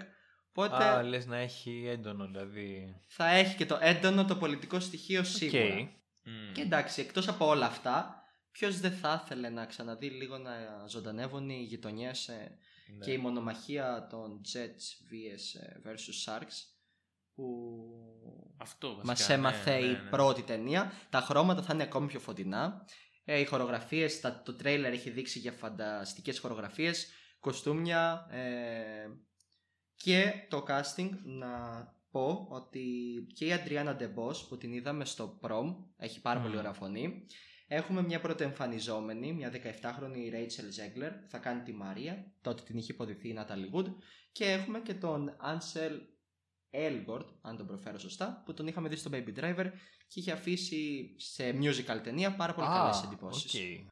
οπότε 0.53 0.83
Α, 0.83 1.03
λες 1.03 1.25
να 1.25 1.37
έχει 1.37 1.85
έντονο, 1.87 2.25
δηλαδή. 2.25 2.95
θα 3.07 3.27
έχει 3.29 3.55
και 3.55 3.65
το 3.65 3.77
έντονο 3.81 4.25
το 4.25 4.35
πολιτικό 4.35 4.79
στοιχείο 4.79 5.23
σίγουρα. 5.23 5.63
Οκ. 5.63 5.89
Μμ. 6.23 6.51
Και 6.53 6.61
εντάξει, 6.61 7.01
εκτός 7.01 7.27
από 7.27 7.47
όλα 7.47 7.65
αυτά, 7.65 8.23
ποιος 8.51 8.79
δεν 8.79 8.91
θα 8.91 9.21
ήθελε 9.25 9.49
να 9.49 9.65
ξαναδεί 9.65 10.09
λίγο 10.09 10.37
να 10.37 10.51
ζωντανεύουν 10.87 11.49
οι 11.49 11.63
γειτονιές 11.63 12.27
ε, 12.27 12.57
Ναι. 12.97 13.05
και 13.05 13.11
η 13.11 13.17
μονομαχία 13.17 14.07
των 14.09 14.41
Jets 14.53 14.85
vs 15.11 15.61
ε, 15.61 15.89
versus 15.89 16.31
Sharks 16.33 16.57
που 17.35 17.45
Αυτό 18.57 18.87
βασικά. 18.87 19.07
μας 19.07 19.27
ναι, 19.27 19.33
έμαθε 19.33 19.79
ναι, 19.79 19.85
η 19.85 19.91
ναι. 19.91 20.09
πρώτη 20.09 20.41
ταινία. 20.41 20.91
Τα 21.09 21.19
χρώματα 21.21 21.61
θα 21.61 21.73
είναι 21.73 21.83
ακόμη 21.83 22.07
πιο 22.07 22.19
φωτεινά. 22.19 22.85
Ε, 23.25 23.39
οι 23.39 23.45
χορογραφίες, 23.45 24.19
τα, 24.19 24.41
το 24.45 24.53
τρέιλερ 24.55 24.93
έχει 24.93 25.09
δείξει 25.09 25.39
για 25.39 25.51
φανταστικές 25.51 26.39
χορογραφίες, 26.39 27.07
κοστούμια 27.39 28.27
ε, 28.31 29.07
και 30.01 30.33
το 30.49 30.65
casting 30.67 31.09
να 31.23 31.49
πω 32.11 32.47
ότι 32.49 32.85
και 33.33 33.45
η 33.45 33.53
Αντριάννα 33.53 33.95
Ντεμπός 33.95 34.47
που 34.47 34.57
την 34.57 34.73
είδαμε 34.73 35.05
στο 35.05 35.39
prom, 35.41 35.75
έχει 35.97 36.21
πάρα 36.21 36.39
Μμμ. 36.39 36.45
πολύ 36.45 36.57
ωραία 36.57 36.73
φωνή. 36.73 37.25
Έχουμε 37.67 38.01
μια 38.01 38.19
πρωτοεμφανιζόμενη, 38.19 39.33
μια 39.33 39.51
17χρονη 39.53 40.33
Rachel 40.33 40.67
Zegler 40.77 41.11
που 41.21 41.29
θα 41.29 41.37
κάνει 41.37 41.61
τη 41.61 41.73
Μαρία, 41.73 42.33
τότε 42.41 42.61
την 42.63 42.77
είχε 42.77 42.91
υποδηθεί 42.93 43.29
η 43.29 43.37
Natalie 43.37 43.75
Wood. 43.75 43.85
Και 44.31 44.45
έχουμε 44.45 44.79
και 44.79 44.93
τον 44.93 45.35
Ansel 45.41 45.91
Elgort, 46.71 47.25
αν 47.41 47.57
τον 47.57 47.67
προφέρω 47.67 47.99
σωστά, 47.99 48.41
που 48.45 48.53
τον 48.53 48.67
είχαμε 48.67 48.89
δει 48.89 48.95
στο 48.95 49.09
Baby 49.13 49.39
Driver 49.39 49.71
και 50.07 50.19
είχε 50.19 50.31
αφήσει 50.31 51.13
σε 51.17 51.49
musical 51.49 52.01
ταινία 52.03 52.35
πάρα 52.35 52.53
πολύ 52.53 52.67
καλές 52.67 53.03
εντυπώσεις. 53.03 53.53
οκ. 53.53 53.89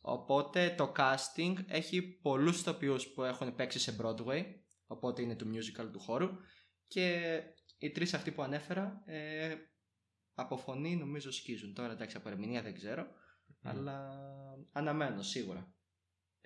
Οπότε 0.00 0.74
το 0.76 0.92
casting 0.96 1.54
έχει 1.66 2.02
πολλούς 2.02 2.62
ηθοποιούς 2.62 3.06
που 3.06 3.22
έχουν 3.22 3.54
παίξει 3.54 3.78
σε 3.78 3.96
Broadway, 4.00 4.42
οπότε 4.86 5.22
είναι 5.22 5.36
του 5.36 5.50
musical 5.54 5.88
του 5.92 6.00
χώρου 6.00 6.28
και 6.86 7.38
οι 7.78 7.90
τρεις 7.90 8.14
αυτοί 8.14 8.32
που 8.32 8.42
ανέφερα 8.42 9.02
ε, 9.06 9.54
από 10.34 10.56
φωνή 10.56 10.96
νομίζω 10.96 11.32
σκίζουν. 11.32 11.74
Τώρα 11.74 11.92
εντάξει 11.92 12.16
από 12.16 12.28
ερμηνεία 12.28 12.62
δεν 12.62 12.74
ξέρω, 12.74 13.06
αλλά 13.62 14.10
αναμένω 14.72 15.22
σίγουρα. 15.22 15.74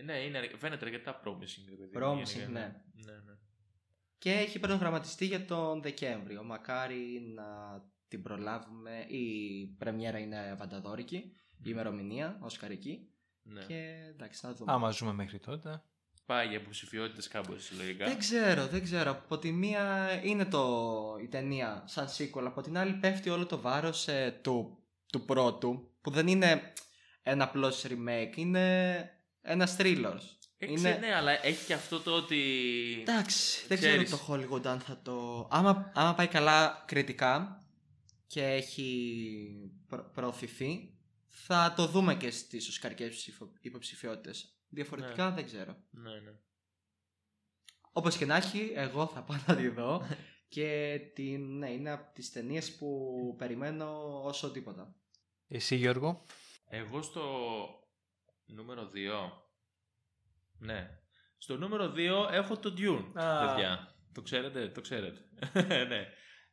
Ναι, 0.05 0.19
είναι, 0.19 0.51
φαίνεται 0.57 0.85
αρκετά 0.85 1.21
promising. 1.25 1.65
ρε 1.69 1.77
παιδί 1.77 1.99
μου, 1.99 2.05
Promising, 2.05 2.25
γενικά, 2.25 2.51
ναι. 2.51 2.83
ναι, 2.93 3.13
ναι. 3.13 3.33
Και 4.19 4.31
έχει 4.31 4.59
προγραμματιστεί 4.59 5.27
για 5.27 5.45
τον 5.45 5.83
Δεκέμβριο. 5.83 6.45
Μακάρι 6.45 7.33
να 7.35 7.45
την 8.09 8.23
προλάβουμε. 8.23 9.05
Η 9.09 9.67
πρεμιέρα 9.79 10.19
είναι 10.19 10.55
βανταδόρικη, 10.59 11.17
η 11.17 11.65
ημερομηνία, 11.65 12.39
οσκαρική. 12.43 13.13
Ναι. 13.43 13.65
Και 13.65 14.09
εντάξει, 14.09 14.47
να 14.47 14.55
δούμε. 14.55 14.73
Άμα 14.73 14.91
ζούμε 14.91 15.13
μέχρι 15.13 15.39
τότε. 15.39 15.83
Πάει 16.29 16.47
για 16.49 16.57
υποψηφιότητες 16.59 17.29
κάπως 17.29 17.65
συλλογικά. 17.65 18.07
Δεν 18.07 18.19
ξέρω, 18.19 18.67
δεν 18.67 18.83
ξέρω. 18.83 19.11
Από 19.11 19.39
τη 19.39 19.53
μία 19.53 20.11
είναι 20.25 20.45
το, 20.45 20.85
η 21.23 21.27
ταινία 21.29 21.85
σαν 21.87 22.07
sequel, 22.19 22.43
από 22.45 22.61
την 22.63 22.79
άλλη 22.79 22.93
πέφτει 22.93 23.31
όλο 23.31 23.47
το 23.47 23.61
βάρος 23.61 24.09
ε, 24.09 24.39
του, 24.43 24.79
του 25.13 25.25
πρώτου, 25.25 25.91
που 26.01 26.11
δεν 26.11 26.27
είναι 26.27 26.73
ένα 27.23 27.45
απλό 27.45 27.73
remake, 27.83 28.37
είναι 28.37 28.95
ένας 29.43 29.77
thriller. 29.79 30.15
Έχει, 30.59 30.73
είναι- 30.73 30.97
Ναι, 31.01 31.15
αλλά 31.15 31.47
έχει 31.47 31.67
και 31.67 31.75
αυτό 31.75 32.01
το 32.01 32.15
ότι. 32.15 32.41
Εντάξει, 33.01 33.67
δεν 33.69 33.79
Ξέρεις. 33.79 34.05
ξέρω 34.13 34.23
το 34.27 34.33
Hollywood 34.57 34.67
αν 34.67 34.81
θα 34.81 35.01
το... 35.03 35.49
Άμα, 35.51 35.93
άμα 35.95 36.15
πάει 36.15 36.27
καλά 36.27 36.85
κριτικά 36.87 37.65
και 38.27 38.45
έχει 38.45 39.01
προ- 39.89 40.11
προωθηθεί, 40.13 40.95
θα 41.27 41.75
το 41.77 41.87
δούμε 41.87 42.15
και 42.15 42.31
στις 42.31 42.69
οσκαρικές 42.69 43.11
ψηφο- 43.17 43.53
υποψηφιότητες. 44.71 45.17
Διαφορετικά 45.17 45.31
δεν 45.31 45.45
ξέρω. 45.45 45.77
Ναι, 45.91 46.11
ναι. 46.11 46.39
Όπως 47.93 48.17
και 48.17 48.27
να 48.27 48.37
έχει, 48.37 48.73
εγώ 48.75 49.07
θα 49.07 49.23
πάω 49.23 49.37
να 49.47 49.57
τη 49.57 49.69
δω 49.69 50.07
και 50.49 51.01
την, 51.15 51.59
ναι, 51.59 51.71
είναι 51.71 51.91
από 51.91 52.13
τις 52.15 52.33
ταινίες 52.33 52.77
που 52.77 52.89
περιμένω 53.39 54.21
όσο 54.23 54.51
τίποτα. 54.51 54.95
Εσύ 55.49 55.77
Γιώργο. 55.77 56.25
Εγώ 56.69 57.03
στο 57.03 57.23
νούμερο 58.47 58.91
2. 58.95 59.31
Ναι. 60.59 60.91
Στο 61.39 61.57
νούμερο 61.57 61.93
2 61.97 62.29
έχω 62.33 62.57
το 62.57 62.75
Dune. 62.79 63.11
Α. 63.15 63.47
Παιδιά. 63.47 63.95
Το 64.13 64.23
ξέρετε, 64.23 64.69
το 64.69 64.81
ξέρετε. 64.81 65.21
ναι. 65.89 66.07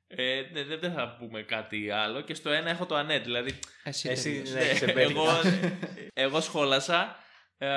Ε, 0.07 0.49
ναι, 0.51 0.63
δεν 0.63 0.79
δεν 0.79 0.93
θα 0.93 1.15
πούμε 1.19 1.43
κάτι 1.43 1.89
άλλο. 1.89 2.21
Και 2.21 2.33
στο 2.33 2.49
ένα 2.49 2.69
έχω 2.69 2.85
το 2.85 2.99
Annette. 2.99 3.21
Δηλαδή, 3.23 3.59
Εσύ, 3.83 4.09
Εσύ, 4.09 4.29
τελείωσε. 4.31 4.53
ναι, 4.53 4.59
έχεις 4.59 4.81
εμπέλεια. 4.81 5.21
εγώ, 5.21 5.31
εγώ 6.13 6.41
σχόλασα. 6.41 7.15
Ε, 7.57 7.67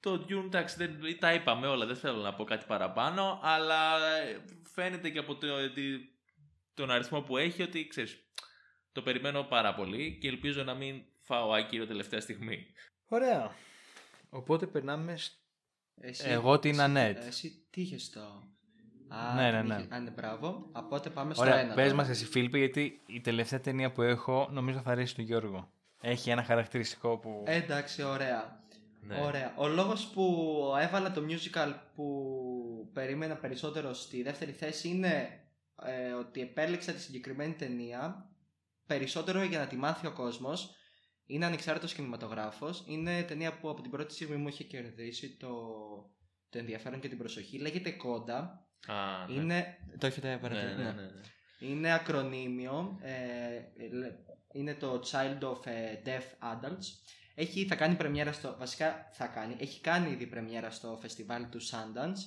το 0.00 0.26
Dune, 0.28 0.44
εντάξει, 0.44 0.76
δεν, 0.76 1.18
τα 1.18 1.34
είπαμε 1.34 1.66
όλα, 1.66 1.86
δεν 1.86 1.96
θέλω 1.96 2.20
να 2.22 2.34
πω 2.34 2.44
κάτι 2.44 2.64
παραπάνω, 2.66 3.40
αλλά 3.42 3.98
ε, 4.18 4.44
φαίνεται 4.74 5.10
και 5.10 5.18
από 5.18 5.34
το, 5.36 5.72
τη- 5.72 5.98
τον 6.74 6.90
αριθμό 6.90 7.20
που 7.20 7.36
έχει 7.36 7.62
ότι, 7.62 7.86
ξέρεις, 7.86 8.18
το 8.92 9.02
περιμένω 9.02 9.42
πάρα 9.42 9.74
πολύ 9.74 10.18
και 10.20 10.28
ελπίζω 10.28 10.62
να 10.62 10.74
μην 10.74 11.02
φάω 11.20 11.50
άκυρο 11.52 11.86
τελευταία 11.86 12.20
στιγμή. 12.20 12.66
Ωραία. 13.08 13.54
Οπότε 14.30 14.66
περνάμε. 14.66 15.16
σ- 15.16 15.32
Εσύ, 16.00 16.28
Εγώ 16.28 16.58
την 16.58 16.70
εσύ- 16.70 16.80
Ανέτ. 16.80 17.24
Εσύ 17.24 17.66
τι 17.70 17.80
είχες 17.80 18.10
το... 18.10 18.20
Α, 19.08 19.34
Ναι, 19.34 19.50
την 19.50 19.58
ναι, 19.58 19.62
ναι. 19.74 19.80
είχες- 19.80 19.92
Α, 19.92 20.00
ναι, 20.00 20.10
μπράβο. 20.10 20.70
Οπότε 20.72 21.10
πάμε 21.10 21.34
στο 21.34 21.42
Ωραία, 21.42 21.58
ένα. 21.58 21.74
πες 21.74 21.84
τώρα. 21.84 21.96
μας 21.96 22.08
εσύ 22.08 22.24
Φίλιππε, 22.24 22.58
γιατί 22.58 23.00
η 23.06 23.20
τελευταία 23.20 23.60
ταινία 23.60 23.92
που 23.92 24.02
έχω 24.02 24.48
νομίζω 24.52 24.80
θα 24.80 24.90
αρέσει 24.90 25.14
του 25.14 25.22
Γιώργο. 25.22 25.72
Έχει 26.00 26.30
ένα 26.30 26.42
χαρακτηριστικό 26.42 27.18
που... 27.18 27.42
Ε, 27.46 27.56
εντάξει, 27.56 28.02
ωραία. 28.02 28.62
Ναι. 29.00 29.20
Ωραία. 29.20 29.54
Ο 29.56 29.68
λόγος 29.68 30.06
που 30.06 30.46
έβαλα 30.80 31.10
το 31.12 31.22
musical 31.28 31.74
που 31.94 32.90
περίμενα 32.92 33.36
περισσότερο 33.36 33.92
στη 33.94 34.22
δεύτερη 34.22 34.52
θέση 34.52 34.88
είναι 34.88 35.40
ε, 35.82 36.12
ότι 36.12 36.40
επέλεξα 36.40 36.92
τη 36.92 37.00
συγκεκριμένη 37.00 37.52
ταινία 37.54 38.30
περισσότερο 38.86 39.42
για 39.42 39.58
να 39.58 39.66
τη 39.66 39.76
μάθει 39.76 40.06
ο 40.06 40.12
κόσμος. 40.12 40.74
Είναι 41.26 41.46
ανεξάρτητος 41.46 41.94
κινηματογράφος. 41.94 42.84
Είναι 42.86 43.22
ταινία 43.22 43.58
που 43.58 43.68
από 43.70 43.82
την 43.82 43.90
πρώτη 43.90 44.14
στιγμή 44.14 44.36
μου 44.36 44.48
είχε 44.48 44.64
κερδίσει 44.64 45.36
το 45.36 45.52
το 46.50 46.58
ενδιαφέρον 46.58 47.00
και 47.00 47.08
την 47.08 47.18
προσοχή. 47.18 47.58
Λέγεται 47.58 47.90
Κόντα. 47.90 48.68
Α, 48.86 49.26
ναι. 49.28 49.34
Είναι. 49.34 49.76
Το 49.98 50.06
έχετε 50.06 50.38
παρατηρήσει. 50.42 50.76
ναι, 50.76 50.82
ναι, 50.82 50.90
ναι. 50.90 51.00
ναι, 51.02 51.02
ναι. 51.02 51.20
Είναι 51.68 51.92
ακρονίμιο. 51.92 52.98
ε, 53.02 53.88
λε- 53.92 54.14
είναι 54.52 54.74
το 54.74 55.02
Child 55.10 55.40
of 55.40 55.66
ε, 55.66 56.02
Deaf 56.04 56.54
Adults. 56.54 56.84
Έχει, 57.34 57.66
θα 57.66 57.74
κάνει 57.74 57.94
πρεμιέρα 57.94 58.32
στο. 58.32 58.56
Βασικά 58.58 59.08
θα 59.12 59.26
κάνει. 59.26 59.56
Έχει 59.58 59.80
κάνει 59.80 60.10
ήδη 60.10 60.26
πρεμιέρα 60.26 60.70
στο 60.70 60.98
φεστιβάλ 61.00 61.48
του 61.48 61.60
Sundance. 61.62 62.18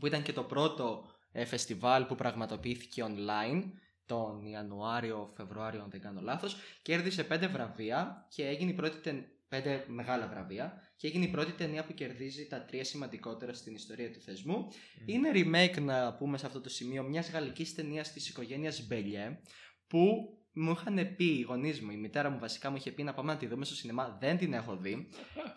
Που 0.00 0.06
ήταν 0.06 0.22
και 0.22 0.32
το 0.32 0.42
πρώτο 0.42 1.10
ε, 1.32 1.44
φεστιβάλ 1.44 2.04
που 2.04 2.14
πραγματοποιήθηκε 2.14 3.04
online 3.06 3.62
τον 4.06 4.44
Ιανουάριο, 4.44 5.32
Φεβρουάριο, 5.36 5.82
αν 5.82 5.90
δεν 5.90 6.00
κάνω 6.00 6.20
λάθος. 6.20 6.56
Κέρδισε 6.82 7.24
πέντε 7.24 7.46
βραβεία 7.46 8.26
και 8.28 8.46
έγινε 8.46 8.70
η 8.70 8.74
πρώτη 8.74 8.98
ται- 9.00 9.28
πέντε 9.48 9.84
μεγάλα 9.88 10.28
βραβεία 10.28 10.82
και 10.96 11.06
έγινε 11.06 11.24
η 11.24 11.28
πρώτη 11.28 11.52
ταινία 11.52 11.84
που 11.84 11.94
κερδίζει 11.94 12.46
τα 12.46 12.64
τρία 12.64 12.84
σημαντικότερα 12.84 13.52
στην 13.52 13.74
ιστορία 13.74 14.10
του 14.12 14.20
θεσμού. 14.20 14.68
Είναι 15.06 15.30
remake, 15.34 15.80
να 15.82 16.14
πούμε 16.14 16.38
σε 16.38 16.46
αυτό 16.46 16.60
το 16.60 16.68
σημείο, 16.68 17.02
μιας 17.02 17.30
γαλλικής 17.30 17.74
ταινίας 17.74 18.12
της 18.12 18.28
οικογένειας 18.28 18.86
Μπελιέ 18.86 19.38
που 19.86 20.28
μου 20.54 20.70
είχαν 20.70 21.14
πει 21.16 21.24
οι 21.24 21.40
γονείς 21.40 21.80
μου, 21.80 21.90
η 21.90 21.96
μητέρα 21.96 22.30
μου 22.30 22.38
βασικά 22.38 22.70
μου 22.70 22.76
είχε 22.76 22.90
πει 22.90 23.02
να 23.02 23.14
πάμε 23.14 23.32
να 23.32 23.38
τη 23.38 23.46
δούμε 23.46 23.64
στο 23.64 23.74
σινεμά. 23.74 24.16
Δεν 24.20 24.38
την 24.38 24.52
έχω 24.52 24.76
δει 24.76 25.08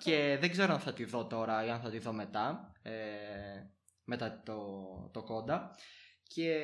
και 0.03 0.37
δεν 0.39 0.51
ξέρω 0.51 0.73
αν 0.73 0.79
θα 0.79 0.93
τη 0.93 1.05
δω 1.05 1.25
τώρα 1.25 1.65
ή 1.65 1.69
αν 1.69 1.79
θα 1.79 1.89
τη 1.89 1.99
δω 1.99 2.13
μετά. 2.13 2.71
Ε, 2.81 2.91
μετά 4.03 4.41
το, 4.45 4.71
το 5.13 5.23
κόντα. 5.23 5.75
Και 6.27 6.59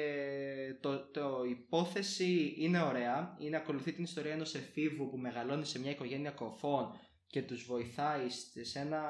το, 0.82 1.12
το 1.12 1.44
υπόθεση 1.50 2.56
είναι 2.58 2.82
ωραία. 2.82 3.36
Είναι 3.40 3.56
ακολουθεί 3.56 3.94
την 3.94 4.04
ιστορία 4.04 4.32
ενός 4.32 4.56
εφήβου 4.56 5.10
που 5.10 5.18
μεγαλώνει 5.18 5.66
σε 5.66 5.80
μια 5.80 5.92
οικογένεια 5.92 6.32
κοφών 6.32 7.00
και 7.28 7.42
τους 7.42 7.66
βοηθάει 7.66 8.30
σε, 8.30 8.64
σε 8.64 8.80
ένα, 8.80 9.02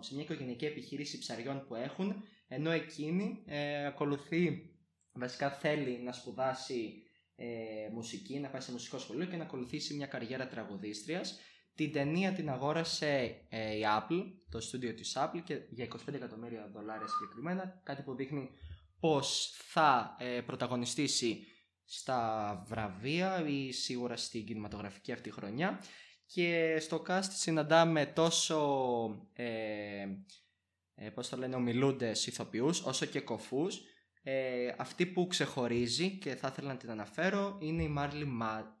σε 0.00 0.14
μια 0.14 0.22
οικογενειακή 0.22 0.64
επιχείρηση 0.64 1.18
ψαριών 1.18 1.64
που 1.66 1.74
έχουν 1.74 2.24
ενώ 2.48 2.70
εκείνη 2.70 3.42
ε, 3.46 3.86
ακολουθεί 3.86 4.70
βασικά 5.12 5.50
θέλει 5.50 5.98
να 5.98 6.12
σπουδάσει 6.12 7.02
ε, 7.40 7.88
μουσική, 7.92 8.38
να 8.38 8.48
πάει 8.48 8.60
σε 8.60 8.72
μουσικό 8.72 8.98
σχολείο 8.98 9.26
και 9.26 9.36
να 9.36 9.42
ακολουθήσει 9.44 9.94
μια 9.94 10.06
καριέρα 10.06 10.48
τραγουδίστριας. 10.48 11.38
Την 11.74 11.92
ταινία 11.92 12.32
την 12.32 12.50
αγόρασε 12.50 13.40
ε, 13.48 13.76
η 13.76 13.82
Apple, 14.00 14.24
το 14.50 14.60
στούντιο 14.60 14.94
της 14.94 15.16
Apple 15.16 15.42
και 15.44 15.58
για 15.70 15.88
25 16.08 16.14
εκατομμύρια 16.14 16.70
δολάρια 16.72 17.06
συγκεκριμένα, 17.06 17.80
κάτι 17.84 18.02
που 18.02 18.14
δείχνει 18.14 18.50
πως 19.00 19.54
θα 19.68 20.16
ε, 20.18 20.40
πρωταγωνιστήσει 20.40 21.46
στα 21.84 22.62
βραβεία 22.68 23.48
ή 23.48 23.72
σίγουρα 23.72 24.16
στην 24.16 24.46
κινηματογραφική 24.46 25.12
αυτή 25.12 25.30
χρονιά. 25.30 25.80
Και 26.26 26.76
στο 26.80 27.02
cast 27.08 27.28
συναντάμε 27.30 28.06
τόσο 28.06 28.58
ε, 29.32 30.04
ε, 30.94 31.10
πώς 31.10 31.28
το 31.28 31.36
λένε 31.36 31.54
ομιλούντες 31.54 32.26
ηθοποιούς 32.26 32.80
όσο 32.80 33.06
και 33.06 33.20
κωφούς 33.20 33.80
ε, 34.22 34.74
αυτή 34.78 35.06
που 35.06 35.26
ξεχωρίζει 35.26 36.10
και 36.18 36.34
θα 36.34 36.48
ήθελα 36.48 36.68
να 36.72 36.76
την 36.76 36.90
αναφέρω 36.90 37.58
είναι 37.60 37.82
η 37.82 37.88
Μάρλι 37.88 38.24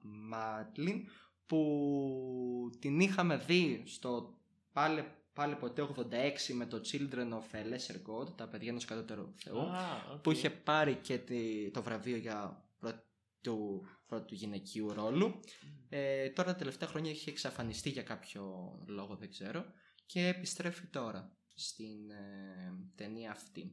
Μάτλιν 0.02 1.06
που 1.46 2.70
την 2.80 3.00
είχαμε 3.00 3.36
δει 3.36 3.82
στο 3.86 4.38
πάλι, 4.72 5.04
πάλι 5.32 5.54
ποτέ 5.54 5.82
86 5.82 6.52
με 6.54 6.66
το 6.66 6.80
Children 6.92 7.28
of 7.32 7.54
a 7.56 7.62
Lesser 7.72 7.96
God, 8.10 8.36
τα 8.36 8.48
παιδιά 8.48 8.68
ενός 8.70 8.84
κατώτερου 8.84 9.32
θεού, 9.36 9.58
Α, 9.60 10.12
οκ. 10.14 10.20
που 10.20 10.30
είχε 10.30 10.50
πάρει 10.50 10.94
και 10.94 11.18
τη- 11.18 11.70
το 11.70 11.82
βραβείο 11.82 12.16
για 12.16 12.64
πρώτου, 12.78 13.86
πρώτου 14.06 14.34
γυναικείου 14.34 14.92
ρόλου. 14.92 15.40
Ε, 15.88 16.28
τώρα 16.30 16.52
τα 16.52 16.58
τελευταία 16.58 16.88
χρόνια 16.88 17.10
έχει 17.10 17.28
εξαφανιστεί 17.30 17.88
για 17.90 18.02
κάποιο 18.02 18.72
λόγο, 18.86 19.16
δεν 19.16 19.30
ξέρω, 19.30 19.64
και 20.06 20.26
επιστρέφει 20.26 20.86
τώρα 20.86 21.32
στην 21.54 22.10
ε, 22.10 22.72
ταινία 22.94 23.30
αυτή. 23.30 23.72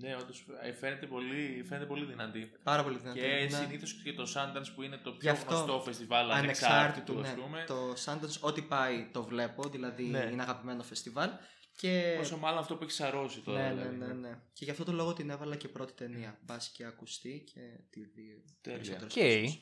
Ναι, 0.00 0.16
όντως 0.16 0.46
ε, 0.62 0.72
φαίνεται 0.72 1.06
πολύ, 1.06 1.64
φαίνεται 1.68 1.86
πολύ 1.86 2.04
δυνατή. 2.04 2.52
Πάρα 2.62 2.82
πολύ 2.82 2.98
δυνατή. 2.98 3.20
Και 3.20 3.26
Ναι. 3.26 3.48
συνήθως 3.48 3.92
και 4.02 4.12
το 4.12 4.32
Sundance 4.34 4.66
που 4.74 4.82
είναι 4.82 4.96
το 4.96 5.10
Γι' 5.10 5.16
πιο 5.18 5.30
αυτό, 5.30 5.54
γνωστό 5.54 5.80
φεστιβάλ 5.80 6.30
Ανεξάρτητου, 6.30 7.12
ανεξάρτητου, 7.12 7.20
ναι. 7.20 7.28
ας 7.28 7.34
πούμε. 7.34 7.64
Το 7.66 7.92
Sundance, 8.04 8.40
ό,τι 8.48 8.62
πάει 8.62 9.08
το 9.12 9.24
βλέπω, 9.24 9.68
δηλαδή 9.68 10.04
Ναι. 10.04 10.28
είναι 10.32 10.42
αγαπημένο 10.42 10.82
φεστιβάλ. 10.82 11.30
Και... 11.76 12.16
Όσο 12.20 12.36
μάλλον 12.36 12.58
αυτό 12.58 12.76
που 12.76 12.82
έχει 12.82 12.92
σαρώσει 12.92 13.40
τώρα. 13.40 13.68
Ναι, 13.68 13.82
ναι, 13.82 13.88
δηλαδή. 13.88 14.12
ναι, 14.20 14.28
ναι. 14.28 14.38
Και 14.52 14.64
γι' 14.64 14.70
αυτό 14.70 14.84
το 14.84 14.92
λόγο 14.92 15.12
την 15.12 15.30
έβαλα 15.30 15.56
και 15.56 15.68
πρώτη 15.68 15.92
ταινία. 15.92 16.38
Μπας 16.42 16.68
και 16.68 16.84
ακουστεί 16.84 17.44
και 17.54 17.60
τη 17.90 18.00
δει 18.00 18.44
Τέλεια. 18.60 18.78
περισσότερος 18.78 19.14
Οκ. 19.16 19.22
κόσμος. 19.22 19.60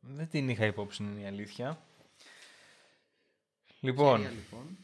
Δεν 0.00 0.28
την 0.28 0.48
είχα 0.48 0.66
υπόψη, 0.66 1.02
είναι 1.02 1.20
η 1.20 1.26
αλήθεια. 1.26 1.86
Λοιπόν, 3.80 4.16
Κυρία, 4.20 4.30
λοιπόν. 4.34 4.78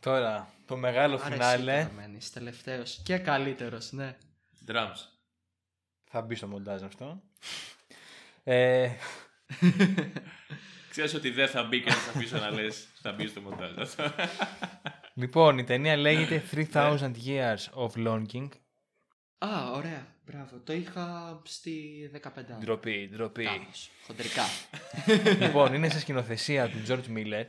τώρα 0.00 0.54
το 0.66 0.76
μεγάλο 0.76 1.14
Άρα 1.14 1.24
εσύ 1.24 1.32
φινάλε 1.32 1.72
τώρα 1.82 1.92
μένεις 1.94 2.30
τελευταίος 2.32 3.00
και 3.04 3.18
καλύτερος, 3.18 3.92
ναι. 3.92 4.16
Drums. 4.68 4.96
θα 6.04 6.20
μπει 6.22 6.34
στο 6.34 6.46
μοντάζ 6.46 6.82
αυτό. 6.82 7.22
Ε, 8.44 8.90
Ξέρεις 10.90 11.14
ότι 11.14 11.30
δεν 11.30 11.48
θα 11.48 11.62
μπει 11.62 11.82
και 11.82 11.90
θα 11.90 12.10
αφήσω 12.10 12.38
να 12.38 12.50
λες 12.50 12.88
θα 13.02 13.12
μπει 13.12 13.26
στο 13.26 13.40
μοντάζ. 13.40 13.76
αυτό. 13.78 14.04
λοιπόν, 15.14 15.58
η 15.58 15.64
ταινία 15.64 15.96
λέγεται 15.96 16.42
Ναι. 16.52 16.66
3000 16.72 17.10
Years 17.26 17.86
of 17.86 17.90
Longing. 18.06 18.48
Α, 19.38 19.70
ωραία. 19.70 20.06
Μπράβο. 20.26 20.56
Το 20.64 20.72
είχα 20.72 21.40
στη 21.44 22.10
15. 22.22 22.28
Ντροπή, 22.58 23.08
ντροπή. 23.12 23.44
Κάπως. 23.44 23.90
Χοντρικά. 24.06 24.42
λοιπόν, 25.46 25.74
είναι 25.74 25.88
σε 25.88 26.00
σκηνοθεσία 26.00 26.68
του 26.68 26.78
George 26.88 27.16
Miller 27.16 27.44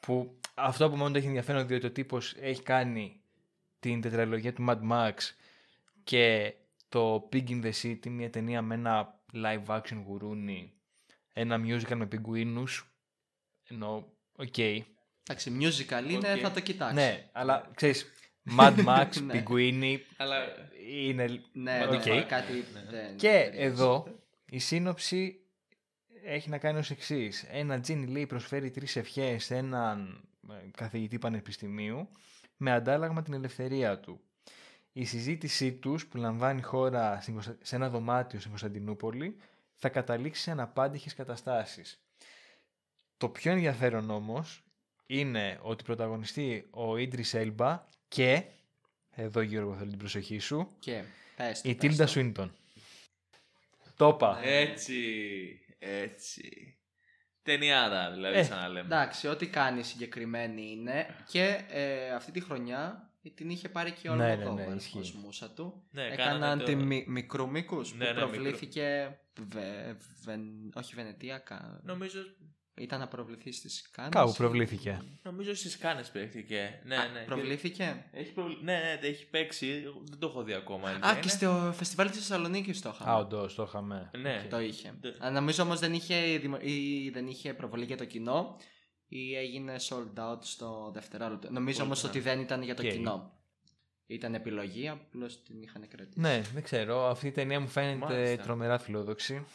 που 0.00 0.38
αυτό 0.54 0.90
που 0.90 0.96
μόνο 0.96 1.10
το 1.10 1.18
έχει 1.18 1.26
ενδιαφέρον 1.26 1.66
διότι 1.66 1.86
ο 1.86 1.90
τύπος 1.92 2.34
έχει 2.40 2.62
κάνει 2.62 3.20
την 3.80 4.00
τετραλογία 4.00 4.52
του 4.52 4.66
Mad 4.68 4.80
Max 4.90 5.14
και 6.08 6.54
το 6.88 7.28
Pig 7.32 7.48
in 7.48 7.64
the 7.64 7.72
City, 7.82 8.08
μια 8.08 8.30
ταινία 8.30 8.62
με 8.62 8.74
ένα 8.74 9.20
live 9.32 9.64
action 9.66 10.02
γουρούνι, 10.06 10.72
ένα 11.32 11.60
musical 11.64 11.94
με 11.96 12.06
πιγκουίνους, 12.06 12.92
ενώ, 13.68 14.12
οκ, 14.32 14.58
Εντάξει, 14.58 15.56
musical 15.60 16.10
είναι, 16.10 16.32
Οκ. 16.32 16.38
θα 16.42 16.50
το 16.50 16.60
κοιτάξω. 16.60 16.94
ναι, 16.94 17.28
αλλά 17.32 17.70
ξέρεις, 17.74 18.12
Mad 18.58 18.84
Max, 18.86 19.06
Ναι. 19.26 19.32
πιγκουίνοι, 19.32 20.04
Αλλά 20.16 20.44
είναι... 20.90 21.42
Ναι, 21.52 21.86
Οκ. 21.90 22.06
ναι, 22.06 22.22
κάτι 22.22 22.52
δεν 22.90 23.16
Και 23.16 23.28
ταιριάζει. 23.28 23.58
εδώ 23.62 24.06
η 24.50 24.58
σύνοψη 24.58 25.40
έχει 26.24 26.48
να 26.48 26.58
κάνει 26.58 26.78
ως 26.78 26.90
εξής. 26.90 27.44
Ένα 27.50 27.80
τζίνι 27.80 28.06
λέει 28.06 28.26
προσφέρει 28.26 28.70
τρεις 28.70 28.96
ευχές 28.96 29.44
σε 29.44 29.56
έναν 29.56 30.24
ε, 30.50 30.54
καθηγητή 30.76 31.18
πανεπιστημίου 31.18 32.08
με 32.56 32.72
αντάλλαγμα 32.72 33.22
την 33.22 33.32
ελευθερία 33.34 33.98
του. 34.00 34.20
Η 34.98 35.04
συζήτησή 35.04 35.72
τους 35.72 36.06
που 36.06 36.16
λαμβάνει 36.16 36.62
χώρα 36.62 37.20
στην 37.20 37.34
Κωνστα- 37.34 37.56
σε 37.62 37.76
ένα 37.76 37.88
δωμάτιο 37.88 38.38
στην 38.38 38.50
Κωνσταντινούπολη 38.50 39.36
θα 39.74 39.88
καταλήξει 39.88 40.42
σε 40.42 40.50
αναπάντηχες 40.50 41.14
καταστάσεις. 41.14 42.02
Το 43.16 43.28
πιο 43.28 43.52
ενδιαφέρον 43.52 44.10
όμως 44.10 44.64
είναι 45.06 45.58
ότι 45.62 45.84
πρωταγωνιστεί 45.84 46.66
ο 46.70 46.96
Ίντρις 46.96 47.34
Έλμπα 47.34 47.86
και, 48.08 48.42
εδώ 49.10 49.40
Γιώργο 49.40 49.74
θέλω 49.76 49.88
την 49.90 49.98
προσοχή 49.98 50.38
σου, 50.38 50.68
Και 50.78 51.02
πες 51.36 51.60
το, 51.62 51.68
η 51.68 51.74
πες 51.74 51.80
Τίλντα 51.80 52.04
το. 52.04 52.10
Σουίντον. 52.10 52.56
Το 53.96 54.08
είπα. 54.08 54.40
έτσι, 54.42 55.00
έτσι. 55.78 56.76
Ταινιάρα 57.42 58.10
δηλαδή 58.10 58.38
Ε, 58.38 58.42
σαν 58.44 58.58
να 58.58 58.68
λέμε. 58.68 58.86
Εντάξει, 58.86 59.28
ό,τι 59.28 59.46
κάνει 59.46 59.82
συγκεκριμένη 59.82 60.70
είναι 60.70 61.16
και 61.28 61.64
ε, 61.68 62.10
αυτή 62.10 62.32
τη 62.32 62.40
χρονιά 62.40 63.07
την 63.34 63.50
είχε 63.50 63.68
πάρει 63.68 63.92
και 63.92 64.08
ο 64.08 64.14
Ναι, 64.14 64.24
ναι, 64.26 64.30
Αλμοδόβαρ 64.32 64.68
ναι, 64.68 64.74
ισχύει. 64.74 64.98
ως 64.98 65.12
μουσα 65.12 65.50
του. 65.50 65.86
Ναι, 65.90 66.02
Έκαναν 66.06 66.40
κάνανε 66.40 66.64
τη 66.64 66.72
το- 66.76 66.84
μι- 66.84 67.06
μικρού 67.08 67.50
μήκου 67.50 67.76
Ναι, 67.76 67.82
που 67.82 67.96
ναι, 67.96 68.06
μικρού. 68.12 68.28
προβλήθηκε. 68.30 69.18
Βε, 69.48 69.96
βεν- 70.24 70.76
όχι 70.76 70.94
Βενετία, 70.94 71.38
κα... 71.38 71.80
Νομίζω, 71.84 72.18
ήταν 72.74 73.00
να 73.00 73.08
προβληθεί 73.08 73.52
στις 73.52 73.90
Κάνες. 73.90 74.10
Κάπου 74.12 74.32
προβλήθηκε. 74.32 75.02
νομίζω 75.22 75.54
στις 75.54 75.78
Κάνες 75.78 76.10
παίχτηκε. 76.10 76.80
Ναι, 76.84 76.96
Α, 76.96 77.08
ναι. 77.08 77.20
Προβλήθηκε; 77.24 78.04
Έχει 78.12 78.32
προβλ... 78.32 78.52
Ναι, 78.62 78.72
ναι, 79.00 79.08
έχει 79.08 79.28
παίξει. 79.28 79.82
Δεν 80.08 80.18
το 80.18 80.26
έχω 80.26 80.42
δει 80.42 80.52
ακόμα. 80.54 80.88
Α, 80.88 80.90
αλήθεια 80.92 81.12
και 81.14 81.18
είναι. 81.18 81.30
στο 81.30 81.72
φεστιβάλ 81.72 82.08
της 82.10 82.16
Θεσσαλονίκης 82.18 82.80
το 82.80 82.92
είχαμε. 82.94 83.10
Α, 83.10 83.16
όντως, 83.16 83.54
το 83.54 83.62
είχαμε. 83.62 84.10
Ναι. 84.18 84.46
Το 84.50 84.60
είχε. 84.60 84.98
Τε- 85.00 85.22
Α, 85.24 85.30
Νομίζω 85.30 85.62
όμως 85.62 85.78
δεν 85.80 85.92
είχε, 85.92 86.38
δημο- 86.38 86.60
ή 86.62 87.10
δεν 87.12 87.26
είχε 87.26 87.54
προβολή 87.54 87.84
για 87.84 87.96
το 87.96 88.04
κοινό 88.04 88.56
ή 89.08 89.36
έγινε 89.36 89.74
sold 89.88 90.18
out 90.32 90.38
στο 90.40 90.90
δευτερόλεπτο. 90.94 91.50
Νομίζω 91.52 91.76
Πολύ 91.78 91.86
όμως 91.86 92.04
ότι 92.04 92.20
δεν 92.20 92.40
ήταν 92.40 92.62
για 92.62 92.74
το 92.74 92.82
Οκ. 92.86 92.90
κοινό. 92.92 93.32
Ήταν 94.06 94.34
επιλογή, 94.34 94.88
απλώς 94.88 95.42
την 95.42 95.62
είχαν 95.62 95.88
κρατήσει. 95.88 96.20
Ναι, 96.20 96.40
δεν 96.54 96.62
ξέρω. 96.62 97.06
Αυτή 97.08 97.26
η 97.26 97.30
ταινία 97.30 97.60
μου 97.60 97.68
φαίνεται 97.68 97.96
Μάλιστα. 98.06 98.42
τρομερά 98.42 98.78
φιλόδοξη. 98.78 99.46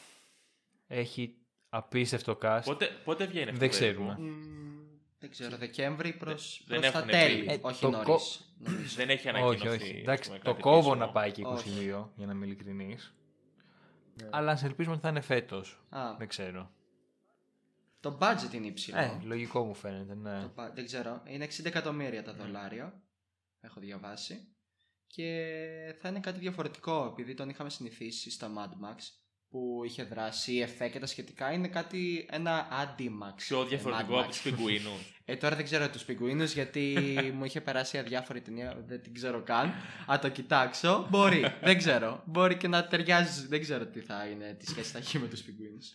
Έχει 0.87 1.35
απίστευτο 1.69 2.37
cast. 2.41 2.61
Πότε, 2.65 2.89
πότε 3.03 3.25
βγαίνει 3.25 3.45
αυτό 3.49 3.59
Δεν 3.59 3.69
το 3.69 3.75
ξέρουμε. 3.75 4.09
έργο; 4.11 4.21
Μμμ, 4.23 4.81
δεν 5.19 5.29
ξέρω, 5.29 5.57
Δεκέμβρη 5.57 6.13
προς, 6.13 6.63
δεν 6.67 6.79
προς 6.79 6.91
τα 6.91 6.97
έχουν 6.97 7.09
τέλη, 7.11 7.43
πει. 7.43 7.51
Ε, 7.51 7.57
όχι 7.61 7.81
το 7.81 7.89
νωρίς. 7.89 8.05
κο- 8.07 8.19
νομίζω. 8.57 8.95
Δεν 8.95 9.09
έχει 9.09 9.29
όχι, 9.29 9.37
ανακοινωθεί. 9.37 9.67
όχι. 9.83 9.91
ας 9.95 9.99
Εντάξει, 10.01 10.29
πούμε, 10.29 10.39
το 10.41 10.49
κάτι 10.51 10.61
κόβω 10.61 10.77
επίσημο. 10.77 10.95
να 10.95 11.09
πάει 11.11 11.31
και 11.31 11.41
22, 11.41 11.53
Όχι. 11.53 12.11
για 12.15 12.25
να 12.25 12.31
είμαι 12.31 12.45
ειλικρινής. 12.45 13.13
Ναι. 14.21 14.27
Αλλά 14.31 14.51
ας 14.51 14.63
ελπίζουμε 14.63 14.93
ότι 14.95 15.03
θα 15.03 15.09
είναι 15.09 15.21
φέτος. 15.21 15.79
Α, 15.89 16.15
Δεν 16.17 16.27
ξέρω. 16.27 16.71
Το 18.03 18.17
budget 18.21 18.53
είναι 18.53 18.67
υψηλό. 18.67 18.97
Ε, 18.97 19.19
λογικό 19.23 19.63
μου 19.65 19.73
φαίνεται, 19.73 20.15
ναι. 20.15 20.41
Το 20.41 20.53
ba- 20.55 20.71
δεν 20.75 20.85
ξέρω, 20.85 21.21
είναι 21.25 21.45
60 21.45 21.65
εκατομμύρια 21.65 22.23
τα 22.23 22.33
δολάρια. 22.33 23.01
έχω 23.59 23.79
διαβάσει. 23.79 24.47
Και 25.07 25.95
θα 26.01 26.09
είναι 26.09 26.19
κάτι 26.19 26.39
διαφορετικό, 26.39 27.05
επειδή 27.11 27.33
τον 27.33 27.49
είχαμε 27.49 27.69
συνηθίσει 27.69 28.31
στα 28.31 28.51
Mad 28.57 28.69
Max, 28.87 28.97
που 29.49 29.81
είχε 29.85 30.03
δράσει, 30.03 30.57
εφέ 30.57 30.89
και 30.89 30.99
τα 30.99 31.05
σχετικά. 31.05 31.51
Είναι 31.51 31.67
κάτι, 31.67 32.27
ένα 32.31 32.67
anti-Max. 32.71 33.33
Πιο 33.35 33.65
διαφορετικό 33.65 34.13
Mad 34.13 34.19
από 34.19 34.29
Max. 34.29 34.33
του 34.35 34.41
πιγκουίνου. 34.43 34.91
Ε, 35.25 35.35
τώρα 35.35 35.55
δεν 35.55 35.65
ξέρω 35.65 35.89
τους 35.89 36.03
πιγκουίνους 36.05 36.53
γιατί 36.53 36.97
μου 37.35 37.43
είχε 37.45 37.61
περάσει 37.61 37.97
αδιάφορη 37.97 38.41
ταινία, 38.41 38.83
δεν 38.87 39.01
την 39.01 39.13
ξέρω 39.13 39.43
καν. 39.43 39.73
Α 40.11 40.19
το 40.21 40.29
κοιτάξω. 40.29 41.07
Μπορεί, 41.09 41.43
δεν 41.61 41.77
ξέρω. 41.77 42.23
Μπορεί 42.25 42.57
και 42.57 42.67
να 42.67 42.87
ταιριάζει, 42.87 43.47
δεν 43.47 43.61
ξέρω 43.61 43.85
τι 43.85 43.99
θα 44.01 44.25
είναι, 44.25 44.53
τι 44.53 44.65
σχέση 44.65 44.91
θα 44.91 44.97
έχει 44.97 45.19
με 45.19 45.27
τους 45.27 45.41
πιγκουίνους. 45.41 45.91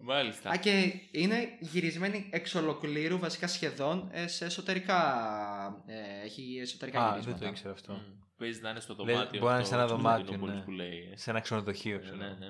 Μάλιστα. 0.00 0.50
Α, 0.50 0.56
και 0.56 0.92
είναι 1.10 1.48
γυρισμένη 1.60 2.28
εξ 2.32 2.54
ολοκλήρου, 2.54 3.18
βασικά 3.18 3.46
σχεδόν, 3.46 4.08
ε, 4.12 4.26
σε 4.26 4.44
εσωτερικά. 4.44 5.82
Ε, 5.86 6.24
έχει 6.24 6.58
εσωτερικά 6.62 7.00
Α, 7.04 7.08
γυρίσματα. 7.10 7.38
δεν 7.38 7.46
το 7.46 7.52
ήξερα 7.52 7.72
αυτό. 7.72 7.92
Μμ. 7.92 7.98
Παίζει 8.36 8.60
να 8.60 8.70
είναι 8.70 8.80
στο 8.80 8.96
Λες, 9.04 9.14
δωμάτιο. 9.14 9.40
μπορεί 9.40 9.52
να 9.52 9.58
είναι 9.58 9.62
αυτό 9.62 9.74
σε 9.74 9.80
ένα 9.80 9.86
του 9.88 9.96
δωμάτιο, 9.96 10.24
Κωνσταντινούπολης 10.24 10.58
ναι. 10.58 10.64
που 10.64 10.70
λέει. 10.70 11.12
Σε 11.16 11.30
ένα 11.30 11.40
ξενοδοχείο, 11.40 11.98
ξέρω. 12.00 12.16
Ναι, 12.16 12.26
ναι. 12.28 12.46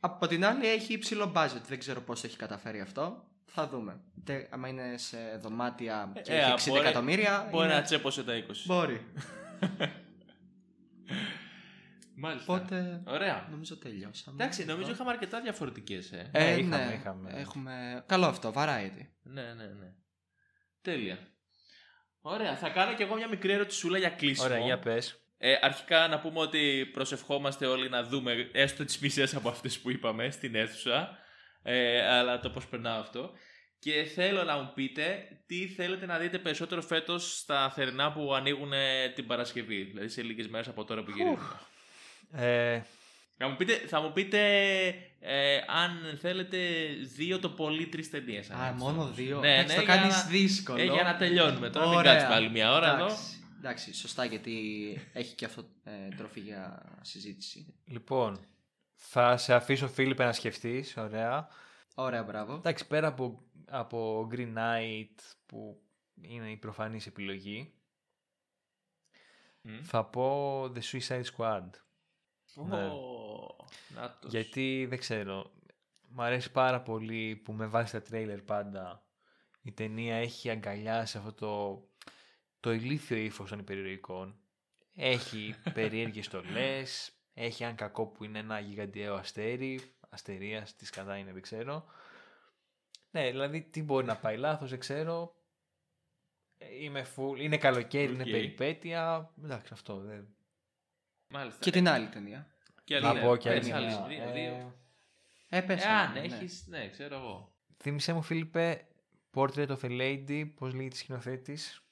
Από 0.00 0.26
την 0.26 0.44
άλλη 0.44 0.66
έχει 0.68 0.92
υψηλό 0.92 1.32
budget, 1.36 1.62
δεν 1.68 1.78
ξέρω 1.78 2.00
πώς 2.00 2.20
το 2.20 2.26
έχει 2.26 2.36
καταφέρει 2.36 2.80
αυτό. 2.80 3.22
Θα 3.44 3.68
δούμε. 3.68 4.00
Τε, 4.24 4.46
άμα 4.50 4.68
είναι 4.68 4.94
σε 4.98 5.18
δωμάτια 5.42 6.12
και 6.22 6.32
Ε, 6.32 6.38
έχει 6.38 6.50
60 6.52 6.68
μπορεί- 6.68 6.82
εκατομμύρια. 6.82 7.48
Μπορεί 7.50 7.64
είναι- 7.66 7.74
να 7.74 7.82
τσέπωσε 7.82 8.24
τα 8.24 8.34
20. 8.36 8.42
Μπορεί. 8.66 9.00
Μάλιστα. 12.20 12.52
Οπότε 12.52 13.02
Ωραία. 13.06 13.46
νομίζω 13.50 13.78
τελειώσαμε. 13.78 14.42
Εντάξει, 14.42 14.64
νομίζω 14.64 14.82
Εδώ. 14.82 14.92
είχαμε 14.92 15.10
αρκετά 15.10 15.40
διαφορετικές. 15.40 16.12
Ε. 16.12 16.30
Ε, 16.32 16.44
Ναι, 16.44 16.60
είχαμε, 16.60 16.84
ναι, 16.84 16.94
είχαμε. 16.94 17.30
Έχουμε... 17.34 18.04
Καλό 18.06 18.26
αυτό, 18.26 18.52
variety. 18.56 19.06
Ναι, 19.22 19.42
ναι, 19.42 19.64
ναι. 19.64 19.92
Τέλεια. 20.82 21.18
Ωραία, 22.20 22.56
θα 22.56 22.68
κάνω 22.68 22.94
κι 22.94 23.02
εγώ 23.02 23.14
μια 23.14 23.28
μικρή 23.28 23.52
ερωτησούλα 23.52 23.98
για 23.98 24.08
κλείσιμο. 24.10 24.46
Ωραία, 24.46 24.64
για 24.64 24.78
πες. 24.78 25.22
Ε, 25.38 25.54
αρχικά 25.60 26.08
να 26.08 26.20
πούμε 26.20 26.38
ότι 26.40 26.90
προσευχόμαστε 26.92 27.66
όλοι 27.66 27.88
να 27.88 28.02
δούμε 28.02 28.50
έστω 28.52 28.84
τις 28.84 28.98
μισές 28.98 29.34
από 29.34 29.48
αυτές 29.48 29.78
που 29.78 29.90
είπαμε 29.90 30.30
στην 30.30 30.54
αίθουσα. 30.54 31.18
Ε, 31.62 32.08
αλλά 32.08 32.40
το 32.40 32.50
πώς 32.50 32.66
περνάω 32.66 33.00
αυτό. 33.00 33.30
Και 33.78 34.04
θέλω 34.04 34.42
να 34.42 34.56
μου 34.56 34.72
πείτε 34.74 35.28
τι 35.46 35.66
θέλετε 35.66 36.06
να 36.06 36.18
δείτε 36.18 36.38
περισσότερο 36.38 36.82
φέτος 36.82 37.38
στα 37.38 37.70
θερινά 37.70 38.12
που 38.12 38.34
ανοίγουν 38.34 38.72
ε, 38.72 39.08
την 39.08 39.26
Παρασκευή. 39.26 39.82
Δηλαδή 39.82 40.08
σε 40.08 40.22
λίγες 40.22 40.48
μέρες 40.48 40.68
από 40.68 40.84
τώρα 40.84 41.02
που 41.02 41.10
γυρίζουμε. 41.10 41.60
Ε, 42.32 42.80
Θα 43.36 43.48
μου 43.48 43.56
πείτε, 43.56 43.74
θα 43.74 44.00
μου 44.00 44.12
πείτε 44.12 44.38
ε, 45.20 45.56
αν 45.66 46.18
θέλετε 46.20 46.58
δύο 47.16 47.38
το 47.38 47.50
πολύ 47.50 47.86
τρεις 47.86 48.10
ταινίες. 48.10 48.50
αν 48.50 48.60
Α, 48.60 48.64
έχετε 48.64 48.78
μόνο 48.78 49.02
όμως. 49.02 49.14
δύο. 49.14 49.38
Ναι, 49.40 49.52
Εντάξει, 49.52 49.76
ναι, 49.76 49.80
το 49.80 49.84
για 49.84 49.96
κάνεις 49.96 50.14
να- 50.16 50.22
δύσκολο. 50.30 50.80
Ε, 50.80 50.84
για 50.84 51.02
να 51.02 51.16
τελειώνουμε 51.16 51.70
τώρα. 51.70 51.88
Μην 51.88 51.96
Ωραία. 51.98 52.12
κάτσουμε 52.12 52.34
άλλη 52.34 52.50
μια 52.50 52.72
ώρα 52.72 52.94
εδώ. 52.94 53.04
Εντάξει. 53.04 53.32
Εντάξει, 53.58 53.94
σωστά 53.94 54.24
γιατί 54.24 54.52
έχει 55.12 55.34
και 55.34 55.44
αυτό 55.44 55.64
ε, 55.84 56.08
τροφή 56.16 56.40
για 56.40 56.82
συζήτηση. 57.00 57.74
λοιπόν, 57.86 58.40
θα 58.94 59.36
σε 59.36 59.54
αφήσω 59.54 59.88
Φίλιππε 59.88 60.24
να 60.24 60.32
σκεφτείς, 60.32 60.96
ωραία. 60.96 61.48
Ωραία, 61.94 62.22
μπράβο. 62.22 62.54
Εντάξει, 62.54 62.86
πέρα 62.86 63.06
από, 63.06 63.42
από 63.68 64.28
Green 64.32 64.54
Knight 64.56 65.14
που 65.46 65.82
είναι 66.20 66.50
η 66.50 66.56
προφανής 66.56 67.06
επιλογή, 67.06 67.72
Μμ. 69.62 69.78
θα 69.82 70.04
πω 70.04 70.62
The 70.64 70.80
Suicide 70.92 71.22
Squad. 71.36 71.68
Ναι. 72.54 72.86
Ω, 72.86 73.56
νάτος. 73.94 74.30
Γιατί 74.30 74.86
δεν 74.88 74.98
ξέρω, 74.98 75.50
μου 76.08 76.22
αρέσει 76.22 76.52
πάρα 76.52 76.80
πολύ 76.80 77.36
που 77.36 77.52
με 77.52 77.66
βάζει 77.66 77.92
τα 77.92 78.02
τρέιλερ 78.02 78.42
πάντα 78.42 79.02
η 79.68 79.72
ταινία 79.72 80.16
έχει 80.16 80.50
αγκαλιάσει 80.50 81.18
αυτό 81.18 81.32
το, 81.32 81.82
το 82.60 82.72
ηλίθιο 82.72 83.16
ύφος 83.16 83.50
των 83.50 83.58
υπερηρωικών. 83.58 84.38
Έχει 84.94 85.54
περίεργες 85.74 86.24
στολές, 86.24 87.12
έχει 87.34 87.64
έναν 87.64 87.74
κακό 87.74 88.06
που 88.06 88.24
είναι 88.24 88.38
ένα 88.38 88.60
γιγαντιαίο 88.60 89.14
αστέρι, 89.14 89.80
αστερίας, 90.08 90.76
τι 90.76 90.90
κατά 90.90 91.16
είναι 91.16 91.32
δεν 91.32 91.42
ξέρω. 91.42 91.84
Ναι, 93.10 93.30
δηλαδή 93.30 93.62
τι 93.62 93.82
μπορεί 93.82 94.06
να 94.06 94.16
πάει 94.16 94.36
λάθος 94.36 94.70
δεν 94.70 94.78
ξέρω. 94.78 95.34
Ε, 96.58 96.82
Είμαι 96.82 97.06
full, 97.16 97.38
είναι 97.38 97.58
καλοκαίρι, 97.58 98.12
είναι 98.12 98.22
Οκ. 98.22 98.30
περιπέτεια. 98.30 99.32
Εντάξει, 99.44 99.72
αυτό 99.72 99.96
δεν... 99.96 100.28
Μάλιστα. 101.28 101.60
Και 101.60 101.70
την 101.70 101.88
άλλη 101.88 102.06
ταινία. 102.06 102.46
Και 102.84 102.94
άλλη, 102.94 103.04
Να 103.04 103.12
ναι, 103.12 103.20
πω 103.20 103.36
και 103.36 103.48
πες 103.48 103.58
άλλη 103.64 103.72
άλλες 103.72 103.96
μια. 103.98 104.06
δύο, 104.06 104.22
Ε, 104.22 104.32
δύο. 104.32 104.74
Ε, 105.48 105.60
πες 105.60 105.82
Ε, 105.84 105.86
ένα, 105.88 105.98
αν 105.98 106.12
ναι. 106.12 106.18
έχεις, 106.20 106.64
ναι, 106.68 106.88
ξέρω 106.88 107.14
εγώ. 107.16 107.52
Θύμησέ 107.82 108.12
μου, 108.12 108.22
Φίλιππε, 108.22 108.86
Portrait 109.34 109.66
of 109.68 109.78
a 109.82 109.90
Lady, 110.00 110.50
πώς 110.56 110.74
λέγεται 110.74 110.94
η 110.94 110.98
σκηνοθέτης. 110.98 111.82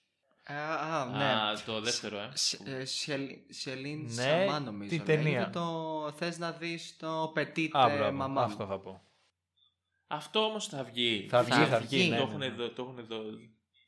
Α, 0.48 0.74
α, 0.74 1.04
ναι. 1.16 1.24
Α, 1.24 1.62
το 1.66 1.80
δεύτερο, 1.80 2.18
ε. 2.18 2.30
Σ- 2.34 2.66
ε, 2.68 2.84
Σελ- 2.84 3.38
Σελήν 3.48 4.00
Ναι, 4.04 4.10
Σαμά 4.22 4.60
νομίζω 4.60 4.88
τι 4.90 4.96
λέγεται. 4.96 5.16
ταινία. 5.16 5.50
Το 5.50 6.12
θες 6.16 6.38
να 6.38 6.52
δεις 6.52 6.96
το 6.96 7.32
Petit 7.36 7.68
Α, 7.72 7.90
ε, 7.90 7.96
μπράβο, 7.96 8.24
Mamma. 8.24 8.42
αυτό 8.42 8.66
θα 8.66 8.78
πω. 8.78 9.00
Αυτό 10.06 10.44
όμως 10.44 10.66
θα 10.66 10.84
βγει. 10.84 11.26
Θα 11.30 11.42
βγει, 11.42 11.64
θα 11.64 11.78
βγει, 11.78 11.96
βγει. 11.98 12.08
ναι, 12.10 12.16
Το 12.16 12.36
ναι, 12.36 12.46
έχουν 12.46 12.96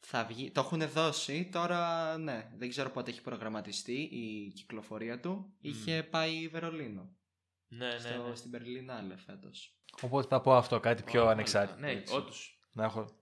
ναι. 0.06 0.18
δω- 0.18 0.20
το 0.20 0.20
έχουν 0.20 0.20
δω. 0.20 0.20
Θα 0.20 0.24
βγει, 0.24 0.50
το 0.50 0.60
έχουν 0.60 0.88
δώσει, 0.88 1.48
τώρα 1.52 2.16
ναι, 2.18 2.50
δεν 2.56 2.68
ξέρω 2.68 2.90
πότε 2.90 3.10
έχει 3.10 3.20
προγραμματιστεί 3.20 4.00
η 4.00 4.52
κυκλοφορία 4.54 5.20
του. 5.20 5.52
Είχε 5.60 6.02
πάει 6.10 6.48
Βερολίνο, 6.48 7.16
Ναι, 7.68 7.86
ναι, 7.86 7.98
στο, 7.98 8.28
ναι. 8.28 8.34
στην 8.34 8.50
Berlinale 8.54 9.14
φέτος. 9.26 9.78
Οπότε 10.02 10.28
θα 10.28 10.40
πω 10.40 10.54
αυτό, 10.56 10.80
κάτι 10.80 11.02
πιο 11.02 11.24
Ω, 11.24 11.28
ανεξάρτητο. 11.28 11.80
Ναι, 11.80 11.90
έτσι. 11.90 12.14
όντως. 12.14 12.60
Να 12.72 12.84
έχω... 12.84 13.16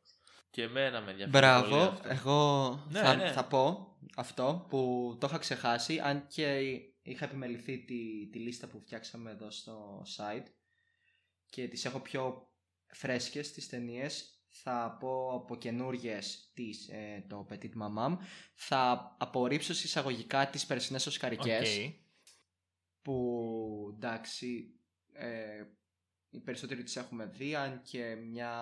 Και 0.50 0.62
εμένα 0.62 1.00
με 1.00 1.10
ενδιαφέρει. 1.10 1.30
πολύ 1.30 1.44
Μπράβο, 1.44 1.76
αυτό. 1.76 2.08
εγώ 2.08 2.70
Ναι, 2.90 3.00
θα, 3.00 3.14
ναι. 3.14 3.32
θα 3.32 3.44
πω 3.44 3.96
αυτό 4.16 4.66
που 4.68 5.16
το 5.20 5.26
είχα 5.26 5.38
ξεχάσει, 5.38 5.98
αν 6.00 6.26
και 6.26 6.60
είχα 7.02 7.24
επιμεληθεί 7.24 7.84
τη, 7.84 8.28
τη 8.32 8.38
λίστα 8.38 8.66
που 8.66 8.80
φτιάξαμε 8.80 9.30
εδώ 9.30 9.50
στο 9.50 10.02
site 10.16 10.46
και 11.46 11.68
τις 11.68 11.84
έχω 11.84 12.00
πιο 12.00 12.50
φρέσκες 12.86 13.52
τις 13.52 13.68
ταινίες. 13.68 14.35
Θα 14.62 14.96
πω 15.00 15.32
από 15.34 15.56
καινούριες, 15.56 16.88
ε, 16.88 17.24
το 17.28 17.46
Petite 17.50 17.70
Maman, 17.82 18.16
θα 18.54 19.14
απορρίψω 19.18 19.72
εισαγωγικά 19.72 20.50
τις 20.50 20.66
περσινές 20.66 21.06
οσκαρικές, 21.06 21.78
Οκ. 21.78 21.92
που 23.02 23.92
εντάξει, 23.96 24.74
ε, 25.12 25.64
οι 26.30 26.40
περισσότεροι 26.40 26.82
τις 26.82 26.96
έχουμε 26.96 27.24
δει, 27.26 27.54
αν 27.54 27.82
και 27.82 28.14
μια 28.14 28.52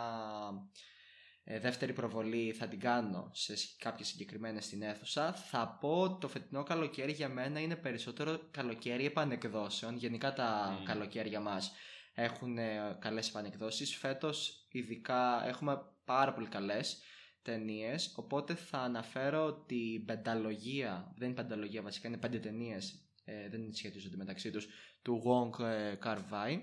ε, 1.44 1.58
δεύτερη 1.60 1.92
προβολή 1.92 2.52
θα 2.52 2.68
την 2.68 2.80
κάνω 2.80 3.30
σε 3.32 3.56
σ- 3.56 3.78
κάποιες 3.82 4.08
συγκεκριμένες 4.08 4.64
στην 4.64 4.82
αίθουσα. 4.82 5.32
Θα 5.32 5.78
πω 5.80 6.00
ότι 6.00 6.20
το 6.20 6.28
φετινό 6.28 6.62
καλοκαίρι 6.62 7.12
για 7.12 7.28
μένα 7.28 7.60
είναι 7.60 7.76
περισσότερο 7.76 8.48
καλοκαίρι 8.50 9.04
επανεκδόσεων. 9.06 9.96
Γενικά 9.96 10.32
τα 10.32 10.76
Μμμ. 10.78 10.84
καλοκαίρια 10.84 11.40
μας 11.40 11.72
έχουν 12.14 12.58
ε, 12.58 12.96
καλές 13.00 13.28
επανεκδόσεις. 13.28 13.96
Φέτος 13.96 14.66
ειδικά 14.70 15.46
έχουμε 15.46 15.82
πάρα 16.04 16.32
πολύ 16.32 16.48
καλές 16.48 17.02
ταινίες. 17.42 18.12
Οπότε 18.16 18.54
θα 18.54 18.78
αναφέρω 18.78 19.52
την 19.66 20.04
πενταλογία, 20.04 21.14
δεν 21.16 21.28
είναι 21.28 21.36
πενταλογία 21.36 21.82
βασικά, 21.82 22.08
είναι 22.08 22.16
πέντε 22.16 22.38
ταινίες, 22.38 23.08
ε, 23.24 23.48
δεν 23.48 23.74
σχετίζονται 23.74 24.16
μεταξύ 24.16 24.50
τους, 24.50 24.68
του 25.02 25.22
Wong 25.24 25.64
ε, 25.64 25.98
Kar-wai 26.04 26.60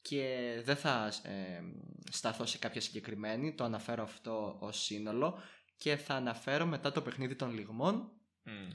και 0.00 0.60
δεν 0.64 0.76
θα 0.76 1.12
ε, 1.22 1.60
σταθώ 2.10 2.46
σε 2.46 2.58
κάποια 2.58 2.80
συγκεκριμένη, 2.80 3.54
το 3.54 3.64
αναφέρω 3.64 4.02
αυτό 4.02 4.56
ως 4.60 4.82
σύνολο 4.82 5.38
και 5.76 5.96
θα 5.96 6.14
αναφέρω 6.14 6.66
μετά 6.66 6.92
το 6.92 7.02
παιχνίδι 7.02 7.36
των 7.36 7.54
λιγμών 7.54 8.12
Μμ. 8.42 8.70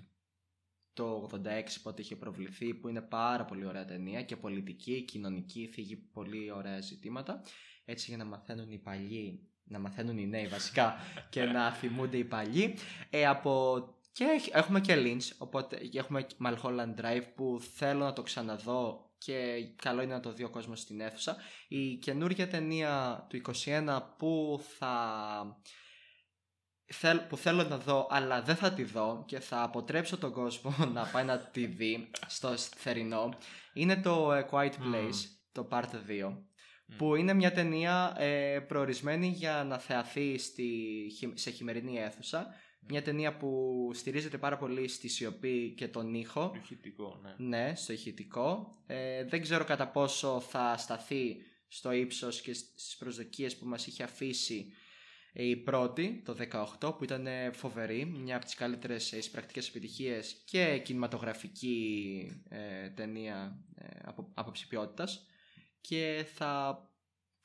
Το 0.94 1.30
86 1.34 1.38
πότε 1.84 2.02
είχε 2.02 2.16
προβληθεί 2.16 2.74
που 2.74 2.88
είναι 2.88 3.02
πάρα 3.02 3.46
πολύ 3.46 3.66
ωραία 3.66 3.86
ταινία 3.86 4.22
και 4.24 4.36
πολιτική, 4.36 5.02
κοινωνική, 5.02 5.70
θίγει 5.74 5.96
πολύ 5.96 6.52
ωραία 6.52 6.82
ζητήματα. 6.82 7.42
Έτσι 7.86 8.06
για 8.10 8.18
να 8.18 8.26
μαθαίνουν 8.26 8.72
οι 8.72 8.78
παλιοί 8.78 9.48
να 9.66 9.80
μαθαίνουν 9.80 10.18
οι 10.18 10.28
νέοι 10.28 10.48
βασικά 10.48 10.96
και 11.30 11.44
να 11.44 11.72
θυμούνται 11.72 12.18
οι 12.18 12.24
παλιοί. 12.24 12.74
Ε, 13.10 13.26
από... 13.28 13.84
και 14.12 14.24
έχ- 14.24 14.50
έχουμε 14.56 14.82
και 14.82 14.96
Lynch 14.98 15.32
οπότε 15.38 15.80
έχουμε 15.94 16.26
Mulholland 16.46 16.96
Drive 17.02 17.24
που 17.36 17.60
θέλω 17.76 18.04
να 18.04 18.14
το 18.14 18.22
ξαναδώ 18.22 19.12
και 19.18 19.56
καλό 19.76 20.02
είναι 20.02 20.14
να 20.14 20.20
το 20.20 20.32
δει 20.34 20.44
ο 20.44 20.50
κόσμος 20.50 20.80
στην 20.80 21.02
αίθουσα. 21.02 21.36
Η 21.68 21.96
καινούργια 21.96 22.48
ταινία 22.48 23.26
του 23.30 23.42
21 23.66 24.00
που 24.18 24.62
θα 24.78 24.94
θέλ- 25.64 25.83
που 27.30 27.38
θέλω 27.38 27.64
να 27.64 27.78
δω 27.78 28.08
αλλά 28.10 28.42
δεν 28.42 28.56
θα 28.56 28.74
τη 28.74 28.84
δω 28.84 29.24
και 29.28 29.40
θα 29.40 29.64
αποτρέψω 29.64 30.18
τον 30.18 30.32
κόσμο 30.32 30.76
να 30.94 31.04
πάει 31.06 31.24
να 31.24 31.38
τη 31.38 31.66
δει 31.66 32.10
στο 32.28 32.58
θερινό 32.58 33.34
είναι 33.74 33.96
το 33.96 34.32
A 34.32 34.50
Quiet 34.50 34.72
Place, 34.72 35.28
το 35.52 35.68
Part 35.72 35.84
2 35.84 36.38
που 36.98 37.16
είναι 37.16 37.34
μια 37.34 37.52
ταινία 37.52 38.16
ε, 38.18 38.60
προορισμένη 38.60 39.28
για 39.28 39.64
να 39.64 39.78
θεαθεί 39.78 40.38
στη, 40.38 40.64
χει- 41.18 41.38
σε 41.38 41.50
χειμερινή 41.50 41.98
αίθουσα. 41.98 42.48
Μια 42.88 43.02
ταινία 43.02 43.38
που 43.38 43.90
στηρίζεται 43.94 44.38
πάρα 44.38 44.58
πολύ 44.58 44.88
στη 44.88 45.08
σιωπή 45.08 45.74
και 45.78 45.88
τον 45.88 46.14
ήχο. 46.14 46.52
Ηχητικό, 46.56 47.22
ναι. 47.24 47.48
ναι, 47.48 47.76
στο 47.76 47.94
ηχητικό. 47.94 48.78
Ε, 48.86 49.24
δεν 49.24 49.42
ξέρω 49.42 49.64
κατά 49.64 49.88
πόσο 49.88 50.40
θα 50.40 50.78
σταθεί 50.78 51.36
στο 51.68 51.92
ύψος 51.92 52.42
και 52.42 52.54
στις 52.54 52.96
προσδοκίες 53.00 53.58
που 53.58 53.66
μας 53.66 53.88
είχε 53.88 54.04
αφήσει 54.04 54.74
Η 55.36 55.56
πρώτη, 55.56 56.22
το 56.26 56.36
18, 56.80 56.98
που 56.98 57.04
ήταν 57.04 57.28
φοβερή, 57.54 58.06
μια 58.06 58.36
από 58.36 58.46
τις 58.46 58.56
καλύτερες 58.56 59.12
εισπρακτικές 59.12 59.68
επιτυχίες 59.68 60.42
και 60.46 60.78
κινηματογραφική 60.78 62.42
ε, 62.50 62.90
ταινία 62.90 63.66
ε, 63.76 63.88
από 64.04 64.32
άποψη 64.34 64.68
ποιότητας 64.68 65.28
και 65.82 66.26
θα 66.34 66.82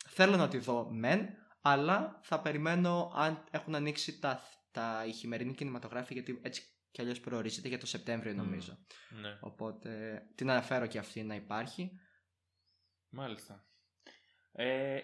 θέλω 0.07 0.37
να 0.37 0.49
τη 0.49 0.59
δω 0.59 0.91
μεν, 0.91 1.29
αλλά 1.61 2.21
θα 2.23 2.41
περιμένω 2.41 3.13
αν 3.15 3.45
έχουν 3.51 3.75
ανοίξει 3.75 4.19
τα, 4.19 4.43
τα 4.71 5.05
η 5.07 5.13
χειμερινή 5.13 5.55
κινηματογράφη 5.55 6.13
γιατί 6.13 6.41
έτσι 6.43 6.63
κι 6.91 7.01
αλλιώς 7.01 7.21
προορίζεται 7.21 7.69
για 7.69 7.79
το 7.79 7.87
Σεπτέμβριο 7.87 8.35
νομίζω. 8.35 8.79
Ναι. 9.21 9.39
Οπότε 9.41 10.23
την 10.35 10.51
αναφέρω 10.51 10.87
και 10.87 10.99
αυτή 10.99 11.23
να 11.23 11.35
υπάρχει. 11.35 11.91
Μάλιστα. 13.09 13.67
Ε, 14.53 14.99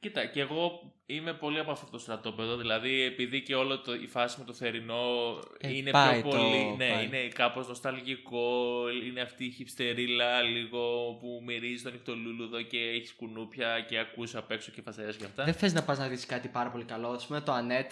κοίτα, 0.00 0.24
και 0.26 0.40
εγώ 0.40 0.92
είμαι 1.06 1.32
πολύ 1.34 1.58
από 1.58 1.70
αυτό 1.70 1.90
το 1.90 1.98
στρατόπεδο. 1.98 2.56
Δηλαδή, 2.56 3.02
επειδή 3.02 3.42
και 3.42 3.54
όλο 3.54 3.80
το, 3.80 3.94
η 3.94 4.06
φάση 4.06 4.38
με 4.38 4.44
το 4.44 4.52
θερινό 4.52 5.38
Ε, 5.58 5.76
είναι 5.76 5.90
πάει 5.90 6.20
πιο 6.20 6.30
το- 6.30 6.36
πολύ. 6.36 6.74
ναι, 6.76 6.88
πάει. 6.94 7.04
είναι 7.04 7.28
κάπως 7.28 7.68
νοσταλγικό. 7.68 8.84
Είναι 9.06 9.20
αυτή 9.20 9.44
η 9.44 9.50
χυψτερίλα 9.50 10.42
λίγο 10.42 11.14
που 11.20 11.42
μυρίζει 11.46 11.82
τον 11.82 11.92
νυχτολούλουδο 11.92 12.62
και 12.62 12.78
έχει 12.78 13.14
κουνούπια 13.14 13.80
και 13.80 13.98
ακούς 13.98 14.34
απ' 14.34 14.50
έξω 14.50 14.70
και 14.70 14.82
φασαρίες 14.82 15.16
και 15.16 15.24
αυτά. 15.24 15.44
Δεν 15.44 15.54
θες 15.54 15.72
να 15.72 15.82
πας 15.82 15.98
να 15.98 16.08
δεις 16.08 16.26
κάτι 16.26 16.48
πάρα 16.48 16.70
πολύ 16.70 16.84
καλό, 16.84 17.08
ας 17.08 17.26
πούμε 17.26 17.40
το 17.40 17.52
Ανέτ, 17.52 17.90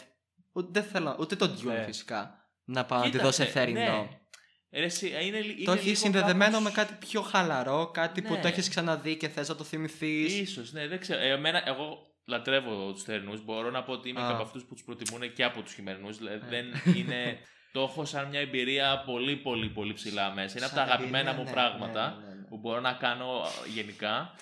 ούτε, 0.53 0.69
δεν 0.81 0.83
θέλω, 0.91 1.17
ούτε 1.21 1.37
το 1.37 1.45
Dune 1.61 1.65
Ναι. 1.65 1.85
φυσικά, 1.87 2.49
να 2.65 2.85
πάω 2.85 2.99
να 2.99 3.05
τη 3.05 3.11
Κοίτα, 3.11 3.23
δω 3.25 3.31
σε 3.31 3.43
ε, 3.43 3.47
θερινό. 3.47 3.81
ναι. 3.81 4.09
Ρε, 4.73 4.85
εσύ, 4.85 5.07
είναι, 5.27 5.41
λι- 5.41 5.55
Το 5.57 5.61
είναι 5.63 5.73
έχεις 5.73 5.85
λίγο 5.85 5.97
συνδεδεμένο 5.97 6.51
κάπως- 6.59 6.63
με 6.63 6.71
κάτι 6.71 6.95
πιο 7.07 7.21
χαλαρό, 7.23 7.91
κάτι 7.95 8.23
που 8.23 8.33
Ναι. 8.35 8.41
το 8.41 8.47
έχεις 8.49 8.69
ξαναδεί 8.69 9.17
και 9.17 9.29
θες 9.29 9.49
να 9.49 9.57
το 9.57 9.65
θυμηθείς. 9.65 10.39
Ίσως, 10.41 10.73
ναι, 10.73 10.87
δεν 10.89 11.01
ξέρω. 11.01 11.21
Ε, 11.21 11.29
Εμένα, 11.31 11.63
εγώ 11.69 12.07
λατρεύω 12.25 12.93
τους 12.93 13.03
θερινούς. 13.03 13.45
Μπορώ 13.45 13.71
να 13.71 13.83
πω 13.83 13.93
ότι 13.93 14.09
είμαι 14.09 14.21
Α. 14.23 14.27
και 14.27 14.33
από 14.33 14.43
αυτούς 14.43 14.65
που 14.65 14.75
τους 14.75 14.85
προτιμούν 14.85 15.33
και 15.33 15.45
από 15.45 15.63
τους 15.63 15.75
χειμερινούς. 15.75 16.19
Δηλαδή 16.19 16.37
Ε. 16.47 16.49
δεν 16.49 16.67
είναι. 16.97 17.39
Το 17.73 17.81
έχω 17.83 18.05
σαν 18.05 18.29
μια 18.29 18.41
εμπειρία 18.41 19.03
πολύ, 19.07 19.37
πολύ, 19.37 19.69
πολύ 19.69 19.93
ψηλά 19.93 20.31
μέσα. 20.35 20.55
Είναι 20.57 20.67
από 20.67 20.75
τα 20.75 20.81
Σαν 20.81 20.89
αγαπημένα 20.91 21.19
εμπειρία, 21.19 21.39
μου 21.39 21.45
ναι, 21.45 21.51
πράγματα 21.53 22.11
ναι, 22.21 22.27
ναι, 22.27 22.35
ναι. 22.35 22.47
που 22.49 22.59
μπορώ 22.59 22.81
να 22.81 22.93
κάνω 22.93 23.43
ε, 23.67 23.71
γενικά. 23.71 24.35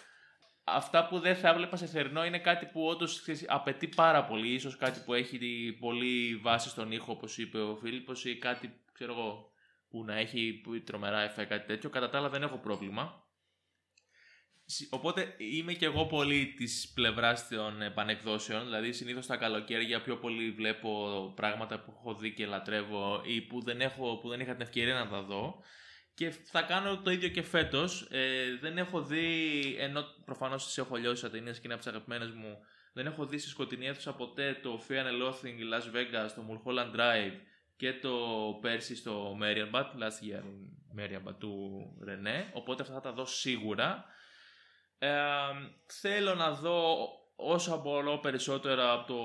Αυτά 0.64 1.06
που 1.06 1.18
δεν 1.18 1.36
θα 1.36 1.48
έβλεπα 1.48 1.76
σε 1.76 1.86
θερινό 1.86 2.24
είναι 2.24 2.38
κάτι 2.38 2.66
που 2.66 2.86
όντως 2.86 3.22
απαιτεί 3.46 3.88
πάρα 3.88 4.24
πολύ. 4.24 4.48
Ίσως 4.54 4.76
κάτι 4.76 5.00
που 5.04 5.14
έχει 5.14 5.38
τη- 5.38 5.72
πολύ 5.72 6.36
βάση 6.36 6.68
στον 6.68 6.92
ήχο, 6.92 7.12
όπως 7.12 7.38
είπε 7.38 7.58
ο 7.58 7.76
Φίλιππος, 7.82 8.24
ή 8.24 8.36
κάτι, 8.38 8.72
ξέρω 8.92 9.12
εγώ, 9.12 9.50
που 9.90 10.04
να 10.04 10.14
έχει 10.18 10.60
που- 10.62 10.82
τρομερά 10.82 11.20
εφέ, 11.20 11.44
κάτι 11.44 11.66
τέτοιο. 11.66 11.90
Κατά 11.90 12.08
τα 12.10 12.18
άλλα 12.18 12.28
δεν 12.28 12.42
έχω 12.42 12.58
πρόβλημα. 12.58 13.24
Συ- 14.64 14.88
Οπότε 14.92 15.34
είμαι 15.38 15.72
και 15.72 15.84
εγώ 15.84 16.06
πολύ 16.06 16.54
της 16.56 16.92
πλευράς 16.94 17.48
των 17.48 17.82
επανεκδόσεων. 17.82 18.64
Δηλαδή, 18.64 18.92
συνήθως 18.92 19.26
τα 19.26 19.36
καλοκαίρια 19.36 20.02
πιο 20.02 20.16
πολύ 20.18 20.50
βλέπω 20.50 21.32
πράγματα 21.36 21.80
που 21.80 21.92
έχω 21.98 22.14
δει 22.14 22.32
και 22.32 22.46
λατρεύω 22.46 23.22
ή 23.24 23.40
που 23.40 23.62
δεν, 23.62 23.80
έχω, 23.80 24.18
που 24.18 24.28
δεν 24.28 24.40
είχα 24.40 24.52
την 24.52 24.60
ευκαιρία 24.60 24.94
να 24.94 25.08
τα 25.08 25.22
δω. 25.22 25.62
Και 26.14 26.30
θα 26.30 26.62
κάνω 26.62 27.00
το 27.02 27.10
ίδιο 27.10 27.28
και 27.28 27.42
φέτος. 27.42 28.08
Ε, 28.10 28.56
δεν 28.60 28.78
έχω 28.78 29.02
δει, 29.02 29.60
ενώ 29.78 30.02
προφανώς 30.24 30.66
τις 30.66 30.78
έχω 30.78 30.96
λιώσει 30.96 31.20
σαν 31.20 31.30
ταινίες 31.30 31.54
και 31.56 31.62
είναι 31.64 31.74
από 31.74 31.82
τις 31.82 31.92
αγαπημένες 31.92 32.30
μου, 32.30 32.58
δεν 32.92 33.06
έχω 33.06 33.26
δει 33.26 33.38
στη 33.38 33.48
σκοτεινή 33.48 33.86
αίθουσα 33.86 34.14
ποτέ 34.14 34.58
το 34.62 34.82
Fear 34.88 34.92
and 35.06 35.22
Loathing 35.22 35.58
Las 35.72 35.96
Vegas, 35.96 36.28
το 36.34 36.44
Mulholland 36.50 36.96
Drive 36.96 37.34
και 37.80 37.92
το 37.92 38.18
πέρσι 38.60 38.96
στο 38.96 39.38
Marienbad, 39.42 39.84
last 39.84 40.20
year 40.26 40.42
in 40.42 41.00
Marienbad 41.00 41.34
του 41.38 41.80
Ρενέ. 42.04 42.50
Οπότε 42.52 42.82
αυτά 42.82 42.94
θα 42.94 43.00
τα 43.00 43.12
δω 43.12 43.26
σίγουρα. 43.26 44.04
Ε, 44.98 45.10
θέλω 45.86 46.34
να 46.34 46.50
δω 46.50 47.08
όσα 47.36 47.76
μπορώ 47.76 48.18
περισσότερα 48.18 48.92
από 48.92 49.06
το 49.06 49.20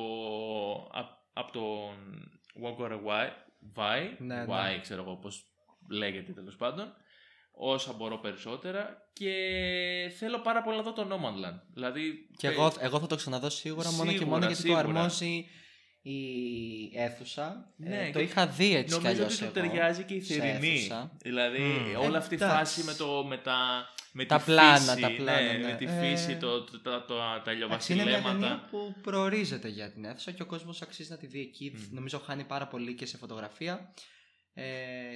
απ, 0.99 1.09
από 1.33 1.51
τον 1.51 1.93
Walk 2.63 2.83
or 2.85 2.91
Why, 2.91 3.29
Why, 3.75 4.15
Ναι, 4.17 4.35
ναι. 4.35 4.45
Why 4.49 4.79
ξέρω 4.81 5.01
εγώ 5.01 5.15
πώς 5.15 5.43
λέγεται 5.89 6.31
τέλος 6.31 6.55
πάντων 6.55 6.93
όσα 7.51 7.93
μπορώ 7.93 8.17
περισσότερα 8.17 9.09
και 9.13 9.33
θέλω 10.17 10.39
πάρα 10.39 10.61
πολύ 10.61 10.77
να 10.77 10.83
δω 10.83 10.93
το 10.93 11.07
No 11.09 11.13
Man's 11.13 11.45
Land 11.45 11.59
δηλαδή 11.73 12.29
Και 12.37 12.47
εγώ, 12.47 12.71
εγώ 12.79 12.99
θα 12.99 13.07
το 13.07 13.15
ξαναδώ 13.15 13.49
σίγουρα, 13.49 13.91
μόνο 13.91 14.11
και 14.11 14.17
Σίγουρα, 14.17 14.35
μόνο 14.35 14.45
γιατί 14.45 14.61
σίγουρα. 14.61 14.81
το 14.81 14.87
αρμόζει 14.87 15.45
η 16.09 16.91
αίθουσα. 16.93 17.73
Ναι, 17.75 18.07
Ε, 18.07 18.11
το 18.11 18.17
και 18.19 18.23
είχα 18.25 18.47
δει 18.47 18.75
έτσι 18.75 18.97
κι 18.97 19.03
Νομίζω 19.03 19.23
αλλιώς 19.23 19.41
ότι 19.41 19.51
του 19.51 19.59
εγώ. 19.59 19.67
ταιριάζει 19.67 20.03
και 20.03 20.13
η 20.13 20.21
σε 20.21 20.33
θερινή. 20.33 20.75
αίθουσα. 20.75 21.11
Δηλαδή, 21.21 21.59
Μμμ. 21.59 21.99
όλη 22.05 22.15
αυτή 22.17 22.33
η 22.33 22.37
Εντάξει. 22.37 22.55
φάση 22.57 22.83
με, 22.83 22.93
το, 22.93 23.23
με, 23.25 23.37
τα, 23.37 23.87
με 24.11 24.25
Τα 24.25 24.37
τη 24.37 24.43
πλάνα, 24.43 24.77
φύση, 24.79 25.01
τα 25.01 25.11
πλάνα, 25.11 25.41
ναι, 25.41 25.57
ναι. 25.57 25.67
με 25.67 25.73
τη 25.75 25.85
Ε, 25.85 25.99
φύση, 26.15 26.37
το, 26.37 26.63
το, 26.63 26.79
τα, 26.79 27.05
το, 27.05 27.15
τα 27.43 27.51
Εντάξει, 27.51 27.93
είναι 27.93 28.03
μια 28.03 28.11
ταινία 28.13 28.31
ηλιοβασιλέματα. 28.31 28.67
που 28.69 28.95
προορίζεται 29.01 29.67
για 29.67 29.91
την 29.91 30.05
αίθουσα 30.05 30.31
και 30.31 30.41
ο 30.41 30.45
κόσμος 30.45 30.81
αξίζει 30.81 31.11
να 31.11 31.17
τη 31.17 31.27
δει 31.27 31.39
εκεί. 31.39 31.71
Μμμ. 31.75 31.87
Νομίζω 31.95 32.19
χάνει 32.19 32.43
πάρα 32.43 32.67
πολύ 32.67 32.93
και 32.95 33.05
σε 33.05 33.17
φωτογραφία 33.17 33.93
ε, 34.53 34.65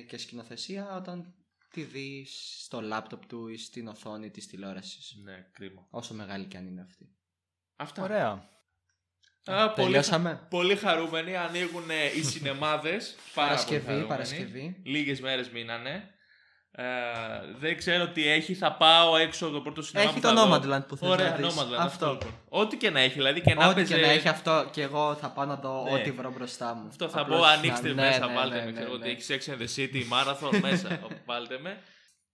και 0.07 0.17
σκηνοθεσία 0.17 0.95
όταν 0.95 1.33
τη 1.71 1.81
δει 1.83 2.25
στο 2.63 2.81
λάπτοπ 2.81 3.25
του 3.25 3.47
ή 3.47 3.57
στην 3.57 3.87
οθόνη 3.87 4.29
της 4.29 4.47
τηλεόρασης. 4.47 5.15
Ναι, 5.23 5.47
κρίμα. 5.53 5.87
Όσο 5.89 6.13
μεγάλη 6.13 6.45
και 6.45 6.57
αν 6.57 6.67
είναι 6.67 6.81
αυτή. 6.81 7.09
Αυτά. 7.75 8.03
Ωραία. 8.03 8.49
Α, 9.45 9.69
πολύ, 9.69 9.87
Τελειώσαμε. 9.87 10.47
πολύ 10.49 10.75
χαρούμενοι. 10.75 11.35
Ανοίγουν 11.35 11.89
ε, 11.89 12.17
οι 12.17 12.23
σινεμάδες. 12.23 13.15
Πάρα 13.35 13.47
πολύ 13.47 13.49
Παρασκευή, 13.49 13.85
χαρούμενοι. 13.85 14.07
Παρασκευή. 14.09 14.81
Λίγες 14.85 15.21
μέρες 15.21 15.49
μείνανε. 15.49 16.13
Ε, 16.71 16.83
δεν 17.59 17.77
ξέρω 17.77 18.07
τι 18.09 18.27
έχει. 18.27 18.53
Θα 18.53 18.73
πάω 18.73 19.17
έξω 19.17 19.49
το 19.49 19.61
πρώτο 19.61 19.81
σινεμά 19.81 20.05
Έχει 20.09 20.15
που 20.19 20.21
το 20.21 20.27
θα 20.27 20.45
δω. 20.45 20.55
Nomadland 20.55 20.87
που 20.87 20.95
θες 20.97 21.09
Ωραία, 21.09 21.29
να 21.29 21.35
δεις. 21.35 21.45
Nomadland. 21.55 21.57
Αυτό. 21.59 21.75
Αυτό. 21.77 22.11
λοιπόν. 22.11 22.39
Ό,τι 22.49 22.77
και 22.77 22.89
να 22.89 22.99
έχει. 22.99 23.13
Δηλαδή 23.13 23.41
και 23.41 23.53
να 23.53 23.65
Ό,τι 23.65 23.75
παίζει. 23.75 23.93
και 23.93 24.01
να 24.01 24.07
έχει 24.07 24.27
αυτό 24.27 24.69
και 24.71 24.81
εγώ 24.81 25.15
θα 25.15 25.29
πάω 25.29 25.45
να 25.45 25.55
δω 25.55 25.83
Ναι. 25.83 25.91
ό,τι 25.99 26.11
βρω 26.11 26.31
μπροστά 26.31 26.73
μου. 26.73 26.87
Αυτό 26.87 27.09
θα 27.09 27.21
Απλώς 27.21 27.37
πω, 27.39 27.45
να- 27.45 27.51
ανοίξτε 27.51 27.87
ναι, 27.87 27.93
μέσα, 27.93 28.27
ναι, 28.27 28.33
βάλτε 28.33 28.55
ναι, 28.55 28.63
με. 28.65 28.71
ναι, 28.71 28.79
Ξέρω 28.79 28.89
ναι. 28.89 28.95
ότι 28.95 29.09
έχει 29.09 29.21
Sex 29.27 29.51
and 29.53 29.61
the 29.61 29.67
City, 29.79 30.01
Marathon 30.13 30.59
μέσα. 30.69 30.99
βάλτε 31.25 31.59
με. 31.59 31.81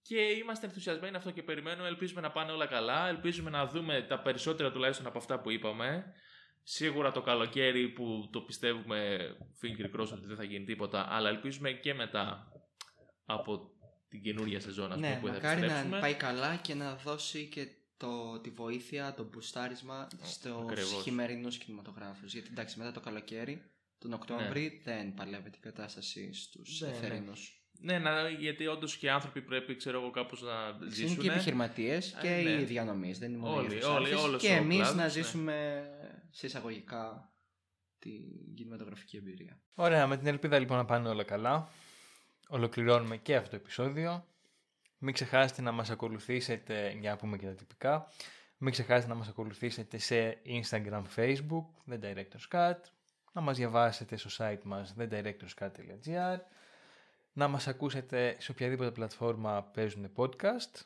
Και 0.02 0.15
είμαστε 0.41 0.65
ενθουσιασμένοι 0.65 1.15
αυτό 1.15 1.32
και 1.32 1.44
περιμένουμε. 1.44 1.88
Ελπίζουμε 1.88 2.22
να 2.22 2.32
πάνε 2.32 2.52
όλα 2.52 2.65
καλά. 2.65 3.07
Ελπίζουμε 3.07 3.49
να 3.49 3.65
δούμε 3.65 4.06
τα 4.10 4.19
περισσότερα 4.19 4.72
τουλάχιστον 4.72 5.07
από 5.07 5.18
αυτά 5.18 5.40
που 5.40 5.52
είπαμε. 5.52 6.03
Σίγουρα 6.68 7.12
το 7.12 7.22
καλοκαίρι 7.22 7.88
που 7.90 8.30
το 8.32 8.42
πιστεύουμε 8.42 9.18
finger 9.62 10.00
crossed 10.00 10.12
ότι 10.14 10.26
δεν 10.28 10.36
θα 10.36 10.44
γίνει 10.44 10.66
τίποτα. 10.66 11.08
Αλλά 11.10 11.30
ελπίζουμε 11.30 11.72
και 11.72 11.94
μετά 11.94 12.48
από 13.26 13.70
την 14.10 14.22
καινούργια 14.22 14.60
σεζόν 14.60 14.90
ας 14.92 14.96
πούμε, 14.96 15.10
Ναι, 15.10 15.20
που 15.22 15.28
θα 15.28 15.34
μακάρι 15.34 15.60
επιστρέψουμε. 15.60 15.96
να 15.96 16.02
πάει 16.02 16.14
καλά 16.14 16.56
και 16.56 16.74
να 16.74 16.96
δώσει 16.96 17.46
και 17.46 17.68
το, 17.98 18.40
τη 18.40 18.50
βοήθεια, 18.50 19.14
το 19.14 19.24
μπουστάρισμα 19.24 20.08
στους 20.24 20.52
ακριβώς. 20.70 21.02
χειμερινούς 21.04 21.58
κινηματογράφους. 21.58 22.34
Γιατί 22.34 22.48
εντάξει, 22.52 22.78
μετά 22.80 22.92
το 22.92 23.00
καλοκαίρι, 23.00 23.62
τον 24.00 24.14
Οκτώβρη, 24.14 24.82
δεν 24.84 25.14
παλεύει 25.14 25.50
την 25.50 25.62
κατάσταση 25.62 26.34
στους 26.34 26.82
Ναι, 26.82 26.88
ναι. 26.88 26.94
θερινούς. 26.94 27.60
Ναι, 27.80 28.00
να, 28.00 28.30
γιατί 28.30 28.68
όντως 28.68 28.98
και 28.98 29.06
οι 29.06 29.10
άνθρωποι 29.10 29.42
πρέπει 29.42 29.76
ξέρω 29.76 30.00
εγώ, 30.02 30.10
κάπως 30.10 30.42
να 30.42 30.78
Είναι 30.82 30.92
ζήσουν. 30.92 31.18
και 31.18 31.28
οι 31.28 31.30
επιχειρηματίες 31.30 32.16
και 32.22 32.28
Ε, 32.28 32.42
ναι. 32.42 32.50
οι 32.62 32.64
διανομείς, 32.64 33.20
δεν 33.20 33.30
είναι 33.30 33.38
μόνο 33.38 33.56
Όλοι, 33.56 33.66
οι 33.66 33.68
όλοι, 33.68 33.78
ευθουσάρχες. 33.78 34.24
όλος 34.24 34.42
Και 34.42 34.48
ο 34.48 34.56
εμείς 34.56 34.76
κλάδος, 34.78 34.96
να 34.96 35.04
ναι. 35.04 35.10
ζήσουμε 35.10 35.88
σε 36.36 36.45
εισαγωγικά 36.45 37.34
την 37.99 38.56
κινηματογραφική 38.56 39.18
εμπειρία. 39.18 39.60
Ωραία, 39.76 40.07
με 40.07 40.18
την 40.18 40.28
ελπίδα 40.28 40.60
λοιπόν 40.60 40.78
να 40.78 40.86
πάνε 40.86 41.10
όλα 41.10 41.24
καλά. 41.24 41.70
Ολοκληρώνουμε 42.48 43.18
και 43.18 43.36
αυτό 43.36 43.49
το 43.49 43.56
επεισόδιο. 43.56 44.28
Μην 44.98 45.14
ξεχάσετε 45.14 45.62
να 45.62 45.72
μας 45.72 45.90
ακολουθήσετε, 45.90 46.98
για 46.99 47.12
να 47.12 47.18
πούμε 47.18 47.38
και 47.38 47.45
τα 47.45 47.53
τυπικά, 47.53 48.07
μην 48.57 48.72
ξεχάσετε 48.72 49.07
να 49.07 49.16
μας 49.16 49.28
ακολουθήσετε 49.28 49.98
σε 49.98 50.41
Instagram, 50.45 51.03
Facebook, 51.16 51.66
The 51.90 51.99
Director's 52.02 52.48
Cut, 52.52 52.78
να 53.32 53.41
μας 53.41 53.57
διαβάσετε 53.57 54.18
στο 54.18 54.30
site 54.38 54.64
μας 54.64 54.95
thedirectorscut.gr, 54.99 56.38
να 57.34 57.48
μας 57.48 57.68
ακούσετε 57.68 58.36
σε 58.40 58.52
οποιαδήποτε 58.52 58.91
πλατφόρμα 58.91 59.64
παίζουν 59.64 60.12
podcast. 60.16 60.82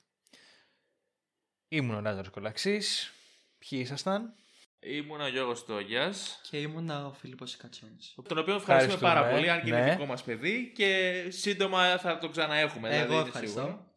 Ήμουν 1.67 1.95
ο 1.95 2.01
Λάζαρος 2.01 2.29
Κολαξής. 2.29 3.13
Ποιοι 3.57 3.79
ήσασταν; 3.81 4.33
Ήμουν 4.79 5.21
ο 5.21 5.27
Γιώργος 5.27 5.65
Τόγιας. 5.65 6.39
Και 6.49 6.57
ήμουνα 6.61 7.05
ο 7.05 7.11
Φίλιππος 7.13 7.57
Κατσόνης. 7.57 8.15
Τον 8.27 8.37
οποίο 8.37 8.55
ευχαριστούμε 8.55 8.93
Ευχαριστούμε, 8.93 9.13
πάρα 9.13 9.29
πολύ, 9.29 9.49
αν 9.49 9.61
και 9.61 9.67
είναι 9.67 9.83
ναι. 9.83 9.91
δικό 9.91 10.05
μας 10.05 10.23
παιδί 10.23 10.71
και 10.75 11.25
σύντομα 11.29 11.97
θα 11.97 12.17
το 12.17 12.29
ξαναέχουμε. 12.29 12.89
δηλαδή 12.89 13.05
Εγώ 13.11 13.19
είναι 13.19 13.27
ευχαριστώ. 13.27 13.59
σίγουρο. 13.59 13.87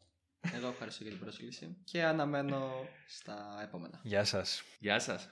Εγώ 0.54 0.68
ευχαριστώ 0.68 1.02
για 1.02 1.12
την 1.12 1.20
πρόσκληση 1.20 1.76
και 1.84 2.04
αναμένω 2.04 2.88
στα 3.06 3.60
επόμενα. 3.62 4.00
Γεια 4.02 4.24
σας. 4.24 4.62
Γεια 4.78 4.98
σας. 4.98 5.28